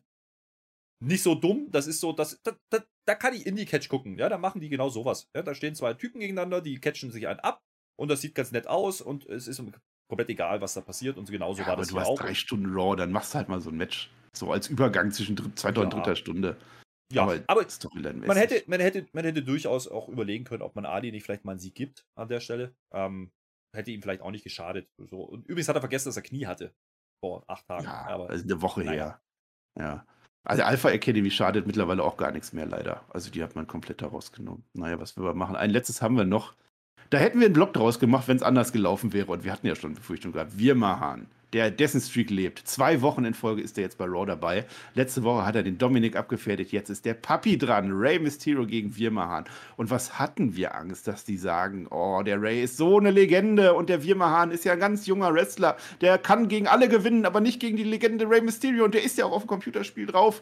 nicht 1.00 1.24
so 1.24 1.36
dumm. 1.36 1.70
Das 1.72 1.88
ist 1.88 2.00
so, 2.00 2.12
das, 2.12 2.41
da, 2.43 2.54
da, 2.70 2.84
da 3.06 3.16
kann 3.16 3.34
ich 3.34 3.45
Indie-Catch 3.45 3.89
gucken. 3.89 4.18
Ja, 4.18 4.30
da 4.30 4.38
machen 4.38 4.62
die 4.62 4.70
genau 4.70 4.89
sowas. 4.89 5.30
Ja, 5.36 5.41
da 5.43 5.54
stehen 5.54 5.76
zwei 5.76 5.93
Typen 5.93 6.20
gegeneinander, 6.20 6.62
die 6.62 6.80
catchen 6.80 7.12
sich 7.12 7.28
einen 7.28 7.39
ab 7.39 7.62
und 8.00 8.10
das 8.10 8.22
sieht 8.22 8.36
ganz 8.36 8.52
nett 8.52 8.68
aus 8.68 9.02
und 9.02 9.26
es 9.26 9.48
ist 9.48 9.62
komplett 10.10 10.30
egal, 10.30 10.62
was 10.62 10.74
da 10.74 10.82
passiert 10.82 11.18
und 11.18 11.30
genauso 11.30 11.62
ja, 11.62 11.68
war 11.68 11.76
das 11.76 11.91
aber 11.91 12.04
du 12.04 12.10
hast 12.10 12.22
drei 12.22 12.34
Stunden 12.34 12.74
Raw, 12.74 12.95
dann 12.95 13.12
machst 13.12 13.34
du 13.34 13.38
halt 13.38 13.50
mal 13.50 13.60
so 13.60 13.70
ein 13.70 13.78
Match. 13.78 14.10
So 14.36 14.52
als 14.52 14.68
Übergang 14.68 15.12
zwischen 15.12 15.36
zweiter 15.56 15.82
ja. 15.82 15.84
und 15.86 15.93
dritter 15.93 16.16
Stunde. 16.16 16.58
Ja, 17.12 17.24
aber, 17.24 17.39
aber 17.48 17.66
man, 18.26 18.38
hätte, 18.38 18.64
man, 18.68 18.82
hätte, 18.82 19.08
man 19.14 19.24
hätte 19.24 19.41
durchaus 19.41 19.88
auch 19.88 20.10
überlegen 20.10 20.43
können, 20.43 20.62
ob 20.62 20.76
man 20.76 20.86
Adi 20.86 21.12
nicht 21.12 21.24
vielleicht 21.24 21.45
mal 21.45 21.54
einen 21.54 21.60
Sieg 21.60 21.74
gibt 21.74 22.06
an 22.16 22.28
der 22.28 22.41
Stelle. 22.41 22.76
Ähm, 22.93 23.32
hätte 23.74 23.91
ihm 23.91 24.02
vielleicht 24.02 24.22
auch 24.22 24.32
nicht 24.32 24.43
geschadet. 24.43 24.89
So. 24.98 25.22
Und 25.22 25.45
übrigens 25.48 25.70
hat 25.70 25.76
er 25.76 25.82
vergessen, 25.82 26.10
dass 26.10 26.18
er 26.18 26.24
Knie 26.24 26.45
hatte. 26.45 26.74
Vor 27.24 27.45
acht 27.48 27.66
Tagen. 27.66 27.86
Ja, 27.86 28.08
aber, 28.08 28.30
also 28.30 28.43
eine 28.43 28.62
Woche 28.62 28.84
naja. 28.84 28.91
her. 28.93 29.22
Ja. 29.80 30.06
Also 30.48 30.64
Alpha 30.64 30.89
Academy 30.89 31.30
schadet 31.30 31.68
mittlerweile 31.68 32.02
auch 32.06 32.16
gar 32.16 32.32
nichts 32.32 32.54
mehr, 32.54 32.66
leider. 32.66 33.02
Also 33.10 33.30
die 33.30 33.43
hat 33.43 33.58
man 33.58 33.68
komplett 33.68 34.02
herausgenommen. 34.02 34.64
Naja, 34.74 34.98
was 34.98 35.18
wir 35.18 35.24
wir 35.26 35.34
machen? 35.34 35.58
Ein 35.58 35.72
letztes 35.72 36.02
haben 36.02 36.16
wir 36.16 36.24
noch. 36.24 36.54
Da 37.10 37.18
hätten 37.18 37.39
wir 37.39 37.48
einen 37.48 37.54
Blog 37.54 37.74
draus 37.74 38.00
gemacht, 38.00 38.30
wenn 38.30 38.38
es 38.38 38.43
anders 38.43 38.72
gelaufen 38.72 39.12
wäre. 39.12 39.30
Und 39.30 39.43
wir 39.43 39.52
hatten 39.52 39.68
ja 39.68 39.76
schon 39.76 39.93
Befürchtung 39.93 40.32
gehabt. 40.32 40.58
Wir 40.58 40.74
Mahan 40.74 41.28
der 41.54 41.72
dessen 41.72 42.02
Streak 42.02 42.30
lebt. 42.30 42.60
Zwei 42.60 43.02
Wochen 43.02 43.26
in 43.26 43.34
Folge 43.34 43.62
ist 43.62 43.78
er 43.78 43.84
jetzt 43.84 43.98
bei 43.98 44.06
Raw 44.06 44.26
dabei. 44.26 44.66
Letzte 44.93 45.24
Woche 45.24 45.45
hat 45.45 45.56
er 45.56 45.64
den 45.64 45.78
Dominik 45.78 46.16
abgefertigt. 46.16 46.72
Jetzt 46.72 46.89
ist 46.89 47.06
der 47.06 47.14
Papi 47.14 47.58
dran. 47.58 47.91
Ray 47.93 48.20
Mysterio 48.20 48.66
gegen 48.66 48.95
Wirmahan. 48.98 49.45
Und 49.78 49.89
was 49.89 50.20
hatten 50.20 50.56
wir 50.56 50.76
Angst, 50.76 51.08
dass 51.08 51.24
die 51.24 51.38
sagen, 51.38 51.88
oh, 51.89 52.22
der 52.24 52.41
Ray 52.41 52.64
ist 52.64 52.78
so 52.78 52.98
eine 52.98 53.12
Legende 53.12 53.74
und 53.74 53.89
der 53.89 54.04
Wirmahan 54.04 54.52
ist 54.52 54.66
ja 54.66 54.74
ein 54.74 54.80
ganz 54.80 55.06
junger 55.06 55.34
Wrestler. 55.34 55.78
Der 56.02 56.18
kann 56.18 56.48
gegen 56.48 56.68
alle 56.68 56.89
gewinnen, 56.89 57.26
aber 57.26 57.39
nicht 57.39 57.60
gegen 57.60 57.78
die 57.78 57.84
Legende 57.84 58.30
Ray 58.30 58.41
Mysterio. 58.41 58.86
Und 58.86 58.93
der 58.93 59.04
ist 59.04 59.18
ja 59.18 59.26
auch 59.26 59.32
auf 59.32 59.43
dem 59.43 59.48
Computerspiel 59.48 60.06
drauf. 60.06 60.41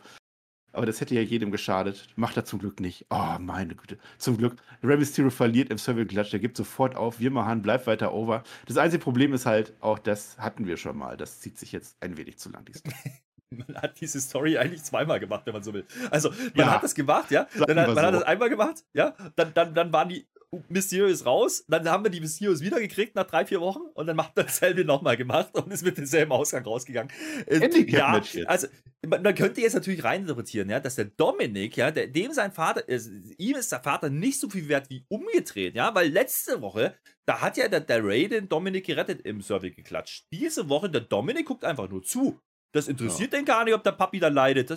Aber 0.75 0.85
das 0.85 0.99
hätte 1.01 1.15
ja 1.15 1.21
jedem 1.21 1.51
geschadet. 1.51 2.07
Macht 2.15 2.37
er 2.37 2.45
zum 2.45 2.59
Glück 2.59 2.79
nicht. 2.79 3.05
Oh, 3.09 3.37
meine 3.39 3.75
Güte. 3.75 3.97
Zum 4.17 4.37
Glück. 4.37 4.55
Rey 4.83 4.97
Mysterio 4.97 5.29
verliert 5.31 5.69
im 5.69 5.77
Circle 5.77 6.05
Clutch. 6.05 6.31
Der 6.31 6.39
gibt 6.39 6.57
sofort 6.57 6.95
auf. 6.95 7.19
Wirmahan 7.19 7.61
bleibt 7.61 7.87
weiter 7.87 8.13
over. 8.13 8.43
Das 8.67 8.77
einzige 8.77 9.03
Problem 9.03 9.33
ist 9.33 9.45
halt, 9.45 9.73
auch 9.79 9.99
das 9.99 10.37
hatten 10.37 10.67
wir 10.67 10.77
schon 10.77 10.97
mal. 10.97 11.17
Das 11.17 11.39
zieht 11.39 11.57
sich 11.57 11.71
jetzt 11.71 11.97
ein 12.01 12.17
wenig 12.17 12.37
zu 12.37 12.49
lang. 12.49 12.65
man 13.49 13.81
hat 13.81 13.99
diese 13.99 14.19
Story 14.19 14.57
eigentlich 14.57 14.83
zweimal 14.83 15.19
gemacht, 15.19 15.45
wenn 15.45 15.53
man 15.53 15.63
so 15.63 15.73
will. 15.73 15.85
Also, 16.11 16.29
man 16.29 16.51
ja. 16.55 16.71
hat 16.71 16.83
das 16.83 16.95
gemacht, 16.95 17.31
ja. 17.31 17.47
Dann 17.53 17.79
hat, 17.79 17.87
man 17.87 17.95
so. 17.95 18.01
hat 18.01 18.13
das 18.13 18.23
einmal 18.23 18.49
gemacht, 18.49 18.83
ja. 18.93 19.15
Dann, 19.35 19.53
dann, 19.53 19.73
dann 19.73 19.93
waren 19.93 20.09
die 20.09 20.27
Mysterio 20.69 21.07
ist 21.07 21.25
raus, 21.25 21.65
dann 21.67 21.87
haben 21.89 22.03
wir 22.03 22.11
die 22.11 22.21
Mysterios 22.21 22.61
wieder 22.61 22.79
gekriegt 22.79 23.15
nach 23.15 23.25
drei, 23.25 23.45
vier 23.45 23.61
Wochen 23.61 23.81
und 23.93 24.07
dann 24.07 24.15
macht 24.15 24.35
man 24.35 24.45
dasselbe 24.45 24.85
nochmal 24.85 25.17
gemacht 25.17 25.49
und 25.53 25.71
ist 25.71 25.83
mit 25.83 25.97
demselben 25.97 26.31
Ausgang 26.31 26.63
rausgegangen. 26.63 27.11
Äh, 27.47 27.67
ja, 27.87 28.21
also 28.45 28.67
man, 29.05 29.21
man, 29.21 29.35
könnte 29.35 29.61
jetzt 29.61 29.73
natürlich 29.73 30.03
reininterpretieren, 30.03 30.69
ja, 30.69 30.79
dass 30.79 30.95
der 30.95 31.05
Dominik, 31.05 31.77
ja, 31.77 31.91
der, 31.91 32.07
dem 32.07 32.31
sein 32.31 32.51
Vater, 32.51 32.87
äh, 32.87 32.99
ihm 33.37 33.55
ist 33.55 33.71
der 33.71 33.81
Vater 33.81 34.09
nicht 34.09 34.39
so 34.39 34.49
viel 34.49 34.67
wert 34.67 34.89
wie 34.89 35.05
umgedreht, 35.09 35.75
ja, 35.75 35.93
weil 35.93 36.09
letzte 36.09 36.61
Woche, 36.61 36.95
da 37.25 37.41
hat 37.41 37.57
ja 37.57 37.67
der, 37.67 37.81
der 37.81 38.03
Ray 38.03 38.27
den 38.27 38.49
Dominik 38.49 38.85
gerettet 38.85 39.21
im 39.21 39.41
Survey 39.41 39.71
geklatscht. 39.71 40.27
Diese 40.31 40.69
Woche, 40.69 40.89
der 40.89 41.01
Dominik 41.01 41.47
guckt 41.47 41.63
einfach 41.63 41.89
nur 41.89 42.03
zu. 42.03 42.39
Das 42.75 42.89
interessiert 42.89 43.31
ja. 43.31 43.39
den 43.39 43.45
gar 43.45 43.63
nicht, 43.63 43.73
ob 43.73 43.83
der 43.83 43.93
Papi 43.93 44.19
da 44.19 44.27
leidet. 44.27 44.69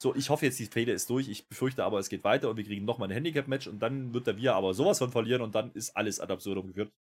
So, 0.00 0.14
ich 0.14 0.28
hoffe 0.28 0.44
jetzt, 0.44 0.58
die 0.58 0.66
Fehde 0.66 0.92
ist 0.92 1.08
durch. 1.08 1.28
Ich 1.28 1.48
befürchte 1.48 1.82
aber, 1.82 1.98
es 1.98 2.10
geht 2.10 2.22
weiter 2.22 2.50
und 2.50 2.58
wir 2.58 2.64
kriegen 2.64 2.84
nochmal 2.84 3.08
ein 3.08 3.12
Handicap-Match 3.12 3.68
und 3.68 3.80
dann 3.80 4.12
wird 4.12 4.26
der 4.26 4.36
Wir 4.36 4.54
aber 4.54 4.74
sowas 4.74 4.98
von 4.98 5.10
verlieren 5.10 5.40
und 5.40 5.54
dann 5.54 5.72
ist 5.72 5.96
alles 5.96 6.20
ad 6.20 6.30
absurdum 6.30 6.66
geführt. 6.66 6.92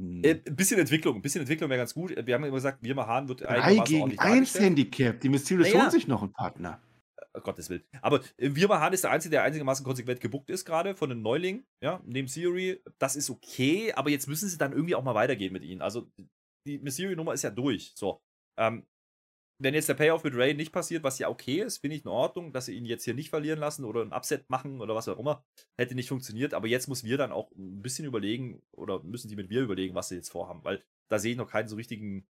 Hm. 0.00 0.24
Äh, 0.24 0.40
ein 0.46 0.56
bisschen 0.56 0.80
Entwicklung, 0.80 1.16
ein 1.16 1.22
bisschen 1.22 1.42
Entwicklung 1.42 1.68
wäre 1.68 1.78
ganz 1.78 1.92
gut. 1.92 2.10
Wir 2.10 2.34
haben 2.34 2.42
immer 2.44 2.56
gesagt, 2.56 2.82
wir 2.82 2.96
Hahn 2.96 3.28
wird 3.28 3.44
eigentlich. 3.44 3.84
gegen 3.84 4.18
1 4.18 4.58
Handicap. 4.58 5.20
Die 5.20 5.28
Mysterios 5.28 5.68
naja. 5.68 5.82
holen 5.82 5.90
sich 5.90 6.08
noch 6.08 6.22
einen 6.22 6.32
Partner. 6.32 6.80
Oh, 7.34 7.40
Gottes 7.40 7.68
Willen. 7.68 7.84
Aber 8.00 8.20
äh, 8.38 8.54
Wirma 8.54 8.80
Hahn 8.80 8.94
ist 8.94 9.04
der 9.04 9.10
Einzige, 9.10 9.32
der 9.32 9.42
einigermaßen 9.42 9.84
konsequent 9.84 10.22
gebuckt 10.22 10.48
ist, 10.48 10.64
gerade 10.64 10.94
von 10.94 11.10
den 11.10 11.20
Neulingen, 11.20 11.66
ja, 11.82 12.00
neben 12.06 12.28
Theory. 12.28 12.82
Das 12.98 13.14
ist 13.14 13.28
okay, 13.28 13.92
aber 13.92 14.08
jetzt 14.08 14.26
müssen 14.26 14.48
sie 14.48 14.56
dann 14.56 14.72
irgendwie 14.72 14.94
auch 14.94 15.04
mal 15.04 15.14
weitergehen 15.14 15.52
mit 15.52 15.64
ihnen. 15.64 15.82
Also, 15.82 16.10
die 16.66 16.78
Mysterio-Nummer 16.78 17.34
ist 17.34 17.42
ja 17.42 17.50
durch. 17.50 17.92
So. 17.94 18.22
Ähm, 18.58 18.86
wenn 19.62 19.74
jetzt 19.74 19.88
der 19.88 19.94
Payoff 19.94 20.24
mit 20.24 20.34
Ray 20.34 20.54
nicht 20.54 20.72
passiert, 20.72 21.04
was 21.04 21.18
ja 21.18 21.28
okay 21.28 21.60
ist, 21.60 21.78
finde 21.78 21.96
ich 21.96 22.04
in 22.04 22.10
Ordnung, 22.10 22.52
dass 22.52 22.66
sie 22.66 22.74
ihn 22.74 22.86
jetzt 22.86 23.04
hier 23.04 23.14
nicht 23.14 23.28
verlieren 23.28 23.58
lassen 23.58 23.84
oder 23.84 24.02
ein 24.02 24.12
Upset 24.12 24.48
machen 24.48 24.80
oder 24.80 24.94
was 24.94 25.08
auch 25.08 25.18
immer, 25.18 25.44
hätte 25.78 25.94
nicht 25.94 26.08
funktioniert. 26.08 26.54
Aber 26.54 26.66
jetzt 26.66 26.88
muss 26.88 27.04
wir 27.04 27.18
dann 27.18 27.30
auch 27.30 27.50
ein 27.52 27.82
bisschen 27.82 28.06
überlegen 28.06 28.62
oder 28.72 29.02
müssen 29.02 29.28
die 29.28 29.36
mit 29.36 29.50
mir 29.50 29.60
überlegen, 29.60 29.94
was 29.94 30.08
sie 30.08 30.16
jetzt 30.16 30.30
vorhaben, 30.30 30.64
weil 30.64 30.82
da 31.10 31.18
sehe 31.18 31.32
ich 31.32 31.38
noch 31.38 31.50
keinen 31.50 31.68
so 31.68 31.76
richtigen, 31.76 32.26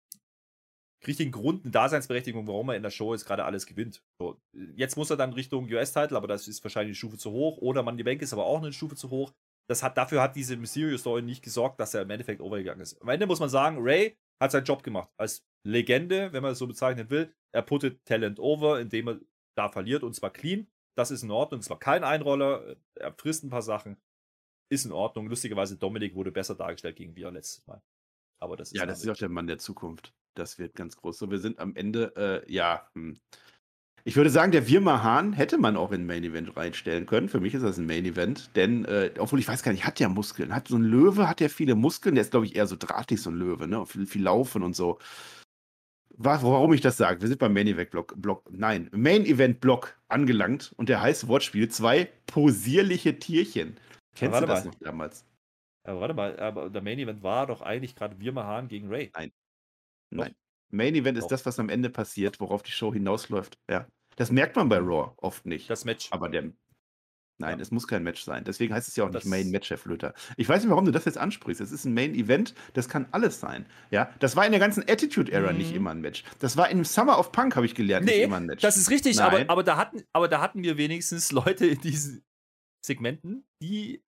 richtigen 1.07 1.33
Grund, 1.33 1.65
eine 1.65 1.73
Daseinsberechtigung, 1.73 2.47
warum 2.47 2.69
er 2.69 2.77
in 2.77 2.83
der 2.83 2.91
Show 2.91 3.13
jetzt 3.13 3.25
gerade 3.25 3.45
alles 3.45 3.67
gewinnt. 3.67 4.05
So, 4.21 4.41
jetzt 4.77 4.97
muss 4.97 5.11
er 5.11 5.17
dann 5.17 5.33
Richtung 5.33 5.65
US-Title, 5.67 6.17
aber 6.17 6.29
das 6.29 6.47
ist 6.47 6.63
wahrscheinlich 6.63 6.91
eine 6.91 6.97
Stufe 6.97 7.19
zu 7.19 7.33
hoch. 7.33 7.59
Oder 7.59 7.83
Money 7.83 8.05
Bank 8.05 8.23
ist 8.23 8.33
aber 8.33 8.47
auch 8.47 8.59
eine 8.59 8.73
Stufe 8.73 8.95
zu 8.95 9.11
hoch. 9.11 9.33
Das 9.69 9.83
hat, 9.83 9.99
dafür 9.99 10.23
hat 10.23 10.37
diese 10.37 10.57
Mysterio-Story 10.57 11.23
nicht 11.23 11.43
gesorgt, 11.43 11.81
dass 11.81 11.93
er 11.95 12.03
im 12.03 12.11
Endeffekt 12.11 12.41
overgegangen 12.41 12.83
ist. 12.83 13.01
Am 13.03 13.09
Ende 13.09 13.27
muss 13.27 13.41
man 13.41 13.49
sagen, 13.49 13.79
Ray 13.81 14.17
hat 14.41 14.53
seinen 14.53 14.65
Job 14.65 14.83
gemacht. 14.83 15.11
Als 15.17 15.45
Legende, 15.67 16.33
wenn 16.33 16.43
man 16.43 16.53
es 16.53 16.59
so 16.59 16.67
bezeichnen 16.67 17.11
will. 17.11 17.35
Er 17.53 17.63
puttet 17.63 18.05
Talent 18.05 18.39
over, 18.39 18.81
indem 18.81 19.09
er 19.09 19.21
da 19.57 19.69
verliert 19.69 20.03
und 20.03 20.15
zwar 20.15 20.31
clean. 20.31 20.67
Das 20.97 21.11
ist 21.11 21.23
in 21.23 21.31
Ordnung. 21.31 21.61
Es 21.61 21.71
war 21.71 21.79
kein 21.79 22.05
Einroller. 22.05 22.77
Er 22.95 23.13
frisst 23.13 23.45
ein 23.45 23.51
paar 23.51 23.63
Sachen. 23.63 23.97
Ist 24.71 24.87
in 24.87 24.93
Ordnung. 24.93 25.29
Lustigerweise, 25.29 25.77
Dominik 25.77 26.15
wurde 26.15 26.33
besser 26.33 26.55
dargestellt 26.55 26.97
gegen 26.97 27.17
wir 27.17 27.31
letztes 27.31 27.67
Mal. 27.67 27.83
Aber 28.41 28.57
das 28.57 28.73
ist 28.73 28.79
ja, 28.79 28.87
das 28.87 29.03
ist 29.03 29.09
auch 29.09 29.17
der 29.17 29.29
Mann 29.29 29.47
der 29.47 29.59
Zukunft. 29.59 30.13
Das 30.35 30.59
wird 30.59 30.75
ganz 30.75 30.97
groß. 30.97 31.19
So, 31.19 31.31
wir 31.31 31.39
sind 31.39 31.59
am 31.59 31.75
Ende, 31.75 32.15
äh, 32.17 32.53
ja, 32.53 32.89
hm. 32.95 33.19
Ich 34.05 34.15
würde 34.15 34.31
sagen, 34.31 34.53
der 34.53 34.69
Wirma 34.69 35.03
Hahn 35.03 35.33
hätte 35.33 35.59
man 35.59 35.77
auch 35.77 35.91
in 35.91 36.03
ein 36.03 36.07
Main 36.07 36.23
Event 36.23 36.57
reinstellen 36.57 37.07
können. 37.07 37.29
Für 37.29 37.41
mich 37.41 37.55
ist 37.55 37.65
das 37.65 37.77
ein 37.77 37.87
Main 37.87 38.05
Event, 38.05 38.55
denn, 38.55 38.85
äh, 38.85 39.11
obwohl 39.19 39.41
ich 39.41 39.49
weiß 39.49 39.65
gar 39.65 39.73
nicht, 39.73 39.85
hat 39.85 39.99
der 39.99 40.09
Muskeln? 40.09 40.55
Hat 40.55 40.69
so 40.69 40.77
ein 40.77 40.85
Löwe, 40.85 41.29
hat 41.29 41.41
der 41.41 41.51
viele 41.51 41.75
Muskeln? 41.75 42.15
Der 42.15 42.23
ist, 42.23 42.31
glaube 42.31 42.47
ich, 42.47 42.55
eher 42.55 42.69
so 42.69 42.77
drahtig, 42.79 43.21
so 43.21 43.31
ein 43.31 43.37
Löwe, 43.37 43.67
ne? 43.67 43.85
Viel, 43.85 44.07
viel 44.07 44.23
Laufen 44.23 44.63
und 44.63 44.77
so. 44.77 45.01
Warum 46.19 46.73
ich 46.73 46.81
das 46.81 46.97
sage, 46.97 47.21
wir 47.21 47.29
sind 47.29 47.39
beim 47.39 47.53
Main 47.53 47.67
Event 47.67 47.91
Block, 47.91 48.15
Block, 48.17 48.49
nein, 48.51 48.89
Main 48.93 49.27
Event 49.27 49.61
Block 49.61 49.99
angelangt 50.09 50.73
und 50.77 50.89
der 50.89 51.01
heißt 51.01 51.29
Wortspiel 51.29 51.69
zwei 51.69 52.09
posierliche 52.27 53.19
Tierchen. 53.19 53.77
Kennst 54.15 54.41
du 54.41 54.47
das 54.47 54.65
mal. 54.65 54.71
noch 54.71 54.79
damals? 54.81 55.27
Aber 55.85 56.01
warte 56.01 56.15
mal, 56.15 56.39
aber 56.41 56.71
der 56.71 56.83
Main 56.83 56.99
Event 56.99 57.23
war 57.23 57.47
doch 57.47 57.61
eigentlich 57.61 57.95
gerade 57.95 58.19
Wirma 58.19 58.45
Hahn 58.45 58.69
gegen 58.69 58.89
Ray. 58.89 59.11
Nein. 59.15 59.33
Nein. 60.11 60.35
Main 60.71 60.95
Event 60.95 61.19
ist 61.19 61.29
das, 61.29 61.47
was 61.47 61.59
am 61.59 61.69
Ende 61.69 61.91
passiert, 61.91 62.41
worauf 62.41 62.63
die 62.63 62.73
Show 62.73 62.93
hinausläuft. 62.93 63.59
Ja. 63.71 63.87
Das 64.17 64.33
merkt 64.33 64.57
man 64.57 64.69
bei 64.69 64.79
Raw 64.79 65.13
oft 65.19 65.47
nicht. 65.47 65.71
Das 65.71 65.85
Match. 65.85 66.09
Aber 66.11 66.29
der. 66.29 66.51
Nein, 67.39 67.59
ja. 67.59 67.63
es 67.63 67.71
muss 67.71 67.87
kein 67.87 68.03
Match 68.03 68.25
sein. 68.25 68.45
Deswegen 68.45 68.73
heißt 68.73 68.89
es 68.89 68.97
ja 68.97 69.05
auch 69.05 69.11
das 69.11 69.25
nicht 69.25 69.31
Main 69.31 69.51
Match, 69.51 69.69
Herr 69.69 69.77
Flöter. 69.77 70.15
Ich 70.37 70.49
weiß 70.49 70.63
nicht, 70.63 70.71
warum 70.71 70.87
du 70.87 70.91
das 70.91 71.05
jetzt 71.05 71.19
ansprichst. 71.19 71.61
Es 71.61 71.71
ist 71.71 71.85
ein 71.85 71.93
Main 71.93 72.15
Event, 72.15 72.55
das 72.73 72.89
kann 72.89 73.07
alles 73.11 73.41
sein. 73.41 73.67
Ja, 73.91 74.11
das 74.21 74.37
war 74.37 74.47
in 74.47 74.53
der 74.53 74.61
ganzen 74.61 74.83
Attitude 74.89 75.31
Era 75.31 75.53
mhm. 75.53 75.59
nicht 75.59 75.75
immer 75.75 75.91
ein 75.91 76.01
Match. 76.01 76.25
Das 76.39 76.57
war 76.57 76.71
im 76.71 76.85
Summer 76.85 77.19
of 77.19 77.33
Punk, 77.33 77.57
habe 77.57 77.67
ich 77.67 77.75
gelernt, 77.75 78.07
nee, 78.07 78.13
nicht 78.13 78.25
immer 78.25 78.37
ein 78.37 78.47
Match. 78.47 78.63
Das 78.63 78.77
ist 78.77 78.91
richtig, 78.91 79.21
aber, 79.21 79.45
aber, 79.49 79.63
da 79.63 79.77
hatten, 79.77 80.03
aber 80.13 80.29
da 80.29 80.41
hatten 80.41 80.63
wir 80.63 80.79
wenigstens 80.79 81.31
Leute 81.33 81.67
in 81.67 81.81
diesen 81.81 82.25
Segmenten, 82.85 83.45
die 83.63 84.03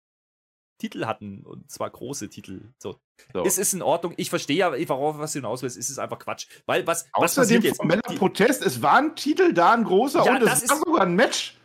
Titel 0.79 1.07
hatten 1.07 1.45
und 1.45 1.71
zwar 1.71 1.91
große 1.91 2.29
Titel. 2.29 2.73
So. 2.79 3.01
so. 3.33 3.45
Es 3.45 3.59
ist 3.59 3.73
in 3.73 3.83
Ordnung. 3.83 4.15
Ich 4.19 4.31
verstehe 4.31 4.57
ja, 4.57 4.89
worauf 4.89 5.19
was 5.19 5.33
du 5.33 5.39
hinaus 5.39 5.63
willst. 5.63 5.77
Es 5.77 5.89
ist 5.89 5.99
einfach 5.99 6.19
Quatsch. 6.19 6.47
Weil 6.67 6.87
was, 6.87 7.09
was 7.15 7.35
passiert 7.35 7.65
jetzt? 7.65 7.81
Protest, 8.19 8.65
es 8.65 8.83
war 8.83 8.99
ein 8.99 9.17
Titel 9.17 9.53
da, 9.53 9.73
ein 9.73 9.85
großer 9.85 10.25
ja, 10.25 10.37
und 10.37 10.43
es 10.43 10.63
ist 10.63 10.79
sogar 10.85 11.03
ein 11.03 11.15
Match. 11.15 11.57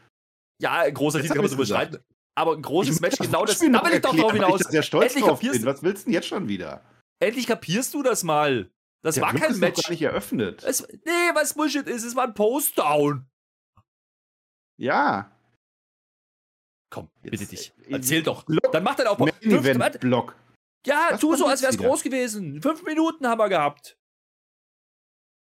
Ja, 0.61 0.81
ein 0.81 0.93
großer 0.93 1.21
Titel 1.21 1.33
kann 1.33 1.43
man 1.43 1.49
so 1.49 1.57
beschreiben. 1.57 1.97
Aber 2.35 2.53
ein 2.53 2.61
großes 2.61 2.95
ich 2.95 3.01
Match, 3.01 3.17
genau 3.17 3.45
das. 3.45 3.59
Da 3.59 3.65
will 3.85 3.93
ich 3.93 4.01
doch 4.01 4.15
drauf 4.15 4.31
hinaus. 4.31 4.61
Ich 4.61 4.67
sehr 4.67 4.83
stolz 4.83 5.13
Endlich 5.13 5.25
drauf 5.25 5.39
bin. 5.39 5.65
Was 5.65 5.83
willst 5.83 6.03
du 6.03 6.05
denn 6.05 6.13
jetzt 6.13 6.27
schon 6.27 6.47
wieder? 6.47 6.81
Endlich 7.19 7.47
kapierst 7.47 7.93
du 7.93 8.03
das 8.03 8.23
mal. 8.23 8.71
Das 9.03 9.15
Der 9.15 9.23
war 9.23 9.31
Glück 9.31 9.43
kein 9.43 9.59
Match. 9.59 9.77
Noch 9.77 9.83
gar 9.83 9.91
nicht 9.91 10.01
eröffnet. 10.01 10.63
Es, 10.63 10.87
nee, 10.87 11.11
was 11.33 11.55
Bullshit 11.55 11.87
ist, 11.87 12.03
es 12.03 12.15
war 12.15 12.25
ein 12.25 12.33
Post-Down. 12.33 13.25
Ja, 14.77 15.31
Komm, 16.91 17.09
bitte 17.23 17.45
dich. 17.45 17.73
Erzähl 17.87 18.21
doch. 18.21 18.43
Block. 18.43 18.71
Dann 18.71 18.83
mach 18.83 18.95
den 18.95 19.07
Aufbau. 19.07 19.27
Block. 20.01 20.35
Ja, 20.85 21.09
Was 21.11 21.21
tu 21.21 21.35
so, 21.35 21.47
als 21.47 21.61
wäre 21.61 21.71
es 21.71 21.77
groß 21.77 22.03
gewesen. 22.03 22.61
Fünf 22.61 22.83
Minuten 22.83 23.27
haben 23.27 23.39
wir 23.39 23.49
gehabt. 23.49 23.97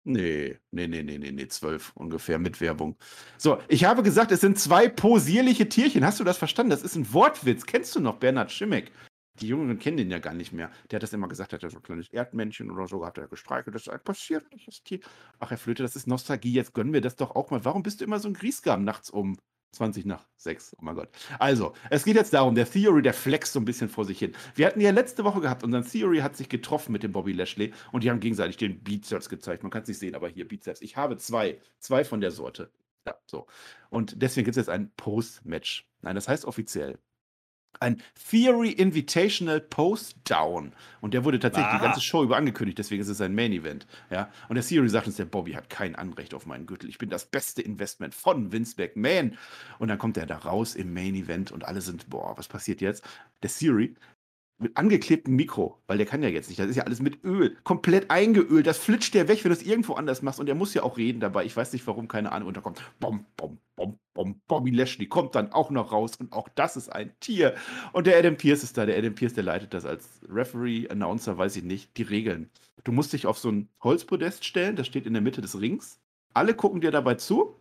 Nee, 0.09 0.57
nee, 0.71 0.87
nee, 0.87 1.03
nee, 1.03 1.19
nee, 1.19 1.33
nee, 1.33 1.49
zwölf 1.49 1.91
ungefähr 1.97 2.39
mit 2.39 2.61
Werbung. 2.61 2.97
So, 3.39 3.59
ich 3.67 3.85
habe 3.85 4.05
gesagt, 4.05 4.31
es 4.31 4.41
sind 4.41 4.57
zwei 4.57 4.89
posierliche 4.89 5.69
Tierchen. 5.69 6.05
Hast 6.05 6.21
du 6.21 6.25
das 6.25 6.39
verstanden? 6.39 6.71
Das 6.71 6.83
ist 6.83 6.95
ein 6.95 7.13
Wortwitz. 7.13 7.67
Kennst 7.67 7.97
du 7.97 8.01
noch 8.01 8.19
Bernhard 8.19 8.53
Schimmeck? 8.53 8.93
Die 9.41 9.49
Jungen 9.49 9.81
kennen 9.81 9.97
den 9.97 10.13
ja 10.13 10.21
gar 10.21 10.33
nicht 10.33 10.53
mehr. 10.53 10.71
Der 10.91 10.99
hat 10.99 11.03
das 11.03 11.13
immer 11.13 11.27
gesagt, 11.27 11.53
hat 11.53 11.65
er 11.65 11.71
so 11.71 11.79
ein 11.79 11.83
kleines 11.83 12.09
Erdmännchen 12.13 12.71
oder 12.71 12.87
so, 12.87 13.05
hat 13.05 13.19
er 13.19 13.27
gestreichelt. 13.27 13.75
Das 13.75 13.89
ist 13.89 14.05
passiert, 14.05 14.47
das 14.65 14.81
Tier. 14.85 15.01
Ach, 15.41 15.51
Herr 15.51 15.59
Flöte, 15.59 15.83
das 15.83 15.97
ist 15.97 16.07
Nostalgie. 16.07 16.53
Jetzt 16.53 16.73
gönnen 16.73 16.93
wir 16.93 17.01
das 17.01 17.17
doch 17.17 17.35
auch 17.35 17.51
mal. 17.51 17.65
Warum 17.65 17.83
bist 17.83 18.01
du 18.01 18.05
immer 18.05 18.21
so 18.21 18.29
ein 18.29 18.35
Griesgram 18.35 18.85
nachts 18.85 19.11
um 19.11 19.37
20 19.73 20.07
nach 20.07 20.27
6, 20.37 20.77
oh 20.79 20.85
mein 20.85 20.95
Gott. 20.95 21.09
Also, 21.39 21.75
es 21.91 22.05
geht 22.05 22.17
jetzt 22.17 22.33
darum, 22.33 22.55
der 22.55 22.71
Theory, 22.71 23.03
der 23.03 23.15
flext 23.15 23.53
so 23.53 23.61
ein 23.61 23.65
bisschen 23.65 23.89
vor 23.89 24.05
sich 24.05 24.19
hin. 24.19 24.35
Wir 24.55 24.67
hatten 24.67 24.81
ja 24.81 24.91
letzte 24.91 25.25
Woche 25.25 25.41
gehabt, 25.41 25.63
unser 25.63 25.83
Theory 25.85 26.19
hat 26.19 26.37
sich 26.37 26.49
getroffen 26.49 26.93
mit 26.93 27.03
dem 27.03 27.13
Bobby 27.13 27.33
Lashley 27.33 27.73
und 27.93 28.05
die 28.05 28.11
haben 28.11 28.21
gegenseitig 28.21 28.57
den 28.57 28.83
Bizeps 28.83 29.29
gezeigt. 29.29 29.63
Man 29.63 29.71
kann 29.71 29.83
es 29.83 29.89
nicht 29.89 29.99
sehen, 29.99 30.15
aber 30.15 30.29
hier 30.29 30.49
Bizeps. 30.49 30.81
Ich 30.81 30.97
habe 30.97 31.17
zwei, 31.19 31.61
zwei 31.79 32.05
von 32.05 32.21
der 32.21 32.31
Sorte. 32.31 32.71
Ja, 33.07 33.15
so. 33.27 33.47
Und 33.91 34.21
deswegen 34.21 34.47
gibt 34.47 34.57
es 34.57 34.63
jetzt 34.63 34.71
ein 34.71 34.91
Post-Match. 34.97 35.89
Nein, 36.03 36.15
das 36.15 36.29
heißt 36.29 36.45
offiziell 36.45 36.99
ein 37.81 38.03
Theory 38.31 38.71
Invitational 38.71 39.61
Post 39.61 40.17
Down. 40.25 40.73
Und 41.01 41.15
der 41.15 41.25
wurde 41.25 41.39
tatsächlich 41.39 41.73
ah. 41.73 41.79
die 41.79 41.85
ganze 41.85 42.01
Show 42.01 42.23
über 42.23 42.37
angekündigt, 42.37 42.79
deswegen 42.79 43.03
ist 43.03 43.09
es 43.09 43.21
ein 43.21 43.35
Main 43.35 43.53
Event. 43.53 43.87
Ja? 44.11 44.31
Und 44.49 44.57
der 44.57 44.65
Theory 44.65 44.89
sagt 44.89 45.07
uns, 45.07 45.17
der 45.17 45.25
Bobby 45.25 45.53
hat 45.53 45.71
kein 45.71 45.95
Anrecht 45.95 46.35
auf 46.35 46.47
meinen 46.47 46.67
Gürtel. 46.67 46.89
Ich 46.89 46.99
bin 46.99 47.11
das 47.11 47.27
beste 47.27 47.63
Investment 47.63 48.15
von 48.15 48.53
Vince 48.53 48.75
McMahon. 48.79 49.37
Und 49.79 49.89
dann 49.89 49.99
kommt 49.99 50.17
er 50.17 50.27
da 50.27 50.39
raus 50.39 50.75
im 50.75 50.93
Main 50.93 51.15
Event 51.15 51.53
und 51.53 51.65
alle 51.65 51.81
sind, 51.81 52.11
boah, 52.11 52.37
was 52.37 52.49
passiert 52.49 52.81
jetzt? 52.81 53.05
Der 53.43 53.51
Theory 53.51 53.95
mit 54.59 54.77
angeklebtem 54.77 55.37
Mikro, 55.37 55.83
weil 55.87 55.99
der 55.99 56.07
kann 56.07 56.23
ja 56.23 56.29
jetzt 56.29 56.49
nicht. 56.49 56.59
Das 56.59 56.69
ist 56.69 56.77
ja 56.77 56.85
alles 56.85 57.01
mit 57.01 57.23
Öl, 57.25 57.57
komplett 57.63 58.11
eingeölt. 58.11 58.67
Das 58.67 58.79
flitscht 58.79 59.15
der 59.15 59.29
weg, 59.29 59.45
wenn 59.45 59.51
du 59.51 59.57
es 59.57 59.63
irgendwo 59.63 59.95
anders 59.95 60.23
machst. 60.23 60.41
Und 60.41 60.47
der 60.47 60.55
muss 60.55 60.73
ja 60.73 60.83
auch 60.83 60.97
reden 60.97 61.21
dabei. 61.21 61.45
Ich 61.45 61.57
weiß 61.57 61.73
nicht 61.73 61.87
warum, 61.87 62.09
keine 62.09 62.33
Ahnung. 62.33 62.49
Und 62.49 62.57
da 62.57 62.63
kommt 62.63 62.83
bom, 62.99 63.27
bom, 63.37 63.59
bom, 63.77 63.99
bom, 64.15 64.41
Bobby 64.49 64.71
Lashley 64.71 65.07
kommt 65.07 65.35
dann 65.35 65.53
auch 65.53 65.71
noch 65.71 65.93
raus. 65.93 66.17
Und 66.17 66.33
auch 66.33 66.49
das 66.49 66.77
ist 66.77 66.89
ein 66.89 67.13
Tier. 67.21 67.55
Und 67.93 68.07
der 68.07 68.19
Adam 68.19 68.37
Pierce 68.37 68.65
ist 68.65 68.79
da. 68.79 68.87
Der 68.87 68.97
Adam 68.97 69.15
Pierce, 69.15 69.35
der 69.35 69.45
leitet 69.45 69.75
das 69.75 69.85
als 69.85 70.21
Referee, 70.29 70.89
Announcer, 70.89 71.37
weiß 71.37 71.57
ich 71.57 71.65
nicht, 71.65 71.97
die 71.99 72.03
Regeln. 72.03 72.51
Du 72.85 72.93
musst 72.93 73.13
dich 73.13 73.27
auf 73.27 73.39
so 73.39 73.51
ein 73.51 73.69
Holzpodest 73.83 74.45
stellen. 74.45 74.77
Das 74.77 74.87
steht 74.87 75.07
in 75.07 75.13
der 75.13 75.23
Mitte 75.23 75.43
des 75.43 75.61
Rings. 75.61 76.01
Alle 76.33 76.55
gucken 76.55 76.81
dir 76.81 76.91
dabei 76.91 77.15
zu. 77.15 77.61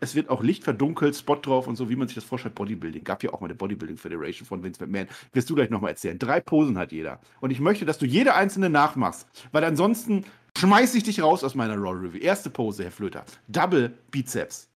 Es 0.00 0.14
wird 0.14 0.28
auch 0.28 0.42
Licht 0.42 0.64
verdunkelt, 0.64 1.16
Spot 1.16 1.36
drauf 1.36 1.66
und 1.66 1.76
so, 1.76 1.88
wie 1.88 1.96
man 1.96 2.08
sich 2.08 2.14
das 2.14 2.24
vorstellt. 2.24 2.54
Bodybuilding. 2.54 3.04
Gab 3.04 3.22
ja 3.22 3.32
auch 3.32 3.40
mal 3.40 3.46
eine 3.46 3.54
Bodybuilding 3.54 3.96
Federation 3.96 4.46
von 4.46 4.62
Vince 4.62 4.82
McMahon. 4.82 5.08
Wirst 5.32 5.48
du 5.50 5.54
gleich 5.54 5.70
nochmal 5.70 5.90
erzählen. 5.90 6.18
Drei 6.18 6.40
Posen 6.40 6.78
hat 6.78 6.92
jeder. 6.92 7.20
Und 7.40 7.50
ich 7.50 7.60
möchte, 7.60 7.84
dass 7.84 7.98
du 7.98 8.06
jede 8.06 8.34
einzelne 8.34 8.70
nachmachst. 8.70 9.28
Weil 9.52 9.64
ansonsten 9.64 10.24
schmeiße 10.58 10.98
ich 10.98 11.04
dich 11.04 11.22
raus 11.22 11.44
aus 11.44 11.54
meiner 11.54 11.76
Raw 11.76 11.92
Review. 11.92 12.20
Erste 12.20 12.50
Pose, 12.50 12.84
Herr 12.84 12.92
Flöter. 12.92 13.24
Double 13.48 13.92
Bizeps. 14.10 14.68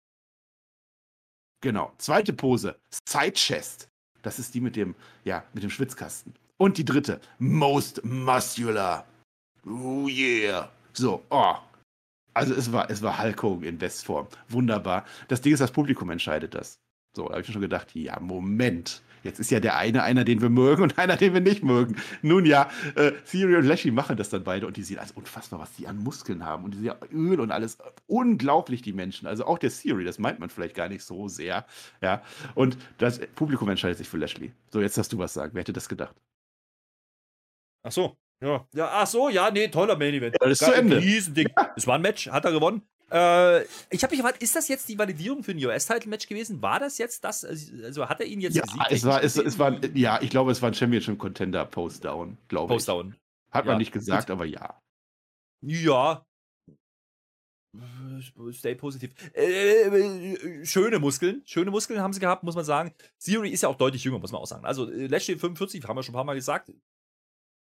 Genau. 1.61 1.91
Zweite 1.97 2.33
Pose. 2.33 2.75
Side 3.07 3.33
Chest. 3.33 3.89
Das 4.21 4.39
ist 4.39 4.53
die 4.53 4.61
mit 4.61 4.75
dem, 4.75 4.95
ja, 5.23 5.43
mit 5.53 5.63
dem 5.63 5.69
Schwitzkasten. 5.69 6.33
Und 6.57 6.77
die 6.77 6.85
dritte. 6.85 7.21
Most 7.39 8.03
Muscular. 8.03 9.05
Oh 9.65 10.07
yeah. 10.07 10.69
So, 10.93 11.23
oh, 11.29 11.55
also 12.39 12.53
es 12.53 12.71
war, 12.71 12.89
es 12.89 13.01
war 13.01 13.21
Hulk 13.21 13.43
Hogan 13.43 13.63
in 13.63 13.77
Bestform. 13.77 14.27
Wunderbar. 14.47 15.05
Das 15.27 15.41
Ding 15.41 15.53
ist, 15.53 15.59
das 15.59 15.71
Publikum 15.71 16.09
entscheidet 16.09 16.55
das. 16.55 16.79
So, 17.15 17.25
da 17.25 17.31
habe 17.31 17.41
ich 17.41 17.51
schon 17.51 17.61
gedacht, 17.61 17.93
ja, 17.95 18.19
Moment. 18.19 19.01
Jetzt 19.23 19.39
ist 19.39 19.51
ja 19.51 19.59
der 19.59 19.75
eine 19.75 20.03
einer, 20.03 20.23
den 20.23 20.41
wir 20.41 20.49
mögen 20.49 20.81
und 20.81 20.97
einer, 20.97 21.17
den 21.17 21.33
wir 21.33 21.41
nicht 21.41 21.63
mögen. 21.63 21.97
Nun 22.21 22.45
ja, 22.45 22.69
äh, 22.95 23.11
Theory 23.29 23.57
und 23.57 23.65
Lashley 23.65 23.91
machen 23.91 24.15
das 24.15 24.29
dann 24.29 24.45
beide 24.45 24.65
und 24.65 24.77
die 24.77 24.83
sehen 24.83 24.99
also 24.99 25.13
unfassbar, 25.15 25.59
was 25.59 25.73
die 25.73 25.87
an 25.87 25.97
Muskeln 25.97 26.45
haben 26.45 26.63
und 26.63 26.73
diese 26.73 26.97
Öl 27.11 27.39
und 27.41 27.51
alles. 27.51 27.77
Unglaublich, 28.07 28.81
die 28.81 28.93
Menschen. 28.93 29.27
Also 29.27 29.45
auch 29.45 29.57
der 29.57 29.71
Theory, 29.71 30.05
das 30.05 30.19
meint 30.19 30.39
man 30.39 30.49
vielleicht 30.49 30.75
gar 30.75 30.87
nicht 30.87 31.03
so 31.03 31.27
sehr. 31.27 31.65
Ja, 32.01 32.21
und 32.55 32.77
das 32.97 33.19
Publikum 33.35 33.67
entscheidet 33.69 33.97
sich 33.97 34.07
für 34.07 34.17
Lashley. 34.17 34.53
So, 34.71 34.79
jetzt 34.81 34.97
hast 34.97 35.11
du 35.11 35.17
was 35.17 35.33
sagen. 35.33 35.51
Wer 35.53 35.61
hätte 35.61 35.73
das 35.73 35.89
gedacht? 35.89 36.15
Ach 37.83 37.91
so, 37.91 38.17
ja. 38.41 38.67
ja. 38.73 38.89
Ach 38.91 39.07
so, 39.07 39.29
ja, 39.29 39.51
nee, 39.51 39.67
toller 39.67 39.97
Main 39.97 40.13
Event. 40.13 40.35
Ja, 40.39 40.47
das 40.47 40.61
ist 40.61 40.67
zu 40.67 40.73
Ende. 40.73 40.97
Riesending. 40.97 41.47
Ja. 41.55 41.73
Es 41.75 41.87
war 41.87 41.95
ein 41.95 42.01
Match, 42.01 42.27
hat 42.27 42.45
er 42.45 42.51
gewonnen. 42.51 42.81
Äh, 43.11 43.63
ich 43.89 44.03
habe 44.03 44.11
mich 44.11 44.19
gefragt, 44.19 44.41
ist 44.41 44.55
das 44.55 44.67
jetzt 44.67 44.87
die 44.87 44.97
Validierung 44.97 45.43
für 45.43 45.51
ein 45.51 45.65
US-Title-Match 45.65 46.27
gewesen? 46.27 46.61
War 46.61 46.79
das 46.79 46.97
jetzt 46.97 47.23
das? 47.23 47.43
Also 47.43 48.07
hat 48.07 48.19
er 48.19 48.27
ihn 48.27 48.39
jetzt 48.39 48.55
ja, 48.55 48.63
Es 48.89 49.03
war, 49.03 49.23
es, 49.23 49.35
es 49.35 49.57
war, 49.57 49.83
ja, 49.95 50.21
ich 50.21 50.29
glaube, 50.29 50.51
es 50.51 50.61
war 50.61 50.69
ein 50.69 50.75
Championship-Contender 50.75 51.65
Post-Down, 51.65 52.37
glaube 52.47 52.73
ich. 52.73 52.77
Post-Down. 52.77 53.15
Hat 53.51 53.65
man 53.65 53.79
nicht 53.79 53.91
gesagt, 53.91 54.27
Gut. 54.27 54.31
aber 54.31 54.45
ja. 54.45 54.79
Ja. 55.61 56.23
Stay 58.51 58.75
positiv. 58.75 59.13
Äh, 59.33 60.65
schöne 60.65 60.99
Muskeln. 60.99 61.43
Schöne 61.45 61.71
Muskeln 61.71 62.01
haben 62.01 62.13
sie 62.13 62.19
gehabt, 62.19 62.43
muss 62.43 62.55
man 62.55 62.65
sagen. 62.65 62.93
Theory 63.23 63.49
ist 63.49 63.61
ja 63.61 63.69
auch 63.69 63.77
deutlich 63.77 64.03
jünger, 64.03 64.19
muss 64.19 64.31
man 64.31 64.41
auch 64.41 64.47
sagen. 64.47 64.65
Also 64.65 64.89
äh, 64.89 65.07
Lashley 65.07 65.37
45, 65.37 65.83
haben 65.87 65.95
wir 65.95 66.03
schon 66.03 66.13
ein 66.13 66.17
paar 66.17 66.23
Mal 66.23 66.35
gesagt. 66.35 66.71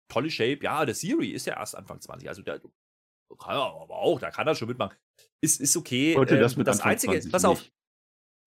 Tolle 0.07 0.29
Shape. 0.29 0.59
Ja, 0.61 0.85
der 0.85 0.95
Theory 0.95 1.29
ist 1.29 1.47
ja 1.47 1.57
erst 1.57 1.75
Anfang 1.75 2.01
20. 2.01 2.27
Also 2.29 2.41
der 2.41 2.59
kann 2.59 3.55
er 3.55 3.81
aber 3.81 3.95
auch, 3.95 4.19
da 4.19 4.31
kann 4.31 4.47
er 4.47 4.55
schon 4.55 4.67
mitmachen. 4.67 4.95
Ist, 5.41 5.59
ist 5.59 5.75
okay. 5.75 6.15
Heute 6.15 6.39
das 6.39 6.53
ähm, 6.53 6.59
mit 6.59 6.67
das 6.67 6.81
Einzige, 6.81 7.19
pass 7.29 7.45
auf, 7.45 7.63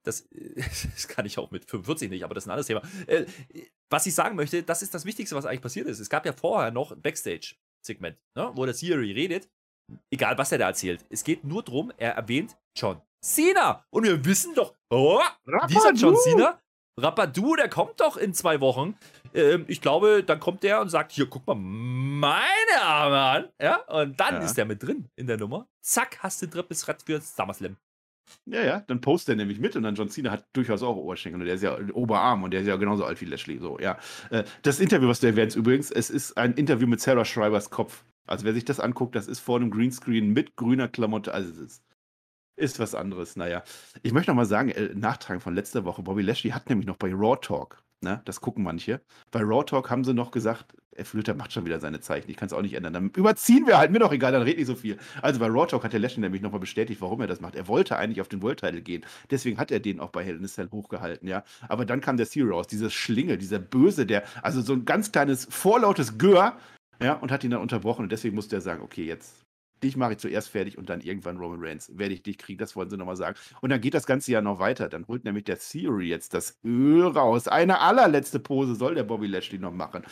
das, 0.05 0.29
das, 0.95 1.09
kann 1.09 1.27
ich 1.27 1.39
auch 1.39 1.51
mit 1.51 1.69
45 1.69 2.11
nicht, 2.11 2.25
aber 2.25 2.35
das 2.35 2.45
ist 2.45 2.49
ein 2.49 2.53
anderes 2.53 2.67
Thema. 2.67 2.83
Äh, 3.07 3.27
was 3.91 4.07
ich 4.07 4.15
sagen 4.15 4.37
möchte, 4.37 4.63
das 4.63 4.83
ist 4.83 4.95
das 4.95 5.05
Wichtigste, 5.05 5.37
was 5.37 5.47
eigentlich 5.47 5.63
passiert 5.63 5.87
ist. 5.87 5.99
Es 5.99 6.09
gab 6.09 6.25
ja 6.27 6.33
vorher 6.33 6.71
noch 6.71 6.93
ein 6.93 7.01
Backstage-Segment, 7.01 8.17
ne, 8.35 8.51
wo 8.55 8.65
der 8.65 8.75
Siri 8.75 9.13
redet. 9.13 9.49
Egal, 10.11 10.37
was 10.37 10.53
er 10.53 10.59
da 10.59 10.67
erzählt. 10.67 11.05
Es 11.09 11.25
geht 11.25 11.45
nur 11.45 11.63
darum, 11.63 11.93
er 11.97 12.13
erwähnt 12.13 12.57
John 12.77 13.01
Cena. 13.25 13.87
Und 13.91 14.05
wir 14.05 14.23
wissen 14.25 14.55
doch, 14.55 14.75
oh, 14.91 15.21
dieser 15.69 15.93
John 15.93 16.17
Cena, 16.17 16.61
Rapadu, 16.99 17.57
der 17.57 17.69
kommt 17.69 18.01
doch 18.01 18.17
in 18.17 18.35
zwei 18.35 18.61
Wochen. 18.61 18.97
Ähm, 19.35 19.65
ich 19.69 19.81
glaube, 19.81 20.23
dann 20.25 20.41
kommt 20.41 20.63
der 20.63 20.81
und 20.81 20.89
sagt: 20.89 21.13
Hier, 21.13 21.27
guck 21.27 21.47
mal, 21.47 21.55
meine 21.55 22.83
Arme 22.83 23.19
an. 23.19 23.49
Ja, 23.61 23.77
und 23.89 24.19
dann 24.19 24.35
ja. 24.35 24.41
ist 24.41 24.57
der 24.57 24.65
mit 24.65 24.83
drin 24.83 25.09
in 25.17 25.27
der 25.27 25.37
Nummer. 25.37 25.69
Zack, 25.81 26.19
hast 26.21 26.43
du 26.43 26.49
drittes 26.49 26.89
Rad 26.89 27.03
für 27.03 27.21
SummerSlam. 27.21 27.77
Ja, 28.45 28.63
ja, 28.63 28.81
dann 28.87 29.01
postet 29.01 29.35
er 29.35 29.37
nämlich 29.37 29.59
mit 29.59 29.75
und 29.77 29.85
dann 29.85 29.95
John 29.95 30.11
Cena 30.11 30.31
hat 30.31 30.47
durchaus 30.53 30.83
auch 30.83 30.97
Oberschenkel 30.97 31.41
und 31.41 31.47
der 31.47 31.55
ist 31.55 31.63
ja 31.63 31.79
Oberarm 31.95 32.43
und 32.43 32.51
der 32.51 32.61
ist 32.61 32.67
ja 32.67 32.77
genauso 32.77 33.05
alt 33.05 33.21
wie 33.21 33.25
Lashley. 33.25 33.59
So, 33.59 33.79
ja. 33.79 33.99
Äh, 34.31 34.45
das 34.63 34.81
Interview, 34.81 35.09
was 35.09 35.21
du 35.21 35.29
erwähnst, 35.29 35.57
übrigens, 35.57 35.91
es 35.91 36.11
ist 36.11 36.37
ein 36.37 36.55
Interview 36.55 36.87
mit 36.87 37.01
Sarah 37.01 37.25
Schreibers 37.25 37.71
Kopf. 37.71 38.05
Also 38.27 38.45
wer 38.45 38.53
sich 38.53 38.65
das 38.65 38.81
anguckt, 38.81 39.15
das 39.15 39.27
ist 39.27 39.41
vor 39.41 39.57
einem 39.57 39.71
Greenscreen 39.71 40.33
mit 40.33 40.57
grüner 40.57 40.89
Klamotte. 40.89 41.33
Also 41.33 41.51
es 41.51 41.59
ist, 41.59 41.83
ist 42.59 42.79
was 42.79 42.95
anderes. 42.95 43.37
Naja, 43.37 43.63
ich 44.03 44.13
möchte 44.13 44.31
noch 44.31 44.37
mal 44.37 44.47
sagen, 44.47 44.71
äh, 44.71 44.95
Nachtragen 44.95 45.41
von 45.41 45.55
letzter 45.55 45.85
Woche. 45.85 46.03
Bobby 46.03 46.23
Lashley 46.23 46.51
hat 46.51 46.69
nämlich 46.69 46.87
noch 46.87 46.97
bei 46.97 47.13
Raw 47.13 47.37
Talk 47.41 47.83
Ne? 48.01 48.21
Das 48.25 48.41
gucken 48.41 48.63
manche. 48.63 49.01
Bei 49.33 49.41
Raw 49.41 49.65
Talk 49.65 49.91
haben 49.91 50.05
sie 50.05 50.15
noch 50.15 50.31
gesagt, 50.31 50.73
F. 50.93 51.15
Lütter 51.15 51.35
macht 51.35 51.53
schon 51.53 51.65
wieder 51.65 51.81
seine 51.81 52.01
Zeichen. 52.01 52.31
Ich 52.31 52.37
kann 52.37 52.47
es 52.47 52.53
auch 52.53 52.63
nicht 52.63 52.75
ändern. 52.75 52.93
Dann 52.93 53.11
überziehen 53.11 53.67
wir 53.67 53.79
halt, 53.79 53.91
mir 53.91 53.99
doch 53.99 54.13
egal, 54.13 54.33
dann 54.33 54.43
red 54.43 54.57
nicht 54.57 54.67
so 54.67 54.77
viel. 54.77 54.99
Also 55.21 55.41
bei 55.41 55.47
Raw 55.47 55.67
Talk 55.67 55.83
hat 55.83 55.93
der 55.93 56.01
Lashley 56.01 56.21
nämlich 56.21 56.41
nochmal 56.41 56.61
bestätigt, 56.61 57.01
warum 57.01 57.21
er 57.21 57.27
das 57.27 57.41
macht. 57.41 57.57
Er 57.57 57.67
wollte 57.67 57.97
eigentlich 57.97 58.21
auf 58.21 58.29
den 58.29 58.41
World 58.43 58.61
Title 58.61 58.83
gehen. 58.83 59.05
Deswegen 59.31 59.59
hat 59.59 59.73
er 59.73 59.81
den 59.81 59.99
auch 59.99 60.11
bei 60.11 60.25
Hell 60.25 60.37
in 60.37 60.45
a 60.45 60.49
Cell 60.49 60.69
hochgehalten, 60.71 61.29
ja. 61.29 61.43
Aber 61.69 61.85
dann 61.85 62.01
kam 62.01 62.17
der 62.17 62.29
Zero 62.29 62.55
raus, 62.55 62.69
dieses 62.69 62.95
Schlinge, 62.95 63.37
dieser 63.37 63.59
Böse, 63.59 64.07
der, 64.07 64.23
also 64.43 64.61
so 64.61 64.75
ein 64.75 64.85
ganz 64.85 65.11
kleines, 65.11 65.49
vorlautes 65.51 66.19
Gör, 66.19 66.57
ja, 67.03 67.15
und 67.15 67.33
hat 67.33 67.43
ihn 67.43 67.51
dann 67.51 67.61
unterbrochen. 67.61 68.05
Und 68.05 68.13
deswegen 68.13 68.37
musste 68.37 68.57
er 68.57 68.61
sagen, 68.61 68.83
okay, 68.83 69.05
jetzt 69.05 69.45
dich 69.83 69.97
mache 69.97 70.13
ich 70.13 70.19
zuerst 70.19 70.49
fertig 70.49 70.79
und 70.79 70.89
dann 70.91 71.01
irgendwann 71.01 71.39
Roman 71.39 71.61
Reigns 71.63 71.91
werde 71.97 72.15
ich 72.15 72.23
dich 72.23 72.39
kriegen. 72.39 72.59
Das 72.59 72.77
wollen 72.77 72.91
sie 72.91 72.97
nochmal 72.97 73.17
sagen. 73.17 73.37
Und 73.61 73.71
dann 73.71 73.81
geht 73.81 73.95
das 73.95 74.07
Ganze 74.07 74.33
ja 74.33 74.41
noch 74.41 74.59
weiter. 74.59 74.89
Dann 74.89 75.07
holt 75.07 75.25
nämlich 75.25 75.45
der 75.45 75.59
Theory 75.59 76.09
jetzt 76.09 76.35
das 76.35 76.59
Öl 76.65 77.07
raus. 77.07 77.49
Eine 77.49 77.81
allerletzte 77.81 78.39
Pose 78.39 78.75
soll 78.75 78.95
der 78.95 79.05
Bobby 79.05 79.27
Lashley 79.27 79.59
noch 79.59 79.73
machen. 79.73 80.05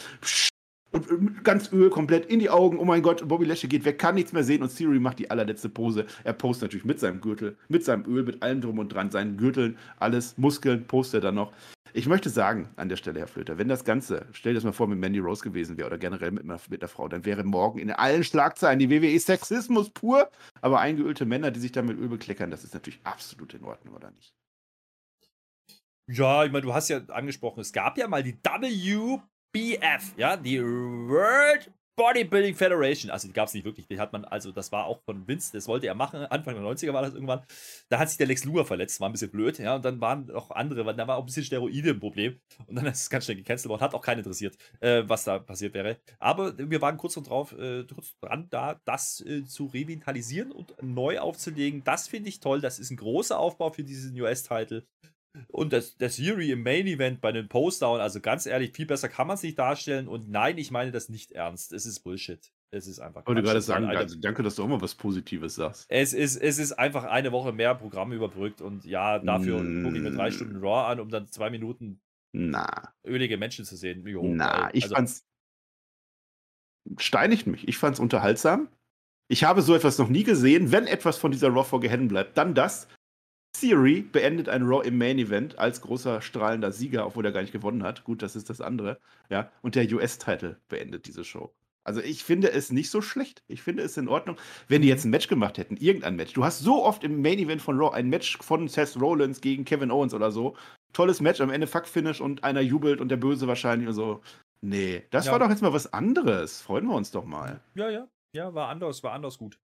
Und 0.92 1.44
ganz 1.44 1.72
Öl 1.72 1.90
komplett 1.90 2.26
in 2.26 2.38
die 2.38 2.48
Augen. 2.48 2.78
Oh 2.78 2.84
mein 2.84 3.02
Gott, 3.02 3.26
Bobby 3.26 3.44
Lashley 3.44 3.68
geht 3.68 3.84
weg, 3.84 3.98
kann 3.98 4.14
nichts 4.14 4.32
mehr 4.32 4.44
sehen 4.44 4.62
und 4.62 4.74
Theory 4.74 5.00
macht 5.00 5.18
die 5.18 5.30
allerletzte 5.30 5.68
Pose. 5.68 6.06
Er 6.24 6.32
postet 6.32 6.68
natürlich 6.68 6.84
mit 6.84 7.00
seinem 7.00 7.20
Gürtel, 7.20 7.56
mit 7.68 7.84
seinem 7.84 8.04
Öl, 8.06 8.22
mit 8.22 8.42
allem 8.42 8.60
drum 8.60 8.78
und 8.78 8.88
dran, 8.88 9.10
seinen 9.10 9.36
Gürteln, 9.36 9.76
alles, 9.98 10.38
Muskeln, 10.38 10.86
postet 10.86 11.18
er 11.18 11.28
dann 11.28 11.34
noch. 11.34 11.52
Ich 11.92 12.06
möchte 12.06 12.28
sagen, 12.28 12.68
an 12.76 12.88
der 12.88 12.96
Stelle, 12.96 13.20
Herr 13.20 13.26
Flöter, 13.26 13.58
wenn 13.58 13.68
das 13.68 13.84
Ganze, 13.84 14.26
stell 14.32 14.52
dir 14.52 14.58
das 14.58 14.64
mal 14.64 14.72
vor, 14.72 14.86
mit 14.86 14.98
Mandy 14.98 15.18
Rose 15.18 15.42
gewesen 15.42 15.78
wäre 15.78 15.86
oder 15.86 15.98
generell 15.98 16.30
mit 16.30 16.44
einer, 16.44 16.60
mit 16.68 16.82
einer 16.82 16.88
Frau, 16.88 17.08
dann 17.08 17.24
wäre 17.24 17.42
morgen 17.42 17.78
in 17.78 17.90
allen 17.90 18.22
Schlagzeilen 18.22 18.78
die 18.78 18.90
WWE 18.90 19.18
Sexismus 19.18 19.90
pur, 19.90 20.30
aber 20.60 20.80
eingeölte 20.80 21.24
Männer, 21.24 21.50
die 21.50 21.60
sich 21.60 21.72
dann 21.72 21.86
mit 21.86 21.98
Öl 21.98 22.08
bekleckern, 22.08 22.50
das 22.50 22.64
ist 22.64 22.74
natürlich 22.74 23.00
absolut 23.04 23.54
in 23.54 23.64
Ordnung, 23.64 23.94
oder 23.94 24.10
nicht? 24.10 24.34
Ja, 26.08 26.44
ich 26.44 26.52
meine, 26.52 26.62
du 26.62 26.74
hast 26.74 26.88
ja 26.88 26.98
angesprochen, 27.08 27.60
es 27.60 27.72
gab 27.72 27.98
ja 27.98 28.06
mal 28.08 28.22
die 28.22 28.40
WBF, 29.56 30.12
ja, 30.18 30.36
die 30.36 30.62
World 30.62 31.72
Bodybuilding 31.96 32.54
Federation. 32.54 33.10
Also 33.10 33.26
die 33.26 33.32
gab 33.32 33.48
es 33.48 33.54
nicht 33.54 33.64
wirklich. 33.64 33.88
Die 33.88 33.98
hat 33.98 34.12
man, 34.12 34.26
also 34.26 34.52
das 34.52 34.70
war 34.70 34.84
auch 34.84 35.00
von 35.06 35.26
Vince, 35.26 35.50
das 35.54 35.66
wollte 35.66 35.86
er 35.86 35.94
machen. 35.94 36.26
Anfang 36.26 36.54
der 36.54 36.62
90er 36.62 36.92
war 36.92 37.00
das 37.00 37.14
irgendwann. 37.14 37.42
Da 37.88 37.98
hat 37.98 38.10
sich 38.10 38.18
der 38.18 38.26
Lex 38.26 38.44
Luger 38.44 38.66
verletzt, 38.66 39.00
war 39.00 39.08
ein 39.08 39.12
bisschen 39.12 39.30
blöd, 39.30 39.58
ja. 39.58 39.76
Und 39.76 39.84
dann 39.86 39.98
waren 40.02 40.30
auch 40.30 40.50
andere, 40.50 40.94
da 40.94 41.08
war 41.08 41.16
auch 41.16 41.22
ein 41.22 41.26
bisschen 41.26 41.44
Steroide 41.44 41.88
im 41.88 42.00
Problem. 42.00 42.38
Und 42.66 42.76
dann 42.76 42.84
ist 42.84 43.00
es 43.00 43.08
ganz 43.08 43.24
schnell 43.24 43.38
gecancelt 43.38 43.70
worden. 43.70 43.80
Hat 43.80 43.94
auch 43.94 44.02
keinen 44.02 44.18
interessiert, 44.18 44.58
äh, 44.80 45.04
was 45.06 45.24
da 45.24 45.38
passiert 45.38 45.72
wäre. 45.72 45.96
Aber 46.18 46.52
wir 46.58 46.82
waren 46.82 46.98
kurz 46.98 47.14
drauf, 47.14 47.52
äh, 47.52 47.84
kurz 47.84 48.14
dran, 48.20 48.48
da 48.50 48.78
das 48.84 49.22
äh, 49.22 49.46
zu 49.46 49.64
revitalisieren 49.64 50.52
und 50.52 50.74
neu 50.82 51.18
aufzulegen. 51.18 51.82
Das 51.82 52.08
finde 52.08 52.28
ich 52.28 52.40
toll. 52.40 52.60
Das 52.60 52.78
ist 52.78 52.90
ein 52.90 52.98
großer 52.98 53.38
Aufbau 53.38 53.70
für 53.70 53.84
diesen 53.84 54.20
US-Title. 54.20 54.86
Und 55.48 55.72
das, 55.72 55.96
das 55.96 56.18
Yuri 56.18 56.50
im 56.50 56.62
Main 56.62 56.86
Event 56.86 57.20
bei 57.20 57.32
den 57.32 57.48
Postdown, 57.48 58.00
also 58.00 58.20
ganz 58.20 58.46
ehrlich, 58.46 58.72
viel 58.72 58.86
besser 58.86 59.08
kann 59.08 59.26
man 59.26 59.34
es 59.34 59.42
nicht 59.42 59.58
darstellen. 59.58 60.08
Und 60.08 60.28
nein, 60.28 60.58
ich 60.58 60.70
meine 60.70 60.92
das 60.92 61.08
nicht 61.08 61.32
ernst. 61.32 61.72
Es 61.72 61.86
ist 61.86 62.00
Bullshit. 62.00 62.52
Es 62.70 62.86
ist 62.86 62.98
einfach. 62.98 63.22
Ich 63.22 63.26
wollte 63.26 63.42
gerade 63.42 63.60
sagen, 63.60 63.86
also 63.86 64.18
danke, 64.18 64.42
dass 64.42 64.56
du 64.56 64.64
auch 64.64 64.68
mal 64.68 64.80
was 64.80 64.94
Positives 64.94 65.54
sagst. 65.54 65.86
Es 65.88 66.12
ist, 66.12 66.36
es 66.36 66.58
ist 66.58 66.72
einfach 66.72 67.04
eine 67.04 67.32
Woche 67.32 67.52
mehr 67.52 67.74
Programm 67.74 68.12
überbrückt 68.12 68.60
und 68.60 68.84
ja, 68.84 69.18
dafür 69.18 69.62
mm. 69.62 69.84
gucke 69.84 69.96
ich 69.96 70.02
mir 70.02 70.10
drei 70.10 70.30
Stunden 70.30 70.56
Raw 70.56 70.90
an, 70.90 71.00
um 71.00 71.08
dann 71.08 71.28
zwei 71.28 71.50
Minuten 71.50 72.00
Na. 72.32 72.92
ölige 73.04 73.38
Menschen 73.38 73.64
zu 73.64 73.76
sehen. 73.76 74.06
Jo, 74.06 74.22
Na, 74.26 74.70
ich 74.74 74.84
also, 74.84 74.96
fand's. 74.96 75.26
Steinigt 76.98 77.46
mich. 77.46 77.66
Ich 77.68 77.78
fand's 77.78 78.00
unterhaltsam. 78.00 78.68
Ich 79.28 79.44
habe 79.44 79.62
so 79.62 79.74
etwas 79.74 79.98
noch 79.98 80.08
nie 80.08 80.22
gesehen. 80.22 80.70
Wenn 80.70 80.86
etwas 80.86 81.18
von 81.18 81.32
dieser 81.32 81.48
Raw-Folge 81.48 81.88
hängen 81.88 82.08
bleibt, 82.08 82.36
dann 82.36 82.54
das. 82.54 82.88
Theory 83.60 84.02
beendet 84.02 84.48
ein 84.48 84.62
Raw 84.62 84.86
im 84.86 84.98
Main 84.98 85.18
Event 85.18 85.58
als 85.58 85.80
großer 85.80 86.22
strahlender 86.22 86.72
Sieger, 86.72 87.06
obwohl 87.06 87.24
er 87.24 87.32
gar 87.32 87.40
nicht 87.40 87.52
gewonnen 87.52 87.82
hat. 87.82 88.04
Gut, 88.04 88.22
das 88.22 88.36
ist 88.36 88.50
das 88.50 88.60
andere. 88.60 88.98
Ja, 89.30 89.50
und 89.62 89.74
der 89.74 89.90
US-Title 89.92 90.60
beendet 90.68 91.06
diese 91.06 91.24
Show. 91.24 91.52
Also 91.84 92.00
ich 92.00 92.24
finde 92.24 92.50
es 92.50 92.72
nicht 92.72 92.90
so 92.90 93.00
schlecht. 93.00 93.44
Ich 93.46 93.62
finde 93.62 93.84
es 93.84 93.96
in 93.96 94.08
Ordnung, 94.08 94.36
wenn 94.66 94.82
die 94.82 94.88
jetzt 94.88 95.04
ein 95.04 95.10
Match 95.10 95.28
gemacht 95.28 95.56
hätten, 95.56 95.76
irgendein 95.76 96.16
Match. 96.16 96.32
Du 96.32 96.44
hast 96.44 96.58
so 96.58 96.84
oft 96.84 97.04
im 97.04 97.22
Main 97.22 97.38
Event 97.38 97.62
von 97.62 97.78
Raw 97.78 97.94
ein 97.94 98.08
Match 98.08 98.38
von 98.38 98.66
Seth 98.66 99.00
Rollins 99.00 99.40
gegen 99.40 99.64
Kevin 99.64 99.92
Owens 99.92 100.12
oder 100.12 100.32
so. 100.32 100.56
Tolles 100.92 101.20
Match, 101.20 101.40
am 101.40 101.50
Ende 101.50 101.68
Fuck-Finish 101.68 102.20
und 102.20 102.42
einer 102.42 102.60
jubelt 102.60 103.00
und 103.00 103.08
der 103.08 103.18
Böse 103.18 103.46
wahrscheinlich 103.46 103.88
und 103.88 103.94
so. 103.94 104.20
Nee, 104.60 105.04
das 105.10 105.26
ja. 105.26 105.32
war 105.32 105.38
doch 105.38 105.48
jetzt 105.48 105.62
mal 105.62 105.72
was 105.72 105.92
anderes. 105.92 106.60
Freuen 106.60 106.86
wir 106.86 106.94
uns 106.94 107.12
doch 107.12 107.24
mal. 107.24 107.60
Ja, 107.74 107.88
ja. 107.88 108.08
Ja, 108.32 108.52
war 108.52 108.68
anders, 108.68 109.02
war 109.04 109.12
anders 109.12 109.38
gut. 109.38 109.58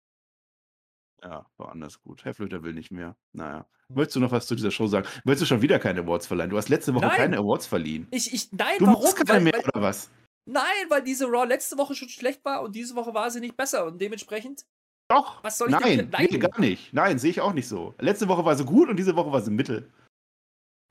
Ja, 1.22 1.46
war 1.56 1.72
anders 1.72 2.00
gut. 2.00 2.24
Herr 2.24 2.34
Flöter 2.34 2.62
will 2.62 2.72
nicht 2.72 2.90
mehr. 2.90 3.16
Naja. 3.32 3.66
Möchtest 3.88 4.16
du 4.16 4.20
noch 4.20 4.30
was 4.30 4.46
zu 4.46 4.54
dieser 4.54 4.70
Show 4.70 4.86
sagen? 4.86 5.06
Möchtest 5.24 5.42
du 5.42 5.46
schon 5.46 5.62
wieder 5.62 5.78
keine 5.78 6.00
Awards 6.00 6.26
verleihen? 6.26 6.50
Du 6.50 6.56
hast 6.56 6.68
letzte 6.68 6.94
Woche 6.94 7.06
nein. 7.06 7.16
keine 7.16 7.38
Awards 7.38 7.66
verliehen. 7.66 8.06
Ich, 8.10 8.32
ich, 8.32 8.52
nein, 8.52 8.78
du 8.78 8.86
warum? 8.86 9.14
Keine 9.14 9.28
weil, 9.28 9.40
mehr, 9.40 9.58
oder 9.58 9.82
was? 9.82 10.10
Nein, 10.46 10.64
weil 10.88 11.02
diese 11.02 11.26
Raw 11.26 11.46
letzte 11.46 11.76
Woche 11.76 11.94
schon 11.94 12.08
schlecht 12.08 12.44
war 12.44 12.62
und 12.62 12.74
diese 12.74 12.94
Woche 12.94 13.12
war 13.12 13.30
sie 13.30 13.40
nicht 13.40 13.56
besser 13.56 13.84
und 13.86 14.00
dementsprechend. 14.00 14.64
Doch. 15.08 15.42
Was 15.42 15.58
soll 15.58 15.68
ich 15.68 15.78
nein, 15.78 15.98
denn? 15.98 16.10
Nein, 16.10 16.28
nee, 16.30 16.38
gar 16.38 16.60
nicht. 16.60 16.92
Nein, 16.92 17.18
sehe 17.18 17.30
ich 17.30 17.40
auch 17.40 17.52
nicht 17.52 17.68
so. 17.68 17.94
Letzte 17.98 18.28
Woche 18.28 18.44
war 18.44 18.56
sie 18.56 18.64
gut 18.64 18.88
und 18.88 18.96
diese 18.96 19.16
Woche 19.16 19.32
war 19.32 19.42
sie 19.42 19.50
mittel. 19.50 19.90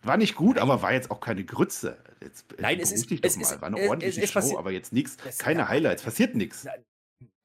War 0.01 0.17
nicht 0.17 0.35
gut, 0.35 0.57
aber 0.57 0.81
war 0.81 0.93
jetzt 0.93 1.09
auch 1.09 1.19
keine 1.19 1.43
Grütze. 1.43 1.97
Jetzt, 2.21 2.45
nein, 2.59 2.79
es 2.79 2.91
ist, 2.91 3.11
es 3.11 3.37
ist, 3.37 3.61
war 3.61 3.67
eine 3.67 3.89
ordentliche 3.89 4.27
Show, 4.27 4.57
aber 4.57 4.71
jetzt 4.71 4.93
nichts, 4.93 5.17
keine 5.37 5.67
Highlights, 5.67 6.03
passiert 6.03 6.35
nichts. 6.35 6.65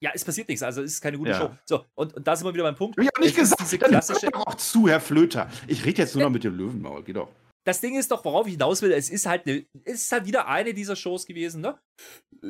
Ja, 0.05 0.11
es 0.13 0.23
passiert 0.23 0.51
nichts, 0.51 0.63
also 0.63 0.83
es 0.83 0.93
ist 0.93 1.01
keine 1.01 1.17
gute 1.17 1.31
ja. 1.31 1.39
Show. 1.39 1.51
So, 1.65 1.87
und, 1.95 2.13
und 2.13 2.29
da 2.29 2.37
sind 2.37 2.47
wir 2.47 2.53
wieder 2.53 2.65
beim 2.65 2.75
Punkt. 2.75 2.99
Ich 3.01 3.07
habe 3.07 3.23
nicht 3.23 3.35
gesagt, 3.35 3.59
diese 3.63 3.79
klassische. 3.79 4.27
Dann 4.27 4.35
auch 4.35 4.55
zu, 4.57 4.87
Herr 4.87 5.01
Flöter. 5.01 5.49
Ich 5.67 5.83
rede 5.87 6.03
jetzt 6.03 6.15
nur 6.15 6.25
noch 6.25 6.31
mit 6.31 6.45
dem 6.45 6.55
Löwenmaul, 6.59 7.03
geh 7.05 7.15
doch. 7.15 7.31
Das 7.67 7.81
Ding 7.81 7.99
ist 7.99 8.11
doch, 8.11 8.23
worauf 8.23 8.47
ich 8.47 8.53
hinaus 8.53 8.83
will, 8.83 8.93
es 8.93 9.09
ist 9.09 9.25
halt, 9.25 9.47
eine, 9.47 9.65
es 9.85 10.03
ist 10.03 10.13
halt 10.13 10.27
wieder 10.27 10.47
eine 10.47 10.75
dieser 10.75 10.95
Shows 10.95 11.25
gewesen, 11.25 11.63
ne? 11.63 11.79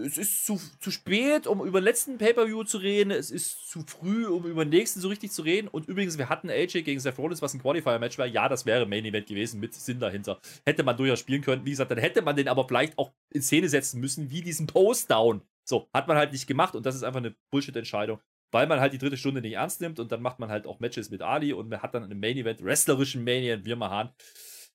Es 0.03 0.18
ist 0.18 0.45
zu, 0.45 0.61
zu 0.80 0.90
spät, 0.90 1.47
um 1.47 1.64
über 1.64 1.80
den 1.80 1.84
letzten 1.84 2.18
Pay-Per-View 2.18 2.64
zu 2.64 2.78
reden. 2.78 3.11
Es 3.11 3.30
ist 3.30 3.68
zu 3.68 3.84
früh, 3.86 4.26
um 4.26 4.45
über 4.45 4.64
den 4.64 4.70
nächsten 4.70 5.01
so 5.01 5.09
richtig 5.09 5.30
zu 5.30 5.42
reden. 5.42 5.68
Und 5.68 5.88
übrigens, 5.88 6.18
wir 6.18 6.28
hatten 6.28 6.51
AJ 6.51 6.82
gegen 6.82 6.99
Seth 6.99 7.18
Rollins, 7.18 7.42
was 7.42 7.55
ein 7.55 7.62
Qualifier-Match 7.62 8.18
war. 8.18 8.26
Ja, 8.26 8.49
das 8.49 8.66
wäre 8.66 8.86
Main 8.86 9.05
Event 9.05 9.26
gewesen 9.26 9.61
mit 9.61 9.74
Sinn 9.74 10.01
dahinter. 10.01 10.40
Hätte 10.64 10.82
man 10.82 10.97
durchaus 10.97 11.20
spielen 11.20 11.42
können. 11.42 11.64
Wie 11.64 11.70
gesagt, 11.70 11.90
dann 11.90 11.99
hätte 11.99 12.22
man 12.22 12.34
den 12.34 12.49
aber 12.49 12.66
vielleicht 12.66 12.99
auch 12.99 13.12
in 13.30 13.42
Szene 13.42 13.68
setzen 13.68 14.01
müssen, 14.01 14.30
wie 14.30 14.42
diesen 14.42 14.66
Post-Down. 14.66 15.42
So, 15.64 15.88
hat 15.95 16.09
man 16.09 16.16
halt 16.16 16.32
nicht 16.32 16.47
gemacht 16.47 16.74
und 16.74 16.84
das 16.84 16.95
ist 16.95 17.05
einfach 17.05 17.20
eine 17.20 17.34
Bullshit-Entscheidung, 17.51 18.20
weil 18.51 18.66
man 18.66 18.80
halt 18.80 18.92
die 18.92 18.99
dritte 18.99 19.16
Stunde 19.16 19.40
nicht 19.40 19.55
ernst 19.55 19.80
nimmt 19.80 19.99
und 19.99 20.12
dann 20.12 20.20
macht 20.20 20.38
man 20.38 20.51
halt 20.51 20.66
auch 20.66 20.78
Matches 20.78 21.11
mit 21.11 21.22
Ali 21.22 21.55
und 21.55 21.70
man 21.70 21.80
hat 21.80 21.95
dann 21.95 22.05
einen 22.05 22.20
Main 22.20 22.36
Event, 22.36 22.62
wrestlerischen 22.62 23.24
Main 23.24 23.42
Event, 23.42 23.64
wir 23.64 23.78
Hahn. 23.78 24.12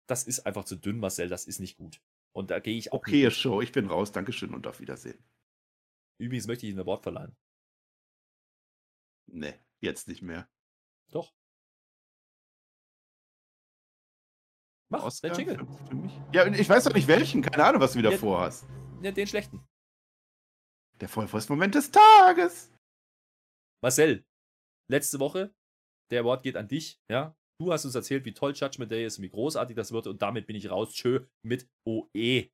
Das 0.07 0.23
ist 0.23 0.47
einfach 0.47 0.65
zu 0.65 0.75
dünn, 0.75 0.99
Marcel, 0.99 1.29
das 1.29 1.45
ist 1.45 1.59
nicht 1.59 1.77
gut. 1.77 2.01
Und 2.39 2.51
da 2.51 2.59
gehe 2.61 2.77
ich 2.77 2.93
auch. 2.93 2.99
Okay, 2.99 3.29
Show, 3.31 3.59
ich 3.59 3.73
bin 3.73 3.87
raus, 3.87 4.13
Dankeschön 4.13 4.53
und 4.53 4.65
auf 4.65 4.79
Wiedersehen. 4.79 5.21
Übrigens 6.21 6.47
möchte 6.47 6.65
ich 6.65 6.71
Ihnen 6.71 6.79
ein 6.79 6.85
Wort 6.85 7.03
verleihen. 7.03 7.35
Nee, 9.27 9.59
jetzt 9.81 10.07
nicht 10.07 10.21
mehr. 10.21 10.49
Doch. 11.11 11.35
Mach, 14.87 15.03
Oscar 15.03 15.31
der 15.31 15.37
Jingle. 15.37 15.57
Für, 15.57 15.87
für 15.87 15.95
mich. 15.95 16.13
Ja, 16.31 16.47
ich 16.47 16.69
weiß 16.69 16.85
doch 16.85 16.93
nicht 16.93 17.09
welchen, 17.09 17.41
keine 17.41 17.65
Ahnung, 17.65 17.81
was 17.81 17.91
du 17.91 17.99
wieder 17.99 18.11
ja, 18.11 18.17
vorhast. 18.17 18.65
Ja, 19.01 19.11
den 19.11 19.27
schlechten. 19.27 19.67
Der 21.01 21.09
Vollforst-Moment 21.09 21.75
des 21.75 21.91
Tages. 21.91 22.73
Marcel, 23.83 24.25
letzte 24.89 25.19
Woche, 25.19 25.53
der 26.09 26.23
Wort 26.23 26.43
geht 26.43 26.55
an 26.55 26.69
dich, 26.69 27.01
ja. 27.09 27.35
Du 27.61 27.73
hast 27.73 27.83
uns 27.83 27.93
erzählt, 27.95 28.23
wie 28.23 28.33
toll 28.33 28.53
Judgment 28.55 28.89
Day 28.89 29.05
ist, 29.05 29.21
wie 29.21 29.29
großartig 29.29 29.75
das 29.75 29.91
wird 29.91 30.07
und 30.07 30.21
damit 30.21 30.47
bin 30.47 30.55
ich 30.55 30.71
raus. 30.71 30.93
Tschö 30.93 31.25
mit 31.43 31.67
OE. 31.85 32.49